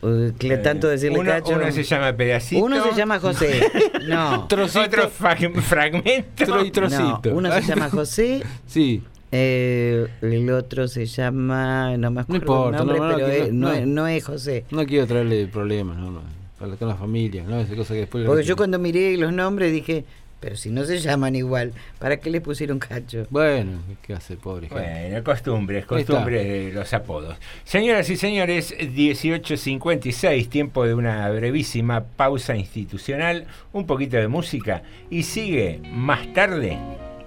eh, 0.04 0.34
que 0.38 0.58
tanto 0.58 0.88
decirle 0.88 1.20
uno, 1.20 1.30
Cacho. 1.32 1.54
uno 1.56 1.72
se 1.72 1.84
llama 1.84 2.14
pedacito. 2.14 2.64
Uno 2.66 2.84
se 2.84 2.96
llama 2.98 3.20
José. 3.20 3.72
No. 4.06 4.44
Otro 4.44 4.68
fra- 4.68 5.10
fragmento. 5.10 6.46
No, 6.48 7.22
uno 7.34 7.52
se 7.52 7.62
llama 7.64 7.90
José. 7.92 8.44
Sí. 8.68 9.02
eh, 9.32 10.08
el 10.22 10.50
otro 10.52 10.88
se 10.88 11.06
llama. 11.06 11.96
No 11.98 12.12
me 12.12 12.22
acuerdo 12.22 12.42
importa, 12.44 12.78
el 12.82 12.86
nombre, 12.86 13.00
no, 13.00 13.08
no, 13.10 13.16
pero 13.16 13.28
es- 13.28 13.54
no- 13.54 13.68
no, 13.68 13.68
no. 13.68 13.74
es- 13.80 13.88
no 13.88 14.08
es 14.08 14.24
José. 14.24 14.66
No 14.72 14.86
quiero 14.86 15.08
traerle 15.08 15.48
problemas, 15.48 15.98
no, 15.98 16.12
no. 16.12 16.22
Para 16.60 16.76
con 16.76 16.88
la 16.88 16.96
familia, 16.96 17.44
¿no? 17.44 17.60
Esa 17.60 17.76
cosa 17.76 17.94
que 17.94 18.02
después. 18.02 18.26
Porque 18.26 18.44
yo 18.44 18.56
cuando 18.56 18.78
miré 18.80 19.18
los 19.18 19.34
nombres 19.34 19.72
dije, 19.74 20.06
pero 20.46 20.58
si 20.58 20.70
no 20.70 20.86
se 20.86 21.00
llaman 21.00 21.36
igual, 21.36 21.74
¿para 21.98 22.18
qué 22.18 22.30
le 22.30 22.40
pusieron 22.40 22.78
Cacho? 22.78 23.26
Bueno, 23.32 23.80
¿qué 24.04 24.14
hace, 24.14 24.38
pobre 24.38 24.70
gente? 24.70 25.10
Bueno, 25.10 25.24
costumbres, 25.24 25.88
costumbres 25.88 26.48
de 26.48 26.72
los 26.72 26.94
apodos. 26.94 27.36
Señoras 27.64 28.08
y 28.12 28.16
señores, 28.16 28.78
18.56, 28.78 30.48
tiempo 30.48 30.86
de 30.86 30.94
una 30.94 31.28
brevísima 31.32 32.04
pausa 32.04 32.56
institucional, 32.56 33.48
un 33.74 33.88
poquito 33.88 34.18
de 34.18 34.28
música 34.28 34.84
y 35.10 35.24
sigue 35.24 35.82
más 35.92 36.32
tarde. 36.34 36.78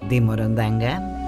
De 0.08 0.20
Morondanga. 0.20 1.27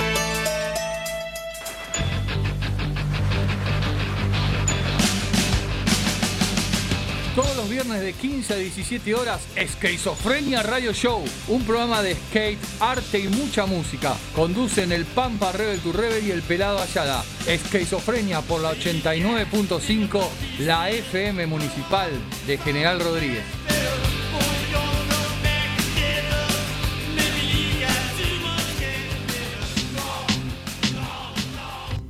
Todos 7.35 7.55
los 7.55 7.69
viernes 7.69 8.01
de 8.01 8.11
15 8.11 8.53
a 8.53 8.57
17 8.57 9.15
horas, 9.15 9.47
Esquizofrenia 9.55 10.63
Radio 10.63 10.91
Show, 10.91 11.23
un 11.47 11.63
programa 11.63 12.01
de 12.01 12.15
skate, 12.15 12.59
arte 12.81 13.19
y 13.19 13.29
mucha 13.29 13.65
música. 13.65 14.15
Conducen 14.35 14.91
el 14.91 15.05
Pampa 15.05 15.53
Rebel 15.53 15.79
to 15.79 15.93
Rebel 15.93 16.27
y 16.27 16.31
el 16.31 16.41
Pelado 16.41 16.79
Ayala. 16.79 17.23
Esquizofrenia 17.47 18.41
por 18.41 18.59
la 18.59 18.73
89.5, 18.73 20.21
la 20.59 20.89
FM 20.89 21.47
Municipal 21.47 22.09
de 22.47 22.57
General 22.57 22.99
Rodríguez. 22.99 23.45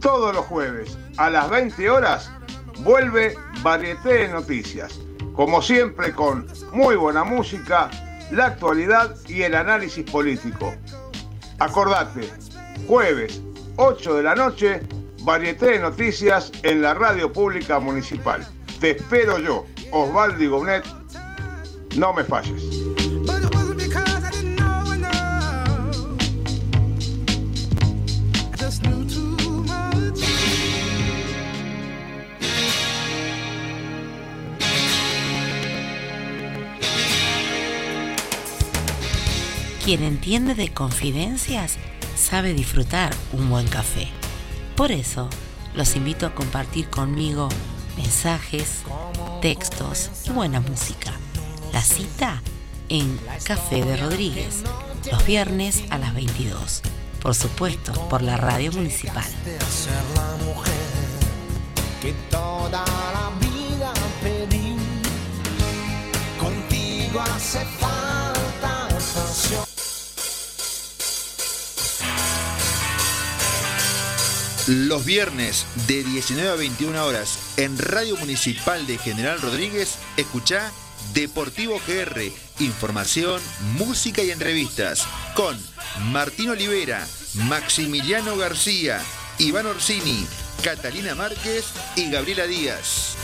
Todos 0.02 0.34
los 0.34 0.46
jueves 0.48 0.98
a 1.18 1.30
las 1.30 1.48
20 1.52 1.92
horas 1.92 2.32
vuelve 2.80 3.36
Varieté 3.62 4.14
de 4.14 4.28
Noticias. 4.30 5.00
Como 5.42 5.60
siempre 5.60 6.14
con 6.14 6.46
muy 6.72 6.96
buena 6.96 7.24
música, 7.24 7.90
la 8.30 8.46
actualidad 8.46 9.16
y 9.28 9.42
el 9.42 9.56
análisis 9.56 10.06
político. 10.06 10.72
Acordate, 11.58 12.30
jueves 12.86 13.42
8 13.78 14.18
de 14.18 14.22
la 14.22 14.36
noche, 14.36 14.82
Varieté 15.24 15.72
de 15.72 15.80
Noticias 15.80 16.52
en 16.62 16.84
la 16.84 16.94
radio 16.94 17.34
pública 17.34 17.80
municipal. 17.80 18.48
Te 18.80 18.92
espero 18.92 19.40
yo, 19.40 19.66
Osvaldo 19.92 20.48
Gonet. 20.48 20.86
No 21.96 22.14
me 22.14 22.24
falles. 22.24 23.11
Quien 39.84 40.04
entiende 40.04 40.54
de 40.54 40.72
confidencias 40.72 41.78
sabe 42.16 42.54
disfrutar 42.54 43.14
un 43.34 43.50
buen 43.50 43.68
café. 43.68 44.08
Por 44.76 44.92
eso, 44.92 45.28
los 45.76 45.96
invito 45.96 46.26
a 46.26 46.36
compartir 46.36 46.90
conmigo 46.90 47.50
mensajes, 47.98 48.84
textos 49.42 50.12
y 50.26 50.30
buena 50.30 50.60
música. 50.60 51.14
La 51.74 51.82
cita 51.82 52.42
en 52.90 53.20
Café 53.44 53.84
de 53.84 53.98
Rodríguez, 53.98 54.64
los 55.12 55.26
viernes 55.26 55.84
a 55.90 55.98
las 55.98 56.14
22. 56.14 56.82
Por 57.22 57.34
supuesto, 57.34 57.94
por 58.08 58.22
la 58.22 58.38
radio 58.38 58.72
municipal. 58.72 59.26
hace 67.22 67.66
falta 67.80 68.88
pasión. 68.98 69.71
Los 74.68 75.06
viernes 75.06 75.66
de 75.88 76.04
19 76.04 76.50
a 76.50 76.56
21 76.56 77.06
horas 77.06 77.40
en 77.58 77.80
Radio 77.80 78.16
Municipal 78.18 78.86
de 78.86 79.00
General 79.00 79.42
Rodríguez, 79.42 79.98
escucha 80.18 80.72
Deportivo 81.14 81.82
GR, 81.88 82.32
información, 82.60 83.42
música 83.78 84.22
y 84.22 84.30
entrevistas 84.30 85.08
con 85.34 85.58
Martín 86.12 86.50
Olivera, 86.50 87.06
Maximiliano 87.34 88.38
García, 88.38 89.02
Iván 89.40 89.66
Orsini, 89.66 90.28
Catalina 90.64 91.16
Márquez 91.16 91.66
y 91.96 92.12
Gabriela 92.12 92.46
Díaz. 92.46 93.16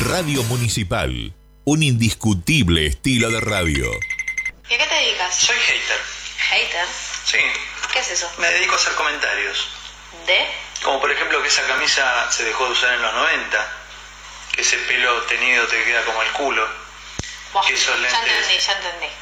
Radio 0.00 0.44
Municipal, 0.44 1.34
un 1.68 1.82
indiscutible 1.82 2.86
estilo 2.86 3.28
de 3.30 3.40
radio. 3.40 3.90
¿Y 4.70 4.74
a 4.74 4.78
qué 4.78 4.86
te 4.86 4.94
dedicas? 4.94 5.34
Soy 5.34 5.54
hater. 5.54 6.00
Hater. 6.48 6.86
Sí. 7.26 7.36
¿Qué 7.92 7.98
es 7.98 8.10
eso? 8.10 8.30
Me 8.38 8.48
dedico 8.48 8.72
a 8.72 8.76
hacer 8.76 8.94
comentarios. 8.94 9.68
¿De? 10.26 10.46
Como 10.82 10.98
por 10.98 11.10
ejemplo 11.10 11.42
que 11.42 11.48
esa 11.48 11.66
camisa 11.66 12.32
se 12.32 12.44
dejó 12.44 12.64
de 12.64 12.72
usar 12.72 12.94
en 12.94 13.02
los 13.02 13.12
90. 13.12 13.72
Que 14.52 14.62
ese 14.62 14.78
pelo 14.78 15.20
tenido 15.24 15.66
te 15.66 15.84
queda 15.84 16.02
como 16.06 16.22
el 16.22 16.32
culo. 16.32 16.66
Buah, 17.52 17.66
que 17.66 17.74
esos 17.74 17.94
ya 17.94 17.96
lentes. 18.00 18.18
entendí, 18.18 18.58
ya 18.64 18.72
entendí. 18.72 19.12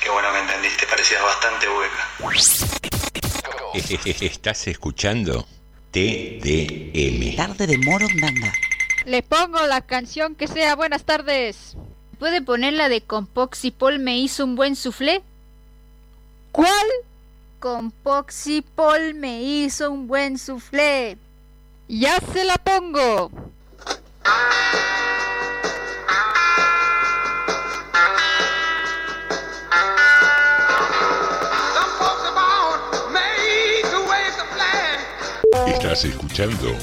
Qué 0.00 0.08
bueno 0.08 0.32
que 0.32 0.38
entendiste, 0.38 0.86
parecías 0.86 1.22
bastante 1.22 1.68
hueca. 1.68 2.08
Estás 4.24 4.66
escuchando 4.68 5.46
TDM. 5.90 7.36
Tarde 7.36 7.66
de 7.66 7.76
Morondanga. 7.76 8.54
Le 9.04 9.22
pongo 9.22 9.66
la 9.66 9.80
canción 9.80 10.34
que 10.34 10.46
sea. 10.46 10.76
Buenas 10.76 11.04
tardes. 11.04 11.76
¿Puede 12.18 12.40
poner 12.40 12.74
la 12.74 12.88
de 12.88 13.00
con 13.00 13.26
Poxy 13.26 13.72
Paul 13.72 13.98
me 13.98 14.18
hizo 14.18 14.44
un 14.44 14.54
buen 14.54 14.76
soufflé? 14.76 15.22
¿Cuál? 16.52 16.86
Con 17.58 17.90
Poxy 17.90 18.62
Paul 18.62 19.14
me 19.14 19.42
hizo 19.42 19.90
un 19.90 20.06
buen 20.06 20.38
soufflé. 20.38 21.18
Ya 21.88 22.18
se 22.32 22.44
la 22.44 22.56
pongo. 22.58 23.30
Estás 35.66 36.04
escuchando 36.04 36.76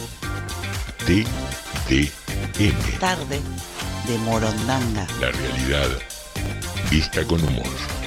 TDM. 1.90 3.00
Tarde 3.00 3.42
de 4.08 4.18
Morondanga. 4.20 5.08
La 5.20 5.32
realidad 5.32 5.90
vista 6.92 7.26
con 7.26 7.44
humor. 7.44 7.99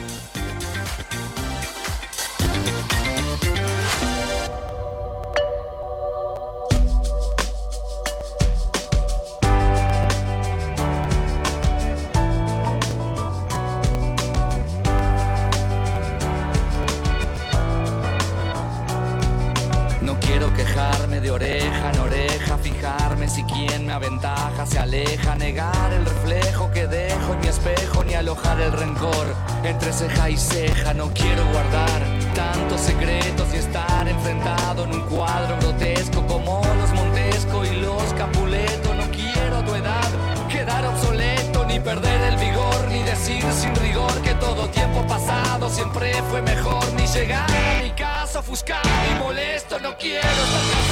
Llegar 47.14 47.50
a 47.50 47.82
mi 47.82 47.90
casa 47.90 48.38
ofuscado 48.38 48.88
y 49.10 49.18
molesto. 49.22 49.78
No 49.80 49.96
quiero 49.96 50.28
estar 50.28 50.91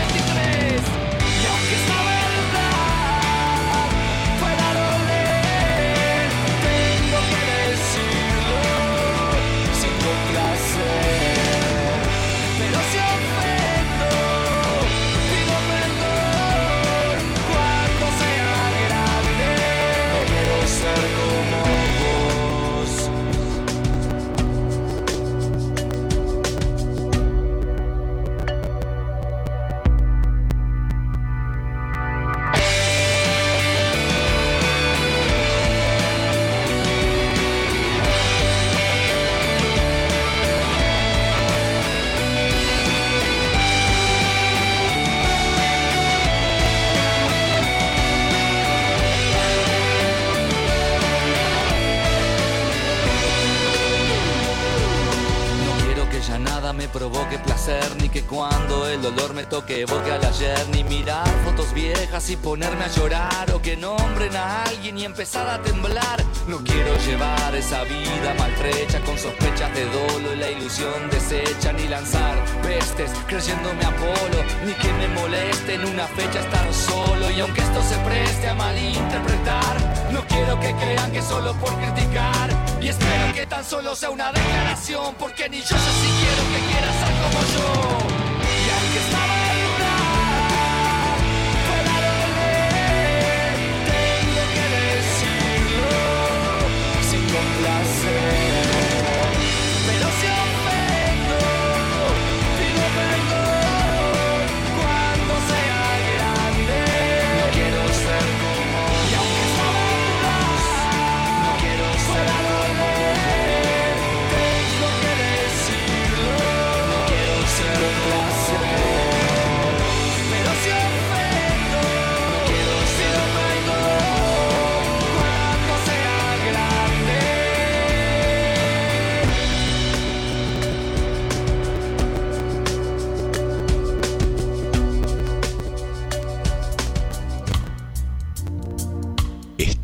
me 59.33 59.43
toque 59.45 59.81
evoque 59.81 60.11
al 60.11 60.23
ayer, 60.25 60.67
ni 60.69 60.83
mirar 60.83 61.27
fotos 61.45 61.73
viejas 61.73 62.29
y 62.29 62.35
ponerme 62.35 62.85
a 62.85 62.87
llorar, 62.87 63.51
o 63.53 63.61
que 63.61 63.77
nombren 63.77 64.35
a 64.35 64.63
alguien 64.63 64.97
y 64.97 65.05
empezar 65.05 65.47
a 65.47 65.61
temblar. 65.61 66.23
No 66.47 66.57
quiero 66.63 66.97
llevar 67.05 67.55
esa 67.55 67.83
vida 67.83 68.33
maltrecha 68.37 68.99
con 69.01 69.17
sospechas 69.17 69.73
de 69.73 69.85
dolo 69.85 70.33
y 70.33 70.37
la 70.37 70.49
ilusión 70.49 71.09
deshecha, 71.09 71.71
ni 71.73 71.87
lanzar 71.87 72.43
pestes 72.63 73.11
creyéndome 73.27 73.83
Apolo, 73.85 74.43
ni 74.65 74.73
que 74.73 74.91
me 74.93 75.07
moleste 75.09 75.75
en 75.75 75.85
una 75.85 76.07
fecha 76.07 76.39
estar 76.39 76.73
solo. 76.73 77.31
Y 77.31 77.39
aunque 77.39 77.61
esto 77.61 77.81
se 77.83 77.95
preste 77.99 78.49
a 78.49 78.55
malinterpretar, 78.55 80.11
no 80.11 80.21
quiero 80.27 80.59
que 80.59 80.73
crean 80.73 81.11
que 81.11 81.21
solo 81.21 81.53
por 81.55 81.73
criticar. 81.77 82.49
Y 82.81 82.89
espero 82.89 83.33
que 83.33 83.45
tan 83.45 83.63
solo 83.63 83.95
sea 83.95 84.09
una 84.09 84.31
declaración, 84.31 85.15
porque 85.17 85.47
ni 85.47 85.59
yo 85.59 85.67
sé 85.67 85.75
si 85.77 86.07
quiero 86.19 86.43
que 86.51 86.71
quieras 86.71 86.95
ser 86.95 87.13
como 87.21 87.41
yo. 87.53 88.00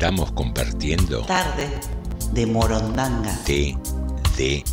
Estamos 0.08 0.32
compartiendo 0.32 1.20
Tarde 1.26 1.68
de 2.32 2.46
Morondanga. 2.46 3.30
TDM. 3.44 4.64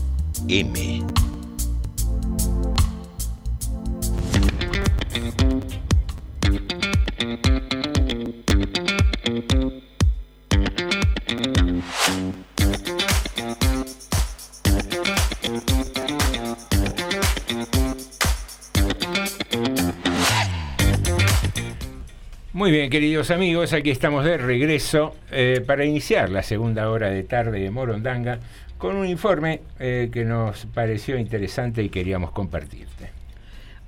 Bien, 22.86 22.92
queridos 22.92 23.32
amigos, 23.32 23.74
aquí 23.74 23.90
estamos 23.90 24.24
de 24.26 24.38
regreso 24.38 25.16
eh, 25.32 25.60
para 25.66 25.86
iniciar 25.86 26.30
la 26.30 26.44
segunda 26.44 26.88
hora 26.92 27.10
de 27.10 27.24
tarde 27.24 27.60
de 27.60 27.72
Morondanga 27.72 28.38
con 28.78 28.96
un 28.96 29.08
informe 29.08 29.62
eh, 29.80 30.12
que 30.14 30.24
nos 30.24 30.68
pareció 30.68 31.18
interesante 31.18 31.82
y 31.82 31.90
queríamos 31.90 32.30
compartirte. 32.30 33.10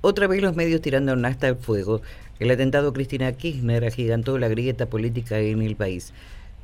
Otra 0.00 0.26
vez 0.26 0.42
los 0.42 0.56
medios 0.56 0.80
tirando 0.80 1.12
un 1.12 1.24
asta 1.24 1.46
al 1.46 1.54
fuego. 1.54 2.02
El 2.40 2.50
atentado 2.50 2.92
Cristina 2.92 3.30
Kirchner 3.30 3.84
agigantó 3.84 4.36
la 4.36 4.48
grieta 4.48 4.86
política 4.86 5.38
en 5.38 5.62
el 5.62 5.76
país. 5.76 6.12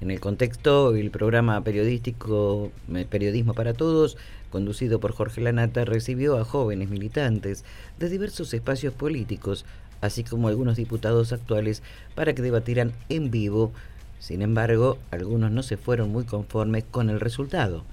En 0.00 0.10
el 0.10 0.18
contexto, 0.18 0.96
el 0.96 1.12
programa 1.12 1.62
periodístico 1.62 2.72
eh, 2.92 3.06
Periodismo 3.08 3.54
para 3.54 3.74
Todos, 3.74 4.16
conducido 4.50 4.98
por 4.98 5.12
Jorge 5.12 5.40
Lanata, 5.40 5.84
recibió 5.84 6.36
a 6.36 6.44
jóvenes 6.44 6.90
militantes 6.90 7.64
de 8.00 8.08
diversos 8.08 8.52
espacios 8.54 8.92
políticos, 8.92 9.64
así 10.04 10.22
como 10.22 10.48
algunos 10.48 10.76
diputados 10.76 11.32
actuales, 11.32 11.82
para 12.14 12.34
que 12.34 12.42
debatieran 12.42 12.92
en 13.08 13.30
vivo. 13.30 13.72
Sin 14.18 14.42
embargo, 14.42 14.98
algunos 15.10 15.50
no 15.50 15.62
se 15.62 15.76
fueron 15.76 16.10
muy 16.10 16.24
conformes 16.24 16.84
con 16.90 17.10
el 17.10 17.20
resultado. 17.20 17.84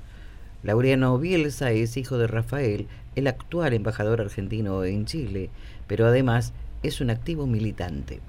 Laureano 0.64 1.18
Bielsa 1.18 1.72
es 1.72 1.98
hijo 1.98 2.18
de 2.18 2.28
Rafael, 2.28 2.88
el 3.16 3.28
actual 3.28 3.74
embajador 3.74 4.22
argentino 4.22 4.84
en 4.84 5.06
Chile, 5.06 5.50
pero 5.88 6.06
además 6.06 6.54
es 6.84 7.02
un 7.02 7.10
activo 7.10 7.48
militante. 7.48 8.20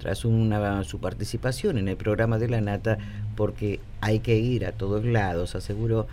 Tras 0.00 0.24
una, 0.24 0.82
su 0.84 0.98
participación 0.98 1.78
en 1.78 1.88
el 1.88 1.96
programa 1.96 2.38
de 2.38 2.48
la 2.48 2.60
Nata, 2.60 2.98
porque 3.36 3.80
hay 4.00 4.20
que 4.20 4.38
ir 4.38 4.66
a 4.66 4.72
todos 4.72 5.04
lados, 5.04 5.54
aseguró 5.54 6.06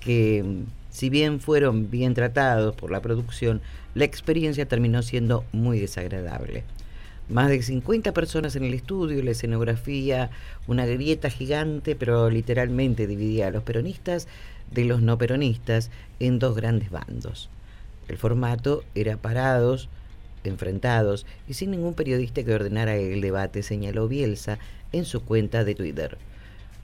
que 0.00 0.42
mm, 0.42 0.62
si 0.90 1.10
bien 1.10 1.40
fueron 1.40 1.90
bien 1.90 2.14
tratados 2.14 2.74
por 2.74 2.90
la 2.90 3.00
producción, 3.00 3.60
la 3.94 4.04
experiencia 4.04 4.66
terminó 4.66 5.02
siendo 5.02 5.44
muy 5.52 5.78
desagradable. 5.78 6.64
Más 7.28 7.48
de 7.48 7.62
50 7.62 8.12
personas 8.12 8.54
en 8.54 8.64
el 8.64 8.74
estudio, 8.74 9.22
la 9.22 9.30
escenografía, 9.30 10.30
una 10.66 10.84
grieta 10.84 11.30
gigante, 11.30 11.96
pero 11.96 12.28
literalmente 12.28 13.06
dividía 13.06 13.46
a 13.46 13.50
los 13.50 13.62
peronistas 13.62 14.28
de 14.70 14.84
los 14.84 15.00
no 15.00 15.16
peronistas 15.16 15.90
en 16.20 16.38
dos 16.38 16.54
grandes 16.54 16.90
bandos. 16.90 17.48
El 18.08 18.18
formato 18.18 18.84
era 18.94 19.16
parados, 19.16 19.88
enfrentados 20.44 21.24
y 21.48 21.54
sin 21.54 21.70
ningún 21.70 21.94
periodista 21.94 22.42
que 22.42 22.54
ordenara 22.54 22.96
el 22.96 23.20
debate, 23.20 23.62
señaló 23.62 24.08
Bielsa 24.08 24.58
en 24.92 25.06
su 25.06 25.24
cuenta 25.24 25.64
de 25.64 25.74
Twitter. 25.74 26.18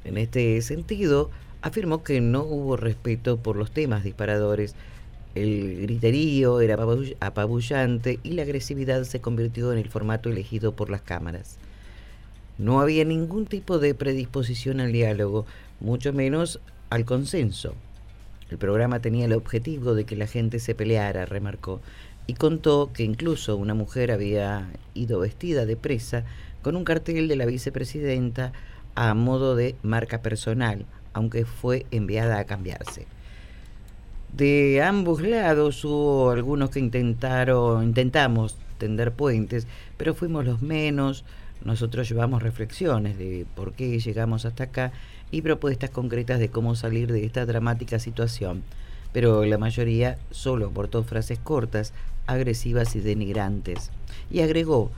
En 0.05 0.17
este 0.17 0.63
sentido, 0.63 1.31
afirmó 1.61 2.03
que 2.03 2.21
no 2.23 2.43
hubo 2.43 2.77
respeto 2.77 3.37
por 3.37 3.57
los 3.57 3.71
temas 3.71 4.05
disparadores, 4.05 4.75
el 5.35 5.83
griterío 5.83 6.61
era 6.61 6.77
apabull- 6.77 7.17
apabullante 7.21 8.19
y 8.23 8.33
la 8.33 8.43
agresividad 8.43 9.05
se 9.05 9.21
convirtió 9.21 9.73
en 9.73 9.79
el 9.79 9.89
formato 9.89 10.29
elegido 10.29 10.73
por 10.73 10.91
las 10.91 11.03
cámaras. 11.03 11.59
No 12.59 12.81
había 12.81 13.05
ningún 13.05 13.47
tipo 13.47 13.79
de 13.79 13.95
predisposición 13.95 14.81
al 14.81 14.93
diálogo, 14.93 15.47
mucho 15.81 16.13
menos 16.13 16.61
al 16.91 17.05
consenso. 17.05 17.75
El 18.51 18.59
programa 18.59 19.01
tenía 19.01 19.27
el 19.27 19.33
objetivo 19.33 19.95
de 19.95 20.05
que 20.05 20.17
la 20.17 20.27
gente 20.27 20.59
se 20.59 20.75
peleara, 20.75 21.25
remarcó, 21.25 21.81
y 22.27 22.35
contó 22.35 22.91
que 22.93 23.05
incluso 23.05 23.57
una 23.57 23.75
mujer 23.75 24.13
había 24.13 24.69
ido 24.95 25.21
vestida 25.21 25.67
de 25.67 25.77
presa 25.77 26.25
con 26.63 26.77
un 26.77 26.85
cartel 26.85 27.29
de 27.29 27.37
la 27.37 27.47
vicepresidenta 27.47 28.53
a 28.95 29.15
modo 29.15 29.57
de 29.57 29.75
marca 29.83 30.21
personal, 30.21 30.85
aunque 31.13 31.45
fue 31.45 31.87
enviada 31.91 32.39
a 32.39 32.45
cambiarse. 32.45 33.07
De 34.33 34.81
ambos 34.83 35.23
lados 35.23 35.85
hubo 35.85 36.31
algunos 36.31 36.71
que 36.71 36.79
intentaron, 36.79 37.83
intentamos 37.83 38.57
tender 38.79 39.13
puentes, 39.13 39.67
pero 39.97 40.15
fuimos 40.15 40.45
los 40.45 40.63
menos. 40.63 41.25
Nosotros 41.65 42.09
llevamos 42.09 42.43
reflexiones 42.43 43.19
de 43.19 43.45
por 43.55 43.73
qué 43.75 43.99
llegamos 43.99 44.47
hasta 44.47 44.65
acá 44.65 44.93
y 45.31 45.43
propuestas 45.43 45.91
concretas 45.91 46.39
de 46.39 46.49
cómo 46.49 46.75
salir 46.75 47.13
de 47.13 47.25
esta 47.25 47.45
dramática 47.45 47.99
situación. 47.99 48.63
Pero 49.13 49.45
la 49.45 49.59
mayoría 49.59 50.17
solo 50.31 50.69
aportó 50.69 51.03
frases 51.03 51.39
cortas, 51.39 51.93
agresivas 52.27 52.95
y 52.97 53.01
denigrantes. 53.01 53.91
Y 54.31 54.41
agregó, 54.41 54.91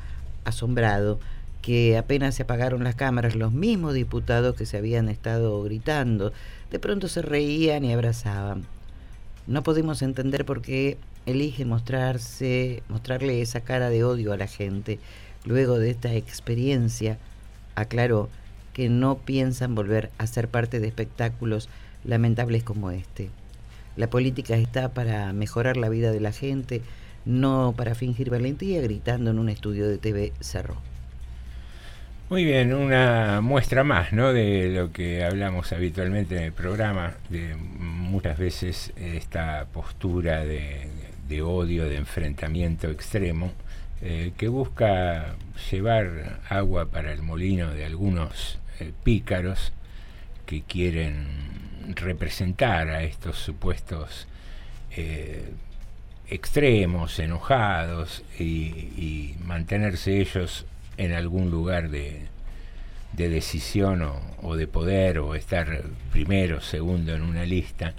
asombrado, 0.44 1.18
que 1.62 1.96
apenas 1.96 2.34
se 2.34 2.42
apagaron 2.42 2.84
las 2.84 2.96
cámaras, 2.96 3.34
los 3.34 3.52
mismos 3.52 3.94
diputados 3.94 4.56
que 4.56 4.66
se 4.66 4.76
habían 4.76 5.08
estado 5.08 5.62
gritando, 5.62 6.32
de 6.70 6.78
pronto 6.78 7.08
se 7.08 7.22
reían 7.22 7.84
y 7.84 7.92
abrazaban. 7.92 8.66
No 9.46 9.62
podemos 9.62 10.02
entender 10.02 10.44
por 10.44 10.62
qué 10.62 10.98
elige 11.26 11.64
mostrarse, 11.64 12.82
mostrarle 12.88 13.42
esa 13.42 13.60
cara 13.60 13.90
de 13.90 14.04
odio 14.04 14.32
a 14.32 14.36
la 14.36 14.46
gente. 14.46 14.98
Luego 15.44 15.78
de 15.78 15.90
esta 15.90 16.14
experiencia, 16.14 17.18
aclaró 17.74 18.28
que 18.72 18.88
no 18.88 19.18
piensan 19.18 19.74
volver 19.74 20.10
a 20.18 20.26
ser 20.26 20.48
parte 20.48 20.80
de 20.80 20.88
espectáculos 20.88 21.68
lamentables 22.04 22.62
como 22.62 22.90
este. 22.90 23.30
La 23.96 24.08
política 24.08 24.56
está 24.56 24.90
para 24.90 25.32
mejorar 25.32 25.76
la 25.76 25.88
vida 25.88 26.12
de 26.12 26.20
la 26.20 26.32
gente, 26.32 26.82
no 27.24 27.74
para 27.76 27.94
fingir 27.94 28.30
valentía, 28.30 28.80
gritando 28.80 29.30
en 29.30 29.38
un 29.38 29.48
estudio 29.48 29.88
de 29.88 29.98
TV 29.98 30.32
cerró. 30.40 30.91
Muy 32.32 32.46
bien, 32.46 32.72
una 32.72 33.42
muestra 33.42 33.84
más 33.84 34.14
¿no? 34.14 34.32
de 34.32 34.70
lo 34.70 34.90
que 34.90 35.22
hablamos 35.22 35.70
habitualmente 35.74 36.38
en 36.38 36.44
el 36.44 36.52
programa, 36.54 37.12
de 37.28 37.54
muchas 37.56 38.38
veces 38.38 38.90
esta 38.96 39.66
postura 39.66 40.42
de, 40.42 41.42
odio, 41.42 41.84
de 41.84 41.96
enfrentamiento 41.96 42.88
extremo, 42.88 43.52
eh, 44.00 44.32
que 44.38 44.48
busca 44.48 45.34
llevar 45.70 46.40
agua 46.48 46.86
para 46.86 47.12
el 47.12 47.20
molino 47.20 47.70
de 47.70 47.84
algunos 47.84 48.58
eh, 48.80 48.92
pícaros 49.04 49.74
que 50.46 50.62
quieren 50.62 51.26
representar 51.96 52.88
a 52.88 53.02
estos 53.02 53.36
supuestos 53.36 54.26
eh, 54.96 55.52
extremos, 56.30 57.18
enojados, 57.18 58.24
y 58.38 59.34
mantenerse 59.44 60.18
ellos 60.18 60.64
en 60.96 61.12
algún 61.12 61.50
lugar 61.50 61.90
de, 61.90 62.22
de 63.12 63.28
decisión 63.28 64.02
o, 64.02 64.20
o, 64.42 64.56
de 64.56 64.66
poder 64.66 65.18
o 65.18 65.34
estar 65.34 65.84
primero, 66.10 66.60
segundo 66.60 67.14
en 67.14 67.22
una 67.22 67.44
lista, 67.44 67.94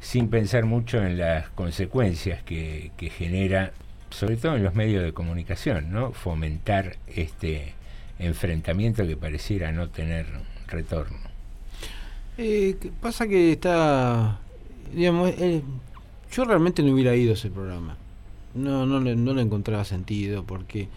sin 0.00 0.28
pensar 0.28 0.64
mucho 0.64 1.02
en 1.02 1.18
las 1.18 1.48
consecuencias 1.50 2.42
que, 2.42 2.92
que 2.96 3.10
genera, 3.10 3.72
sobre 4.10 4.36
todo 4.36 4.56
en 4.56 4.64
los 4.64 4.74
medios 4.74 5.04
de 5.04 5.12
comunicación, 5.12 5.92
¿no? 5.92 6.12
fomentar 6.12 6.96
este 7.08 7.74
enfrentamiento 8.18 9.06
que 9.06 9.16
pareciera 9.16 9.72
no 9.72 9.88
tener 9.88 10.26
retorno. 10.66 11.18
Eh, 12.36 12.76
pasa 13.00 13.26
que 13.26 13.52
está, 13.52 14.38
digamos, 14.94 15.30
eh, 15.38 15.62
yo 16.30 16.44
realmente 16.44 16.82
no 16.82 16.92
hubiera 16.92 17.14
ido 17.16 17.32
a 17.32 17.34
ese 17.34 17.50
programa. 17.50 17.96
No, 18.54 18.86
no, 18.86 19.00
le, 19.00 19.16
no 19.16 19.34
le 19.34 19.42
encontraba 19.42 19.84
sentido 19.84 20.44
porque 20.44 20.88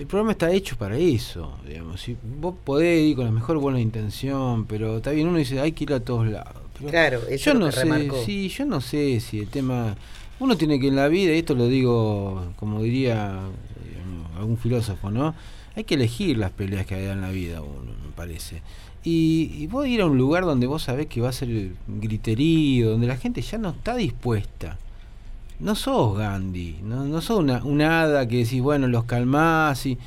el 0.00 0.06
programa 0.06 0.32
está 0.32 0.50
hecho 0.50 0.76
para 0.78 0.96
eso, 0.96 1.58
digamos. 1.68 2.00
Si 2.00 2.16
vos 2.40 2.54
podés 2.64 3.02
ir 3.02 3.16
con 3.16 3.26
la 3.26 3.30
mejor 3.30 3.58
buena 3.58 3.78
intención, 3.78 4.64
pero 4.64 4.96
está 4.96 5.10
bien, 5.10 5.28
uno 5.28 5.36
dice, 5.36 5.60
hay 5.60 5.72
que 5.72 5.84
ir 5.84 5.92
a 5.92 6.00
todos 6.00 6.26
lados. 6.26 6.54
Pero 6.78 6.88
claro, 6.88 7.20
eso 7.28 7.44
yo 7.44 7.52
es 7.52 7.58
lo 7.58 7.60
no 7.60 7.66
que 7.66 7.72
sé, 7.72 7.82
remarcó. 7.82 8.24
sí, 8.24 8.48
yo 8.48 8.64
no 8.64 8.80
sé 8.80 9.20
si 9.20 9.40
el 9.40 9.48
tema 9.48 9.94
uno 10.38 10.56
tiene 10.56 10.80
que 10.80 10.88
en 10.88 10.96
la 10.96 11.08
vida, 11.08 11.34
y 11.34 11.40
esto 11.40 11.54
lo 11.54 11.66
digo 11.66 12.46
como 12.56 12.82
diría 12.82 13.40
digamos, 13.84 14.38
algún 14.38 14.56
filósofo, 14.56 15.10
¿no? 15.10 15.34
Hay 15.76 15.84
que 15.84 15.96
elegir 15.96 16.38
las 16.38 16.50
peleas 16.50 16.86
que 16.86 16.94
hay 16.94 17.04
en 17.04 17.20
la 17.20 17.30
vida, 17.30 17.60
uno, 17.60 17.92
me 18.02 18.12
parece. 18.16 18.62
Y, 19.04 19.52
y 19.58 19.66
vos 19.66 19.86
ir 19.86 20.00
a 20.00 20.06
un 20.06 20.16
lugar 20.16 20.44
donde 20.46 20.66
vos 20.66 20.82
sabés 20.84 21.08
que 21.08 21.20
va 21.20 21.28
a 21.28 21.32
ser 21.32 21.72
griterío, 21.86 22.92
donde 22.92 23.06
la 23.06 23.18
gente 23.18 23.42
ya 23.42 23.58
no 23.58 23.68
está 23.68 23.96
dispuesta. 23.96 24.78
No 25.60 25.74
sos 25.74 26.16
Gandhi, 26.18 26.78
no, 26.82 27.04
no 27.04 27.20
sos 27.20 27.38
una, 27.38 27.62
una 27.64 28.02
hada 28.02 28.26
que 28.26 28.38
decís, 28.38 28.60
bueno, 28.62 28.86
los 28.88 29.04
calmás 29.04 29.84
y... 29.86 29.98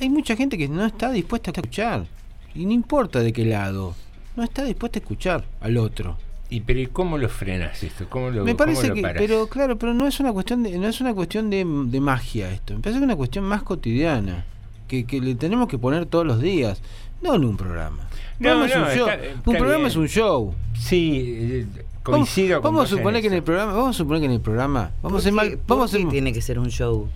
Hay 0.00 0.08
mucha 0.08 0.34
gente 0.34 0.58
que 0.58 0.68
no 0.68 0.84
está 0.84 1.12
dispuesta 1.12 1.50
a 1.50 1.54
escuchar. 1.54 2.06
Y 2.54 2.66
no 2.66 2.72
importa 2.72 3.20
de 3.20 3.32
qué 3.32 3.44
lado. 3.44 3.94
No 4.34 4.42
está 4.42 4.64
dispuesta 4.64 4.98
a 4.98 5.02
escuchar 5.02 5.44
al 5.60 5.76
otro. 5.78 6.16
¿Y 6.50 6.60
pero 6.60 6.80
¿y 6.80 6.86
cómo 6.88 7.16
lo 7.16 7.28
frenas 7.28 7.82
esto? 7.82 8.06
¿Cómo 8.10 8.30
lo, 8.30 8.44
Me 8.44 8.54
parece 8.56 8.82
cómo 8.82 8.88
lo 8.88 8.94
que, 8.96 9.02
paras? 9.02 9.16
pero 9.22 9.46
claro, 9.46 9.78
pero 9.78 9.94
no 9.94 10.06
es 10.08 10.18
una 10.20 10.32
cuestión 10.32 10.62
de, 10.64 10.76
no 10.76 10.88
es 10.88 11.00
una 11.00 11.14
cuestión 11.14 11.48
de, 11.50 11.64
de 11.86 12.00
magia 12.00 12.50
esto. 12.50 12.74
Me 12.74 12.80
parece 12.80 12.98
que 12.98 13.04
es 13.04 13.06
una 13.06 13.16
cuestión 13.16 13.44
más 13.44 13.62
cotidiana 13.62 14.44
que, 14.88 15.04
que 15.06 15.20
le 15.20 15.34
tenemos 15.36 15.68
que 15.68 15.78
poner 15.78 16.04
todos 16.06 16.26
los 16.26 16.40
días, 16.40 16.82
no 17.22 17.36
en 17.36 17.44
un 17.44 17.56
programa. 17.56 18.02
Un 18.40 18.46
No, 18.46 18.48
programa 18.58 18.66
es 18.66 18.76
un 18.76 18.82
show. 18.98 19.08
está- 19.08 19.14
está 19.24 19.50
un 19.50 19.56
programa 19.56 19.76
bien. 19.76 19.86
es 19.86 19.96
un 19.96 20.08
show. 20.08 20.54
Sí, 20.74 21.64
coincido 22.02 22.60
vamos, 22.60 22.62
con 22.62 22.74
vamos 22.74 22.92
a 22.92 22.96
suponer 22.96 23.20
que 23.22 23.26
en 23.28 23.34
el 23.34 23.42
programa, 23.42 23.72
vamos 23.72 23.90
a 23.90 23.98
suponer 23.98 24.20
que 24.20 24.26
en 24.26 24.32
el 24.32 24.40
programa, 24.40 24.90
vamos 25.02 25.20
a 25.20 25.22
ser 25.22 25.32
¿Por 25.32 25.36
mal, 25.36 25.50
qué- 25.50 25.58
vamos 25.66 25.90
a 25.90 25.92
por 25.92 25.98
qué 25.98 26.02
ser 26.04 26.10
tiene 26.10 26.32
que 26.32 26.42
ser 26.42 26.58
un 26.58 26.68
show? 26.70 27.08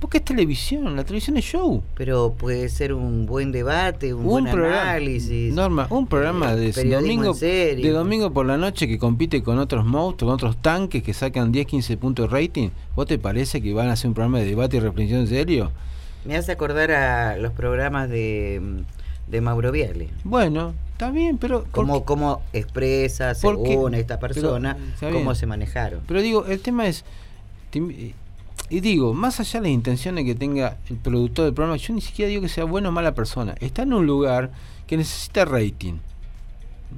Porque 0.00 0.18
es 0.18 0.24
televisión, 0.24 0.96
la 0.96 1.04
televisión 1.04 1.36
es 1.36 1.44
show. 1.44 1.80
Pero 1.94 2.32
puede 2.36 2.68
ser 2.68 2.92
un 2.92 3.24
buen 3.24 3.52
debate, 3.52 4.12
un, 4.12 4.22
Un 4.22 4.26
buen 4.26 4.44
programa, 4.46 4.80
análisis. 4.90 5.54
Norma, 5.54 5.86
un 5.90 6.08
programa 6.08 6.56
de 6.56 6.72
domingo, 6.72 7.32
de 7.34 7.90
domingo 7.90 8.32
por 8.32 8.44
la 8.44 8.56
noche 8.56 8.88
que 8.88 8.98
compite 8.98 9.44
con 9.44 9.60
otros 9.60 9.84
monstruos, 9.84 10.28
con 10.30 10.34
otros 10.34 10.56
tanques 10.60 11.04
que 11.04 11.14
sacan 11.14 11.52
10, 11.52 11.66
15 11.66 11.96
puntos 11.98 12.28
de 12.28 12.36
rating. 12.36 12.70
¿Vos 12.96 13.06
te 13.06 13.16
parece 13.16 13.62
que 13.62 13.72
van 13.72 13.90
a 13.90 13.92
hacer 13.92 14.08
un 14.08 14.14
programa 14.14 14.40
de 14.40 14.46
debate 14.46 14.78
y 14.78 14.80
reflexión 14.80 15.20
en 15.20 15.28
serio? 15.28 15.70
Me 16.24 16.34
hace 16.36 16.50
acordar 16.50 16.90
a 16.90 17.36
los 17.36 17.52
programas 17.52 18.08
de, 18.08 18.60
de 19.28 19.40
Mauro 19.40 19.70
Viale. 19.70 20.08
Bueno, 20.24 20.74
está 21.06 21.10
bien, 21.12 21.38
pero... 21.38 21.64
Cómo, 21.70 22.04
cómo 22.04 22.42
expresa 22.52 23.34
según 23.34 23.94
esta 23.94 24.18
pero, 24.18 24.34
persona, 24.34 24.76
está 24.94 25.10
cómo 25.10 25.34
se 25.34 25.46
manejaron. 25.46 26.00
Pero 26.06 26.20
digo, 26.22 26.46
el 26.46 26.60
tema 26.60 26.86
es. 26.86 27.04
te- 27.70 28.14
Y 28.70 28.80
digo, 28.80 29.12
más 29.14 29.38
allá 29.40 29.60
de 29.60 29.68
las 29.68 29.74
intenciones 29.74 30.24
que 30.24 30.34
tenga 30.34 30.76
el 30.88 30.96
productor 30.96 31.44
del 31.46 31.54
programa, 31.54 31.76
yo 31.76 31.92
ni 31.94 32.00
siquiera 32.00 32.28
digo 32.28 32.42
que 32.42 32.48
sea 32.48 32.64
buena 32.64 32.88
o 32.88 32.92
mala 32.92 33.14
persona. 33.14 33.54
Está 33.60 33.82
en 33.82 33.92
un 33.92 34.06
lugar 34.06 34.50
que 34.86 34.96
necesita 34.96 35.44
rating. 35.44 35.94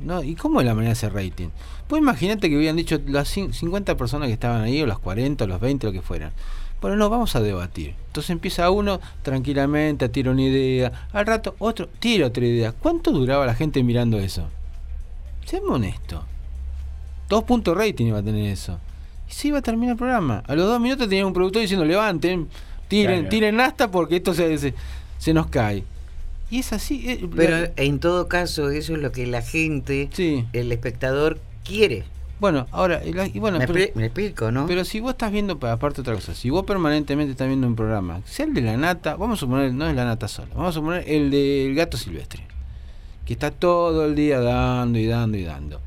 ¿no? 0.05 0.23
¿Y 0.25 0.35
cómo 0.35 0.61
es 0.61 0.67
la 0.67 0.75
manera 0.75 0.89
de 0.89 0.93
hacer 0.93 1.13
rating? 1.15 1.49
Pues 1.87 2.01
imagínate 2.03 2.49
que 2.51 2.57
hubieran 2.57 2.77
dicho 2.77 2.99
las 3.07 3.37
cin- 3.37 3.53
50 3.53 3.97
personas 3.97 4.27
que 4.29 4.33
estaban 4.35 4.63
ahí, 4.63 4.83
o 4.83 4.87
las 4.87 4.99
40, 4.99 5.45
o 5.45 5.47
los 5.47 5.61
20, 5.61 5.87
lo 5.87 5.93
que 5.93 6.03
fueran. 6.03 6.33
Bueno, 6.85 6.99
no, 6.99 7.09
vamos 7.09 7.35
a 7.35 7.41
debatir. 7.41 7.95
Entonces 8.09 8.29
empieza 8.29 8.69
uno 8.69 9.01
tranquilamente 9.23 10.05
a 10.05 10.09
tirar 10.11 10.35
una 10.35 10.43
idea. 10.43 11.09
Al 11.15 11.25
rato 11.25 11.55
otro 11.59 11.89
tira 11.89 12.27
otra 12.27 12.45
idea. 12.45 12.73
¿Cuánto 12.73 13.11
duraba 13.11 13.47
la 13.47 13.55
gente 13.55 13.83
mirando 13.83 14.19
eso? 14.19 14.47
Seamos 15.47 15.71
honestos. 15.77 16.21
Dos 17.27 17.45
puntos 17.45 17.75
rating 17.75 18.05
iba 18.09 18.19
a 18.19 18.23
tener 18.23 18.51
eso. 18.53 18.79
Y 19.31 19.33
se 19.33 19.49
iba 19.49 19.61
a 19.61 19.63
terminar 19.63 19.93
el 19.93 19.97
programa. 19.99 20.43
A 20.47 20.55
los 20.55 20.67
dos 20.67 20.79
minutos 20.79 21.09
tenía 21.09 21.27
un 21.27 21.33
productor 21.33 21.63
diciendo 21.63 21.87
levanten, 21.87 22.49
tiren, 22.89 23.21
Claro. 23.21 23.29
tiren 23.31 23.61
hasta 23.61 23.91
porque 23.91 24.17
esto 24.17 24.35
se, 24.35 24.59
se, 24.59 24.75
se 25.17 25.33
nos 25.33 25.47
cae. 25.47 25.85
Y 26.51 26.59
es 26.59 26.75
así. 26.75 27.09
eh, 27.09 27.27
Pero 27.35 27.61
la- 27.63 27.71
en 27.77 27.99
todo 27.99 28.29
caso, 28.29 28.69
eso 28.69 28.93
es 28.95 29.01
lo 29.01 29.11
que 29.11 29.27
la 29.27 29.41
gente, 29.41 30.11
el 30.53 30.71
espectador, 30.71 31.39
quiere. 31.65 32.05
Bueno, 32.41 32.67
ahora, 32.73 33.05
y 33.05 33.13
la- 33.13 33.27
y 33.27 33.39
bueno, 33.39 33.59
me, 33.59 33.67
pero- 33.67 33.91
me 33.95 34.07
explico, 34.07 34.51
¿no? 34.51 34.67
Pero 34.67 34.85
si 34.85 35.01
vos 35.01 35.13
estás 35.13 35.31
viendo, 35.33 35.59
pa- 35.59 35.73
aparte 35.73 36.01
otra 36.01 36.15
cosa, 36.15 36.35
si 36.35 36.51
vos 36.51 36.65
permanentemente 36.65 37.31
estás 37.33 37.47
viendo 37.47 37.67
un 37.67 37.77
programa, 37.77 38.21
sea 38.27 38.45
el 38.47 38.55
de 38.55 38.61
la 38.63 38.77
nata, 38.77 39.17
vamos 39.17 39.39
a 39.39 39.41
suponer, 39.41 39.73
no 39.73 39.89
es 39.89 39.95
la 39.95 40.05
nata 40.05 40.27
sola, 40.29 40.49
vamos 40.55 40.71
a 40.71 40.73
suponer 40.73 41.05
el 41.07 41.31
del 41.31 41.75
gato 41.75 41.97
silvestre, 41.97 42.43
que 43.25 43.33
está 43.35 43.51
todo 43.51 44.05
el 44.05 44.15
día 44.15 44.41
dando 44.41 44.99
y 44.99 45.07
dando 45.07 45.39
y 45.39 45.45
dando. 45.45 45.81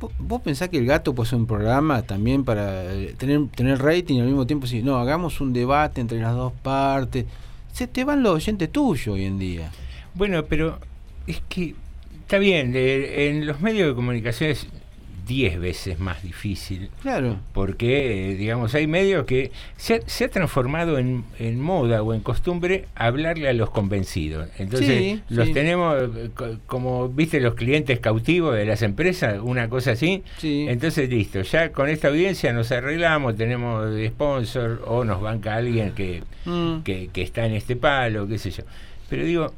¿Vos, 0.00 0.12
vos 0.18 0.40
pensás 0.42 0.68
que 0.68 0.78
el 0.78 0.86
gato 0.86 1.14
puede 1.14 1.30
ser 1.30 1.38
un 1.40 1.46
programa 1.46 2.02
también 2.02 2.44
para 2.44 2.92
eh, 2.94 3.14
tener, 3.18 3.46
tener 3.54 3.78
rating 3.82 4.16
y 4.16 4.20
al 4.20 4.26
mismo 4.26 4.46
tiempo 4.46 4.66
si 4.66 4.82
no, 4.82 4.96
hagamos 4.98 5.40
un 5.40 5.52
debate 5.52 6.00
entre 6.00 6.20
las 6.20 6.34
dos 6.34 6.52
partes? 6.62 7.26
Se 7.72 7.86
te 7.86 8.04
van 8.04 8.22
los 8.22 8.34
oyentes 8.34 8.70
tuyos 8.70 9.08
hoy 9.14 9.24
en 9.24 9.38
día. 9.38 9.70
Bueno, 10.14 10.44
pero 10.44 10.78
es 11.26 11.40
que 11.48 11.74
está 12.20 12.38
bien, 12.38 12.72
de- 12.72 13.28
en 13.30 13.46
los 13.46 13.60
medios 13.60 13.88
de 13.88 13.94
comunicación 13.94 14.50
es 14.50 14.66
10 15.32 15.58
veces 15.60 15.98
más 15.98 16.22
difícil. 16.22 16.90
Claro. 17.00 17.38
Porque, 17.54 18.36
digamos, 18.38 18.74
hay 18.74 18.86
medios 18.86 19.24
que 19.24 19.50
se 19.76 19.94
ha, 19.94 20.00
se 20.04 20.24
ha 20.26 20.28
transformado 20.28 20.98
en, 20.98 21.24
en 21.38 21.58
moda 21.58 22.02
o 22.02 22.12
en 22.12 22.20
costumbre 22.20 22.84
hablarle 22.94 23.48
a 23.48 23.54
los 23.54 23.70
convencidos. 23.70 24.48
Entonces, 24.58 24.88
Sí, 24.88 25.22
los 25.30 25.48
sí. 25.48 25.54
tenemos 25.54 25.96
eh, 26.02 26.30
co- 26.34 26.58
como, 26.66 27.08
viste, 27.08 27.40
los 27.40 27.54
clientes 27.54 27.98
cautivos 28.00 28.54
de 28.54 28.66
las 28.66 28.82
empresas, 28.82 29.40
una 29.42 29.68
cosa 29.70 29.92
así. 29.92 30.22
Entonces, 30.42 31.08
listo, 31.08 31.40
ya 31.42 31.72
con 31.72 31.88
esta 31.88 32.08
audiencia 32.08 32.52
nos 32.52 32.70
arreglamos, 32.70 33.34
tenemos 33.36 33.88
sponsor 34.08 34.82
o 34.86 35.04
nos 35.04 35.20
banca 35.22 35.54
alguien 35.56 35.92
que, 35.92 36.22
Mm. 36.44 36.82
que, 36.82 37.08
que 37.12 37.22
está 37.22 37.46
en 37.46 37.52
este 37.54 37.76
palo, 37.76 38.26
qué 38.26 38.36
sé 38.36 38.50
yo. 38.50 38.64
Pero 39.08 39.24
digo, 39.24 39.54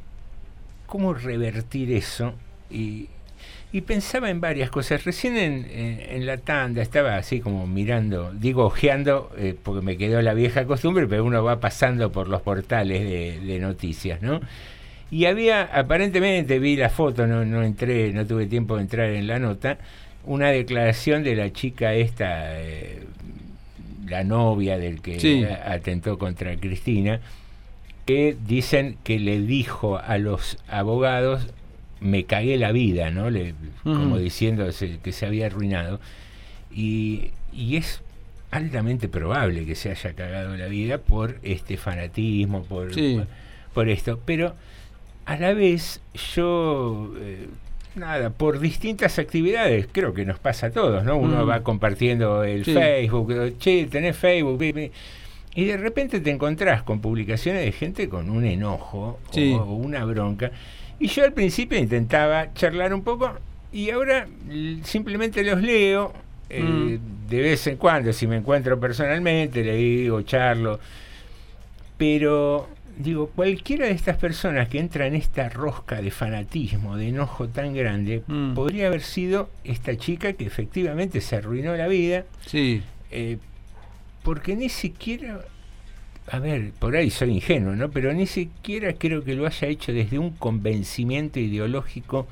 ¿cómo 0.85 1.13
revertir 1.15 1.91
eso 1.91 2.33
y 2.69 3.09
y 3.75 3.81
pensaba 3.81 4.29
en 4.29 4.39
varias 4.39 4.69
cosas. 4.69 5.03
Recién 5.03 5.35
en, 5.35 5.65
en- 5.69 5.99
en 6.09 6.25
la 6.25 6.37
tanda 6.37 6.81
estaba 6.81 7.17
así 7.17 7.41
como 7.41 7.67
mirando, 7.67 8.31
digo 8.33 8.63
ojeando, 8.65 9.31
eh, 9.37 9.53
porque 9.61 9.81
me 9.85 9.97
quedó 9.97 10.21
la 10.21 10.33
vieja 10.33 10.65
costumbre, 10.65 11.07
pero 11.07 11.25
uno 11.25 11.43
va 11.43 11.59
pasando 11.59 12.09
por 12.11 12.29
los 12.29 12.41
portales 12.41 13.01
de, 13.03 13.39
de 13.41 13.59
noticias, 13.59 14.21
¿no? 14.21 14.39
Y 15.11 15.25
había, 15.25 15.63
aparentemente 15.63 16.57
vi 16.59 16.77
la 16.77 16.89
foto, 16.89 17.27
no, 17.27 17.43
no 17.43 17.63
entré, 17.63 18.13
no 18.13 18.25
tuve 18.25 18.45
tiempo 18.45 18.77
de 18.77 18.83
entrar 18.83 19.09
en 19.09 19.27
la 19.27 19.39
nota, 19.39 19.77
una 20.23 20.49
declaración 20.51 21.23
de 21.23 21.35
la 21.35 21.51
chica 21.51 21.93
esta, 21.95 22.59
eh, 22.61 23.03
la 24.07 24.23
novia 24.23 24.77
del 24.77 25.01
que 25.01 25.19
Sí. 25.19 25.43
atentó 25.43 26.17
contra 26.17 26.55
Cristina, 26.55 27.19
que 28.05 28.37
dicen 28.47 28.97
que 29.03 29.19
le 29.19 29.41
dijo 29.41 29.97
a 29.97 30.17
los 30.17 30.57
abogados, 30.69 31.47
me 31.99 32.25
cagué 32.25 32.57
la 32.57 32.71
vida, 32.71 33.09
¿no? 33.11 33.29
Le, 33.29 33.53
Como 33.83 34.15
Ujú. 34.15 34.17
diciendo 34.17 34.71
se- 34.71 34.99
que 34.99 35.11
se 35.11 35.25
había 35.25 35.45
arruinado. 35.47 35.99
Y, 36.73 37.31
y 37.53 37.77
es 37.77 38.01
altamente 38.51 39.07
probable 39.07 39.65
que 39.65 39.75
se 39.75 39.89
haya 39.91 40.13
cagado 40.13 40.55
la 40.57 40.67
vida 40.67 40.97
por 40.97 41.37
este 41.43 41.77
fanatismo, 41.77 42.63
por, 42.63 42.93
Sí. 42.93 43.15
por, 43.17 43.27
por 43.73 43.89
esto. 43.89 44.19
Pero 44.25 44.55
a 45.25 45.37
la 45.37 45.53
vez 45.53 46.01
yo... 46.35 47.13
eh, 47.19 47.47
Nada, 47.95 48.29
por 48.29 48.59
distintas 48.59 49.19
actividades, 49.19 49.87
creo 49.89 50.13
que 50.13 50.25
nos 50.25 50.37
pasa 50.37 50.67
a 50.67 50.71
todos, 50.71 51.05
¿no? 51.05 51.15
Uno 51.15 51.45
Mm. 51.45 51.49
va 51.49 51.63
compartiendo 51.63 52.43
el 52.43 52.65
Sí. 52.65 52.73
Facebook, 52.73 53.31
eh, 53.31 53.53
che, 53.57 53.85
tenés 53.85 54.17
Facebook, 54.17 54.61
y 55.55 55.63
de 55.63 55.77
repente 55.77 56.19
te 56.19 56.29
encontrás 56.29 56.83
con 56.83 56.99
publicaciones 56.99 57.63
de 57.63 57.71
gente 57.71 58.09
con 58.09 58.29
un 58.29 58.43
enojo 58.43 59.17
Sí. 59.31 59.53
o, 59.53 59.61
o 59.63 59.75
una 59.75 60.03
bronca. 60.03 60.51
Y 60.99 61.07
yo 61.07 61.23
al 61.23 61.33
principio 61.33 61.77
intentaba 61.77 62.53
charlar 62.53 62.93
un 62.93 63.03
poco 63.03 63.33
y 63.71 63.89
ahora 63.89 64.27
simplemente 64.83 65.43
los 65.43 65.61
leo 65.61 66.13
eh, 66.49 66.61
Mm. 66.61 67.27
de 67.29 67.41
vez 67.41 67.65
en 67.67 67.75
cuando, 67.77 68.13
si 68.13 68.27
me 68.27 68.35
encuentro 68.37 68.79
personalmente, 68.79 69.63
le 69.63 69.75
digo, 69.75 70.21
charlo. 70.21 70.79
Pero 71.97 72.67
digo, 72.97 73.27
cualquiera 73.35 73.85
de 73.87 73.91
estas 73.91 74.17
personas 74.17 74.69
que 74.69 74.79
entra 74.79 75.07
en 75.07 75.15
esta 75.15 75.49
rosca 75.49 76.01
de 76.01 76.11
fanatismo, 76.11 76.97
de 76.97 77.09
enojo 77.09 77.47
tan 77.49 77.73
grande, 77.73 78.23
Mm. 78.27 78.53
podría 78.53 78.87
haber 78.87 79.01
sido 79.01 79.49
esta 79.63 79.97
chica 79.97 80.33
que 80.33 80.45
efectivamente 80.45 81.19
se 81.21 81.35
arruinó 81.37 81.75
la 81.75 81.87
vida. 81.87 82.25
Sí. 82.45 82.81
eh, 83.11 83.37
porque 84.23 84.55
ni 84.55 84.69
siquiera, 84.69 85.39
a 86.27 86.39
ver, 86.39 86.71
por 86.79 86.95
ahí 86.95 87.09
soy 87.11 87.31
ingenuo, 87.31 87.75
¿no? 87.75 87.89
Pero 87.91 88.11
ni 88.13 88.25
siquiera 88.25 88.93
creo 88.93 89.23
que 89.23 89.35
lo 89.35 89.45
haya 89.45 89.67
hecho 89.67 89.93
desde 89.93 90.17
un 90.19 90.31
convencimiento 90.31 91.39
ideológico 91.39 92.27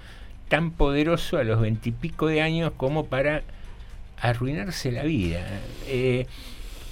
tan 0.50 0.72
poderoso 0.72 1.38
a 1.38 1.44
los 1.44 1.62
veintipico 1.62 2.28
de 2.28 2.42
años 2.42 2.72
como 2.78 3.06
para 3.06 3.44
arruinarse 4.20 4.92
la 4.92 5.04
vida. 5.04 5.46
Eh, 5.88 6.26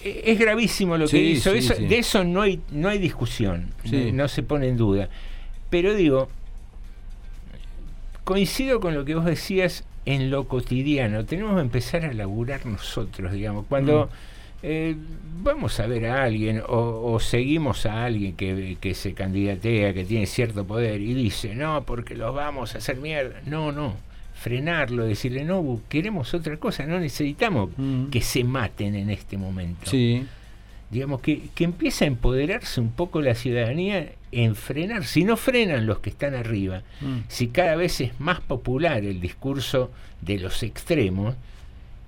eh, 0.04 0.22
es 0.26 0.40
gravísimo 0.40 0.98
lo 0.98 1.06
que 1.06 1.12
Sí, 1.18 1.18
hizo. 1.32 1.52
sí, 1.54 1.58
eso- 1.60 1.76
sí. 1.76 1.86
De 1.88 1.98
eso 2.00 2.24
no 2.24 2.42
hay, 2.42 2.60
no 2.72 2.90
hay 2.90 3.00
discusión, 3.00 3.68
no, 3.92 4.12
no 4.14 4.28
se 4.28 4.44
pone 4.44 4.68
en 4.68 4.78
duda. 4.78 5.10
Pero 5.70 5.94
digo, 5.96 6.30
coincido 8.24 8.80
con 8.80 8.94
lo 8.94 9.06
que 9.06 9.16
vos 9.16 9.26
decías 9.26 9.84
en 10.06 10.30
lo 10.32 10.48
cotidiano. 10.48 11.26
Tenemos 11.26 11.56
que 11.56 11.62
empezar 11.62 12.06
a 12.06 12.14
laburar 12.14 12.66
nosotros, 12.66 13.32
digamos. 13.32 13.66
Cuando 13.68 14.10
eh, 14.64 14.96
vamos 15.44 15.80
a 15.80 15.88
ver 15.88 16.06
a 16.06 16.24
alguien 16.24 16.62
o, 16.68 17.12
o 17.14 17.20
seguimos 17.20 17.86
a 17.86 18.06
alguien 18.06 18.34
que, 18.36 18.78
que 18.80 18.94
se 18.94 19.14
candidatea, 19.14 19.94
que 19.94 20.06
tiene 20.06 20.26
cierto 20.28 20.66
poder 20.66 21.02
y 21.02 21.14
dice, 21.14 21.56
no, 21.56 21.84
porque 21.84 22.16
los 22.16 22.34
vamos 22.36 22.76
a 22.76 22.78
hacer 22.80 22.98
mierda. 22.98 23.42
No, 23.46 23.72
no. 23.72 23.96
Frenarlo, 24.36 25.06
decirle, 25.06 25.44
no, 25.46 25.82
queremos 25.88 26.34
otra 26.34 26.58
cosa, 26.58 26.86
no 26.88 27.00
necesitamos 27.00 27.70
que 28.12 28.22
se 28.22 28.44
maten 28.44 28.96
en 28.96 29.12
este 29.12 29.38
momento 29.38 29.90
Sí. 29.92 30.26
digamos, 30.90 31.22
que, 31.22 31.44
que 31.54 31.64
empieza 31.64 32.06
a 32.06 32.08
empoderarse 32.08 32.82
un 32.82 32.90
poco 32.92 33.22
la 33.22 33.36
ciudadanía 33.36 34.14
en 34.32 34.56
frenar. 34.56 35.06
Si 35.06 35.24
no 35.24 35.38
frenan 35.38 35.86
los 35.86 36.00
que 36.00 36.10
están 36.10 36.34
arriba, 36.34 36.82
Mm. 37.02 37.20
si 37.28 37.50
cada 37.50 37.76
vez 37.76 38.02
es 38.02 38.20
más 38.20 38.42
popular 38.42 39.04
el 39.06 39.22
discurso 39.22 39.92
de 40.22 40.40
los 40.40 40.64
extremos, 40.64 41.36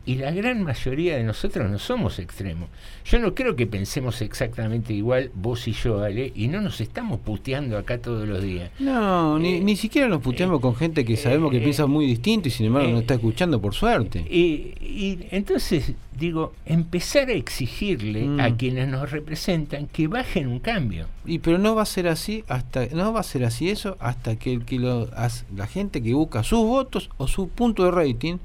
y 0.06 0.16
la 0.16 0.32
gran 0.32 0.64
mayoría 0.64 1.18
de 1.18 1.24
nosotros 1.24 1.70
no 1.70 1.80
somos 1.80 2.20
extremos. 2.20 2.70
Yo 3.06 3.20
no 3.20 3.34
creo 3.34 3.56
que 3.56 3.68
pensemos 3.68 4.22
exactamente 4.22 4.94
igual 4.94 5.32
vos 5.34 5.68
y 5.68 5.74
yo, 5.74 6.02
Ale, 6.04 6.32
y 6.36 6.48
no 6.48 6.62
nos 6.62 6.82
estamos 6.82 7.20
puteando 7.20 7.78
acá 7.78 7.98
todos 8.00 8.28
los 8.28 8.42
días. 8.42 8.72
No, 8.80 9.40
ni, 9.40 9.60
ni 9.62 9.76
siquiera 9.76 10.08
nos 10.08 10.22
puteamos 10.22 10.60
con 10.60 10.76
gente 10.76 11.06
que 11.06 11.16
sabemos 11.18 11.52
que 11.52 11.60
piensa 11.60 11.86
muy 11.86 12.06
distinto 12.06 12.48
y 12.48 12.52
sin 12.52 12.66
embargo 12.68 12.90
nos 12.92 13.02
está 13.02 13.14
escuchando 13.16 13.62
por 13.62 13.74
suerte. 13.74 14.20
Y, 14.30 14.74
y 14.82 15.28
entonces, 15.32 15.94
digo, 16.18 16.54
empezar 16.66 17.30
a 17.30 17.34
exigirle 17.34 18.24
Mm. 18.24 18.40
a 18.40 18.56
quienes 18.56 18.88
nos 18.88 19.12
representan 19.12 19.88
que 19.88 20.08
bajen 20.08 20.48
un 20.48 20.60
cambio. 20.60 21.08
Y 21.26 21.40
pero 21.40 21.58
no 21.58 21.76
va 21.76 21.84
a 21.84 21.86
ser 21.86 22.08
así 22.08 22.44
hasta 22.48 22.86
no 22.88 23.14
va 23.14 23.20
a 23.20 23.24
ser 23.24 23.44
así 23.44 23.70
eso 23.70 23.98
hasta 24.00 24.36
que 24.38 24.54
el 24.54 24.66
que 24.66 24.80
lo 24.80 25.10
la 25.56 25.68
gente 25.68 26.02
que 26.02 26.14
busca 26.14 26.44
sus 26.44 26.60
votos 26.60 27.10
o 27.18 27.28
su 27.28 27.50
punto 27.50 27.84
de 27.84 27.92
rating 27.92 28.38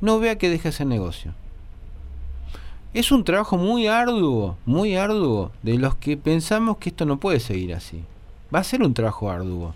no 0.00 0.18
vea 0.18 0.38
que 0.38 0.50
deja 0.50 0.70
ese 0.70 0.84
negocio. 0.84 1.32
Es 2.92 3.12
un 3.12 3.22
trabajo 3.22 3.56
muy 3.56 3.86
arduo, 3.86 4.56
muy 4.66 4.96
arduo 4.96 5.52
de 5.62 5.78
los 5.78 5.94
que 5.94 6.16
pensamos 6.16 6.78
que 6.78 6.88
esto 6.88 7.06
no 7.06 7.20
puede 7.20 7.38
seguir 7.38 7.74
así. 7.74 8.02
Va 8.52 8.58
a 8.58 8.64
ser 8.64 8.82
un 8.82 8.94
trabajo 8.94 9.30
arduo. 9.30 9.74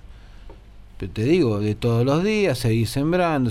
Pero 0.99 1.12
te 1.12 1.22
digo, 1.22 1.61
de 1.61 1.75
todos 1.75 2.05
los 2.05 2.25
días, 2.25 2.59
seguir 2.59 2.89
sembrando. 2.89 3.51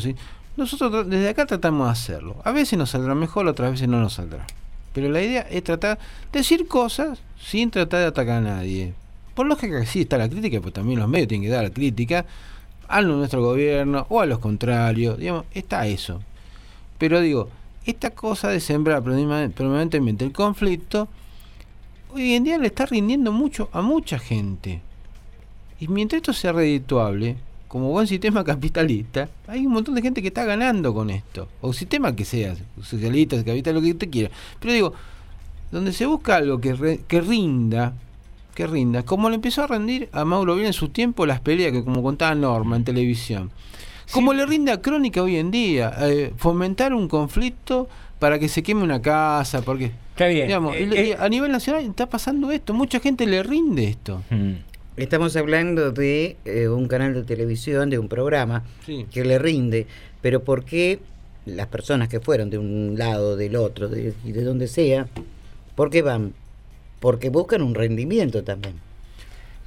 Nosotros 0.57 1.09
desde 1.09 1.29
acá 1.29 1.45
tratamos 1.45 1.87
de 1.87 1.91
hacerlo. 1.91 2.35
A 2.43 2.51
veces 2.51 2.77
nos 2.77 2.89
saldrá 2.89 3.15
mejor, 3.15 3.47
otras 3.47 3.71
veces 3.71 3.87
no 3.87 4.01
nos 4.01 4.13
saldrá. 4.13 4.45
Pero 4.93 5.09
la 5.09 5.21
idea 5.21 5.41
es 5.49 5.63
tratar 5.63 5.97
de 6.31 6.39
decir 6.39 6.67
cosas 6.67 7.19
sin 7.41 7.71
tratar 7.71 8.01
de 8.01 8.05
atacar 8.07 8.37
a 8.37 8.41
nadie. 8.41 8.93
Por 9.33 9.47
lógica 9.47 9.79
que 9.79 9.85
sí 9.85 10.01
está 10.01 10.17
la 10.17 10.29
crítica, 10.29 10.59
pues 10.61 10.73
también 10.73 10.99
los 10.99 11.09
medios 11.09 11.29
tienen 11.29 11.49
que 11.49 11.55
dar 11.55 11.71
crítica 11.71 12.25
a 12.87 13.01
nuestro 13.01 13.41
gobierno 13.41 14.05
o 14.09 14.19
a 14.19 14.25
los 14.25 14.39
contrarios. 14.39 15.17
Digamos, 15.17 15.45
está 15.53 15.87
eso. 15.87 16.21
Pero 17.03 17.19
digo, 17.19 17.49
esta 17.85 18.11
cosa 18.11 18.47
de 18.47 18.61
sembrar 18.61 19.03
permanentemente 19.03 20.23
el 20.23 20.31
conflicto, 20.31 21.09
hoy 22.13 22.31
en 22.31 22.45
día 22.45 22.57
le 22.57 22.67
está 22.67 22.85
rindiendo 22.85 23.33
mucho 23.33 23.67
a 23.73 23.81
mucha 23.81 24.17
gente. 24.17 24.79
Y 25.81 25.89
mientras 25.89 26.19
esto 26.21 26.31
sea 26.31 26.53
redituable, 26.53 27.35
como 27.67 27.89
buen 27.89 28.07
sistema 28.07 28.41
capitalista, 28.45 29.27
hay 29.49 29.65
un 29.65 29.73
montón 29.73 29.95
de 29.95 30.01
gente 30.01 30.21
que 30.21 30.29
está 30.29 30.45
ganando 30.45 30.93
con 30.93 31.09
esto. 31.09 31.49
O 31.59 31.73
sistema 31.73 32.15
que 32.15 32.23
sea, 32.23 32.55
socialista, 32.81 33.35
capitalista, 33.35 33.73
lo 33.73 33.81
que 33.81 33.93
te 33.95 34.09
quiera. 34.09 34.31
Pero 34.61 34.73
digo, 34.73 34.93
donde 35.73 35.91
se 35.91 36.05
busca 36.05 36.37
algo 36.37 36.61
que, 36.61 36.73
re- 36.73 37.01
que 37.05 37.19
rinda, 37.19 37.91
que 38.55 38.65
rinda, 38.65 39.03
como 39.03 39.27
le 39.29 39.35
empezó 39.35 39.61
a 39.61 39.67
rendir 39.67 40.07
a 40.13 40.23
Mauro 40.23 40.55
bien 40.55 40.67
en 40.67 40.73
su 40.73 40.87
tiempo 40.87 41.25
las 41.25 41.41
peleas 41.41 41.73
que 41.73 41.83
como 41.83 42.01
contaba 42.01 42.33
Norma 42.33 42.77
en 42.77 42.85
televisión. 42.85 43.51
Como 44.13 44.33
le 44.33 44.45
rinde 44.45 44.71
a 44.71 44.81
Crónica 44.81 45.23
hoy 45.23 45.37
en 45.37 45.49
día, 45.51 45.91
eh, 46.01 46.31
fomentar 46.37 46.93
un 46.93 47.07
conflicto 47.07 47.87
para 48.19 48.39
que 48.39 48.47
se 48.47 48.61
queme 48.63 48.83
una 48.83 49.01
casa, 49.01 49.61
porque 49.63 49.91
Está 50.11 50.27
bien. 50.27 50.47
digamos, 50.47 50.75
Eh, 50.75 50.89
y- 50.91 50.97
eh, 51.11 51.17
a 51.19 51.27
nivel 51.29 51.51
nacional 51.51 51.83
está 51.85 52.07
pasando 52.07 52.51
esto, 52.51 52.73
mucha 52.73 52.99
gente 52.99 53.25
le 53.25 53.41
rinde 53.43 53.85
esto. 53.85 54.21
Estamos 54.95 55.35
hablando 55.35 55.91
de 55.91 56.37
eh, 56.45 56.67
un 56.67 56.87
canal 56.87 57.13
de 57.15 57.23
televisión, 57.23 57.89
de 57.89 57.97
un 57.97 58.07
programa 58.07 58.63
Sí. 58.85 59.07
que 59.11 59.25
le 59.25 59.39
rinde, 59.39 59.87
pero 60.21 60.43
¿por 60.43 60.63
qué 60.63 60.99
las 61.45 61.67
personas 61.67 62.07
que 62.07 62.19
fueron 62.19 62.49
de 62.51 62.57
un 62.59 62.95
lado, 62.97 63.35
del 63.35 63.55
otro, 63.55 63.89
de, 63.89 64.13
y 64.23 64.31
de 64.31 64.43
donde 64.43 64.67
sea, 64.67 65.07
¿por 65.75 65.89
qué 65.89 66.01
van? 66.03 66.33
Porque 66.99 67.29
buscan 67.29 67.61
un 67.63 67.73
rendimiento 67.75 68.43
también. 68.43 68.75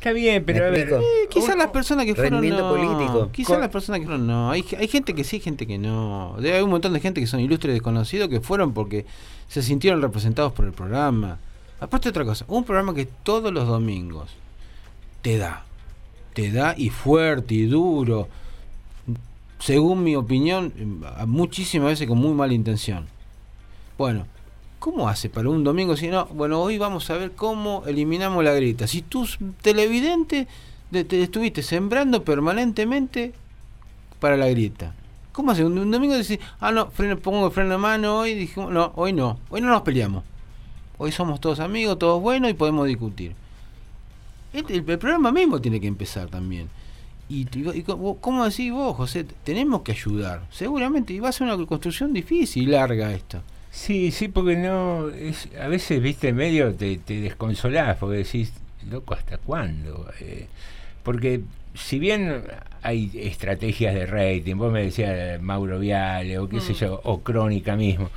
Está 0.07 0.15
bien, 0.15 0.45
pero 0.45 0.61
¿Me 0.61 0.67
a 0.67 0.71
ver? 0.71 0.89
Eh, 0.89 1.29
quizás 1.29 1.57
las 1.57 1.71
personas 1.71 2.07
que 2.07 2.15
fueron 2.15 2.49
no. 2.49 2.69
político. 2.69 3.29
Quizás 3.33 3.59
las 3.59 3.71
personas 3.71 3.99
que 3.99 4.07
fueron 4.07 4.25
no. 4.25 4.53
Hay, 4.53 4.65
hay 4.79 4.87
gente 4.87 5.15
que 5.15 5.25
sí, 5.25 5.41
gente 5.41 5.67
que 5.67 5.79
no. 5.79 6.35
Haber 6.35 6.63
un 6.63 6.71
montón 6.71 6.93
de 6.93 7.01
gente 7.01 7.21
que 7.21 7.27
son 7.27 7.41
ilustres 7.41 7.75
desconocidos 7.75 8.29
que 8.29 8.41
fueron 8.41 8.73
porque 8.73 9.05
se 9.49 9.65
sintieron 9.65 10.01
representados 10.01 10.53
por 10.53 10.65
el 10.65 10.71
programa. 10.71 11.41
Aparte 11.81 12.09
otra 12.09 12.25
cosa, 12.25 12.45
un 12.47 12.63
programa 12.63 12.95
que 12.95 13.07
todos 13.07 13.53
los 13.53 13.67
domingos 13.67 14.31
te 15.23 15.39
da, 15.39 15.65
te 16.35 16.53
da 16.53 16.77
y 16.79 16.91
fuerte 16.91 17.55
y 17.55 17.67
duro, 17.67 18.29
según 19.59 20.05
mi 20.05 20.15
opinión, 20.15 20.73
muchísimas 21.27 21.89
veces 21.89 22.07
con 22.07 22.19
muy 22.19 22.33
mala 22.33 22.55
intención. 22.55 23.07
Bueno, 23.99 24.29
¿cómo 24.87 25.09
hace 25.09 25.29
para 25.29 25.49
un 25.49 25.65
domingo 25.65 25.97
si 25.97 26.07
no? 26.07 26.27
Bueno, 26.27 26.63
hoy 26.63 26.79
vamos 26.79 27.11
a 27.11 27.17
ver 27.17 27.33
cómo 27.33 27.83
eliminamos 27.89 28.45
la 28.45 28.53
grita. 28.55 28.87
Si 28.87 29.03
tú, 29.03 29.27
televidente, 29.61 30.47
te, 30.93 31.03
te 31.03 31.25
estuviste 31.25 31.65
sembrando 31.65 32.23
permanentemente 32.23 33.33
para 34.21 34.37
la 34.37 34.47
grita. 34.49 34.95
¿Cómo 35.33 35.51
hace? 35.51 35.65
Un, 35.65 35.91
domingo 35.91 36.15
decís, 36.15 36.39
ah, 36.61 36.71
no, 36.71 36.89
freno, 36.93 37.19
pongo 37.19 37.47
el 37.47 37.53
freno 37.53 37.71
de 37.71 37.79
mano 37.79 38.19
hoy, 38.19 38.35
dijimos, 38.35 38.71
no, 38.71 38.93
hoy 38.95 39.13
no, 39.13 39.41
hoy 39.51 39.61
no 39.61 39.71
nos 39.71 39.83
peleamos. 39.83 40.23
Hoy 40.99 41.11
somos 41.11 41.41
todos 41.41 41.59
amigos, 41.59 41.99
todos 41.99 42.23
buenos 42.23 42.49
y 42.49 42.55
podemos 42.55 42.87
discutir. 42.87 43.35
Este- 44.53 44.73
el, 44.75 44.89
el 44.89 44.99
programa 45.01 45.33
mismo 45.33 45.61
tiene 45.61 45.81
que 45.81 45.89
empezar 45.89 46.29
también. 46.29 46.69
Y, 47.29 47.49
y 47.53 47.83
¿cómo 47.83 48.45
decís 48.45 48.71
vos, 48.71 48.97
José? 48.97 49.25
Tenemos 49.43 49.83
que 49.83 49.91
ayudar. 49.91 50.47
Seguramente, 50.53 51.13
y 51.13 51.19
va 51.19 51.31
a 51.31 51.33
ser 51.33 51.49
una 51.49 51.67
construcción 51.67 52.13
difícil 52.13 52.63
y 52.63 52.67
larga 52.67 53.13
esto. 53.13 53.43
Sí, 53.77 54.11
sí, 54.11 54.29
porque 54.29 54.57
no. 54.57 55.11
Es, 55.11 55.49
a 55.61 55.69
veces, 55.69 56.01
viste, 56.01 56.29
en 56.29 56.37
medio 56.37 56.75
te, 56.75 56.97
te 56.97 57.21
desconsolás 57.21 57.99
porque 57.99 58.17
decís, 58.19 58.51
loco, 58.91 59.13
¿hasta 59.13 59.37
cuándo? 59.37 60.09
Eh, 60.19 60.47
porque 61.03 61.43
si 61.75 61.99
bien 61.99 62.43
hay 62.83 63.11
estrategias 63.15 63.95
de 63.95 64.07
rating, 64.07 64.57
vos 64.57 64.73
me 64.73 64.83
decías 64.83 65.11
eh, 65.15 65.39
Mauro 65.41 65.79
Viale 65.79 66.39
o 66.39 66.49
qué 66.49 66.61
sé 66.61 66.73
Mm. 66.73 66.77
yo, 66.77 67.01
o 67.05 67.21
Crónica 67.21 67.77
mismo, 67.77 68.09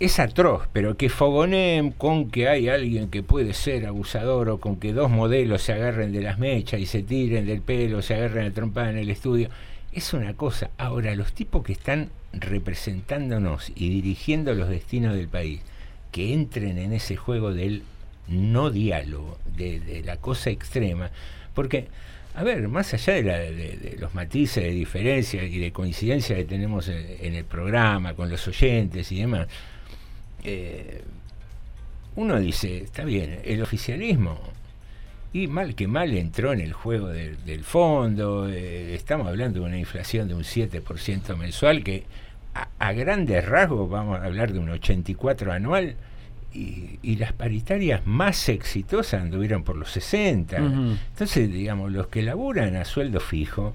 es 0.00 0.18
atroz, 0.18 0.62
pero 0.72 0.96
que 0.96 1.10
fogoneen 1.10 1.90
con 1.90 2.30
que 2.30 2.48
hay 2.48 2.68
alguien 2.70 3.10
que 3.10 3.22
puede 3.22 3.52
ser 3.52 3.86
abusador 3.86 4.48
o 4.48 4.58
con 4.58 4.76
que 4.76 4.94
dos 4.94 5.10
modelos 5.10 5.62
se 5.62 5.74
agarren 5.74 6.12
de 6.12 6.22
las 6.22 6.38
mechas 6.38 6.80
y 6.80 6.86
se 6.86 7.02
tiren 7.02 7.44
del 7.46 7.60
pelo, 7.60 8.00
se 8.00 8.14
agarren 8.14 8.46
a 8.46 8.50
trompada 8.52 8.88
en 8.90 8.98
el 8.98 9.10
estudio, 9.10 9.50
es 9.92 10.14
una 10.14 10.32
cosa. 10.34 10.70
Ahora, 10.78 11.14
los 11.14 11.34
tipos 11.34 11.62
que 11.62 11.72
están 11.72 12.08
representándonos 12.40 13.70
y 13.74 13.88
dirigiendo 13.90 14.54
los 14.54 14.68
destinos 14.68 15.14
del 15.14 15.28
país, 15.28 15.60
que 16.12 16.32
entren 16.32 16.78
en 16.78 16.92
ese 16.92 17.16
juego 17.16 17.52
del 17.52 17.82
no 18.28 18.70
diálogo, 18.70 19.38
de, 19.56 19.78
la 20.04 20.16
cosa 20.16 20.50
extrema, 20.50 21.10
porque, 21.54 21.88
a 22.34 22.42
ver, 22.42 22.68
más 22.68 22.92
allá 22.94 23.14
de, 23.14 23.22
la- 23.22 23.38
de- 23.38 23.96
los 24.00 24.14
matices 24.14 24.64
de 24.64 24.70
diferencia 24.70 25.42
y 25.44 25.58
de 25.58 25.72
coincidencia 25.72 26.36
que 26.36 26.44
tenemos 26.44 26.88
en, 26.88 27.34
el 27.34 27.44
programa, 27.44 28.14
con 28.14 28.28
los 28.28 28.46
oyentes 28.48 29.10
y 29.12 29.20
demás, 29.20 29.46
eh, 30.44 31.02
uno 32.16 32.38
dice, 32.40 32.78
está 32.78 33.04
bien, 33.04 33.40
el 33.44 33.62
oficialismo, 33.62 34.40
y 35.32 35.48
mal 35.48 35.74
que 35.74 35.86
mal 35.86 36.14
entró 36.14 36.52
en 36.52 36.60
el 36.60 36.72
juego 36.72 37.08
del- 37.08 37.44
del 37.44 37.62
fondo, 37.62 38.48
eh, 38.48 38.94
estamos 38.94 39.26
hablando 39.28 39.60
de 39.60 39.66
una 39.66 39.78
inflación 39.78 40.28
de 40.28 40.34
un 40.34 40.44
7% 40.44 41.36
mensual, 41.36 41.84
que 41.84 42.04
a, 42.56 42.68
a 42.78 42.92
grandes 42.92 43.44
rasgos 43.44 43.88
vamos 43.90 44.20
a 44.20 44.24
hablar 44.24 44.52
de 44.52 44.58
un 44.58 44.70
84 44.70 45.52
anual, 45.52 45.96
y, 46.54 46.98
y 47.02 47.16
las 47.16 47.32
paritarias 47.34 48.06
más 48.06 48.48
exitosas 48.48 49.20
anduvieron 49.20 49.62
por 49.62 49.76
los 49.76 49.90
60. 49.90 50.62
Ujú. 50.62 50.96
Entonces, 51.10 51.52
digamos, 51.52 51.92
los 51.92 52.06
que 52.06 52.22
laburan 52.22 52.76
a 52.76 52.84
sueldo 52.86 53.20
fijo, 53.20 53.74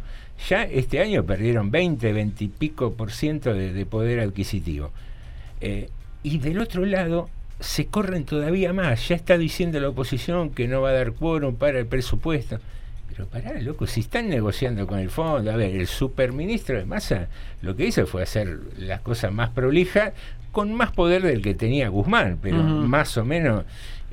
ya 0.49 0.63
este 0.63 0.99
año 0.99 1.23
perdieron 1.23 1.69
20, 1.69 2.11
20 2.11 2.43
y 2.43 2.47
pico 2.47 2.93
por 2.93 3.11
ciento 3.11 3.53
de, 3.53 3.71
de 3.71 3.85
poder 3.85 4.19
adquisitivo. 4.19 4.91
Eh, 5.59 5.89
y 6.23 6.39
del 6.39 6.59
otro 6.59 6.85
lado, 6.85 7.29
se 7.59 7.85
corren 7.85 8.25
todavía 8.25 8.73
más. 8.73 9.07
Ya 9.07 9.15
está 9.15 9.37
diciendo 9.37 9.79
la 9.79 9.89
oposición 9.89 10.49
que 10.49 10.67
no 10.67 10.81
va 10.81 10.89
a 10.89 10.93
dar 10.93 11.13
quórum 11.13 11.55
para 11.55 11.77
el 11.77 11.85
presupuesto. 11.85 12.59
Pero 13.21 13.43
pará, 13.43 13.59
loco, 13.61 13.85
si 13.85 13.99
están 13.99 14.29
negociando 14.29 14.87
con 14.87 14.97
el 14.97 15.11
fondo, 15.11 15.51
a 15.51 15.55
ver, 15.55 15.75
el 15.75 15.85
superministro 15.85 16.77
de 16.77 16.85
Massa 16.85 17.27
lo 17.61 17.75
que 17.75 17.85
hizo 17.85 18.07
fue 18.07 18.23
hacer 18.23 18.57
las 18.79 19.01
cosas 19.01 19.31
más 19.31 19.49
prolijas 19.51 20.13
con 20.51 20.73
más 20.73 20.91
poder 20.91 21.21
del 21.21 21.41
que 21.43 21.53
tenía 21.53 21.87
Guzmán, 21.89 22.39
pero 22.41 22.57
más 22.63 23.15
o 23.17 23.23
menos 23.25 23.65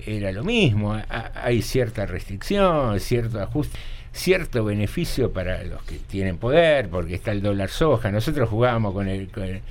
era 0.07 0.31
lo 0.33 0.45
mismo. 0.45 0.93
A- 0.93 1.07
a- 1.09 1.33
hay 1.45 1.63
cierta 1.63 2.05
restricción, 2.05 3.01
cierto 3.01 3.41
ajuste, 3.41 3.79
cierto 4.13 4.63
beneficio 4.65 5.33
para 5.33 5.63
los 5.65 5.83
que 5.85 5.97
tienen 5.97 6.37
poder, 6.37 6.91
porque 6.91 7.15
está 7.15 7.33
el 7.33 7.41
dólar 7.41 7.71
soja. 7.71 8.11
Nosotros 8.13 8.49
jugábamos 8.51 8.93
con 8.93 9.09
el, 9.09 9.29
con 9.29 9.45
el- 9.45 9.63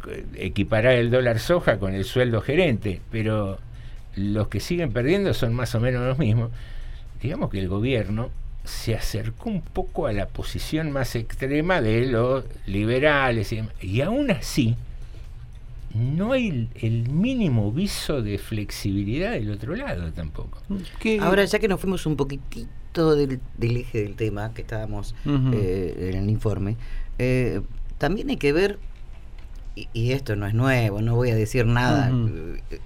con- 0.00 0.14
equiparar 0.36 0.94
el 0.94 1.10
dólar 1.10 1.38
soja 1.38 1.78
con 1.78 1.92
el 1.94 2.04
sueldo 2.06 2.40
gerente, 2.40 3.02
pero 3.12 3.58
los 4.16 4.48
que 4.48 4.58
siguen 4.60 4.90
perdiendo 4.90 5.34
son 5.34 5.52
más 5.52 5.74
o 5.74 5.80
menos 5.80 6.02
los 6.06 6.18
mismos. 6.18 6.50
Digamos 7.20 7.50
que 7.50 7.58
el 7.58 7.68
gobierno 7.68 8.30
se 8.66 8.94
acercó 8.94 9.48
un 9.48 9.62
poco 9.62 10.06
a 10.06 10.12
la 10.12 10.26
posición 10.28 10.90
más 10.90 11.14
extrema 11.16 11.80
de 11.80 12.06
los 12.06 12.44
liberales 12.66 13.52
y, 13.52 13.62
y 13.80 14.00
aún 14.02 14.30
así 14.30 14.76
no 15.94 16.32
hay 16.32 16.48
el, 16.48 16.68
el 16.74 17.08
mínimo 17.08 17.72
viso 17.72 18.20
de 18.22 18.36
flexibilidad 18.38 19.32
del 19.32 19.50
otro 19.50 19.74
lado 19.74 20.12
tampoco. 20.12 20.60
Ahora, 21.20 21.44
ya 21.44 21.58
que 21.58 21.68
nos 21.68 21.80
fuimos 21.80 22.04
un 22.04 22.16
poquitito 22.16 23.16
del, 23.16 23.40
del 23.56 23.76
eje 23.78 24.02
del 24.02 24.14
tema 24.14 24.52
que 24.52 24.62
estábamos 24.62 25.14
eh, 25.54 26.10
en 26.12 26.18
el 26.24 26.28
informe, 26.30 26.76
eh, 27.18 27.62
también 27.98 28.28
hay 28.28 28.36
que 28.36 28.52
ver, 28.52 28.78
y, 29.74 29.88
y 29.94 30.12
esto 30.12 30.36
no 30.36 30.46
es 30.46 30.52
nuevo, 30.54 31.00
no 31.00 31.14
voy 31.14 31.30
a 31.30 31.34
decir 31.34 31.64
nada 31.66 32.10
eh, 32.10 32.80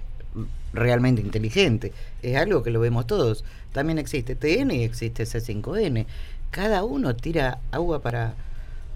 realmente 0.73 1.21
inteligente, 1.23 1.93
es 2.23 2.37
algo 2.37 2.63
que 2.63 2.71
lo 2.71 2.81
vemos 2.81 3.07
todos. 3.07 3.45
También 3.73 3.99
existe 3.99 4.35
TN 4.35 4.71
y 4.73 4.83
existe 4.83 5.25
C5N. 5.25 6.07
Cada 6.51 6.83
uno 6.85 7.15
tira 7.15 7.59
agua 7.71 8.01
para, 8.03 8.35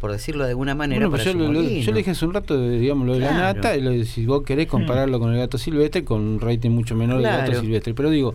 por 0.01 0.11
decirlo 0.13 0.45
de 0.45 0.51
alguna 0.51 0.75
manera, 0.75 0.99
Bueno, 1.07 1.11
para 1.13 1.23
pues 1.25 1.35
yo, 1.35 1.47
su 1.47 1.53
lo, 1.53 1.63
yo 1.63 1.93
le 1.93 1.99
dije 1.99 2.11
hace 2.11 2.25
un 2.25 2.35
rato, 2.35 2.69
digamos, 2.69 3.07
lo 3.07 3.15
de 3.15 3.21
la 3.21 3.29
Claro. 3.31 3.55
nata, 3.59 3.77
y 3.77 3.81
lo 3.81 3.91
de 3.91 4.05
si 4.05 4.27
vos 4.27 4.43
querés 4.43 4.67
compararlo 4.67 5.21
con 5.21 5.33
el 5.33 5.39
gato 5.39 5.59
silvestre, 5.59 6.05
con 6.05 6.21
un 6.21 6.41
rating 6.41 6.71
mucho 6.71 6.95
menor 6.97 7.21
del 7.21 7.31
gato 7.31 7.45
Claro. 7.47 7.61
silvestre. 7.61 7.95
Pero 7.95 8.11
digo, 8.11 8.35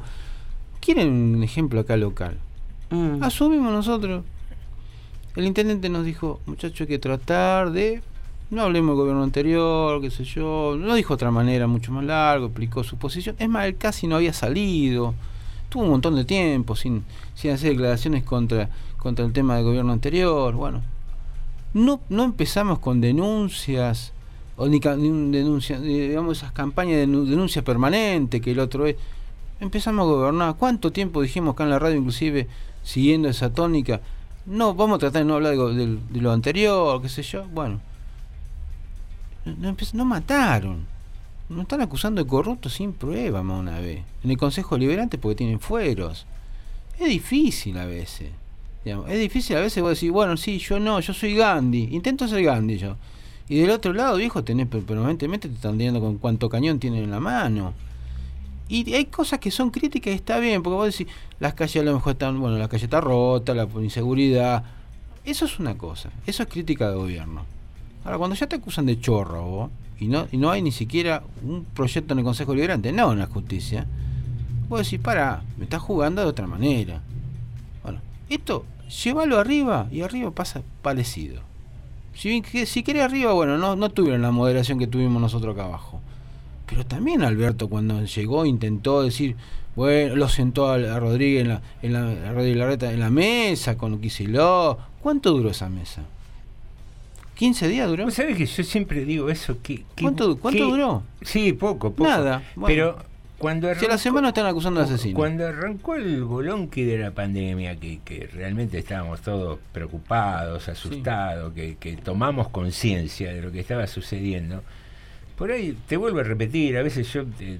¿quieren 0.79 1.09
un 1.35 1.43
ejemplo 1.43 1.81
acá 1.81 1.97
local? 1.97 2.37
Mm. 2.91 3.21
Asumimos 3.21 3.71
nosotros. 3.73 4.23
El 5.35 5.45
intendente 5.45 5.89
nos 5.89 6.05
dijo, 6.05 6.39
muchachos, 6.45 6.81
hay 6.81 6.87
que 6.87 6.99
tratar 6.99 7.71
de. 7.71 8.01
No 8.49 8.63
hablemos 8.63 8.93
del 8.93 9.01
gobierno 9.01 9.23
anterior, 9.23 10.01
qué 10.01 10.09
sé 10.09 10.23
yo. 10.23 10.75
No 10.77 10.95
dijo 10.95 11.09
de 11.09 11.15
otra 11.15 11.31
manera, 11.31 11.67
mucho 11.67 11.91
más 11.91 12.03
largo, 12.03 12.47
explicó 12.47 12.83
su 12.83 12.97
posición. 12.97 13.35
Es 13.37 13.47
más, 13.47 13.65
él 13.65 13.77
casi 13.77 14.07
no 14.07 14.15
había 14.15 14.33
salido. 14.33 15.13
Tuvo 15.69 15.83
un 15.83 15.91
montón 15.91 16.15
de 16.15 16.25
tiempo 16.25 16.75
sin, 16.75 17.03
sin 17.35 17.51
hacer 17.51 17.71
declaraciones 17.71 18.23
contra, 18.23 18.69
contra 18.97 19.23
el 19.23 19.33
tema 19.33 19.55
del 19.55 19.65
gobierno 19.65 19.93
anterior. 19.93 20.55
Bueno, 20.55 20.81
no, 21.75 21.99
no 22.09 22.23
empezamos 22.23 22.79
con 22.79 23.01
denuncias, 23.01 24.13
o 24.57 24.67
ni, 24.67 24.79
ni 24.79 25.09
un 25.09 25.31
denuncia, 25.31 25.79
digamos, 25.79 26.39
esas 26.39 26.51
campañas 26.51 26.97
de 26.97 27.05
nu- 27.05 27.25
denuncia 27.25 27.63
permanente 27.63 28.41
que 28.41 28.51
el 28.51 28.59
otro 28.59 28.87
es. 28.87 28.95
Empezamos 29.59 30.07
a 30.07 30.11
gobernar. 30.11 30.55
¿Cuánto 30.57 30.91
tiempo 30.91 31.21
dijimos 31.21 31.53
acá 31.53 31.65
en 31.65 31.69
la 31.69 31.77
radio, 31.77 31.97
inclusive, 31.97 32.47
siguiendo 32.81 33.29
esa 33.29 33.53
tónica? 33.53 34.01
No, 34.47 34.73
vamos 34.73 34.95
a 34.95 34.99
tratar 34.99 35.21
de 35.21 35.27
no 35.27 35.35
hablar 35.35 35.55
de, 35.55 35.97
de 36.09 36.21
lo 36.21 36.31
anterior, 36.31 36.99
qué 36.99 37.09
sé 37.09 37.21
yo. 37.21 37.45
Bueno, 37.53 37.79
no, 39.45 39.69
empe- 39.75 39.93
no 39.93 40.05
mataron. 40.05 40.85
Nos 41.49 41.61
están 41.61 41.81
acusando 41.81 42.23
de 42.23 42.29
corruptos 42.29 42.73
sin 42.73 42.93
prueba, 42.93 43.41
más 43.41 43.59
una 43.59 43.79
vez. 43.79 44.01
En 44.23 44.31
el 44.31 44.37
Consejo 44.37 44.77
Liberante 44.77 45.17
porque 45.17 45.35
tienen 45.37 45.59
fueros. 45.59 46.25
Es 46.99 47.07
difícil 47.09 47.77
a 47.77 47.85
veces. 47.85 48.29
digamos. 48.85 49.09
Es 49.09 49.19
difícil 49.19 49.57
a 49.57 49.61
veces 49.61 49.81
vos 49.81 49.93
decís, 49.95 50.11
bueno, 50.11 50.37
sí, 50.37 50.59
yo 50.59 50.79
no, 50.79 50.99
yo 50.99 51.13
soy 51.13 51.35
Gandhi. 51.35 51.89
Intento 51.91 52.27
ser 52.27 52.43
Gandhi 52.43 52.77
yo. 52.77 52.95
Y 53.47 53.59
del 53.59 53.71
otro 53.71 53.93
lado, 53.93 54.17
viejo, 54.17 54.43
tenés 54.43 54.67
per- 54.67 54.83
permanentemente 54.83 55.47
te 55.49 55.55
están 55.55 55.77
viendo 55.77 55.99
con 55.99 56.17
cuánto 56.19 56.49
cañón 56.49 56.77
tienen 56.79 57.05
en 57.05 57.11
la 57.11 57.19
mano. 57.19 57.73
Y 58.67 58.93
hay 58.93 59.05
cosas 59.05 59.39
que 59.39 59.49
son 59.49 59.71
críticas 59.71 60.13
y 60.13 60.15
está 60.17 60.37
bien, 60.37 60.61
porque 60.61 60.75
vos 60.75 60.95
decís, 60.95 61.11
las 61.39 61.55
calles 61.55 61.77
a 61.77 61.83
lo 61.85 61.95
mejor 61.95 62.11
están, 62.13 62.39
bueno, 62.39 62.59
la 62.59 62.67
calle 62.67 62.83
está 62.83 63.01
rota, 63.01 63.55
la 63.55 63.67
inseguridad. 63.81 64.63
Eso 65.25 65.45
es 65.45 65.57
una 65.57 65.75
cosa, 65.75 66.11
eso 66.27 66.43
es 66.43 66.49
crítica 66.49 66.87
de 66.91 66.95
gobierno. 66.95 67.45
Ahora, 68.03 68.17
cuando 68.17 68.35
ya 68.35 68.47
te 68.47 68.55
acusan 68.55 68.85
de 68.85 68.99
chorro 68.99 69.43
vos, 69.43 69.71
y 69.99 70.07
no, 70.07 70.27
y 70.31 70.37
no 70.37 70.49
hay 70.49 70.61
ni 70.61 70.71
siquiera 70.71 71.23
un 71.43 71.65
proyecto 71.65 72.13
en 72.13 72.19
el 72.19 72.25
Consejo 72.25 72.55
Liberante, 72.55 72.91
no 72.91 73.11
en 73.11 73.19
la 73.19 73.27
justicia, 73.27 73.85
vos 74.69 74.83
decís, 74.83 74.99
para, 74.99 75.43
me 75.57 75.65
estás 75.65 75.81
jugando 75.81 76.21
de 76.21 76.27
otra 76.27 76.47
manera. 76.47 77.01
Bueno, 77.83 77.99
esto, 78.29 78.65
llévalo 79.03 79.39
arriba 79.39 79.87
y 79.91 80.01
arriba 80.01 80.31
pasa 80.31 80.61
parecido. 80.81 81.41
Si, 82.13 82.41
si 82.65 82.83
querés 82.83 83.03
arriba, 83.03 83.33
bueno, 83.33 83.57
no, 83.57 83.75
no 83.75 83.89
tuvieron 83.89 84.21
la 84.21 84.31
moderación 84.31 84.79
que 84.79 84.87
tuvimos 84.87 85.21
nosotros 85.21 85.53
acá 85.53 85.65
abajo. 85.65 86.01
Pero 86.65 86.85
también 86.85 87.23
Alberto 87.23 87.67
cuando 87.67 88.03
llegó 88.03 88.45
intentó 88.45 89.01
decir, 89.01 89.35
bueno, 89.75 90.15
lo 90.15 90.29
sentó 90.29 90.69
a, 90.69 90.99
Rodríguez 90.99 91.41
en 91.41 91.49
la, 91.49 91.61
en 91.81 91.93
la, 91.93 92.31
Rodríguez 92.31 92.57
Larreta 92.57 92.91
en 92.91 92.99
la 92.99 93.09
mesa 93.09 93.77
con 93.77 93.99
Kicillof. 93.99 94.77
¿Cuánto 95.01 95.31
duró 95.31 95.49
esa 95.49 95.69
mesa? 95.69 96.03
¿15 97.39 97.67
días 97.67 97.87
duró? 97.87 98.05
¿Vos 98.05 98.13
sabés 98.15 98.35
que 98.37 98.45
yo 98.45 98.63
siempre 98.63 99.05
digo 99.05 99.29
eso? 99.29 99.57
Que, 99.61 99.83
que- 99.95 100.03
¿Cuánto, 100.03 100.37
cuánto 100.37 100.57
que- 100.65 100.69
duró? 100.71 101.03
Sí, 101.21 101.53
poco, 101.53 101.91
poco. 101.93 102.09
Nada. 102.09 102.43
Bueno. 102.55 102.67
Pero 102.67 102.97
cuando 103.37 103.73
Si 103.75 103.85
a 103.85 103.89
la 103.89 103.97
semana 103.97 104.27
están 104.29 104.45
acusando 104.47 104.81
de 104.81 104.85
asesino. 104.87 105.15
Cuando 105.15 105.47
arrancó 105.47 105.95
el 105.95 106.23
bolonqui 106.25 106.83
de 106.83 106.97
la 106.97 107.11
pandemia, 107.11 107.77
que, 107.77 107.99
que 108.03 108.27
realmente 108.33 108.77
estábamos 108.77 109.21
todos 109.21 109.59
preocupados, 109.71 110.67
asustados, 110.67 111.53
que, 111.53 111.77
que 111.79 111.95
tomamos 111.95 112.49
conciencia 112.49 113.33
de 113.33 113.41
lo 113.41 113.51
que 113.51 113.61
estaba 113.61 113.87
sucediendo, 113.87 114.61
por 115.37 115.51
ahí 115.51 115.77
te 115.87 115.95
vuelvo 115.95 116.19
a 116.19 116.23
repetir, 116.23 116.75
a 116.77 116.81
veces 116.83 117.11
yo 117.13 117.21
eh, 117.39 117.59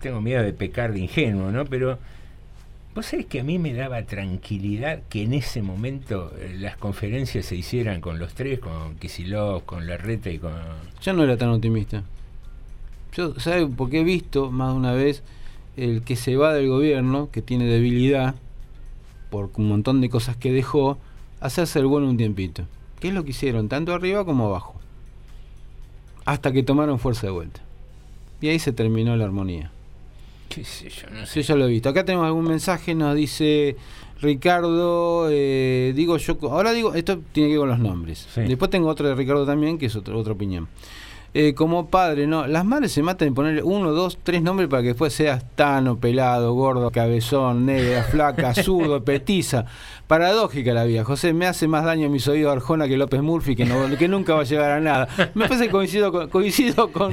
tengo 0.00 0.20
miedo 0.20 0.44
de 0.44 0.52
pecar 0.52 0.92
de 0.92 1.00
ingenuo, 1.00 1.50
¿no? 1.50 1.64
Pero 1.64 1.98
vos 2.94 3.06
sabés 3.06 3.26
que 3.26 3.40
a 3.40 3.44
mí 3.44 3.58
me 3.58 3.72
daba 3.72 4.02
tranquilidad 4.02 5.02
que 5.08 5.22
en 5.22 5.32
ese 5.32 5.62
momento 5.62 6.32
eh, 6.38 6.56
las 6.58 6.76
conferencias 6.76 7.46
se 7.46 7.56
hicieran 7.56 8.00
con 8.00 8.18
los 8.18 8.34
tres, 8.34 8.58
con 8.58 8.96
Kisilov, 8.96 9.64
con 9.64 9.86
Larreta 9.86 10.30
y 10.30 10.38
con... 10.38 10.52
Yo 11.00 11.12
no 11.12 11.24
era 11.24 11.36
tan 11.36 11.50
optimista. 11.50 12.02
Yo, 13.12 13.38
¿sabe 13.40 13.66
por 13.66 13.90
qué 13.90 14.00
he 14.00 14.04
visto 14.04 14.50
más 14.50 14.72
de 14.72 14.78
una 14.78 14.92
vez 14.92 15.22
el 15.76 16.02
que 16.02 16.16
se 16.16 16.36
va 16.36 16.52
del 16.52 16.68
gobierno, 16.68 17.30
que 17.30 17.42
tiene 17.42 17.64
debilidad 17.64 18.34
por 19.30 19.50
un 19.56 19.68
montón 19.68 20.00
de 20.00 20.10
cosas 20.10 20.36
que 20.36 20.52
dejó, 20.52 20.98
hacerse 21.40 21.78
el 21.78 21.86
bueno 21.86 22.08
un 22.08 22.16
tiempito. 22.16 22.64
¿Qué 22.98 23.08
es 23.08 23.14
lo 23.14 23.24
que 23.24 23.30
hicieron? 23.30 23.68
Tanto 23.68 23.94
arriba 23.94 24.24
como 24.24 24.46
abajo. 24.46 24.74
Hasta 26.24 26.52
que 26.52 26.62
tomaron 26.62 26.98
fuerza 26.98 27.26
de 27.26 27.32
vuelta. 27.32 27.60
Y 28.40 28.48
ahí 28.48 28.58
se 28.58 28.72
terminó 28.72 29.16
la 29.16 29.24
armonía. 29.24 29.70
¿Qué 30.50 30.64
sé 30.64 30.88
yo? 30.90 31.08
No 31.10 31.24
sé. 31.26 31.42
Ya 31.42 31.54
lo 31.54 31.66
he 31.66 31.70
visto. 31.70 31.88
Acá 31.88 32.04
tenemos 32.04 32.26
algún 32.26 32.44
mensaje, 32.44 32.92
nos 32.92 33.14
dice 33.14 33.76
Ricardo, 34.20 35.28
eh, 35.30 35.92
digo 35.94 36.16
yo, 36.16 36.36
ahora 36.50 36.72
digo, 36.72 36.92
esto 36.92 37.20
tiene 37.32 37.50
que 37.50 37.52
ver 37.54 37.60
con 37.60 37.68
los 37.68 37.78
nombres. 37.78 38.26
Después 38.34 38.68
tengo 38.68 38.88
otro 38.88 39.08
de 39.08 39.14
Ricardo 39.14 39.46
también, 39.46 39.78
que 39.78 39.86
es 39.86 39.94
otro, 39.94 40.18
otra 40.18 40.32
opinión. 40.32 40.66
Eh, 41.32 41.54
como 41.54 41.86
padre, 41.90 42.26
no, 42.26 42.48
las 42.48 42.64
madres 42.64 42.90
se 42.90 43.02
matan 43.04 43.28
en 43.28 43.34
ponerle 43.34 43.62
uno, 43.62 43.92
dos, 43.92 44.18
tres 44.24 44.42
nombres 44.42 44.68
para 44.68 44.82
que 44.82 44.88
después 44.88 45.12
seas 45.12 45.44
tano, 45.54 45.96
pelado, 46.00 46.52
gordo, 46.54 46.90
cabezón, 46.90 47.66
negra, 47.66 48.02
flaca, 48.02 48.52
zurdo, 48.64 49.04
petiza. 49.04 49.64
Paradójica 50.08 50.74
la 50.74 50.82
vida. 50.82 51.04
José, 51.04 51.32
me 51.32 51.46
hace 51.46 51.68
más 51.68 51.84
daño 51.84 52.08
a 52.08 52.10
mis 52.10 52.26
oídos 52.26 52.50
Arjona 52.52 52.88
que 52.88 52.96
López 52.96 53.22
Murphy, 53.22 53.54
que, 53.54 53.64
no, 53.64 53.96
que 53.96 54.08
nunca 54.08 54.34
va 54.34 54.40
a 54.40 54.44
llegar 54.44 54.72
a 54.72 54.80
nada. 54.80 55.08
Me 55.34 55.46
parece 55.46 55.66
que 55.66 55.70
coincido 55.70 56.10
con, 56.10 56.28
coincido 56.30 56.90
con, 56.90 57.12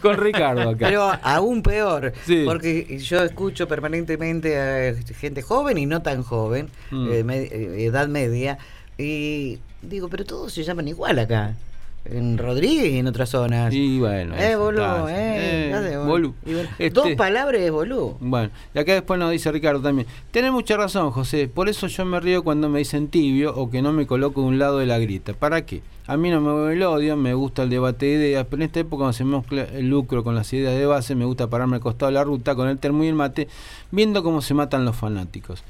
con 0.00 0.16
Ricardo 0.16 0.70
acá. 0.70 0.86
Pero 0.86 1.10
aún 1.22 1.62
peor, 1.64 2.12
Sí. 2.26 2.44
porque 2.46 2.98
yo 3.00 3.24
escucho 3.24 3.66
permanentemente 3.66 4.56
a 4.56 4.94
gente 5.18 5.42
joven 5.42 5.78
y 5.78 5.86
no 5.86 6.00
tan 6.00 6.22
joven, 6.22 6.68
Mm. 6.92 7.08
eh, 7.10 7.24
eh, 7.50 7.84
edad 7.86 8.06
media, 8.06 8.58
y 8.96 9.58
digo, 9.82 10.08
pero 10.08 10.24
todos 10.24 10.52
se 10.52 10.62
llaman 10.62 10.86
igual 10.86 11.18
acá. 11.18 11.56
En 12.04 12.38
Rodríguez 12.38 12.90
y 12.92 12.98
en 12.98 13.06
otras 13.06 13.28
zonas. 13.28 13.72
Y 13.74 13.98
bueno. 13.98 14.34
Eh, 14.34 14.56
boludo, 14.56 15.08
eh, 15.10 15.70
Eh, 15.70 15.96
boludo. 15.98 16.34
Bueno, 16.44 16.68
Este- 16.78 16.90
Dos 16.90 17.10
palabras 17.16 17.60
es 17.60 17.70
boludo. 17.70 18.16
Bueno, 18.20 18.50
y 18.74 18.78
acá 18.78 18.94
después 18.94 19.20
nos 19.20 19.30
dice 19.30 19.52
Ricardo 19.52 19.82
también. 19.82 20.06
Tenés 20.30 20.50
mucha 20.52 20.76
razón, 20.78 21.10
José. 21.10 21.48
Por 21.48 21.68
eso 21.68 21.86
yo 21.86 22.06
me 22.06 22.18
río 22.18 22.42
cuando 22.42 22.70
me 22.70 22.78
dicen 22.78 23.08
tibio 23.08 23.54
o 23.54 23.68
que 23.70 23.82
no 23.82 23.92
me 23.92 24.06
coloco 24.06 24.40
de 24.40 24.46
un 24.46 24.58
lado 24.58 24.78
de 24.78 24.86
la 24.86 24.98
grita. 24.98 25.34
¿Para 25.34 25.66
qué? 25.66 25.82
A 26.06 26.16
mí 26.16 26.30
no 26.30 26.40
me 26.40 26.50
mueve 26.50 26.72
el 26.72 26.82
odio, 26.84 27.14
me 27.18 27.34
gusta 27.34 27.64
el 27.64 27.68
debate 27.68 28.06
de 28.06 28.12
ideas, 28.14 28.46
pero 28.48 28.62
en 28.62 28.66
esta 28.68 28.80
época 28.80 29.00
cuando 29.00 29.12
se 29.12 29.24
mezcla 29.24 29.64
el 29.64 29.90
lucro 29.90 30.24
con 30.24 30.34
las 30.34 30.50
ideas 30.54 30.74
de 30.74 30.86
base, 30.86 31.14
me 31.14 31.26
gusta 31.26 31.50
pararme 31.50 31.76
al 31.76 31.82
costado 31.82 32.10
de 32.10 32.14
la 32.14 32.24
ruta 32.24 32.54
con 32.54 32.68
el 32.68 32.78
termo 32.78 33.04
y 33.04 33.08
el 33.08 33.14
mate, 33.14 33.48
viendo 33.90 34.22
cómo 34.22 34.40
se 34.40 34.54
matan 34.54 34.86
los 34.86 34.96
fanáticos. 34.96 35.62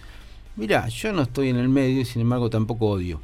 Mirá, 0.54 0.86
yo 0.86 1.12
no 1.12 1.22
estoy 1.22 1.48
en 1.48 1.56
el 1.56 1.68
medio 1.68 2.00
y 2.00 2.04
sin 2.04 2.22
embargo 2.22 2.48
tampoco 2.50 2.86
odio. 2.86 3.20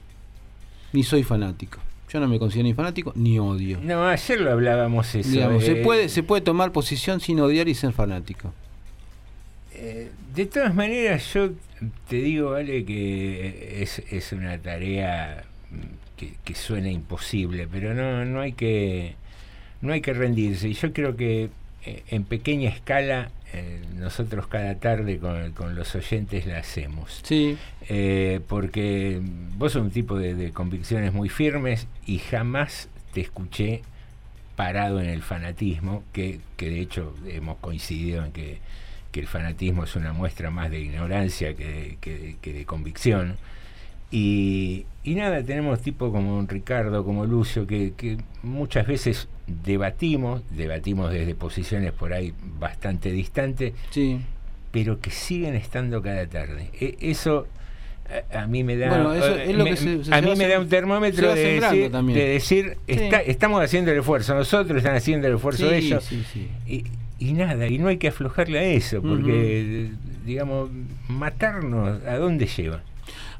Ni 0.92 1.04
soy 1.04 1.22
fanático. 1.22 1.78
Yo 2.14 2.20
no 2.20 2.28
me 2.28 2.38
considero 2.38 2.68
ni 2.68 2.74
fanático 2.74 3.12
ni 3.16 3.40
odio. 3.40 3.80
No, 3.82 4.06
ayer 4.06 4.40
lo 4.40 4.52
hablábamos 4.52 5.12
eso. 5.16 5.28
Digamos, 5.28 5.64
se, 5.64 5.80
eh, 5.80 5.82
puede, 5.82 6.08
se 6.08 6.22
puede 6.22 6.42
tomar 6.42 6.70
posición 6.70 7.18
sin 7.18 7.40
odiar 7.40 7.66
y 7.66 7.74
ser 7.74 7.92
fanático. 7.92 8.54
Eh, 9.72 10.12
de 10.32 10.46
todas 10.46 10.72
maneras, 10.76 11.34
yo 11.34 11.50
te 12.08 12.16
digo, 12.18 12.52
vale, 12.52 12.84
que 12.84 13.82
es, 13.82 13.98
es 13.98 14.30
una 14.30 14.56
tarea 14.58 15.42
mm, 15.72 16.16
que, 16.16 16.34
que 16.44 16.54
suena 16.54 16.88
imposible, 16.88 17.66
pero 17.66 17.94
no, 17.94 18.24
no 18.24 18.40
hay 18.40 18.52
que 18.52 19.16
no 19.80 19.92
hay 19.92 20.00
que 20.00 20.14
rendirse. 20.14 20.68
Y 20.68 20.74
yo 20.74 20.92
creo 20.92 21.16
que 21.16 21.50
en 22.08 22.24
pequeña 22.24 22.70
escala 22.70 23.30
eh, 23.52 23.80
nosotros 23.96 24.46
cada 24.48 24.74
tarde 24.76 25.18
con, 25.18 25.52
con 25.52 25.74
los 25.74 25.94
oyentes 25.94 26.46
la 26.46 26.58
hacemos. 26.58 27.20
Sí. 27.22 27.56
Eh, 27.88 28.40
porque 28.48 29.20
vos 29.56 29.72
sos 29.72 29.82
un 29.82 29.90
tipo 29.90 30.16
de, 30.18 30.34
de 30.34 30.50
convicciones 30.52 31.12
muy 31.12 31.28
firmes 31.28 31.86
y 32.06 32.18
jamás 32.18 32.88
te 33.12 33.20
escuché 33.20 33.82
parado 34.56 35.00
en 35.00 35.08
el 35.08 35.22
fanatismo, 35.22 36.02
que, 36.12 36.40
que 36.56 36.70
de 36.70 36.80
hecho 36.80 37.14
hemos 37.28 37.58
coincidido 37.58 38.24
en 38.24 38.32
que, 38.32 38.58
que 39.12 39.20
el 39.20 39.26
fanatismo 39.26 39.84
es 39.84 39.94
una 39.96 40.12
muestra 40.12 40.50
más 40.50 40.70
de 40.70 40.80
ignorancia 40.80 41.54
que 41.54 41.64
de, 41.68 41.98
que 42.00 42.18
de- 42.18 42.36
que 42.40 42.52
de 42.52 42.64
convicción. 42.64 43.36
Y, 44.10 44.86
y 45.02 45.14
nada, 45.16 45.42
tenemos 45.42 45.80
tipos 45.82 46.12
como 46.12 46.36
un 46.38 46.46
Ricardo, 46.48 47.04
como 47.04 47.24
Lucio, 47.26 47.66
que, 47.66 47.94
que 47.96 48.18
muchas 48.42 48.86
veces 48.86 49.28
debatimos, 49.46 50.42
debatimos 50.50 51.10
desde 51.12 51.34
posiciones 51.34 51.92
por 51.92 52.12
ahí 52.12 52.32
bastante 52.58 53.10
distantes, 53.12 53.74
Sí. 53.90 54.20
pero 54.70 55.00
que 55.00 55.10
siguen 55.10 55.54
estando 55.54 56.02
cada 56.02 56.26
tarde. 56.26 56.70
E- 56.80 56.96
eso 57.00 57.46
a, 58.32 58.42
a 58.42 58.46
mí 58.46 58.64
me 58.64 58.76
da 58.76 58.88
Bueno, 58.88 59.14
eso 59.14 59.34
es 59.36 59.54
lo 59.56 59.64
me- 59.64 59.70
que 59.70 59.76
se- 59.76 60.04
se 60.04 60.14
a 60.14 60.20
mí 60.20 60.34
me 60.36 60.46
da 60.48 60.60
un 60.60 60.68
termómetro 60.68 61.34
de 61.34 61.60
decir, 61.60 61.90
de 61.90 62.28
decir 62.28 62.76
Sí. 62.86 62.92
está- 62.94 63.20
estamos 63.22 63.62
haciendo 63.62 63.90
el 63.92 63.98
esfuerzo, 63.98 64.34
nosotros 64.34 64.78
están 64.78 64.94
haciendo 64.96 65.26
el 65.28 65.34
esfuerzo 65.36 65.68
Sí, 65.68 65.74
ellos. 65.74 66.04
sí, 66.04 66.22
sí. 66.32 66.48
Y, 66.66 66.84
y 67.18 67.32
nada, 67.32 67.66
y 67.66 67.78
no 67.78 67.88
hay 67.88 67.96
que 67.98 68.08
aflojarle 68.08 68.58
a 68.58 68.64
eso, 68.64 69.00
porque 69.00 69.90
digamos, 70.26 70.70
matarnos, 71.08 72.02
¿a 72.06 72.16
dónde 72.18 72.46
lleva? 72.46 72.82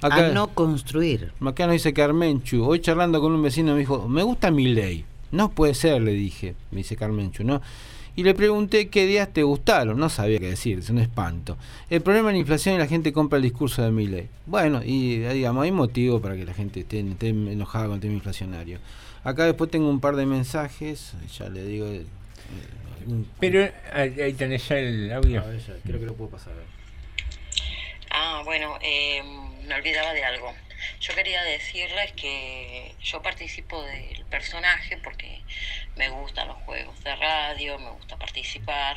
Acá- 0.01 0.27
a 0.27 0.33
no 0.33 0.49
construir. 0.49 1.33
Acá 1.41 1.65
nos 1.67 1.73
dice 1.75 1.93
Carmenchu, 1.95 2.63
hoy 2.65 2.81
charlando 2.81 3.21
con 3.21 3.33
un 3.33 3.43
vecino 3.43 3.73
me 3.73 3.81
dijo, 3.81 4.07
me 4.09 4.23
gusta 4.23 4.51
mi 4.51 4.69
ley. 4.69 5.05
No 5.33 5.51
puede 5.51 5.75
ser, 5.75 6.01
le 6.03 6.13
dije, 6.13 6.55
me 6.71 6.79
dice 6.79 6.97
Carmenchu, 6.97 7.45
¿no? 7.45 7.61
Y 8.17 8.23
le 8.23 8.33
pregunté 8.35 8.89
qué 8.91 9.07
días 9.07 9.33
te 9.33 9.43
gustaron, 9.43 9.99
no 9.99 10.09
sabía 10.09 10.39
qué 10.39 10.49
decir, 10.51 10.79
es 10.79 10.89
un 10.91 10.99
espanto. 11.01 11.57
El 11.91 12.01
problema 12.01 12.29
es 12.31 12.35
la 12.35 12.39
inflación 12.39 12.77
y 12.77 12.79
la 12.79 12.87
gente 12.87 13.13
compra 13.13 13.39
el 13.39 13.43
discurso 13.43 13.83
de 13.83 13.91
mi 13.91 14.07
ley. 14.07 14.29
Bueno, 14.47 14.83
y 14.85 15.25
eh, 15.25 15.35
digamos, 15.35 15.65
hay 15.65 15.73
motivo 15.73 16.21
para 16.21 16.37
que 16.37 16.45
la 16.45 16.55
gente 16.55 16.81
esté, 16.81 17.01
esté 17.01 17.29
enojada 17.31 17.87
con 17.87 17.95
el 17.97 18.01
tema 18.01 18.15
inflacionario. 18.15 18.79
Acá 19.25 19.47
después 19.47 19.69
tengo 19.71 19.89
un 19.91 19.99
par 19.99 20.15
de 20.15 20.27
mensajes, 20.27 21.15
ya 21.37 21.49
le 21.49 21.65
digo... 21.65 21.87
eh, 21.87 22.07
un- 23.09 23.27
Pero 23.41 23.69
ahí, 23.93 24.21
ahí 24.21 24.33
tenés 24.35 24.69
ya 24.69 24.79
el 24.79 25.11
audio. 25.13 25.41
A 25.41 25.47
ver, 25.47 25.59
ya, 25.59 25.75
creo 25.85 25.99
que 25.99 26.07
lo 26.07 26.15
puedo 26.15 26.31
pasar. 26.31 26.53
Ah, 28.11 28.43
bueno, 28.45 28.79
eh, 28.81 29.23
me 29.67 29.75
olvidaba 29.75 30.13
de 30.13 30.25
algo. 30.25 30.53
Yo 31.01 31.15
quería 31.15 31.43
decirles 31.43 32.13
que 32.13 32.95
yo 33.01 33.23
participo 33.23 33.83
del 33.83 34.25
personaje 34.27 34.97
porque 34.99 35.43
me 35.97 36.09
gustan 36.09 36.49
los 36.49 36.59
juegos 36.59 37.03
de 37.05 37.15
radio, 37.17 37.79
me 37.79 37.91
gusta 37.91 38.17
participar, 38.17 38.97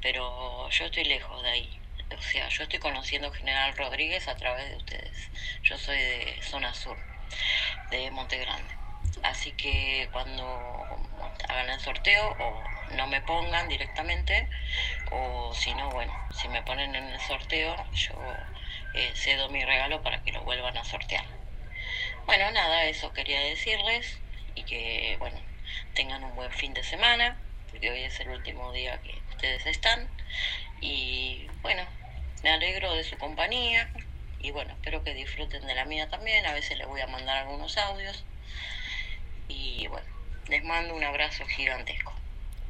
pero 0.00 0.68
yo 0.70 0.84
estoy 0.86 1.04
lejos 1.04 1.42
de 1.42 1.50
ahí. 1.50 1.80
O 2.16 2.22
sea, 2.22 2.48
yo 2.48 2.64
estoy 2.64 2.78
conociendo 2.78 3.32
General 3.32 3.76
Rodríguez 3.76 4.28
a 4.28 4.36
través 4.36 4.70
de 4.70 4.76
ustedes. 4.76 5.30
Yo 5.62 5.78
soy 5.78 5.98
de 5.98 6.38
zona 6.42 6.72
sur, 6.74 6.98
de 7.90 8.10
Monte 8.10 8.38
Grande. 8.38 8.74
Así 9.22 9.52
que 9.52 10.08
cuando 10.12 10.44
hagan 11.48 11.70
el 11.70 11.80
sorteo 11.80 12.36
o 12.38 12.64
no 12.94 13.06
me 13.06 13.20
pongan 13.22 13.68
directamente 13.68 14.48
o 15.10 15.54
si 15.54 15.74
no, 15.74 15.90
bueno, 15.90 16.12
si 16.30 16.48
me 16.48 16.62
ponen 16.62 16.94
en 16.94 17.04
el 17.04 17.20
sorteo, 17.20 17.76
yo 17.92 18.14
eh, 18.94 19.12
cedo 19.14 19.48
mi 19.48 19.64
regalo 19.64 20.02
para 20.02 20.22
que 20.22 20.32
lo 20.32 20.42
vuelvan 20.42 20.76
a 20.76 20.84
sortear. 20.84 21.24
Bueno, 22.26 22.50
nada, 22.52 22.84
eso 22.84 23.12
quería 23.12 23.40
decirles 23.40 24.18
y 24.54 24.62
que, 24.62 25.16
bueno, 25.18 25.38
tengan 25.94 26.24
un 26.24 26.34
buen 26.34 26.50
fin 26.52 26.72
de 26.72 26.82
semana, 26.82 27.36
porque 27.70 27.90
hoy 27.90 28.02
es 28.02 28.18
el 28.20 28.30
último 28.30 28.72
día 28.72 29.00
que 29.02 29.20
ustedes 29.30 29.66
están. 29.66 30.08
Y 30.80 31.48
bueno, 31.62 31.84
me 32.42 32.50
alegro 32.50 32.94
de 32.94 33.04
su 33.04 33.18
compañía 33.18 33.90
y 34.38 34.50
bueno, 34.50 34.72
espero 34.74 35.02
que 35.02 35.14
disfruten 35.14 35.66
de 35.66 35.74
la 35.74 35.84
mía 35.84 36.08
también. 36.08 36.46
A 36.46 36.52
veces 36.52 36.78
les 36.78 36.86
voy 36.86 37.00
a 37.00 37.06
mandar 37.06 37.38
algunos 37.38 37.76
audios. 37.78 38.24
Y 39.48 39.86
bueno, 39.88 40.06
les 40.48 40.62
mando 40.64 40.94
un 40.94 41.04
abrazo 41.04 41.46
gigantesco. 41.46 42.14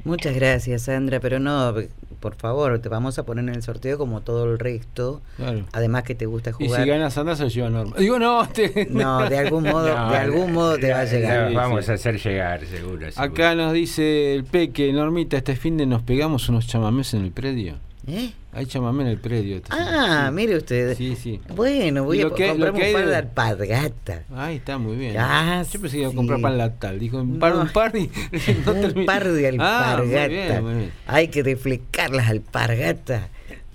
Muchas 0.05 0.33
gracias, 0.35 0.83
Sandra, 0.83 1.19
pero 1.19 1.39
no, 1.39 1.73
por 2.19 2.35
favor, 2.35 2.79
te 2.79 2.89
vamos 2.89 3.19
a 3.19 3.23
poner 3.25 3.43
en 3.49 3.55
el 3.55 3.61
sorteo 3.63 3.97
como 3.97 4.21
todo 4.21 4.45
el 4.45 4.57
resto. 4.59 5.21
Claro. 5.37 5.65
Además 5.73 6.03
que 6.03 6.15
te 6.15 6.25
gusta 6.27 6.51
Y 6.59 6.67
jugar. 6.67 6.83
si 6.83 6.87
gana 6.89 7.09
Sandra 7.09 7.35
se 7.35 7.43
lo 7.43 7.49
lleva 7.49 7.69
Norma. 7.69 7.95
Digo, 7.97 8.17
no, 8.19 8.47
te- 8.53 8.87
No, 8.89 9.27
de 9.29 9.37
algún 9.37 9.63
modo, 9.69 9.87
No, 9.95 10.11
de 10.11 10.17
algún 10.17 10.53
modo 10.53 10.77
te 10.77 10.91
va 10.91 11.01
a 11.01 11.03
la- 11.05 11.11
llegar. 11.11 11.51
la 11.51 11.59
vamos 11.61 11.89
a 11.89 11.93
hacer 11.93 12.19
llegar, 12.21 12.65
seguro. 12.65 13.11
seguro. 13.11 13.21
Acá 13.21 13.55
nos 13.55 13.73
dice 13.73 14.35
el 14.35 14.43
Peque, 14.45 14.93
Normita, 14.93 15.37
este 15.37 15.55
fin 15.55 15.75
de 15.77 15.85
nos 15.85 16.03
pegamos 16.03 16.47
unos 16.49 16.67
chamamés 16.67 17.13
en 17.15 17.23
el 17.25 17.31
predio. 17.31 17.75
¿Eh? 18.07 18.31
Hay 18.53 18.67
chamamé 18.67 19.01
en 19.03 19.09
el 19.09 19.17
predio. 19.17 19.57
este 19.57 19.69
Ah, 19.71 20.25
sí. 20.29 20.33
mire 20.35 20.57
usted. 20.57 20.95
Sí, 20.95 21.15
sí. 21.15 21.41
Bueno, 21.55 22.03
voy 22.03 22.19
a 22.21 22.23
que- 22.25 22.29
comprar 22.47 22.55
lo 22.57 22.73
que 22.73 22.83
hay 22.83 22.93
un 22.93 22.99
par 22.99 23.05
de- 23.05 23.09
de 23.11 23.15
alpargatas. 23.17 24.21
Ahí 24.35 24.55
está, 24.57 24.77
muy 24.77 24.95
bien. 24.95 25.15
Ah, 25.17 25.63
Yo 25.71 25.81
pensé 25.81 25.97
que 25.97 26.01
iba 26.03 26.11
a 26.11 26.15
comprar 26.15 26.39
pan 26.39 26.57
latal. 26.57 26.99
Dijo, 26.99 27.17
un 27.19 27.39
par, 27.39 27.55
No. 27.55 27.61
un 27.61 27.69
par 27.69 27.95
y 27.95 28.09
no 28.65 28.71
un 28.73 29.05
par 29.05 29.27
de 29.27 29.47
Ah, 29.59 29.97
muy 30.03 30.15
alpargatas. 30.15 30.29
bien, 30.29 30.63
muy 30.63 30.73
bien. 30.75 30.91
Hay 31.07 31.29
que 31.29 31.41
deflecar 31.43 32.11
las 32.11 32.29
alpargatas 32.29 33.23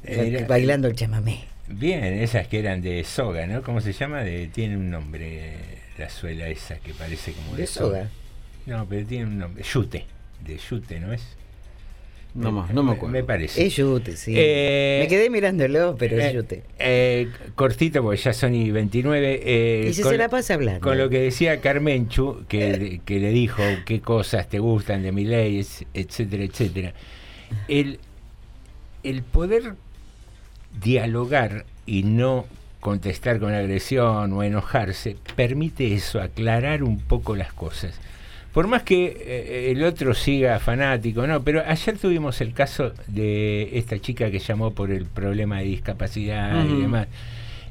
Era- 0.04 0.46
bailando 0.46 0.86
el 0.88 0.94
chamamé. 0.94 1.44
Bien, 1.66 2.02
esas 2.04 2.46
que 2.48 2.58
eran 2.60 2.82
de 2.82 3.02
soga, 3.04 3.46
¿no? 3.46 3.62
¿Cómo 3.62 3.80
se 3.80 3.92
llama? 3.92 4.20
De, 4.22 4.46
tiene 4.48 4.76
un 4.76 4.90
nombre, 4.90 5.56
la 5.98 6.08
suela 6.08 6.48
esa 6.48 6.76
que 6.76 6.94
parece 6.94 7.32
como 7.32 7.52
de, 7.56 7.62
¿De 7.62 7.66
soga? 7.66 8.08
No, 8.66 8.86
pero 8.88 9.06
tiene 9.06 9.24
un 9.26 9.38
nombre. 9.38 9.62
Yute, 9.64 10.04
de 10.44 10.56
yute, 10.56 10.98
¿no 11.00 11.12
es? 11.12 11.22
No 12.34 12.52
más, 12.52 12.72
no 12.72 12.82
me 12.84 12.92
acuerdo. 12.92 13.12
Me 13.12 13.24
parece. 13.24 13.66
Es 13.66 13.74
yute, 13.76 14.16
sí. 14.16 14.34
Eh, 14.36 15.00
Me 15.02 15.08
quedé 15.08 15.30
mirándolo, 15.30 15.96
pero 15.98 16.16
eh, 16.18 16.26
es 16.28 16.32
yute. 16.32 16.62
eh, 16.78 17.28
cortito, 17.56 18.02
porque 18.02 18.20
ya 18.20 18.32
son 18.32 18.54
y 18.54 18.70
29. 18.70 19.40
eh, 19.42 19.86
Y 19.90 19.92
si 19.94 20.02
con- 20.02 20.12
se 20.12 20.18
la 20.18 20.28
pasa 20.28 20.54
hablando. 20.54 20.80
Con 20.80 20.96
lo 20.96 21.08
que 21.10 21.18
decía 21.20 21.60
Carmenchu, 21.60 22.44
que, 22.48 23.00
que 23.04 23.18
le 23.18 23.30
dijo 23.30 23.62
qué 23.84 24.00
cosas 24.00 24.48
te 24.48 24.60
gustan 24.60 25.02
de 25.02 25.10
mi 25.12 25.24
ley, 25.24 25.64
etcétera, 25.92 26.44
etcétera. 26.44 26.94
El, 27.66 27.98
el 29.02 29.22
poder 29.22 29.74
dialogar 30.82 31.64
y 31.86 32.04
no 32.04 32.46
contestar 32.80 33.40
con 33.40 33.52
agresión 33.52 34.32
o 34.32 34.42
enojarse, 34.42 35.16
permite 35.36 35.92
eso, 35.94 36.20
aclarar 36.20 36.82
un 36.82 36.98
poco 37.00 37.36
las 37.36 37.52
cosas. 37.52 37.98
Por 38.52 38.66
más 38.66 38.82
que 38.82 39.16
eh, 39.20 39.70
el 39.70 39.84
otro 39.84 40.12
siga 40.12 40.58
fanático, 40.58 41.24
no, 41.26 41.42
pero 41.42 41.62
ayer 41.66 41.96
tuvimos 41.98 42.40
el 42.40 42.52
caso 42.52 42.92
de 43.06 43.78
esta 43.78 43.98
chica 44.00 44.30
que 44.30 44.40
llamó 44.40 44.72
por 44.72 44.90
el 44.90 45.04
problema 45.06 45.58
de 45.58 45.64
discapacidad 45.66 46.64
y 46.68 46.80
demás. 46.80 47.06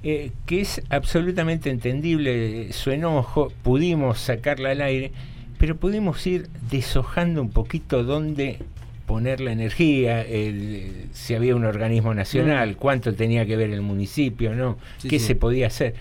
eh, 0.01 0.31
que 0.45 0.61
es 0.61 0.81
absolutamente 0.89 1.69
entendible 1.69 2.71
su 2.71 2.91
enojo, 2.91 3.51
pudimos 3.63 4.17
sacarla 4.19 4.69
al 4.71 4.79
aire, 4.81 5.11
pero 5.57 5.75
pudimos 5.75 6.25
ir 6.25 6.47
deshojando 6.71 7.41
un 7.41 7.49
poquito 7.51 8.05
dónde 8.05 8.59
poner 9.05 9.41
la 9.41 9.51
energía, 9.51 10.21
el- 10.21 11.07
si 11.11 11.33
había 11.35 11.53
un 11.53 11.65
organismo 11.65 12.13
nacional, 12.13 12.69
Mm. 12.69 12.73
cuánto 12.75 13.13
tenía 13.13 13.45
que 13.45 13.57
ver 13.57 13.71
el 13.71 13.81
municipio, 13.81 14.55
¿no? 14.55 14.77
Sí, 14.99 15.09
qué 15.09 15.19
sí. 15.19 15.25
se 15.25 15.35
podía 15.35 15.67
hacer. 15.67 15.95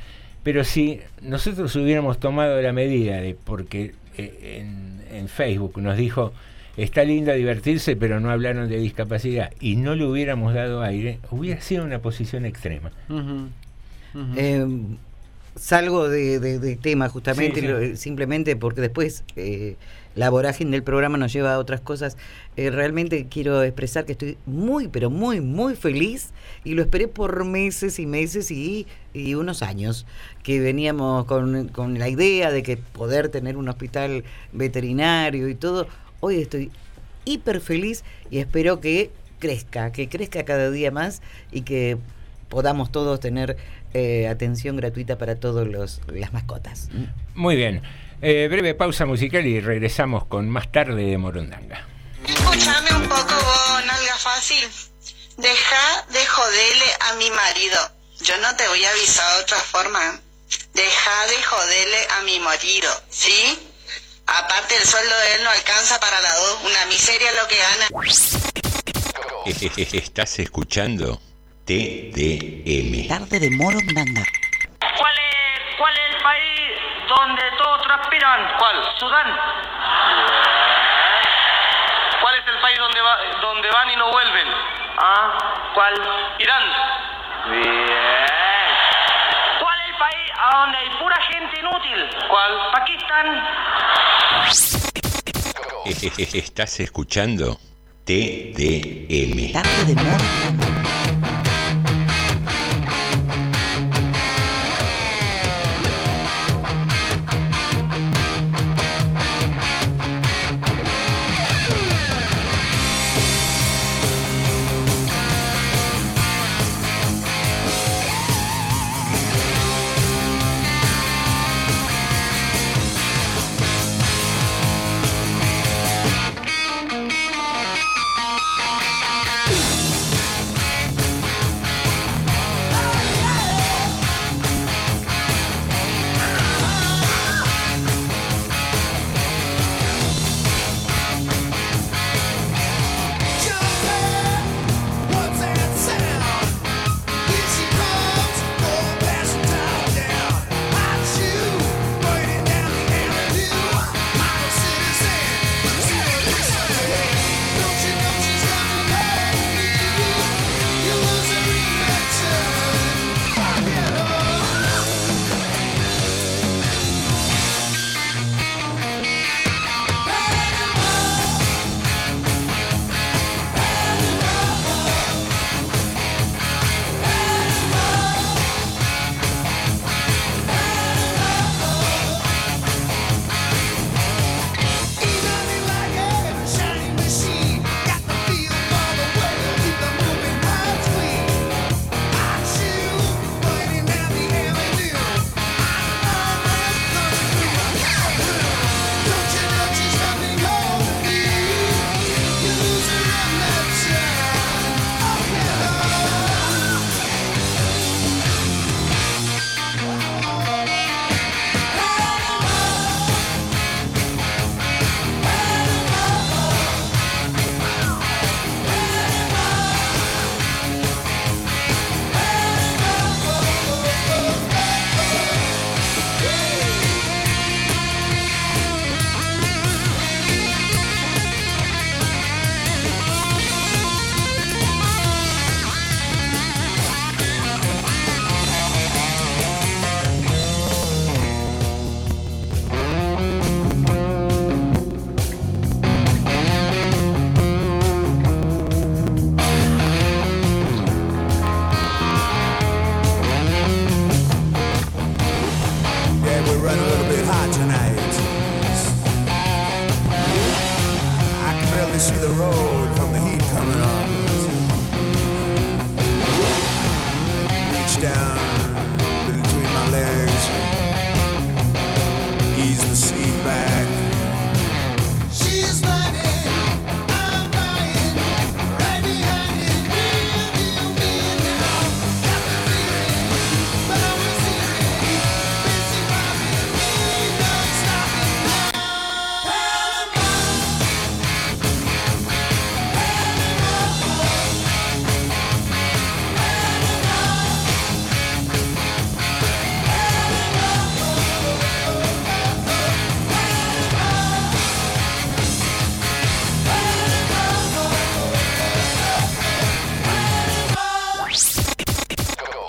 Pero 0.44 0.62
si 0.62 1.00
nosotros 1.20 1.74
hubiéramos 1.74 2.20
tomado 2.20 2.62
la 2.62 2.72
medida 2.72 3.16
de, 3.20 3.34
porque 3.34 3.94
en, 4.18 5.02
en 5.10 5.28
Facebook. 5.28 5.80
Nos 5.80 5.96
dijo, 5.96 6.32
está 6.76 7.04
lindo 7.04 7.32
divertirse, 7.32 7.96
pero 7.96 8.20
no 8.20 8.30
hablaron 8.30 8.68
de 8.68 8.78
discapacidad, 8.78 9.52
y 9.60 9.76
no 9.76 9.94
le 9.94 10.04
hubiéramos 10.04 10.54
dado 10.54 10.82
aire, 10.82 11.18
hubiera 11.30 11.60
sido 11.60 11.84
una 11.84 11.98
posición 12.00 12.44
extrema. 12.44 12.90
Eh, 14.36 14.66
salgo 15.58 16.08
de, 16.08 16.38
de- 16.40 16.58
de 16.58 16.76
tema 16.76 17.08
justamente, 17.08 17.60
Sí, 17.60 17.66
sí. 17.66 17.72
lo- 17.72 17.96
simplemente 17.96 18.56
porque 18.56 18.80
después 18.80 19.24
eh, 19.36 19.76
la 20.14 20.30
vorágine 20.30 20.70
del 20.72 20.82
programa 20.82 21.18
nos 21.18 21.32
lleva 21.32 21.54
a 21.54 21.58
otras 21.58 21.80
cosas. 21.80 22.16
Eh, 22.56 22.70
realmente 22.70 23.26
quiero 23.30 23.62
expresar 23.62 24.04
que 24.04 24.12
estoy 24.12 24.36
muy, 24.46 24.88
pero 24.88 25.10
muy, 25.10 25.40
muy 25.40 25.76
feliz 25.76 26.30
y 26.64 26.74
lo 26.74 26.82
esperé 26.82 27.06
por 27.08 27.44
meses 27.44 27.98
y 27.98 28.06
meses 28.06 28.50
y, 28.50 28.86
y 29.14 29.34
unos 29.34 29.62
años, 29.62 30.06
que 30.42 30.60
veníamos 30.60 31.24
con, 31.26 31.68
con 31.68 31.98
la 31.98 32.08
idea 32.08 32.50
de 32.50 32.62
que 32.62 32.76
poder 32.76 33.28
tener 33.28 33.56
un 33.56 33.68
hospital 33.68 34.24
veterinario 34.52 35.48
y 35.48 35.54
todo. 35.54 35.86
Hoy 36.20 36.40
estoy 36.40 36.70
hiper 37.24 37.60
feliz 37.60 38.04
y 38.30 38.38
espero 38.38 38.80
que 38.80 39.10
crezca, 39.38 39.92
que 39.92 40.08
crezca 40.08 40.44
cada 40.44 40.70
día 40.70 40.90
más 40.90 41.22
y 41.52 41.60
que 41.62 41.96
podamos 42.48 42.90
todos 42.92 43.20
tener 43.20 43.56
eh, 43.94 44.28
atención 44.28 44.76
gratuita 44.76 45.18
para 45.18 45.36
todos 45.36 45.66
los 45.66 46.00
las 46.08 46.32
mascotas. 46.32 46.88
Muy 47.34 47.56
bien. 47.56 47.82
Eh, 48.20 48.48
breve 48.50 48.74
pausa 48.74 49.06
musical 49.06 49.46
y 49.46 49.60
regresamos 49.60 50.24
con 50.26 50.50
más 50.50 50.70
tarde 50.72 51.04
de 51.04 51.18
Morondanga. 51.18 51.86
Escúchame 52.26 52.90
un 52.96 53.08
poco 53.08 53.34
vos, 53.34 53.84
nalga 53.86 54.16
fácil. 54.16 54.64
Deja 55.36 56.06
de 56.12 56.26
joderle 56.26 56.84
a 57.08 57.14
mi 57.14 57.30
marido. 57.30 57.78
Yo 58.22 58.36
no 58.38 58.56
te 58.56 58.66
voy 58.66 58.84
a 58.84 58.90
avisar 58.90 59.36
de 59.36 59.42
otra 59.42 59.58
forma. 59.58 60.20
Deja 60.74 61.26
de 61.28 61.42
joderle 61.44 61.98
a 62.18 62.22
mi 62.22 62.40
marido, 62.40 62.90
¿sí? 63.08 63.56
Aparte 64.26 64.76
el 64.76 64.84
sueldo 64.84 65.14
de 65.16 65.34
él 65.36 65.44
no 65.44 65.50
alcanza 65.50 66.00
para 66.00 66.20
la 66.20 66.34
dos. 66.34 66.58
Una 66.64 66.86
miseria 66.86 67.30
lo 67.40 67.46
que 67.48 67.56
gana. 67.56 67.88
Estás 69.92 70.38
escuchando 70.40 71.20
TDM. 71.68 73.06
Tarde 73.06 73.38
de 73.38 73.50
Morondanga. 73.50 74.24
¿Cuál 74.80 75.16
es, 75.18 75.76
¿Cuál 75.76 75.92
es 75.92 76.14
el 76.16 76.22
país 76.22 76.70
donde 77.06 77.42
todos 77.58 77.82
transpiran? 77.82 78.56
¿Cuál? 78.58 78.76
Sudán. 78.98 79.36
¿Cuál 82.22 82.34
es 82.36 82.46
el 82.48 82.60
país 82.62 82.78
donde, 82.78 83.00
va, 83.02 83.18
donde 83.42 83.68
van 83.68 83.90
y 83.90 83.96
no 83.96 84.10
vuelven? 84.10 84.48
Ah, 84.96 85.70
¿cuál? 85.74 85.92
Irán. 86.38 86.62
Bien. 87.50 87.66
¿Cuál 89.60 89.78
es 89.80 89.88
el 89.90 89.96
país 89.98 90.32
a 90.38 90.56
donde 90.60 90.78
hay 90.78 90.88
pura 90.98 91.16
gente 91.20 91.60
inútil? 91.60 92.08
¿Cuál? 92.30 92.70
Pakistán. 92.72 93.44
Estás 96.34 96.80
escuchando 96.80 97.58
TDM. 98.06 99.52
Tarde 99.52 99.84
de 99.84 99.94
Morondanga. 99.94 100.67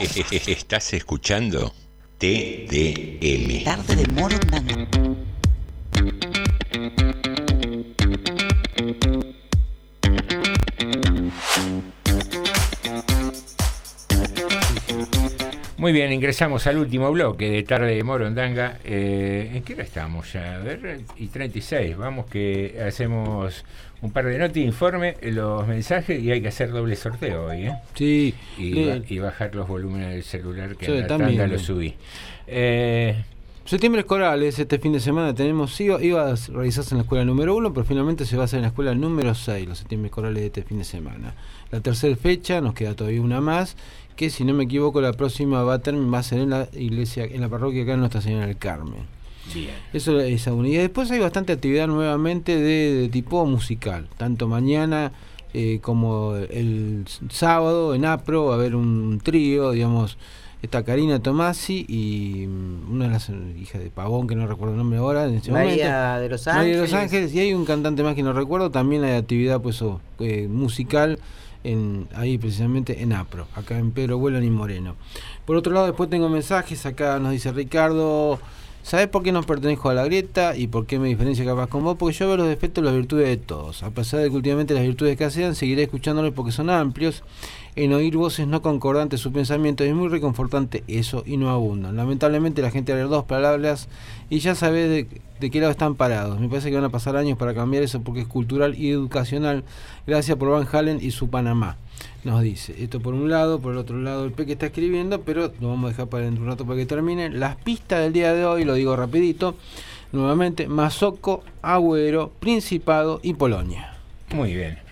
Estás 0.47 0.93
escuchando 0.93 1.73
TDM. 2.17 3.63
Tarde 3.63 3.95
de 3.95 4.07
Morondanga. 4.13 4.87
Muy 15.79 15.93
bien, 15.93 16.11
ingresamos 16.11 16.67
al 16.67 16.77
último 16.77 17.09
bloque 17.09 17.49
de 17.49 17.63
Tarde 17.63 17.95
de 17.95 18.03
Morondanga. 18.03 18.79
Eh, 18.83 19.49
¿En 19.53 19.63
qué 19.63 19.75
hora 19.75 19.83
estamos 19.83 20.33
ya? 20.33 20.55
A 20.55 20.59
ver, 20.59 20.99
y 21.15 21.27
36. 21.27 21.95
Vamos 21.95 22.25
que 22.25 22.77
hacemos 22.85 23.63
un 24.01 24.11
par 24.11 24.25
de 24.25 24.37
notas, 24.37 24.57
informe, 24.57 25.15
los 25.21 25.65
mensajes 25.65 26.21
y 26.21 26.31
hay 26.31 26.41
que 26.41 26.49
hacer 26.49 26.71
doble 26.71 26.97
sorteo 26.97 27.45
hoy, 27.45 27.67
¿eh? 27.67 27.73
Sí. 27.95 28.35
Y, 28.57 28.77
Eh, 28.77 29.03
y 29.07 29.19
bajar 29.19 29.55
los 29.55 29.69
volúmenes 29.69 30.09
del 30.09 30.23
celular 30.23 30.75
que 30.75 30.85
Sí, 30.85 30.91
en 30.91 31.01
la 31.01 31.07
también. 31.07 31.37
tanda 31.37 31.47
lo 31.53 31.59
subí. 31.59 31.93
Eh, 32.45 33.15
Septiembre 33.63 34.01
escolares, 34.01 34.57
este 34.57 34.79
fin 34.79 34.93
de 34.93 34.99
semana 34.99 35.35
tenemos, 35.35 35.79
iba, 35.79 36.01
iba 36.03 36.27
a 36.27 36.35
realizarse 36.51 36.95
en 36.95 36.97
la 36.97 37.03
escuela 37.03 37.23
número 37.23 37.55
uno, 37.55 37.71
pero 37.71 37.85
finalmente 37.85 38.25
se 38.25 38.35
va 38.35 38.41
a 38.41 38.45
hacer 38.45 38.57
en 38.57 38.61
la 38.63 38.69
escuela 38.69 38.95
número 38.95 39.35
6, 39.35 39.67
los 39.67 39.77
septiembre 39.77 40.07
escolares 40.07 40.39
de 40.39 40.47
este 40.47 40.63
fin 40.63 40.79
de 40.79 40.83
semana. 40.85 41.35
La 41.69 41.79
tercera 41.79 42.15
fecha, 42.15 42.61
nos 42.61 42.73
queda 42.73 42.95
todavía 42.95 43.21
una 43.21 43.41
más, 43.41 43.77
que 44.19 44.29
si 44.29 44.43
no 44.43 44.53
me 44.53 44.65
equivoco 44.65 44.99
la 44.99 45.13
próxima 45.13 45.63
va 45.63 45.75
a, 45.75 45.81
term- 45.81 46.13
va 46.13 46.19
a 46.19 46.23
ser 46.23 46.39
en 46.39 46.49
la 46.49 46.67
iglesia, 46.73 47.23
en 47.23 47.39
la 47.39 47.47
parroquia 47.47 47.83
acá 47.83 47.93
en 47.93 48.01
Nuestra 48.01 48.19
Señora 48.19 48.47
del 48.47 48.57
Carmen. 48.57 49.03
bien. 49.53 49.69
Eso 49.93 50.19
es 50.19 50.45
una. 50.47 50.67
Y 50.67 50.75
después 50.75 51.09
hay 51.11 51.19
bastante 51.19 51.53
actividad 51.53 51.87
nuevamente 51.87 52.57
de, 52.57 52.93
de 52.95 53.07
tipo 53.07 53.45
musical, 53.45 54.09
tanto 54.17 54.49
mañana 54.49 55.13
eh, 55.53 55.79
como 55.81 56.35
el 56.35 57.05
sábado 57.29 57.95
en 57.95 58.03
APRO 58.03 58.47
va 58.47 58.55
a 58.55 58.57
haber 58.57 58.75
un 58.75 59.21
trío, 59.23 59.71
digamos, 59.71 60.17
está 60.61 60.83
Karina 60.83 61.19
Tomasi 61.23 61.85
y 61.87 62.45
mm, 62.45 62.91
una 62.91 63.05
de 63.05 63.11
las 63.11 63.31
hijas 63.57 63.81
de 63.81 63.89
Pavón, 63.89 64.27
que 64.27 64.35
no 64.35 64.47
recuerdo 64.47 64.73
el 64.73 64.79
nombre 64.79 64.99
ahora 64.99 65.25
en 65.27 65.35
este 65.35 65.49
María 65.53 65.69
momento. 65.69 66.21
de 66.23 66.29
los 66.29 66.45
María 66.45 66.75
de 66.75 66.81
Los 66.81 66.93
Ángeles. 66.93 66.93
Ángeles, 66.93 67.33
y 67.35 67.39
hay 67.39 67.53
un 67.53 67.63
cantante 67.63 68.03
más 68.03 68.15
que 68.15 68.23
no 68.23 68.33
recuerdo, 68.33 68.69
también 68.69 69.05
hay 69.05 69.15
actividad 69.15 69.61
pues 69.61 69.81
o, 69.81 70.01
eh, 70.19 70.49
musical 70.51 71.17
en, 71.63 72.07
ahí 72.15 72.37
precisamente 72.37 73.01
en 73.01 73.13
APRO, 73.13 73.47
acá 73.55 73.77
en 73.77 73.91
Pedro 73.91 74.17
Vuelan 74.17 74.43
y 74.43 74.49
Moreno. 74.49 74.95
Por 75.45 75.55
otro 75.55 75.73
lado, 75.73 75.87
después 75.87 76.09
tengo 76.09 76.29
mensajes, 76.29 76.85
acá 76.85 77.19
nos 77.19 77.31
dice 77.31 77.51
Ricardo, 77.51 78.39
¿sabes 78.83 79.07
por 79.07 79.23
qué 79.23 79.31
no 79.31 79.43
pertenezco 79.43 79.89
a 79.89 79.93
la 79.93 80.05
grieta 80.05 80.55
y 80.55 80.67
por 80.67 80.85
qué 80.85 80.99
me 80.99 81.07
diferencio 81.07 81.45
capaz 81.45 81.67
con 81.67 81.83
vos? 81.83 81.97
Porque 81.97 82.15
yo 82.15 82.27
veo 82.27 82.37
los 82.37 82.47
defectos 82.47 82.81
y 82.81 82.85
las 82.85 82.95
virtudes 82.95 83.27
de 83.27 83.37
todos. 83.37 83.83
A 83.83 83.91
pesar 83.91 84.21
de 84.21 84.29
que 84.29 84.35
últimamente 84.35 84.73
las 84.73 84.83
virtudes 84.83 85.13
escasean, 85.13 85.55
seguiré 85.55 85.83
escuchándolos 85.83 86.33
porque 86.33 86.51
son 86.51 86.69
amplios. 86.69 87.23
En 87.79 87.93
oír 87.93 88.17
voces 88.17 88.45
no 88.45 88.61
concordantes 88.61 89.21
su 89.21 89.31
pensamiento 89.31 89.85
es 89.85 89.95
muy 89.95 90.09
reconfortante 90.09 90.83
eso 90.89 91.23
y 91.25 91.37
no 91.37 91.49
abundan. 91.49 91.95
Lamentablemente 91.95 92.61
la 92.61 92.71
gente 92.71 92.91
habla 92.91 93.05
dos 93.05 93.23
palabras 93.23 93.87
y 94.29 94.39
ya 94.39 94.53
sabes 94.53 94.89
de, 94.89 95.07
de 95.39 95.49
qué 95.49 95.61
lado 95.61 95.71
están 95.71 95.95
parados. 95.95 96.41
Me 96.41 96.49
parece 96.49 96.71
que 96.71 96.75
van 96.75 96.83
a 96.83 96.89
pasar 96.89 97.15
años 97.15 97.37
para 97.37 97.53
cambiar 97.53 97.81
eso 97.81 98.01
porque 98.01 98.19
es 98.19 98.27
cultural 98.27 98.75
y 98.77 98.89
educacional. 98.89 99.63
Gracias 100.05 100.35
por 100.35 100.49
Van 100.49 100.67
Halen 100.69 100.99
y 101.01 101.11
su 101.11 101.29
Panamá. 101.29 101.77
Nos 102.25 102.41
dice, 102.41 102.75
esto 102.83 102.99
por 102.99 103.13
un 103.13 103.29
lado, 103.29 103.61
por 103.61 103.71
el 103.71 103.77
otro 103.77 103.97
lado 103.97 104.25
el 104.25 104.33
Peque 104.33 104.51
está 104.51 104.65
escribiendo, 104.65 105.21
pero 105.21 105.53
lo 105.61 105.69
vamos 105.69 105.85
a 105.85 105.91
dejar 105.91 106.07
para 106.07 106.25
dentro 106.25 106.41
de 106.41 106.47
un 106.47 106.51
rato 106.51 106.65
para 106.65 106.79
que 106.79 106.85
termine. 106.85 107.29
Las 107.29 107.55
pistas 107.55 108.01
del 108.01 108.11
día 108.11 108.33
de 108.33 108.43
hoy, 108.43 108.65
lo 108.65 108.73
digo 108.73 108.93
rapidito, 108.97 109.55
nuevamente, 110.11 110.67
Mazoco, 110.67 111.45
Agüero, 111.61 112.29
Principado 112.41 113.21
y 113.23 113.35
Polonia. 113.35 113.93
Muy 114.33 114.53
bien. 114.53 114.88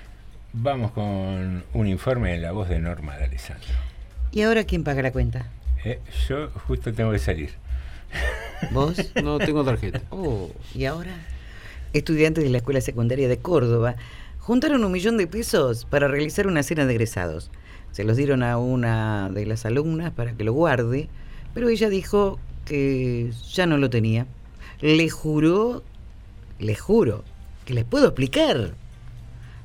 Vamos 0.53 0.91
con 0.91 1.63
un 1.73 1.87
informe 1.87 2.33
en 2.33 2.41
la 2.41 2.51
voz 2.51 2.69
de 2.69 2.79
Norma 2.79 3.17
de 3.17 3.25
Alessandro. 3.25 3.67
¿Y 4.31 4.41
ahora 4.41 4.63
quién 4.63 4.83
paga 4.83 5.01
la 5.01 5.11
cuenta? 5.11 5.47
Eh, 5.83 5.99
yo 6.27 6.49
justo 6.67 6.93
tengo 6.93 7.11
que 7.11 7.19
salir. 7.19 7.51
¿Vos? 8.71 8.97
No 9.23 9.39
tengo 9.39 9.63
tarjeta. 9.63 10.01
Oh, 10.09 10.49
¿y 10.73 10.85
ahora? 10.85 11.15
Estudiantes 11.93 12.43
de 12.43 12.49
la 12.49 12.57
Escuela 12.57 12.81
Secundaria 12.81 13.27
de 13.27 13.37
Córdoba 13.37 13.95
juntaron 14.39 14.83
un 14.83 14.91
millón 14.91 15.17
de 15.17 15.27
pesos 15.27 15.85
para 15.85 16.07
realizar 16.07 16.47
una 16.47 16.63
cena 16.63 16.85
de 16.85 16.93
egresados. 16.93 17.51
Se 17.91 18.03
los 18.03 18.17
dieron 18.17 18.43
a 18.43 18.57
una 18.57 19.29
de 19.29 19.45
las 19.45 19.65
alumnas 19.65 20.11
para 20.11 20.33
que 20.33 20.43
lo 20.43 20.53
guarde, 20.53 21.09
pero 21.53 21.69
ella 21.69 21.89
dijo 21.89 22.39
que 22.65 23.31
ya 23.51 23.65
no 23.65 23.77
lo 23.77 23.89
tenía. 23.89 24.27
Le 24.81 25.09
juró, 25.09 25.83
le 26.59 26.75
juro, 26.75 27.23
que 27.65 27.73
les 27.73 27.83
puedo 27.83 28.07
explicar. 28.07 28.73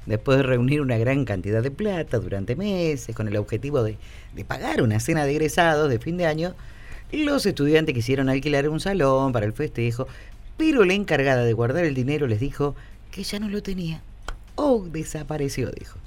Después 0.07 0.39
de 0.39 0.43
reunir 0.43 0.81
una 0.81 0.99
gran 0.99 1.25
cantidad 1.25 1.63
de 1.63 1.71
plata 1.71 2.19
durante 2.19 2.57
meses 2.57 3.15
con 3.15 3.29
el 3.29 3.37
objetivo 3.37 3.83
de, 3.83 3.99
pagar 4.47 4.83
una 4.83 4.99
cena 4.99 5.25
de 5.25 5.33
egresados 5.33 5.89
de 5.89 5.99
fin 5.99 6.17
de 6.17 6.27
año, 6.27 6.55
los 7.13 7.47
estudiantes 7.47 7.95
quisieron 7.95 8.29
alquilar 8.29 8.69
un 8.69 8.81
salón 8.81 9.33
para 9.33 9.47
el 9.47 9.53
festejo, 9.53 10.09
pero 10.57 10.85
la 10.85 10.95
encargada 10.95 11.45
de 11.45 11.53
guardar 11.53 11.85
el 11.85 11.95
dinero 11.95 12.27
les 12.27 12.41
dijo 12.41 12.75
que 13.11 13.23
ya 13.23 13.39
no 13.39 13.49
lo 13.49 13.63
tenía. 13.63 14.03
Oh, 14.57 14.87
desapareció, 14.91 15.71
dijo. 15.71 15.99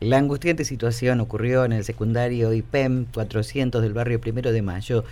La 0.00 0.18
angustiante 0.18 0.64
situación 0.64 1.20
ocurrió 1.20 1.64
en 1.64 1.72
el 1.72 1.84
secundario 1.84 2.52
IPEM 2.52 3.06
400 3.06 3.82
del 3.82 3.94
barrio 3.94 4.20
Primero 4.20 4.52
de 4.52 4.62
Mayo. 4.62 5.04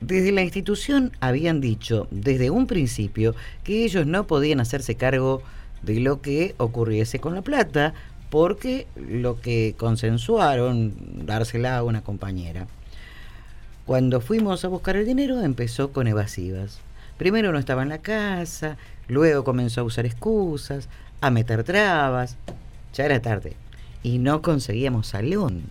Desde 0.00 0.32
la 0.32 0.42
institución 0.42 1.12
habían 1.20 1.60
dicho 1.60 2.08
desde 2.10 2.50
un 2.50 2.66
principio 2.66 3.34
que 3.62 3.84
ellos 3.84 4.06
no 4.06 4.26
podían 4.26 4.60
hacerse 4.60 4.96
cargo 4.96 5.42
de 5.84 6.00
lo 6.00 6.20
que 6.20 6.54
ocurriese 6.58 7.18
con 7.18 7.34
la 7.34 7.42
plata, 7.42 7.94
porque 8.30 8.86
lo 8.96 9.40
que 9.40 9.74
consensuaron 9.76 10.94
dársela 11.26 11.76
a 11.76 11.84
una 11.84 12.02
compañera. 12.02 12.66
Cuando 13.86 14.20
fuimos 14.20 14.64
a 14.64 14.68
buscar 14.68 14.96
el 14.96 15.06
dinero 15.06 15.40
empezó 15.42 15.92
con 15.92 16.06
evasivas. 16.06 16.80
Primero 17.18 17.52
no 17.52 17.58
estaba 17.58 17.82
en 17.82 17.90
la 17.90 17.98
casa, 17.98 18.76
luego 19.08 19.44
comenzó 19.44 19.82
a 19.82 19.84
usar 19.84 20.06
excusas, 20.06 20.88
a 21.20 21.30
meter 21.30 21.64
trabas. 21.64 22.36
Ya 22.94 23.04
era 23.04 23.20
tarde 23.20 23.56
y 24.02 24.18
no 24.18 24.42
conseguíamos 24.42 25.08
salón. 25.08 25.64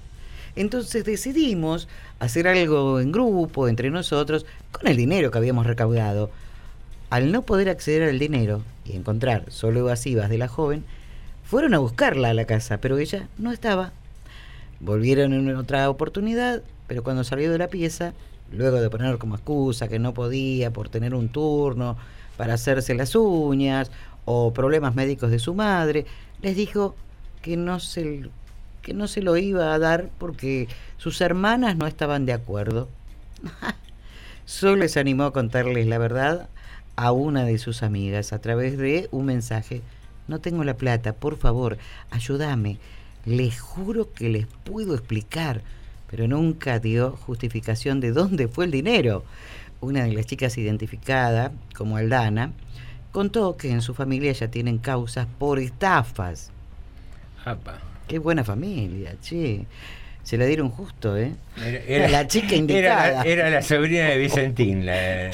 Entonces 0.55 1.03
decidimos 1.03 1.87
hacer 2.19 2.47
algo 2.47 2.99
en 2.99 3.11
grupo, 3.11 3.67
entre 3.67 3.89
nosotros, 3.89 4.45
con 4.71 4.87
el 4.87 4.97
dinero 4.97 5.31
que 5.31 5.37
habíamos 5.37 5.65
recaudado. 5.65 6.29
Al 7.09 7.31
no 7.31 7.41
poder 7.41 7.69
acceder 7.69 8.03
al 8.03 8.19
dinero 8.19 8.63
y 8.85 8.95
encontrar 8.95 9.45
solo 9.49 9.81
evasivas 9.81 10.29
de 10.29 10.37
la 10.37 10.47
joven, 10.47 10.83
fueron 11.43 11.73
a 11.73 11.79
buscarla 11.79 12.29
a 12.29 12.33
la 12.33 12.45
casa, 12.45 12.77
pero 12.77 12.97
ella 12.97 13.27
no 13.37 13.51
estaba. 13.51 13.91
Volvieron 14.79 15.33
en 15.33 15.55
otra 15.55 15.89
oportunidad, 15.89 16.61
pero 16.87 17.03
cuando 17.03 17.23
salió 17.23 17.51
de 17.51 17.57
la 17.57 17.67
pieza, 17.67 18.13
luego 18.51 18.81
de 18.81 18.89
poner 18.89 19.17
como 19.17 19.35
excusa 19.35 19.87
que 19.87 19.99
no 19.99 20.13
podía 20.13 20.71
por 20.71 20.89
tener 20.89 21.13
un 21.15 21.29
turno 21.29 21.97
para 22.37 22.55
hacerse 22.55 22.95
las 22.95 23.15
uñas 23.15 23.91
o 24.25 24.53
problemas 24.53 24.95
médicos 24.95 25.31
de 25.31 25.39
su 25.39 25.53
madre, 25.53 26.05
les 26.41 26.55
dijo 26.55 26.95
que 27.41 27.57
no 27.57 27.79
se 27.79 28.29
que 28.81 28.93
no 28.93 29.07
se 29.07 29.21
lo 29.21 29.37
iba 29.37 29.73
a 29.73 29.79
dar 29.79 30.09
porque 30.17 30.67
sus 30.97 31.21
hermanas 31.21 31.77
no 31.77 31.87
estaban 31.87 32.25
de 32.25 32.33
acuerdo. 32.33 32.89
Solo 34.45 34.85
se 34.89 34.99
animó 34.99 35.23
a 35.23 35.31
contarles 35.31 35.87
la 35.87 35.97
verdad 35.97 36.49
a 36.95 37.11
una 37.11 37.45
de 37.45 37.57
sus 37.57 37.83
amigas 37.83 38.33
a 38.33 38.39
través 38.39 38.77
de 38.77 39.07
un 39.11 39.25
mensaje. 39.25 39.81
No 40.27 40.39
tengo 40.39 40.63
la 40.63 40.77
plata, 40.77 41.13
por 41.13 41.37
favor, 41.37 41.77
ayúdame. 42.11 42.77
Les 43.25 43.59
juro 43.59 44.11
que 44.11 44.29
les 44.29 44.47
puedo 44.63 44.93
explicar, 44.95 45.61
pero 46.09 46.27
nunca 46.27 46.79
dio 46.79 47.11
justificación 47.11 47.99
de 47.99 48.11
dónde 48.11 48.47
fue 48.47 48.65
el 48.65 48.71
dinero. 48.71 49.23
Una 49.81 50.03
de 50.03 50.13
las 50.13 50.25
chicas 50.25 50.57
identificada 50.57 51.51
como 51.75 51.97
Aldana 51.97 52.51
contó 53.11 53.57
que 53.57 53.71
en 53.71 53.81
su 53.81 53.93
familia 53.93 54.31
ya 54.31 54.49
tienen 54.49 54.77
causas 54.77 55.27
por 55.39 55.59
estafas. 55.59 56.51
Apa. 57.45 57.79
Qué 58.07 58.19
buena 58.19 58.43
familia, 58.43 59.15
che. 59.21 59.65
Se 60.23 60.37
la 60.37 60.45
dieron 60.45 60.69
justo, 60.69 61.17
¿eh? 61.17 61.31
Era, 61.57 61.79
era- 61.87 62.09
la 62.09 62.27
chica 62.27 62.55
indicada. 62.55 63.23
era 63.23 63.49
la 63.49 63.61
sobrina 63.61 64.05
de 64.05 64.17
Vicentín, 64.17 64.85
la, 64.85 65.25
la 65.25 65.31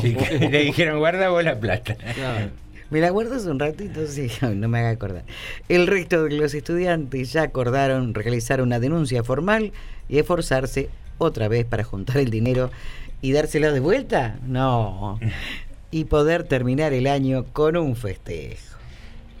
chica. 0.00 0.30
Le 0.40 0.58
dijeron, 0.64 0.98
guarda 0.98 1.30
vos 1.30 1.42
la 1.42 1.58
plata. 1.58 1.96
¿Me 2.90 3.00
la 3.00 3.10
guardas 3.10 3.44
un 3.46 3.58
ratito? 3.58 4.06
Sí, 4.06 4.28
no 4.42 4.68
me 4.68 4.78
haga 4.78 4.90
acordar. 4.90 5.24
El 5.68 5.86
resto 5.86 6.24
de 6.24 6.36
los 6.36 6.54
estudiantes 6.54 7.32
ya 7.32 7.42
acordaron 7.42 8.14
realizar 8.14 8.60
una 8.62 8.78
denuncia 8.80 9.22
formal 9.24 9.72
y 10.08 10.18
esforzarse 10.18 10.88
otra 11.18 11.48
vez 11.48 11.64
para 11.66 11.84
juntar 11.84 12.18
el 12.18 12.30
dinero 12.30 12.70
y 13.20 13.32
dárselo 13.32 13.72
de 13.72 13.80
vuelta. 13.80 14.36
No. 14.46 15.18
Y 15.90 16.04
poder 16.04 16.44
terminar 16.44 16.92
el 16.92 17.06
año 17.06 17.44
con 17.52 17.76
un 17.76 17.96
festejo. 17.96 18.77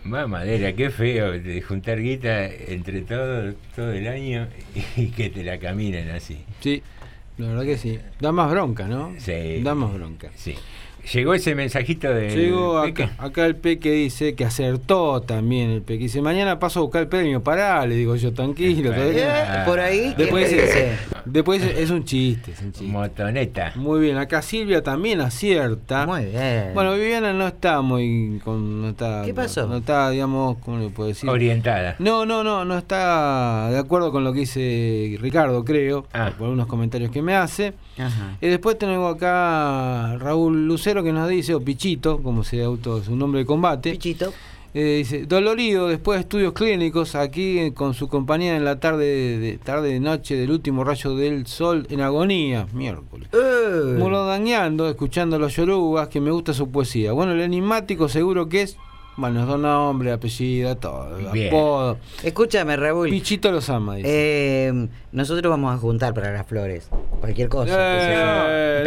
Más 0.04 0.28
madera, 0.28 0.72
qué 0.74 0.90
feo 0.90 1.32
de 1.32 1.60
juntar 1.60 2.00
guita 2.00 2.46
entre 2.46 3.02
todo, 3.02 3.54
todo 3.74 3.92
el 3.92 4.06
año 4.08 4.48
y 4.96 5.08
que 5.08 5.28
te 5.28 5.42
la 5.42 5.58
caminen 5.58 6.10
así. 6.10 6.44
Sí, 6.60 6.82
la 7.36 7.48
verdad 7.48 7.64
que 7.64 7.76
sí. 7.78 7.98
Da 8.20 8.32
más 8.32 8.50
bronca, 8.50 8.86
¿no? 8.86 9.14
Sí. 9.18 9.60
Da 9.62 9.74
más 9.74 9.92
bronca. 9.92 10.30
Sí. 10.34 10.54
Llegó 11.12 11.32
ese 11.34 11.54
mensajito 11.54 12.08
de. 12.12 12.30
Llegó 12.30 12.78
acá, 12.78 13.10
acá 13.18 13.46
el 13.46 13.56
Peque 13.56 13.90
dice 13.92 14.34
que 14.34 14.44
acertó 14.44 15.22
también 15.22 15.70
el 15.70 15.82
Peque. 15.82 16.04
Dice, 16.04 16.20
mañana 16.20 16.58
paso 16.58 16.80
a 16.80 16.82
buscar 16.82 17.02
el 17.02 17.08
premio. 17.08 17.42
Pará, 17.42 17.84
le 17.86 17.94
digo 17.94 18.14
yo, 18.16 18.32
tranquilo. 18.34 18.92
todavía- 18.92 19.62
Eh, 19.62 19.64
por 19.66 19.80
ahí, 19.80 20.12
¿qué 20.16 20.24
Después 21.24 21.60
dice, 21.62 21.82
es 21.82 21.90
un 21.90 22.04
chiste, 22.04 22.52
es 22.52 22.60
un 22.62 22.72
chiste. 22.72 22.92
Motoneta. 22.92 23.72
Muy 23.76 24.00
bien, 24.00 24.16
acá 24.16 24.40
Silvia 24.42 24.82
también 24.82 25.20
acierta. 25.20 26.06
Muy 26.06 26.24
bien. 26.26 26.70
Bueno, 26.74 26.94
Viviana 26.94 27.32
no 27.32 27.46
está 27.46 27.80
muy 27.82 28.40
con, 28.44 28.82
no 28.82 28.88
está, 28.90 29.22
¿Qué 29.24 29.34
pasó? 29.34 29.66
No 29.66 29.76
está, 29.78 30.10
digamos, 30.10 30.58
¿cómo 30.58 30.78
le 30.78 30.88
puedo 30.88 31.08
decir? 31.08 31.28
Orientada. 31.28 31.96
No, 31.98 32.24
no, 32.26 32.42
no, 32.44 32.64
no 32.64 32.78
está 32.78 33.68
de 33.70 33.78
acuerdo 33.78 34.10
con 34.12 34.24
lo 34.24 34.32
que 34.32 34.40
dice 34.40 35.16
Ricardo, 35.20 35.64
creo, 35.64 36.06
Ah. 36.12 36.32
por 36.38 36.48
unos 36.48 36.66
comentarios 36.66 37.10
que 37.10 37.20
me 37.22 37.34
hace. 37.34 37.74
Ajá. 37.98 38.36
Y 38.40 38.46
después 38.48 38.78
tenemos 38.78 39.14
acá 39.14 40.16
Raúl 40.18 40.66
Lucero 40.88 41.04
que 41.04 41.12
nos 41.12 41.28
dice, 41.28 41.54
o 41.54 41.60
Pichito, 41.60 42.22
como 42.22 42.42
se 42.42 42.62
auto 42.64 43.02
su 43.04 43.14
nombre 43.14 43.40
de 43.40 43.46
combate. 43.46 43.90
Pichito. 43.90 44.32
Eh, 44.72 44.96
dice, 44.98 45.26
dolorido 45.26 45.86
después 45.88 46.16
de 46.16 46.20
estudios 46.22 46.54
clínicos, 46.54 47.14
aquí 47.14 47.58
eh, 47.58 47.74
con 47.74 47.92
su 47.92 48.08
compañía 48.08 48.56
en 48.56 48.64
la 48.64 48.80
tarde 48.80 49.04
de, 49.04 49.38
de- 49.38 49.58
tarde 49.58 49.92
de 49.92 50.00
noche 50.00 50.34
del 50.36 50.50
último 50.50 50.84
rayo 50.84 51.14
del 51.14 51.46
sol 51.46 51.86
en 51.90 52.00
agonía, 52.00 52.66
miércoles. 52.72 53.28
Eh. 53.34 53.96
Morodañando, 53.98 54.88
escuchando 54.88 55.38
los 55.38 55.54
yorubas, 55.56 56.08
que 56.08 56.22
me 56.22 56.30
gusta 56.30 56.54
su 56.54 56.70
poesía. 56.70 57.12
Bueno, 57.12 57.32
el 57.32 57.40
enigmático 57.42 58.08
seguro 58.08 58.48
que 58.48 58.62
es, 58.62 58.78
bueno, 59.18 59.40
nos 59.40 59.48
da 59.48 59.56
nombre, 59.58 60.12
apellido, 60.12 60.76
todo, 60.76 61.16
Bien. 61.32 61.48
apodo. 61.48 61.98
Escúchame, 62.22 62.76
Raúl. 62.76 63.10
Pichito 63.10 63.50
los 63.50 63.68
ama, 63.68 63.96
dice. 63.96 64.08
Eh, 64.08 64.88
nosotros 65.12 65.50
vamos 65.50 65.74
a 65.74 65.78
juntar 65.78 66.14
para 66.14 66.32
las 66.32 66.46
flores. 66.46 66.88
Cualquier 67.20 67.48
cosa. 67.48 67.72
sé 67.72 68.14
yo. 68.14 68.44
Eh, 68.48 68.82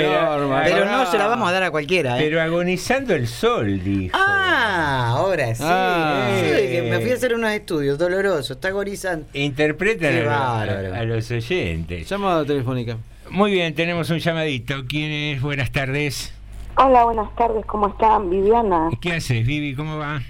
pero 0.63 0.85
no 0.85 1.05
se 1.11 1.17
la 1.17 1.27
vamos 1.27 1.49
a 1.49 1.51
dar 1.51 1.63
a 1.63 1.71
cualquiera. 1.71 2.17
¿eh? 2.17 2.23
Pero 2.23 2.41
agonizando 2.41 3.13
el 3.13 3.27
sol, 3.27 3.83
dijo. 3.83 4.17
Ah, 4.17 5.09
ahora 5.17 5.53
sí. 5.53 5.63
Ah. 5.65 6.29
Sí, 6.41 6.81
me 6.89 6.99
fui 7.01 7.11
a 7.11 7.15
hacer 7.15 7.33
unos 7.33 7.51
estudios, 7.51 7.97
doloroso, 7.97 8.53
está 8.53 8.69
agonizando. 8.69 9.25
Interpretan 9.33 10.11
Qué 10.13 10.21
a, 10.21 10.25
bárbaro. 10.29 10.93
a- 10.95 10.99
a 10.99 11.03
los 11.03 11.29
oyentes. 11.29 12.09
Llamada 12.09 12.45
telefónica. 12.45 12.97
Muy 13.29 13.51
bien, 13.51 13.73
tenemos 13.75 14.09
un 14.09 14.19
llamadito. 14.19 14.75
¿Quién 14.87 15.11
es? 15.11 15.41
Buenas 15.41 15.71
tardes. 15.71 16.33
Hola, 16.77 17.03
buenas 17.03 17.35
tardes, 17.35 17.65
¿cómo 17.65 17.87
están? 17.87 18.29
Viviana. 18.29 18.89
¿Qué 19.01 19.11
haces, 19.11 19.45
Vivi? 19.45 19.75
¿Cómo 19.75 19.97
va? 19.97 20.21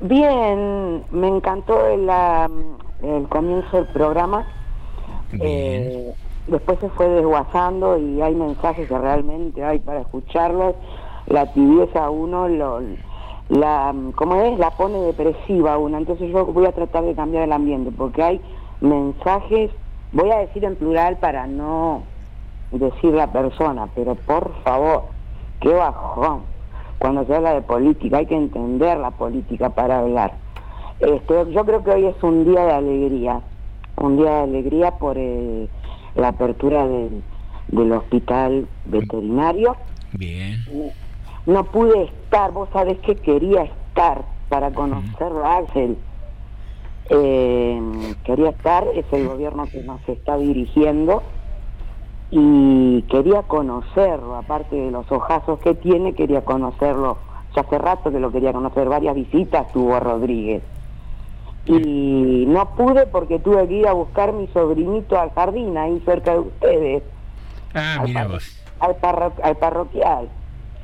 Bien, 0.00 1.04
me 1.12 1.28
encantó 1.28 1.86
el, 1.86 2.10
el 3.02 3.28
comienzo 3.28 3.76
del 3.76 3.86
programa. 3.86 4.44
Eh, 5.40 6.12
después 6.48 6.78
se 6.80 6.88
fue 6.90 7.08
desguazando 7.08 7.96
y 7.96 8.20
hay 8.20 8.34
mensajes 8.34 8.88
que 8.88 8.98
realmente 8.98 9.64
hay 9.64 9.78
para 9.78 10.00
escucharlos. 10.00 10.74
La 11.26 11.52
tibieza 11.52 12.10
uno, 12.10 12.48
lo, 12.48 12.80
la, 13.48 13.94
¿cómo 14.16 14.42
es? 14.42 14.58
La 14.58 14.70
pone 14.70 14.98
depresiva 14.98 15.74
a 15.74 15.78
uno. 15.78 15.96
Entonces 15.96 16.30
yo 16.32 16.44
voy 16.46 16.66
a 16.66 16.72
tratar 16.72 17.04
de 17.04 17.14
cambiar 17.14 17.44
el 17.44 17.52
ambiente 17.52 17.92
porque 17.96 18.22
hay 18.22 18.40
mensajes, 18.80 19.70
voy 20.10 20.30
a 20.32 20.38
decir 20.38 20.64
en 20.64 20.74
plural 20.74 21.18
para 21.18 21.46
no 21.46 22.02
decir 22.72 23.14
la 23.14 23.30
persona, 23.30 23.88
pero 23.94 24.16
por 24.16 24.52
favor, 24.64 25.04
qué 25.62 25.72
bajón. 25.72 26.42
Cuando 26.98 27.24
se 27.24 27.34
habla 27.34 27.54
de 27.54 27.62
política, 27.62 28.18
hay 28.18 28.26
que 28.26 28.36
entender 28.36 28.98
la 28.98 29.10
política 29.10 29.70
para 29.70 30.00
hablar. 30.00 30.34
Este, 31.00 31.52
yo 31.52 31.64
creo 31.64 31.82
que 31.82 31.90
hoy 31.90 32.06
es 32.06 32.22
un 32.22 32.44
día 32.44 32.64
de 32.64 32.72
alegría, 32.72 33.40
un 33.96 34.16
día 34.16 34.30
de 34.30 34.42
alegría 34.42 34.90
por 34.92 35.16
eh, 35.18 35.68
la 36.14 36.28
apertura 36.28 36.86
del, 36.86 37.22
del 37.68 37.92
hospital 37.92 38.68
veterinario. 38.84 39.76
Bien. 40.12 40.60
No 41.46 41.64
pude 41.64 42.04
estar, 42.04 42.52
vos 42.52 42.68
sabés 42.72 42.98
que 43.00 43.16
quería 43.16 43.62
estar 43.62 44.22
para 44.48 44.70
conocer 44.70 45.32
a 45.44 45.56
Axel. 45.56 45.96
Eh, 47.10 48.14
quería 48.22 48.50
estar, 48.50 48.84
es 48.94 49.04
el 49.12 49.26
gobierno 49.26 49.66
que 49.66 49.82
nos 49.82 50.08
está 50.08 50.36
dirigiendo 50.36 51.22
y 52.34 53.02
quería 53.02 53.42
conocerlo, 53.42 54.36
aparte 54.36 54.74
de 54.74 54.90
los 54.90 55.10
ojazos 55.12 55.58
que 55.60 55.74
tiene, 55.74 56.14
quería 56.14 56.42
conocerlo. 56.44 57.18
Ya 57.54 57.60
hace 57.60 57.76
rato 57.76 58.10
que 58.10 58.18
lo 58.18 58.32
quería 58.32 58.54
conocer, 58.54 58.88
varias 58.88 59.14
visitas 59.14 59.70
tuvo 59.72 59.94
a 59.96 60.00
Rodríguez. 60.00 60.62
Y 61.66 62.44
no 62.48 62.70
pude 62.74 63.06
porque 63.06 63.38
tuve 63.38 63.68
que 63.68 63.74
ir 63.74 63.86
a 63.86 63.92
buscar 63.92 64.32
mi 64.32 64.46
sobrinito 64.48 65.20
al 65.20 65.30
jardín, 65.32 65.76
ahí 65.76 66.00
cerca 66.06 66.32
de 66.32 66.38
ustedes, 66.40 67.02
Ah, 67.74 68.00
mira 68.04 68.26
vos. 68.26 68.58
al, 68.80 68.96
parro- 68.96 69.32
al 69.42 69.56
parroquial. 69.58 70.28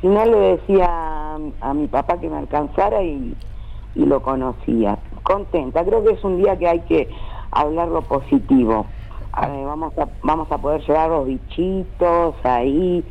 Si 0.02 0.06
no 0.06 0.24
le 0.26 0.36
decía 0.38 0.86
a, 0.88 1.38
a 1.62 1.74
mi 1.74 1.86
papá 1.88 2.18
que 2.20 2.28
me 2.28 2.36
alcanzara 2.36 3.02
y, 3.02 3.34
y 3.94 4.04
lo 4.04 4.20
conocía. 4.22 4.98
Contenta, 5.22 5.82
creo 5.82 6.04
que 6.04 6.12
es 6.12 6.22
un 6.24 6.36
día 6.36 6.56
que 6.58 6.68
hay 6.68 6.80
que 6.80 7.08
hablar 7.50 7.88
lo 7.88 8.02
positivo. 8.02 8.84
A 9.32 9.48
ver, 9.48 9.64
vamos, 9.64 9.96
a, 9.98 10.08
vamos 10.22 10.50
a 10.50 10.58
poder 10.58 10.80
llevar 10.82 11.10
los 11.10 11.26
bichitos 11.26 12.34
ahí, 12.44 13.04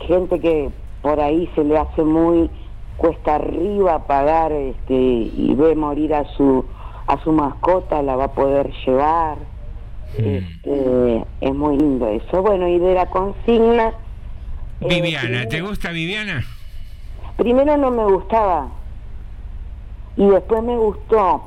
gente 0.00 0.38
que 0.40 0.70
por 1.02 1.20
ahí 1.20 1.50
se 1.54 1.64
le 1.64 1.78
hace 1.78 2.02
muy 2.02 2.50
cuesta 2.96 3.36
arriba 3.36 4.06
pagar 4.06 4.52
este, 4.52 4.94
y 4.94 5.54
ve 5.56 5.74
morir 5.74 6.14
a 6.14 6.24
su 6.36 6.64
a 7.06 7.18
su 7.24 7.32
mascota, 7.32 8.02
la 8.02 8.16
va 8.16 8.24
a 8.24 8.32
poder 8.32 8.70
llevar. 8.84 9.38
Este, 10.16 11.24
es 11.40 11.54
muy 11.54 11.78
lindo 11.78 12.06
eso. 12.08 12.42
Bueno, 12.42 12.68
y 12.68 12.78
de 12.78 12.94
la 12.94 13.06
consigna, 13.06 13.94
eh, 14.80 14.88
Viviana, 14.88 15.46
¿te 15.46 15.62
gusta 15.62 15.90
Viviana? 15.90 16.44
primero 17.38 17.76
no 17.76 17.90
me 17.90 18.04
gustaba 18.04 18.68
y 20.16 20.26
después 20.26 20.62
me 20.64 20.76
gustó 20.76 21.40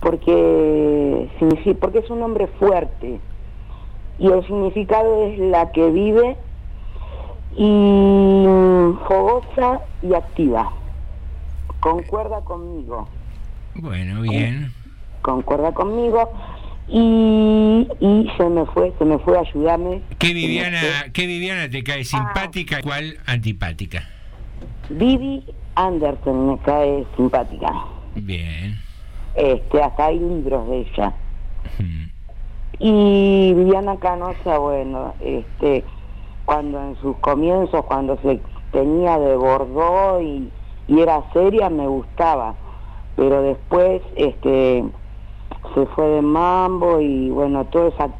porque 0.00 1.28
porque 1.78 1.98
es 1.98 2.10
un 2.10 2.22
hombre 2.22 2.46
fuerte 2.58 3.20
y 4.18 4.26
el 4.28 4.42
significado 4.46 5.26
es 5.26 5.38
la 5.38 5.70
que 5.72 5.90
vive 5.90 6.36
y 7.56 8.44
fogosa 9.06 9.80
y 10.02 10.14
activa. 10.14 10.72
Concuerda 11.80 12.40
conmigo, 12.42 13.08
Bueno, 13.74 14.22
bien. 14.22 14.72
concuerda 15.22 15.72
conmigo 15.72 16.30
y, 16.88 17.86
y 18.00 18.30
se 18.36 18.44
me 18.48 18.64
fue, 18.66 18.92
se 18.98 19.04
me 19.04 19.18
fue 19.18 19.36
a 19.38 19.40
ayudarme. 19.40 20.02
¿Qué 20.18 20.32
Viviana, 20.34 20.80
¿qué 21.12 21.26
Viviana 21.26 21.68
te 21.70 21.82
cae 21.84 22.04
simpática? 22.04 22.80
¿Cuál 22.82 23.18
antipática? 23.26 24.08
Vivi 24.90 25.44
Anderson 25.74 26.50
me 26.50 26.58
cae 26.58 27.04
simpática. 27.16 27.72
Bien. 28.14 28.78
Este, 29.34 29.82
hasta 29.82 30.06
hay 30.06 30.18
libros 30.18 30.66
de 30.68 30.80
ella. 30.80 31.12
Y 32.78 33.54
Viviana 33.54 33.96
Canosa, 33.96 34.58
bueno, 34.58 35.14
este, 35.20 35.84
cuando 36.44 36.80
en 36.80 36.96
sus 36.96 37.16
comienzos, 37.18 37.84
cuando 37.86 38.18
se 38.22 38.40
tenía 38.72 39.18
de 39.18 39.36
Bordeaux 39.36 40.22
y, 40.22 40.50
y 40.88 41.00
era 41.00 41.22
seria, 41.32 41.70
me 41.70 41.86
gustaba. 41.86 42.54
Pero 43.16 43.40
después, 43.42 44.02
este, 44.16 44.84
se 45.74 45.86
fue 45.86 46.06
de 46.06 46.22
mambo 46.22 47.00
y 47.00 47.30
bueno, 47.30 47.64
todo 47.66 47.88
esa 47.88 48.10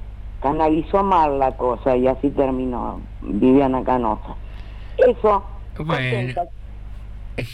canalizó 0.41 1.03
mal 1.03 1.39
la 1.39 1.57
cosa 1.57 1.97
y 1.97 2.07
así 2.07 2.31
terminó 2.31 3.01
Viviana 3.23 3.83
Canosa. 3.85 4.37
Eso, 4.99 5.45
Bueno. 5.77 5.87
contenta, 5.97 6.43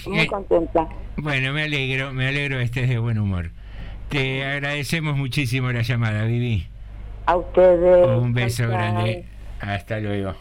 muy 0.06 0.26
contenta. 0.26 0.88
Bueno, 1.16 1.52
me 1.52 1.64
alegro, 1.64 2.12
me 2.12 2.28
alegro 2.28 2.58
que 2.58 2.64
estés 2.64 2.88
de 2.88 2.98
buen 2.98 3.18
humor. 3.18 3.50
Te 4.08 4.44
agradecemos 4.44 5.16
muchísimo 5.16 5.72
la 5.72 5.82
llamada, 5.82 6.24
Vivi. 6.24 6.66
A 7.26 7.36
ustedes. 7.36 8.06
Un 8.06 8.32
beso 8.32 8.64
chau. 8.64 8.72
grande. 8.72 9.24
Hasta 9.60 9.98
luego. 10.00 10.34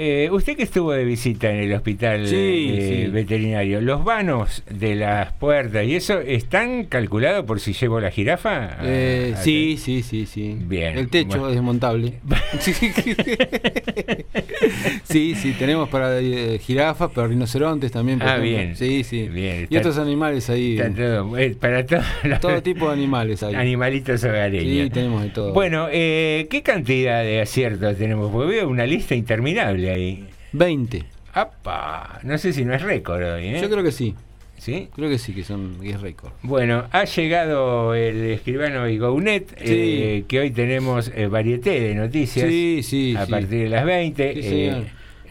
Eh, 0.00 0.28
usted 0.30 0.56
que 0.56 0.62
estuvo 0.62 0.92
de 0.92 1.04
visita 1.04 1.50
en 1.50 1.56
el 1.56 1.72
hospital 1.72 2.24
Sí, 2.28 2.36
eh, 2.36 3.02
sí. 3.06 3.10
veterinario, 3.10 3.80
¿los 3.80 4.04
vanos 4.04 4.62
de 4.70 4.94
las 4.94 5.32
puertas 5.32 5.84
y 5.86 5.96
eso 5.96 6.20
están 6.20 6.84
calculados 6.84 7.44
por 7.44 7.58
si 7.58 7.72
llevo 7.72 7.98
la 7.98 8.12
jirafa? 8.12 8.76
Eh, 8.84 9.34
a- 9.36 9.42
sí, 9.42 9.76
sí, 9.76 10.04
sí, 10.04 10.24
sí. 10.26 10.56
Bien. 10.60 10.96
El 10.96 11.08
techo 11.08 11.30
bueno. 11.30 11.48
es 11.48 11.54
desmontable. 11.54 12.12
sí, 15.04 15.34
sí, 15.34 15.52
tenemos 15.58 15.88
para 15.88 16.18
eh, 16.20 16.58
jirafas, 16.58 17.10
para 17.10 17.28
rinocerontes 17.28 17.90
también. 17.90 18.20
Ah, 18.22 18.36
ejemplo. 18.36 18.44
bien. 18.50 18.76
Sí, 18.76 19.04
sí. 19.04 19.28
Bien, 19.28 19.66
y 19.68 19.76
otros 19.76 19.98
animales 19.98 20.48
ahí. 20.50 20.78
todo- 20.96 21.36
eh, 21.38 21.56
para 21.60 21.84
todo, 21.86 22.00
Todo 22.40 22.62
tipo 22.62 22.86
de 22.86 22.92
animales 22.94 23.42
hay. 23.42 23.54
Animalitos 23.54 24.22
hogareños. 24.24 24.84
Sí, 24.84 24.90
tenemos 24.90 25.22
de 25.22 25.30
todo. 25.30 25.52
Bueno, 25.52 25.88
eh, 25.90 26.46
¿qué 26.50 26.62
cantidad 26.62 27.22
de 27.22 27.40
aciertos 27.40 27.96
tenemos? 27.96 28.30
Porque 28.30 28.56
veo 28.56 28.68
una 28.68 28.86
lista 28.86 29.14
interminable 29.14 29.87
ahí. 29.90 30.26
20. 30.52 31.04
¡Apa! 31.34 32.20
No 32.22 32.38
sé 32.38 32.52
si 32.52 32.64
no 32.64 32.74
es 32.74 32.82
récord 32.82 33.22
hoy, 33.22 33.46
¿eh? 33.48 33.58
Yo 33.60 33.68
creo 33.70 33.82
que 33.84 33.92
sí. 33.92 34.14
¿Sí? 34.56 34.88
Creo 34.94 35.08
que 35.08 35.18
sí, 35.18 35.32
que 35.34 35.44
son 35.44 35.78
que 35.80 35.90
es 35.90 36.00
récord. 36.00 36.32
Bueno, 36.42 36.86
ha 36.90 37.04
llegado 37.04 37.94
el 37.94 38.30
escribano 38.32 38.88
Igounet, 38.88 39.54
eh, 39.58 40.24
que 40.26 40.40
hoy 40.40 40.50
tenemos 40.50 41.12
eh, 41.14 41.28
varieté 41.28 41.80
de 41.80 41.94
noticias 41.94 42.48
Sí, 42.48 42.80
sí, 42.82 43.14
a 43.16 43.24
sí. 43.26 43.30
partir 43.30 43.60
de 43.64 43.68
las 43.68 43.84
20. 43.84 44.34
Sí, 44.34 44.40
eh. 44.42 44.84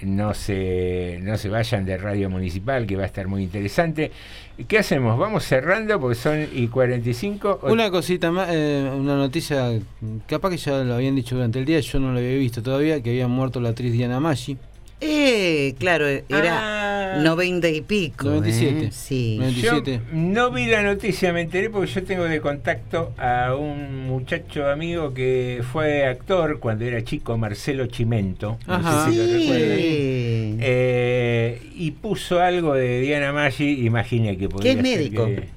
No 0.03 0.33
se, 0.33 1.19
no 1.21 1.37
se 1.37 1.49
vayan 1.49 1.85
de 1.85 1.97
Radio 1.97 2.29
Municipal, 2.29 2.85
que 2.87 2.95
va 2.95 3.03
a 3.03 3.05
estar 3.07 3.27
muy 3.27 3.43
interesante. 3.43 4.11
¿Qué 4.67 4.79
hacemos? 4.79 5.17
¿Vamos 5.19 5.43
cerrando? 5.43 5.99
Porque 5.99 6.15
son 6.15 6.47
y 6.53 6.67
45. 6.67 7.59
o- 7.61 7.71
Una 7.71 7.91
cosita 7.91 8.31
más, 8.31 8.49
eh, 8.51 8.89
una 8.95 9.15
noticia, 9.15 9.71
capaz 10.27 10.49
que 10.51 10.57
ya 10.57 10.83
lo 10.83 10.95
habían 10.95 11.15
dicho 11.15 11.35
durante 11.35 11.59
el 11.59 11.65
día, 11.65 11.79
yo 11.79 11.99
no 11.99 12.11
lo 12.11 12.17
había 12.17 12.35
visto 12.35 12.63
todavía, 12.63 13.01
que 13.03 13.11
había 13.11 13.27
muerto 13.27 13.59
la 13.59 13.69
actriz 13.69 13.91
Diana 13.93 14.19
Maggi. 14.19 14.57
Eh, 14.99 15.75
claro, 15.77 16.07
era 16.07 17.19
90 17.21 17.69
y 17.69 17.81
pico. 17.81 18.25
97. 18.29 18.85
¿eh? 18.85 18.89
Sí. 18.91 19.39
Yo 19.61 19.81
no 20.11 20.49
vi 20.51 20.65
la 20.65 20.81
noticia, 20.81 21.31
me 21.33 21.41
enteré 21.41 21.69
porque 21.69 21.91
yo 21.91 22.03
tengo 22.03 22.23
de 22.23 22.41
contacto 22.41 23.13
a 23.17 23.55
un 23.55 24.07
muchacho 24.07 24.67
amigo 24.69 25.13
que 25.13 25.61
fue 25.71 26.05
actor 26.07 26.59
cuando 26.59 26.83
era 26.85 27.03
chico, 27.03 27.37
Marcelo 27.37 27.85
Chimento. 27.87 28.57
no 28.67 29.05
sé 29.05 29.11
si 29.11 29.17
lo 29.17 29.23
Sí. 29.25 29.31
recuerdan. 29.39 30.57
Eh, 30.61 31.61
y 31.75 31.91
puso 31.91 32.39
algo 32.39 32.73
de 32.73 33.01
Diana 33.01 33.31
Maggi, 33.31 33.85
imagine 33.85 34.35
que 34.37 34.49
podría 34.49 34.73
¿Qué 34.73 34.79
es 34.79 34.85
ser 34.87 34.97
médico? 34.97 35.25
que- 35.27 35.47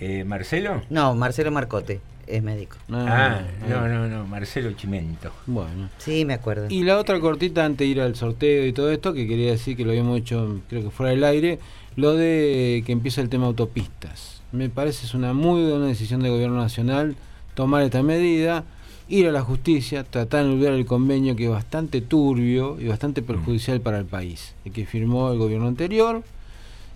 eh, 0.00 0.24
¿Marcelo? 0.24 0.82
No, 0.90 1.14
Marcelo 1.14 1.50
Marcote 1.52 2.00
es 2.26 2.42
médico. 2.42 2.76
Ah, 2.90 3.42
no, 3.68 3.88
no, 3.88 4.08
no, 4.08 4.26
Marcelo 4.26 4.72
Chimento. 4.72 5.32
Bueno. 5.46 5.88
Sí, 5.98 6.24
me 6.24 6.34
acuerdo. 6.34 6.66
Y 6.70 6.82
la 6.82 6.98
otra 6.98 7.20
cortita 7.20 7.64
antes 7.64 7.86
de 7.86 7.86
ir 7.86 8.00
al 8.00 8.16
sorteo 8.16 8.66
y 8.66 8.72
todo 8.72 8.90
esto, 8.90 9.12
que 9.12 9.26
quería 9.26 9.50
decir 9.50 9.76
que 9.76 9.84
lo 9.84 9.90
habíamos 9.90 10.18
hecho, 10.18 10.60
creo 10.68 10.82
que 10.82 10.90
fuera 10.90 11.10
del 11.10 11.24
aire, 11.24 11.58
lo 11.96 12.14
de 12.14 12.82
que 12.86 12.92
empieza 12.92 13.20
el 13.20 13.28
tema 13.28 13.46
autopistas. 13.46 14.42
Me 14.52 14.68
parece 14.68 15.06
es 15.06 15.14
una 15.14 15.32
muy 15.32 15.68
buena 15.68 15.86
decisión 15.86 16.22
del 16.22 16.32
gobierno 16.32 16.56
nacional 16.56 17.16
tomar 17.54 17.82
esta 17.82 18.02
medida, 18.02 18.64
ir 19.08 19.26
a 19.28 19.32
la 19.32 19.42
justicia, 19.42 20.04
tratar 20.04 20.44
de 20.44 20.50
anular 20.50 20.72
el 20.72 20.86
convenio 20.86 21.36
que 21.36 21.44
es 21.44 21.50
bastante 21.50 22.00
turbio 22.00 22.78
y 22.80 22.88
bastante 22.88 23.22
perjudicial 23.22 23.80
para 23.80 23.98
el 23.98 24.06
país, 24.06 24.54
el 24.64 24.72
que 24.72 24.86
firmó 24.86 25.30
el 25.30 25.38
gobierno 25.38 25.68
anterior, 25.68 26.22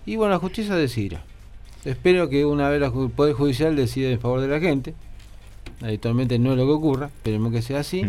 y 0.05 0.15
bueno, 0.15 0.33
la 0.33 0.39
justicia 0.39 0.75
decidirá. 0.75 1.23
Espero 1.85 2.29
que 2.29 2.45
una 2.45 2.69
vez 2.69 2.81
el 2.81 3.09
Poder 3.11 3.33
Judicial 3.33 3.75
decida 3.75 4.09
en 4.09 4.19
favor 4.19 4.41
de 4.41 4.47
la 4.47 4.59
gente, 4.59 4.93
habitualmente 5.81 6.37
no 6.39 6.51
es 6.51 6.57
lo 6.57 6.65
que 6.65 6.71
ocurra, 6.71 7.07
esperemos 7.07 7.51
que 7.51 7.61
sea 7.61 7.79
así, 7.79 8.03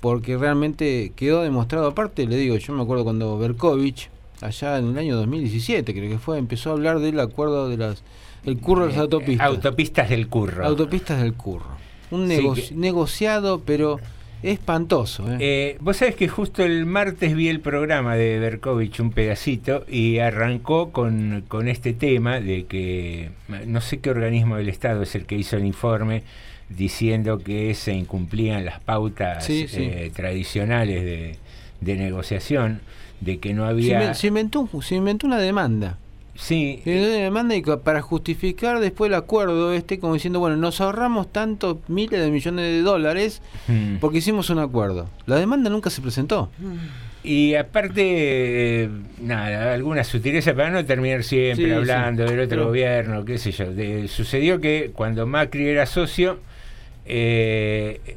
porque 0.00 0.36
realmente 0.36 1.12
quedó 1.14 1.42
demostrado, 1.42 1.86
aparte 1.86 2.26
le 2.26 2.36
digo, 2.36 2.56
yo 2.56 2.72
me 2.74 2.82
acuerdo 2.82 3.04
cuando 3.04 3.38
Berkovich, 3.38 4.08
allá 4.40 4.78
en 4.78 4.88
el 4.90 4.98
año 4.98 5.16
2017 5.16 5.94
creo 5.94 6.10
que 6.10 6.18
fue, 6.18 6.38
empezó 6.38 6.70
a 6.70 6.72
hablar 6.72 6.98
del 6.98 7.20
acuerdo 7.20 7.68
de 7.68 7.76
las, 7.76 8.02
el 8.44 8.58
curro 8.58 8.82
de 8.82 8.88
las 8.88 8.96
Eh, 8.96 9.00
autopistas. 9.00 9.46
Autopistas 9.46 10.08
del 10.10 10.26
curro. 10.28 10.64
Autopistas 10.66 11.22
del 11.22 11.34
curro. 11.34 11.66
Un 12.10 12.28
Sí, 12.28 12.36
nego- 12.36 12.54
que- 12.54 12.74
negociado, 12.74 13.60
pero 13.64 14.00
espantoso. 14.42 15.30
¿eh? 15.32 15.36
Eh, 15.40 15.76
Vos 15.80 15.98
sabés 15.98 16.16
que 16.16 16.26
justo 16.28 16.64
el 16.64 16.84
martes 16.84 17.34
vi 17.36 17.48
el 17.48 17.60
programa 17.60 18.16
de 18.16 18.38
Berkovich, 18.40 18.98
un 19.00 19.12
pedacito, 19.12 19.84
y 19.88 20.18
arrancó 20.18 20.90
con, 20.90 21.44
con 21.46 21.68
este 21.68 21.92
tema 21.92 22.40
de 22.40 22.64
que 22.64 23.30
no 23.66 23.80
sé 23.80 24.00
qué 24.00 24.10
organismo 24.10 24.56
del 24.56 24.68
Estado 24.68 25.02
es 25.02 25.14
el 25.14 25.26
que 25.26 25.36
hizo 25.36 25.56
el 25.56 25.64
informe 25.64 26.24
diciendo 26.76 27.38
que 27.38 27.74
se 27.74 27.92
incumplían 27.94 28.64
las 28.64 28.80
pautas 28.80 29.44
Sí, 29.44 29.66
sí. 29.68 29.82
eh, 29.82 30.10
tradicionales 30.14 31.04
de, 31.04 31.36
de 31.80 31.96
negociación, 31.96 32.80
de 33.20 33.38
que 33.38 33.54
no 33.54 33.64
había... 33.66 34.14
se 34.14 34.28
inventó, 34.28 34.68
un- 34.72 34.82
se 34.82 34.96
inventó 34.96 35.26
una 35.26 35.38
demanda. 35.38 35.98
Sí. 36.34 36.80
Se 36.82 36.90
inventó 36.90 37.10
una 37.14 37.24
demanda 37.24 37.54
y 37.56 37.62
para 37.62 38.00
justificar 38.00 38.80
después 38.80 39.08
el 39.10 39.14
acuerdo 39.14 39.72
este, 39.72 39.98
como 39.98 40.14
diciendo, 40.14 40.40
bueno, 40.40 40.56
nos 40.56 40.80
ahorramos 40.80 41.30
tantos 41.30 41.76
miles 41.88 42.20
de 42.20 42.30
millones 42.30 42.64
de 42.64 42.80
dólares 42.82 43.42
Mm. 43.68 43.96
porque 44.00 44.18
hicimos 44.18 44.48
un 44.50 44.58
acuerdo. 44.58 45.08
La 45.26 45.36
demanda 45.36 45.68
nunca 45.70 45.90
se 45.90 46.00
presentó. 46.00 46.50
Y 47.24 47.54
aparte, 47.54 48.02
eh, 48.84 48.88
nada, 49.20 49.72
alguna 49.74 50.02
sutileza 50.02 50.54
para 50.54 50.70
no 50.70 50.84
terminar 50.84 51.22
siempre 51.22 51.66
Sí, 51.66 51.70
hablando 51.70 52.26
sí. 52.26 52.30
del 52.34 52.40
otro 52.40 52.56
Pero- 52.56 52.66
gobierno, 52.66 53.24
qué 53.24 53.38
sé 53.38 53.52
yo. 53.52 53.72
De- 53.72 54.08
sucedió 54.08 54.60
que 54.60 54.90
cuando 54.92 55.24
Macri 55.26 55.68
era 55.68 55.86
socio, 55.86 56.40
eh, 57.06 58.16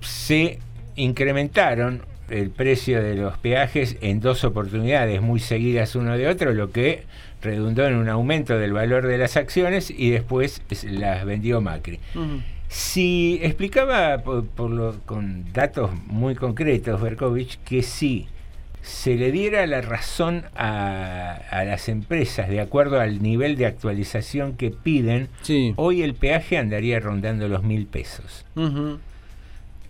se 0.00 0.58
incrementaron 0.96 2.02
el 2.30 2.50
precio 2.50 3.02
de 3.02 3.14
los 3.16 3.36
peajes 3.38 3.96
en 4.00 4.20
dos 4.20 4.44
oportunidades 4.44 5.20
muy 5.20 5.40
seguidas 5.40 5.94
uno 5.94 6.16
de 6.16 6.28
otro, 6.28 6.52
lo 6.52 6.70
que 6.70 7.02
redundó 7.42 7.86
en 7.86 7.96
un 7.96 8.08
aumento 8.08 8.58
del 8.58 8.72
valor 8.72 9.06
de 9.06 9.18
las 9.18 9.36
acciones 9.36 9.90
y 9.90 10.10
después 10.10 10.62
es- 10.70 10.84
las 10.84 11.24
vendió 11.26 11.60
Macri. 11.60 12.00
Si 12.68 13.38
explicaba 13.42 14.18
por, 14.22 14.46
por 14.46 14.70
lo- 14.70 14.98
con 15.04 15.52
datos 15.52 15.90
muy 16.06 16.34
concretos, 16.34 17.00
Berkovich, 17.00 17.58
que 17.64 17.82
si 17.82 18.26
se 18.84 19.16
le 19.16 19.32
diera 19.32 19.66
la 19.66 19.80
razón 19.80 20.44
a, 20.54 21.40
a 21.50 21.64
las 21.64 21.88
empresas 21.88 22.48
de 22.50 22.60
acuerdo 22.60 23.00
al 23.00 23.22
nivel 23.22 23.56
de 23.56 23.64
actualización 23.66 24.56
que 24.56 24.70
piden, 24.70 25.28
hoy 25.76 26.02
el 26.02 26.14
peaje 26.14 26.58
andaría 26.58 27.00
rondando 27.00 27.48
los 27.48 27.62
mil 27.64 27.86
pesos. 27.86 28.44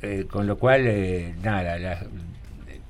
Eh, 0.03 0.27
con 0.31 0.47
lo 0.47 0.59
cual, 0.59 0.83
eh, 0.87 1.35
nada, 1.43 1.79
la- 1.79 2.07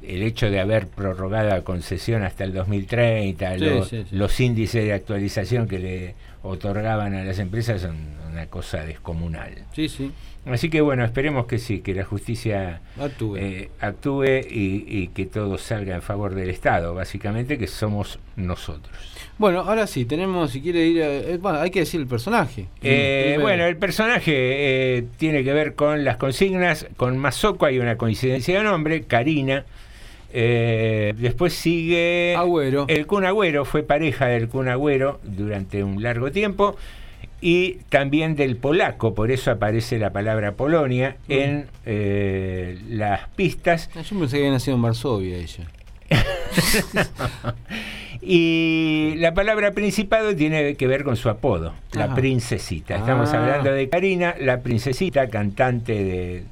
el 0.02 0.22
hecho 0.22 0.50
de 0.50 0.60
haber 0.60 0.86
prorrogado 0.88 1.48
la 1.48 1.62
concesión 1.62 2.22
hasta 2.24 2.44
el 2.44 2.52
2030, 2.52 3.54
Sí, 3.58 3.64
los, 3.64 3.88
sí. 3.88 4.04
los 4.10 4.38
índices 4.40 4.84
de 4.84 4.92
actualización 4.92 5.66
que 5.66 5.78
le 5.78 6.14
otorgaban 6.42 7.14
a 7.14 7.24
las 7.24 7.38
empresas 7.38 7.80
son 7.80 7.96
una 8.30 8.46
cosa 8.48 8.84
descomunal. 8.84 9.54
Sí, 9.72 9.88
sí. 9.88 10.12
Así 10.46 10.68
que 10.68 10.80
bueno, 10.82 11.04
esperemos 11.04 11.46
que 11.46 11.58
sí, 11.58 11.80
que 11.80 11.94
la 11.94 12.04
justicia 12.04 12.80
Actúe. 13.00 13.36
eh, 13.38 13.70
actúe 13.80 14.24
y, 14.50 14.84
y 14.86 15.08
que 15.14 15.24
todo 15.26 15.56
salga 15.56 15.94
en 15.94 16.02
favor 16.02 16.34
del 16.34 16.50
Estado, 16.50 16.94
básicamente 16.94 17.56
que 17.56 17.66
somos 17.66 18.18
nosotros. 18.36 18.92
Bueno, 19.38 19.60
ahora 19.60 19.86
sí, 19.86 20.04
tenemos, 20.04 20.50
si 20.52 20.60
quiere 20.60 20.86
ir, 20.86 21.02
a- 21.02 21.06
eh, 21.12 21.38
bueno, 21.40 21.60
hay 21.60 21.70
que 21.70 21.80
decir 21.80 21.98
el 22.00 22.06
personaje. 22.06 22.66
Eh, 22.82 23.38
bueno, 23.40 23.64
el 23.64 23.76
personaje 23.78 24.32
eh, 24.98 25.04
tiene 25.16 25.42
que 25.44 25.52
ver 25.54 25.74
con 25.74 26.04
las 26.04 26.18
consignas, 26.18 26.86
con 26.96 27.16
Mazoco 27.16 27.64
hay 27.66 27.78
una 27.78 27.96
coincidencia 27.96 28.58
de 28.58 28.64
nombre, 28.64 29.02
Karina. 29.04 29.64
Eh, 30.36 31.14
después 31.16 31.54
sigue 31.54 32.34
Agüero. 32.36 32.86
el 32.88 33.06
Kun 33.06 33.24
Agüero, 33.24 33.64
fue 33.64 33.82
pareja 33.84 34.26
del 34.26 34.48
Kun 34.48 34.68
Agüero 34.68 35.20
durante 35.22 35.84
un 35.84 36.02
largo 36.02 36.32
tiempo 36.32 36.76
y 37.40 37.74
también 37.90 38.36
del 38.36 38.56
polaco, 38.56 39.14
por 39.14 39.30
eso 39.30 39.50
aparece 39.50 39.98
la 39.98 40.10
palabra 40.10 40.52
Polonia 40.52 41.16
Mm. 41.28 41.32
en 41.32 41.66
eh, 41.86 42.78
las 42.88 43.28
pistas. 43.36 43.90
Ah, 43.96 44.00
Yo 44.02 44.18
pensé 44.18 44.36
que 44.36 44.42
había 44.42 44.52
nacido 44.52 44.76
en 44.76 44.82
Varsovia 44.82 45.36
ella. 45.36 45.64
Y 48.20 49.14
la 49.18 49.34
palabra 49.34 49.72
principado 49.72 50.34
tiene 50.34 50.76
que 50.76 50.86
ver 50.86 51.04
con 51.04 51.16
su 51.16 51.28
apodo, 51.28 51.74
la 51.92 52.04
Ajá. 52.06 52.14
princesita. 52.14 52.96
Estamos 52.96 53.32
Ah. 53.34 53.40
hablando 53.42 53.70
de 53.72 53.88
Karina, 53.88 54.34
la 54.40 54.60
princesita, 54.60 55.28
cantante 55.28 55.92
de, 55.92 56.44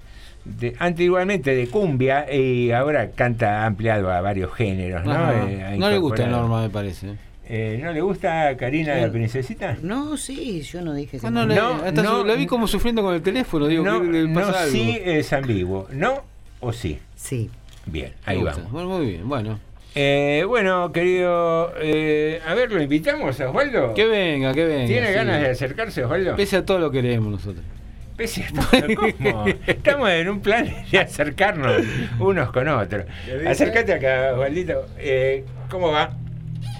de 0.44 0.74
antiguamente 0.78 1.54
de 1.54 1.68
cumbia 1.68 2.30
y 2.30 2.72
ahora 2.72 3.10
canta 3.12 3.64
ampliado 3.64 4.10
a 4.10 4.20
varios 4.20 4.52
géneros, 4.52 5.04
¿no? 5.04 5.12
Ajá. 5.12 5.46
Eh, 5.48 5.76
no 5.78 5.88
le 5.88 5.98
gusta. 5.98 6.26
Norma, 6.26 6.62
me 6.62 6.68
parece. 6.68 7.14
Eh, 7.48 7.80
¿No 7.82 7.92
le 7.92 8.00
gusta 8.00 8.48
a 8.48 8.56
Karina 8.56 8.94
la 8.96 9.10
princesita? 9.10 9.76
No, 9.82 10.16
sí, 10.16 10.62
yo 10.62 10.80
no 10.80 10.94
dije 10.94 11.18
que 11.18 11.26
Ah, 11.26 11.30
no, 11.30 11.44
le- 11.44 11.54
No, 11.56 11.90
no, 11.90 12.18
su- 12.20 12.24
lo 12.24 12.36
vi 12.36 12.46
como 12.46 12.66
sufriendo 12.68 13.02
con 13.02 13.14
el 13.14 13.22
teléfono, 13.22 13.66
digo, 13.66 13.84
no, 13.84 14.00
que 14.00 14.06
no, 14.08 14.40
algo. 14.46 14.70
sí 14.70 14.98
es 15.04 15.32
ambiguo. 15.32 15.88
¿No 15.92 16.22
o 16.60 16.72
sí? 16.72 16.98
Sí. 17.16 17.50
Bien, 17.84 18.12
ahí 18.24 18.40
vamos. 18.42 18.70
Bueno, 18.70 18.88
muy 18.90 19.06
bien, 19.06 19.28
bueno. 19.28 19.58
Eh, 19.94 20.44
bueno, 20.46 20.90
querido, 20.92 21.72
eh, 21.82 22.40
a 22.46 22.54
ver, 22.54 22.70
¿lo 22.72 22.80
invitamos 22.80 23.38
a 23.40 23.48
Osvaldo? 23.50 23.92
Que 23.92 24.06
venga, 24.06 24.54
que 24.54 24.64
venga. 24.64 24.86
¿Tiene 24.86 25.08
sí. 25.08 25.12
ganas 25.12 25.40
de 25.42 25.50
acercarse, 25.50 26.04
Osvaldo? 26.04 26.36
Pese 26.36 26.56
a 26.58 26.64
todo 26.64 26.78
lo 26.78 26.90
que 26.90 27.02
queremos 27.02 27.30
nosotros. 27.32 27.64
Pese 28.16 28.44
a 28.44 28.52
todo, 28.52 28.86
¿cómo? 29.18 29.46
Estamos 29.66 30.08
en 30.10 30.28
un 30.28 30.40
plan 30.40 30.72
de 30.90 30.98
acercarnos 30.98 31.82
unos 32.20 32.52
con 32.52 32.68
otros. 32.68 33.04
Acércate 33.46 33.92
acá, 33.94 34.32
Osvaldito. 34.34 34.86
Eh, 34.98 35.44
¿Cómo 35.68 35.90
va? 35.90 36.16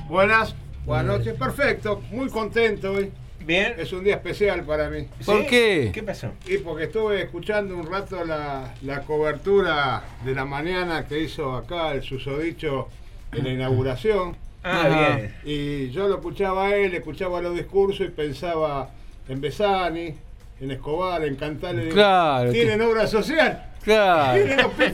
Buenas, 0.09 0.55
buenas 0.85 1.07
noches, 1.19 1.35
perfecto, 1.35 2.03
muy 2.11 2.29
contento 2.29 2.93
hoy. 2.93 3.11
Bien. 3.45 3.75
Es 3.77 3.93
un 3.93 4.05
día 4.05 4.15
especial 4.15 4.63
para 4.63 4.89
mí. 4.89 5.09
¿Por 5.27 5.41
¿Sí? 5.41 5.47
qué? 5.49 5.91
¿Qué 5.93 6.03
pasó? 6.05 6.29
Y 6.47 6.59
porque 6.59 6.85
estuve 6.85 7.23
escuchando 7.23 7.77
un 7.77 7.91
rato 7.91 8.25
la, 8.25 8.73
la 8.83 9.01
cobertura 9.03 10.05
de 10.25 10.33
la 10.35 10.45
mañana 10.45 11.07
que 11.07 11.19
hizo 11.21 11.57
acá 11.57 11.93
el 11.93 12.03
susodicho 12.03 12.89
en 13.33 13.45
la 13.45 13.51
inauguración. 13.51 14.37
Ah, 14.63 14.83
Ajá. 14.87 15.17
bien. 15.17 15.35
Y 15.45 15.91
yo 15.91 16.07
lo 16.07 16.17
escuchaba 16.17 16.67
a 16.69 16.77
él, 16.77 16.95
escuchaba 16.95 17.41
los 17.41 17.57
discursos 17.57 18.07
y 18.07 18.11
pensaba 18.11 18.91
en 19.29 19.41
Besani, 19.41 20.15
en 20.61 20.71
Escobar, 20.71 21.25
en 21.25 21.35
Cantale. 21.35 21.89
Claro, 21.89 22.53
¿Tienen 22.53 22.81
obra 22.83 23.09
social? 23.09 23.72
Claro. 23.83 24.41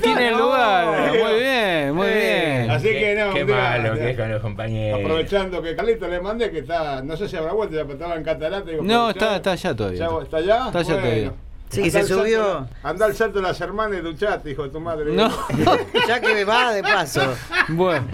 Tiene 0.03 0.31
lugar. 0.33 0.87
No. 0.87 1.15
Muy 1.25 1.41
bien, 1.41 1.95
muy 1.95 2.07
Eh, 2.09 2.55
bien. 2.59 2.71
Así 2.71 2.89
Qué- 2.89 2.99
que 3.01 3.15
no, 3.17 3.35
Qué 3.35 3.45
malo 3.45 3.95
que 3.95 4.11
es 4.11 4.17
con 4.17 4.31
los 4.33 4.41
compañeros. 4.43 5.01
Aprovechando 5.01 5.63
que 5.63 5.77
Carlito 5.77 6.09
le 6.09 6.21
mandé 6.21 6.51
que 6.51 6.59
está, 6.61 7.03
no 7.03 7.17
sé 7.17 7.29
si 7.29 7.37
habrá 7.37 7.53
vuelto, 7.53 7.75
ya 7.77 7.83
estaba 7.83 8.15
en 8.17 8.25
Catarata. 8.25 8.71
digo, 8.71 8.83
No, 8.83 9.11
está, 9.11 9.37
está 9.37 9.53
allá 9.53 9.75
todavía. 9.75 9.99
¿Ya- 9.99 10.23
¿Está 10.23 10.37
allá? 10.39 10.67
Está 10.67 10.79
allá 10.79 10.95
Bueno, 10.95 11.01
todavía. 11.09 11.33
Sí, 11.71 11.81
Andá 11.83 11.91
se 11.93 11.99
salto 12.07 12.23
subió. 12.23 12.39
de 12.43 12.55
la- 12.55 12.69
Andá 12.83 13.05
al 13.07 13.15
salto 13.15 13.39
de 13.39 13.43
las 13.43 13.61
hermanas 13.61 13.99
y 13.99 14.03
duchate, 14.03 14.51
hijo 14.51 14.63
de 14.63 14.71
tu 14.71 14.81
madre. 14.81 15.13
No. 15.13 15.29
ya 16.09 16.21
que 16.21 16.45
va 16.45 16.73
de 16.73 16.83
paso. 16.83 17.35
Bueno, 17.69 18.07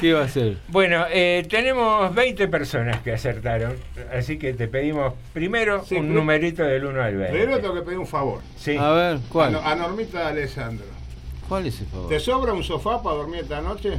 ¿qué 0.00 0.14
va 0.14 0.22
a 0.22 0.24
hacer? 0.24 0.56
Bueno, 0.68 1.04
eh, 1.10 1.46
tenemos 1.50 2.14
20 2.14 2.48
personas 2.48 3.00
que 3.02 3.12
acertaron, 3.12 3.76
así 4.16 4.38
que 4.38 4.54
te 4.54 4.68
pedimos 4.68 5.12
primero 5.34 5.84
Sí, 5.84 5.96
un 5.96 6.14
numerito 6.14 6.62
del 6.62 6.86
1 6.86 7.02
al 7.02 7.16
20. 7.16 7.38
Primero 7.38 7.60
tengo 7.60 7.74
que 7.74 7.82
pedir 7.82 7.98
un 7.98 8.06
favor. 8.06 8.40
Sí. 8.56 8.76
A 8.78 8.90
ver, 8.92 9.18
¿cuál? 9.28 9.54
A 9.62 9.74
Normita 9.74 10.28
Alessandro. 10.28 10.86
¿Cuál 11.48 11.66
es 11.66 11.78
el 11.80 11.86
favor? 11.88 12.08
¿Te 12.08 12.20
sobra 12.20 12.52
un 12.54 12.64
sofá 12.64 13.02
para 13.02 13.16
dormir 13.16 13.40
esta 13.40 13.60
noche? 13.60 13.98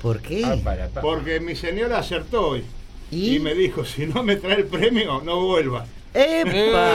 ¿Por 0.00 0.20
qué? 0.22 0.42
Ah, 0.46 0.56
para, 0.64 0.88
pa- 0.88 1.02
Porque 1.02 1.40
mi 1.40 1.54
señora 1.56 1.98
acertó 1.98 2.48
hoy. 2.48 2.64
¿Y? 3.10 3.36
Y 3.36 3.38
me 3.40 3.54
dijo, 3.54 3.84
si 3.84 4.06
no 4.06 4.22
me 4.22 4.36
trae 4.36 4.56
el 4.56 4.64
premio, 4.64 5.20
no 5.22 5.40
vuelva. 5.44 5.84
¡Epa! 6.14 6.90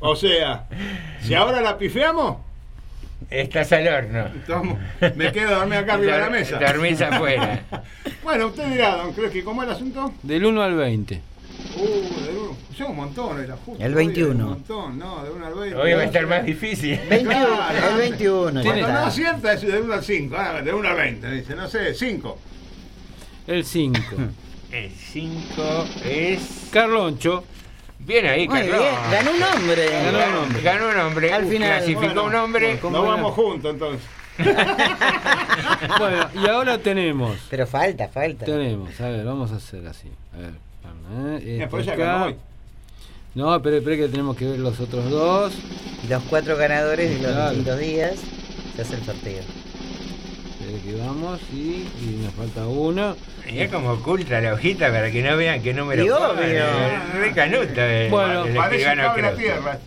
O 0.00 0.14
sea, 0.14 0.64
si 1.22 1.34
ahora 1.34 1.60
la 1.60 1.76
pifeamos, 1.76 2.36
Estás 3.30 3.72
al 3.72 3.88
horno. 3.88 4.26
tomo- 4.46 4.78
me 5.16 5.32
quedo 5.32 5.56
a 5.56 5.58
dormir 5.58 5.78
acá 5.78 5.94
arriba 5.94 6.14
de 6.14 6.20
la 6.20 6.30
mesa. 6.30 6.58
Dormís 6.58 7.00
afuera. 7.02 7.62
Bueno, 8.22 8.46
usted 8.48 8.66
dirá, 8.68 8.94
don 8.96 9.12
Cresqui, 9.12 9.42
¿cómo 9.42 9.62
es 9.62 9.68
el 9.68 9.74
asunto? 9.74 10.12
Del 10.22 10.44
1 10.44 10.62
al 10.62 10.74
20. 10.76 11.20
Uh, 11.76 11.80
de 11.80 12.38
uno. 12.38 12.56
Yo 12.76 12.88
un 12.88 12.96
montón, 12.96 13.42
era 13.42 13.56
justo. 13.56 13.82
El 13.82 13.92
hoy, 13.96 14.06
21. 14.06 14.44
Un 14.44 14.50
montón, 14.50 14.98
no, 14.98 15.24
de 15.24 15.30
1 15.30 15.46
al 15.46 15.54
20. 15.54 15.76
Hoy 15.76 15.92
va 15.94 16.00
a 16.00 16.04
estar 16.04 16.26
más 16.26 16.44
difícil. 16.44 17.00
21, 17.08 17.46
Claro. 17.46 17.88
el 17.90 17.96
21. 17.98 18.62
ya 18.62 18.70
Cuando 18.70 18.88
no 18.88 18.98
acierta 19.06 19.52
es 19.54 19.62
de 19.62 19.80
1 19.80 19.94
al 19.94 20.04
5, 20.04 20.36
ah, 20.38 20.60
de 20.62 20.72
1 20.74 20.88
al 20.88 20.96
20, 20.96 21.30
dice, 21.32 21.54
no 21.56 21.68
sé, 21.68 21.94
5. 21.94 22.38
El 23.46 23.64
5. 23.64 23.98
El 24.72 24.90
5 24.90 25.86
es. 26.04 26.68
Carloncho. 26.70 27.44
Bien 28.00 28.26
ahí, 28.26 28.46
Muy 28.48 28.58
Carlos. 28.60 28.78
bien, 28.80 28.94
ganó 29.10 29.30
un 29.32 29.42
hombre. 29.42 29.88
Ganó 29.90 30.18
un 30.28 30.36
hombre. 30.44 30.62
Ganó 30.62 30.88
un 30.88 30.96
hombre. 30.98 31.32
Al 31.32 31.46
final. 31.46 31.82
Clasificó 31.82 32.22
un 32.24 32.34
hombre. 32.34 32.78
Nos 32.82 32.92
vamos 33.06 33.34
juntos 33.34 33.72
entonces. 33.72 34.00
Bueno, 35.98 36.28
y 36.34 36.46
ahora 36.48 36.78
tenemos. 36.78 37.36
Pero 37.50 37.66
falta, 37.66 38.08
falta. 38.08 38.44
Tenemos, 38.44 39.00
a 39.00 39.08
ver, 39.08 39.24
vamos 39.24 39.50
a 39.52 39.56
hacer 39.56 39.84
así. 39.86 40.08
A 40.32 40.36
ver, 40.38 40.52
eh, 41.42 41.56
esto 41.62 41.70
pues 41.70 41.86
ya 41.86 41.96
ganó 41.96 42.26
hoy. 42.26 42.36
No, 43.34 43.54
espere, 43.54 43.78
espere 43.78 43.96
que 43.96 44.08
tenemos 44.08 44.36
que 44.36 44.46
ver 44.46 44.58
los 44.60 44.78
otros 44.80 45.10
dos. 45.10 45.54
Los 46.08 46.22
cuatro 46.24 46.56
ganadores 46.56 47.10
de 47.10 47.16
los 47.22 47.32
Claro. 47.32 47.50
distintos 47.50 47.78
días 47.80 48.14
se 48.76 48.82
hace 48.82 48.94
el 48.94 49.04
sorteo. 49.04 49.42
Que 50.68 50.94
vamos 51.00 51.40
y, 51.52 51.88
y 52.02 52.20
nos 52.24 52.34
falta 52.34 52.66
uno. 52.66 53.16
Es 53.46 53.70
como 53.72 53.92
oculta 53.92 54.38
la 54.40 54.52
hojita 54.52 54.90
para 54.92 55.10
que 55.10 55.22
no 55.22 55.34
vean 55.36 55.62
qué 55.62 55.72
número 55.72 56.04
Y 56.04 56.10
obvio. 56.10 56.64
Re 57.14 57.32
canuto 57.34 57.80
el- 57.80 58.10
Bueno, 58.10 58.44
el 58.44 58.54
Parece 58.54 58.82
escribano 58.82 59.02
cable 59.08 59.22
a 59.22 59.30
Krause. 59.30 59.38
tierra. 59.38 59.78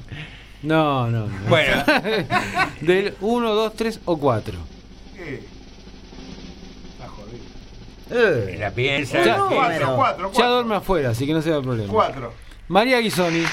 No, 0.63 1.07
no, 1.09 1.27
no. 1.27 1.49
Bueno. 1.49 1.83
Del 2.81 3.15
1, 3.21 3.53
2, 3.53 3.75
3 3.75 3.99
o 4.05 4.17
4. 4.17 4.57
Eh, 5.17 5.43
Está 6.93 7.07
jodido. 7.09 8.39
Eh, 8.49 8.57
La 8.59 8.71
piensa. 8.71 9.23
Ya- 9.23 9.37
la 9.37 9.47
piensa. 9.49 9.55
Cuatro, 9.69 9.95
cuatro, 9.95 10.27
Ya 10.29 10.33
cuatro. 10.33 10.51
duerme 10.53 10.75
afuera, 10.75 11.09
así 11.11 11.25
que 11.27 11.33
no 11.33 11.41
se 11.43 11.51
da 11.51 11.61
problema. 11.61 11.91
Cuatro. 11.93 12.33
María 12.67 12.99
Guisoni. 12.99 13.43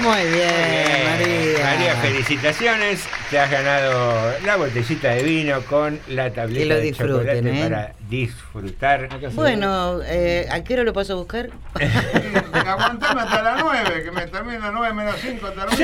Muy 0.00 0.16
bien, 0.22 0.32
Bien, 0.32 1.04
María. 1.10 1.64
María, 1.64 1.94
felicitaciones. 1.96 3.04
Te 3.30 3.38
has 3.40 3.50
ganado 3.50 4.32
la 4.44 4.56
botellita 4.56 5.10
de 5.10 5.22
vino 5.22 5.60
con 5.62 5.98
la 6.08 6.30
tableta 6.30 6.60
Que 6.60 6.66
lo 6.66 6.74
de 6.76 6.80
disfruten, 6.80 7.16
chocolate 7.16 7.60
¿eh? 7.60 7.62
para 7.68 7.92
disfrutar. 8.08 9.08
Bueno, 9.32 10.00
eh, 10.04 10.46
¿a 10.50 10.62
qué 10.62 10.74
hora 10.74 10.84
lo 10.84 10.92
paso 10.92 11.14
a 11.14 11.16
buscar? 11.16 11.50
Aguantame 12.54 13.20
hasta 13.22 13.42
las 13.42 13.62
9, 13.64 14.04
que 14.04 14.10
me 14.12 14.26
termina 14.28 14.70
9 14.70 14.94
menos 14.94 15.16
5, 15.20 15.48
termino. 15.50 15.76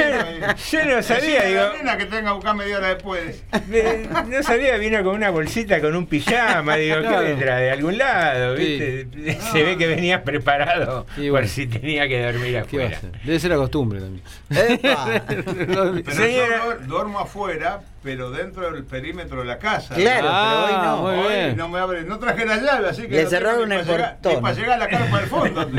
Yo, 0.70 0.78
yo 0.78 0.84
no 0.96 1.02
sabía, 1.02 1.42
digo. 1.44 1.62
Nena 1.78 1.96
que 1.98 2.06
tenga 2.06 2.30
que 2.30 2.34
buscar 2.34 2.54
media 2.54 2.78
hora 2.78 2.88
después. 2.94 3.42
de- 3.68 4.08
no 4.28 4.42
sabía, 4.42 4.76
vino 4.76 5.02
con 5.02 5.14
una 5.16 5.30
bolsita 5.30 5.80
con 5.80 5.96
un 5.96 6.06
pijama. 6.06 6.76
Digo, 6.76 6.96
¿qué 6.96 7.02
Claro. 7.02 7.22
vendrá? 7.22 7.56
De 7.56 7.70
algún 7.72 7.98
lado, 7.98 8.56
Sí. 8.56 8.78
¿viste? 9.14 9.40
Se 9.52 9.62
ve 9.64 9.76
que 9.76 9.86
venías 9.88 10.22
preparado 10.22 11.06
Sí, 11.16 11.28
por 11.30 11.46
si 11.48 11.66
tenía 11.66 12.06
que 12.08 12.22
dormir 12.22 12.52
¿Qué 12.52 12.58
afuera. 12.58 13.00
Debe 13.24 13.38
ser 13.40 13.50
la 13.50 13.56
costumbre 13.56 13.81
Pero 14.48 16.12
Señora- 16.12 16.58
yo 16.58 16.64
duer- 16.64 16.78
duermo 16.86 17.18
afuera, 17.20 17.80
pero 18.02 18.30
dentro 18.30 18.70
del 18.72 18.84
perímetro 18.84 19.40
de 19.40 19.44
la 19.46 19.58
casa. 19.58 19.94
Claro, 19.94 20.28
Ah, 20.30 20.64
pero 20.66 20.76
hoy 21.06 21.16
no. 21.16 21.22
Hoy 21.26 21.34
bien. 21.34 21.56
no 21.56 21.68
me 21.68 21.78
abre, 21.78 22.02
no 22.04 22.18
traje 22.18 22.44
la 22.46 22.56
llave, 22.60 22.88
así 22.88 23.02
que 23.02 23.08
Le 23.16 23.24
no 23.24 23.30
cerraron 23.30 23.72
el 23.72 23.80
para 23.80 23.92
llegar- 23.96 24.12
portón. 24.20 24.34
Ni 24.34 24.40
para 24.42 24.54
llegar 24.54 24.72
a 24.72 24.78
la 24.78 24.88
carpa 24.88 25.18
del 25.20 25.28
fondo. 25.28 25.68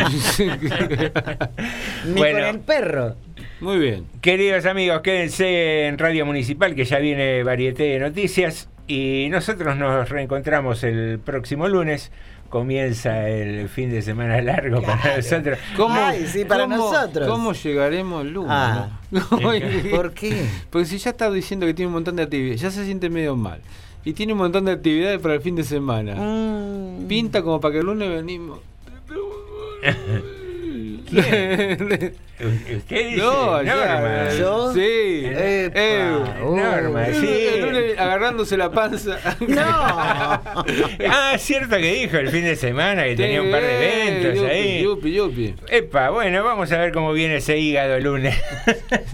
Ni 2.06 2.14
Bueno. 2.14 2.40
con 2.40 2.48
el 2.48 2.60
perro. 2.62 3.16
Muy 3.60 3.78
bien. 3.80 4.06
Queridos 4.22 4.66
amigos, 4.66 5.02
quédense 5.02 5.88
en 5.88 5.98
Radio 5.98 6.26
Municipal 6.26 6.76
que 6.76 6.86
ya 6.86 7.00
viene 7.00 7.44
Varieté 7.44 7.84
de 7.84 8.00
Noticias 8.00 8.70
y 8.88 9.28
nosotros 9.32 9.76
nos 9.78 10.10
reencontramos 10.10 10.84
el 10.84 11.20
próximo 11.20 11.68
lunes. 11.70 12.12
Comienza 12.54 13.28
el 13.28 13.68
fin 13.68 13.90
de 13.90 14.04
semana 14.04 14.40
largo 14.40 14.80
para 14.84 15.18
nosotros. 15.18 15.58
¿Cómo, 15.76 15.96
Ay, 15.96 16.28
sí, 16.28 16.46
para 16.46 16.66
cómo- 16.66 16.76
nosotros. 16.78 17.28
¿Cómo 17.28 17.52
llegaremos 17.54 18.22
el 18.24 18.34
lunes? 18.34 18.52
Ah. 18.52 18.90
no? 19.10 19.28
¿Por 19.92 20.14
qué? 20.14 20.46
Porque 20.70 20.86
si 20.86 21.00
ya 21.00 21.10
está 21.10 21.32
diciendo 21.32 21.66
que 21.66 21.74
tiene 21.74 21.88
un 21.88 21.94
montón 21.94 22.16
de 22.16 22.22
actividades, 22.22 22.62
ya 22.62 22.70
se 22.70 22.86
siente 22.86 23.10
medio 23.10 23.36
mal. 23.36 23.60
Y 24.06 24.14
tiene 24.14 24.34
un 24.34 24.38
montón 24.38 24.66
de 24.66 24.72
actividades 24.72 25.20
para 25.20 25.34
el 25.34 25.42
fin 25.42 25.56
de 25.56 25.64
semana. 25.64 26.14
Mm. 26.14 27.08
Pinta 27.08 27.42
como 27.42 27.60
para 27.60 27.72
que 27.72 27.80
el 27.80 27.88
lunes 27.88 28.08
venimos. 28.08 28.60
¿Usted 31.18 33.10
dice? 33.10 33.18
No, 33.18 33.64
Norma. 33.64 34.30
¿Yo? 34.38 34.74
Sí. 34.74 35.24
Epa, 35.26 35.80
Eh. 35.80 36.04
Norma, 36.42 37.06
sí. 37.08 37.48
el 37.54 37.62
lunes 37.62 37.98
agarrándose 38.00 38.58
la 38.58 38.72
panza. 38.72 39.18
No. 39.48 40.64
Ah, 41.10 41.36
cierto 41.38 41.78
que 41.78 41.94
dijo 41.94 42.18
el 42.18 42.30
fin 42.30 42.44
de 42.44 42.56
semana 42.56 43.04
que 43.04 43.16
tenía 43.16 43.42
un 43.42 43.52
par 43.52 43.62
de 43.62 43.76
eventos 44.12 44.36
Yupi, 44.36 44.50
ahí. 44.50 44.84
Yupi, 44.84 45.14
yupi. 45.14 45.56
Epa, 45.70 46.10
bueno, 46.10 46.44
vamos 46.44 46.72
a 46.72 46.78
ver 46.80 46.92
cómo 46.92 47.14
viene 47.14 47.38
ese 47.38 47.58
hígado 47.58 47.96
el 47.96 48.04
lunes. 48.04 48.36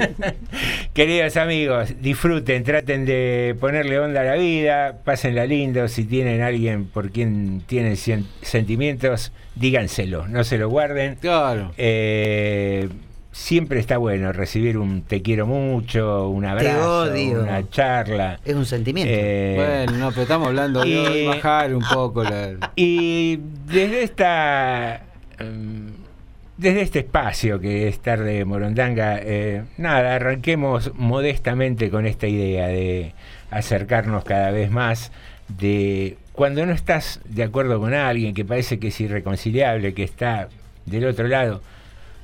Queridos 0.94 1.38
amigos, 1.38 1.94
disfruten, 2.02 2.64
traten 2.64 3.06
de 3.06 3.56
ponerle 3.60 4.00
onda 4.00 4.22
a 4.22 4.24
la 4.26 4.36
vida, 4.36 4.98
pásenla 5.04 5.46
lindo, 5.46 5.88
si 5.88 6.06
tienen 6.06 6.42
alguien 6.42 6.86
por 6.86 7.12
quien 7.12 7.62
tienen 7.66 7.94
cien- 7.94 8.26
sentimientos, 8.42 9.32
díganselo, 9.60 10.27
no 10.27 10.44
se 10.44 10.57
lo 10.57 10.69
guarden. 10.69 11.15
Claro. 11.15 11.72
Eh, 11.77 12.90
siempre 13.31 13.80
está 13.80 13.98
bueno 13.98 14.31
recibir 14.34 14.77
un 14.77 15.03
te 15.03 15.22
quiero 15.22 15.45
mucho, 15.45 16.30
un 16.30 16.45
abrazo, 16.45 17.02
odio. 17.03 17.41
una 17.44 17.69
charla. 17.69 18.40
Es 18.44 18.56
un 18.56 18.65
sentimiento. 18.65 19.14
Eh, 19.15 19.86
Bueno, 19.86 19.98
no, 20.06 20.10
pero 20.10 20.22
estamos 20.23 20.48
hablando 20.48 20.81
de 20.81 21.23
y- 21.23 21.27
bajar 21.27 21.73
un 21.76 21.84
poco 21.94 22.23
la. 22.23 22.72
Y 22.76 23.40
desde 23.68 24.03
esta 24.03 25.02
em, 25.40 25.88
desde 26.57 26.81
este 26.81 26.99
espacio 26.99 27.60
que 27.61 27.88
es 27.88 27.99
tarde 27.99 28.44
Morondanga, 28.44 29.19
eh, 29.22 29.64
nada, 29.77 30.15
arranquemos 30.15 30.91
modestamente 30.95 31.90
con 31.90 32.06
esta 32.06 32.27
idea 32.27 32.68
de 32.68 33.14
acercarnos 33.49 34.26
cada 34.26 34.52
vez 34.52 34.69
más 34.69 35.11
de 35.48 36.18
cuando 36.40 36.66
no 36.66 36.72
estás 36.72 37.20
de 37.26 37.44
acuerdo 37.44 37.82
con 37.82 37.94
alguien 37.94 38.34
que 38.34 38.45
parece 38.45 38.80
que 38.80 38.88
es 38.88 39.02
irreconciliable, 39.02 39.94
que 39.94 40.03
está 40.03 40.48
del 40.86 41.06
otro 41.06 41.28
lado. 41.28 41.61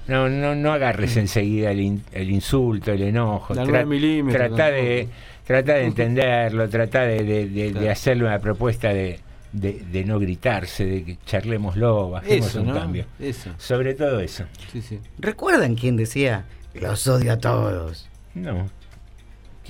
No, 0.08 0.30
no, 0.30 0.56
no 0.56 0.72
agarres 0.72 1.18
enseguida 1.18 1.72
el, 1.72 1.82
in- 1.82 2.04
el 2.14 2.32
insulto, 2.32 2.94
el 2.94 3.02
enojo. 3.02 3.54
La 3.54 3.66
Tra- 3.66 4.32
trata 4.32 4.72
de, 4.72 5.10
trata 5.46 5.74
de 5.74 5.84
entenderlo, 5.84 6.70
trata 6.70 7.02
de, 7.02 7.24
de- 7.26 7.50
de- 7.50 7.64
de 7.66 7.72
Claro. 7.74 7.92
hacerle 7.92 8.24
una 8.24 8.40
propuesta 8.40 8.88
de, 8.94 9.20
de- 9.52 9.82
de 9.92 10.06
no 10.06 10.18
gritarse, 10.18 10.86
de 10.86 11.04
que 11.04 11.18
charlémoslo, 11.26 12.12
bajemos 12.12 12.48
Eso, 12.48 12.62
un 12.62 12.68
¿no? 12.68 12.74
cambio. 12.76 13.06
Eso. 13.20 13.50
Sobre 13.58 13.96
todo 13.96 14.22
eso. 14.22 14.46
Sí, 14.72 14.82
sí. 14.82 14.98
¿Recuerdan 15.20 15.76
quién 15.76 15.98
decía? 15.98 16.46
Los 16.74 17.06
odio 17.08 17.34
a 17.34 17.38
todos. 17.38 18.08
No. 18.34 18.70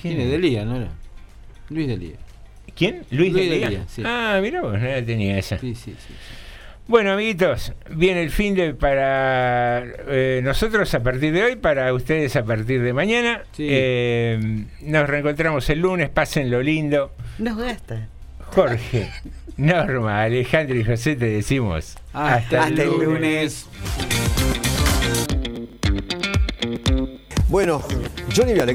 ¿Quién 0.00 0.20
es? 0.20 0.30
Delía, 0.30 0.64
¿no 0.64 0.76
era? 0.76 0.90
Luis 1.68 1.88
Delía. 1.88 2.16
¿Quién? 2.76 3.04
Luis, 3.10 3.32
Luis 3.32 3.50
de 3.50 3.68
Lía. 3.68 3.84
Sí. 3.88 4.02
Ah, 4.04 4.38
mira 4.42 4.60
vos, 4.60 4.74
no 4.74 4.86
la 4.86 5.04
tenía 5.04 5.38
esa. 5.38 5.58
Sí, 5.58 5.74
sí, 5.74 5.94
sí. 5.98 6.14
Bueno, 6.88 7.12
amiguitos, 7.12 7.72
viene 7.90 8.22
el 8.22 8.30
fin 8.30 8.54
de 8.54 8.74
para 8.74 9.82
eh, 10.08 10.40
nosotros 10.44 10.94
a 10.94 11.02
partir 11.02 11.32
de 11.32 11.42
hoy, 11.42 11.56
para 11.56 11.92
ustedes 11.92 12.36
a 12.36 12.44
partir 12.44 12.80
de 12.82 12.92
mañana. 12.92 13.42
Sí. 13.52 13.66
Eh, 13.68 14.66
nos 14.82 15.08
reencontramos 15.08 15.68
el 15.70 15.80
lunes, 15.80 16.10
pásenlo 16.10 16.62
lindo. 16.62 17.12
Nos 17.38 17.56
gasta. 17.56 18.08
Jorge, 18.52 19.10
Norma, 19.56 20.22
Alejandro 20.22 20.76
y 20.76 20.84
José 20.84 21.16
te 21.16 21.26
decimos 21.26 21.96
Hasta, 22.12 22.64
Hasta 22.64 22.82
el 22.82 22.90
lunes. 22.90 23.66
Bueno, 27.48 27.82
Johnny 28.34 28.54
Viale. 28.54 28.74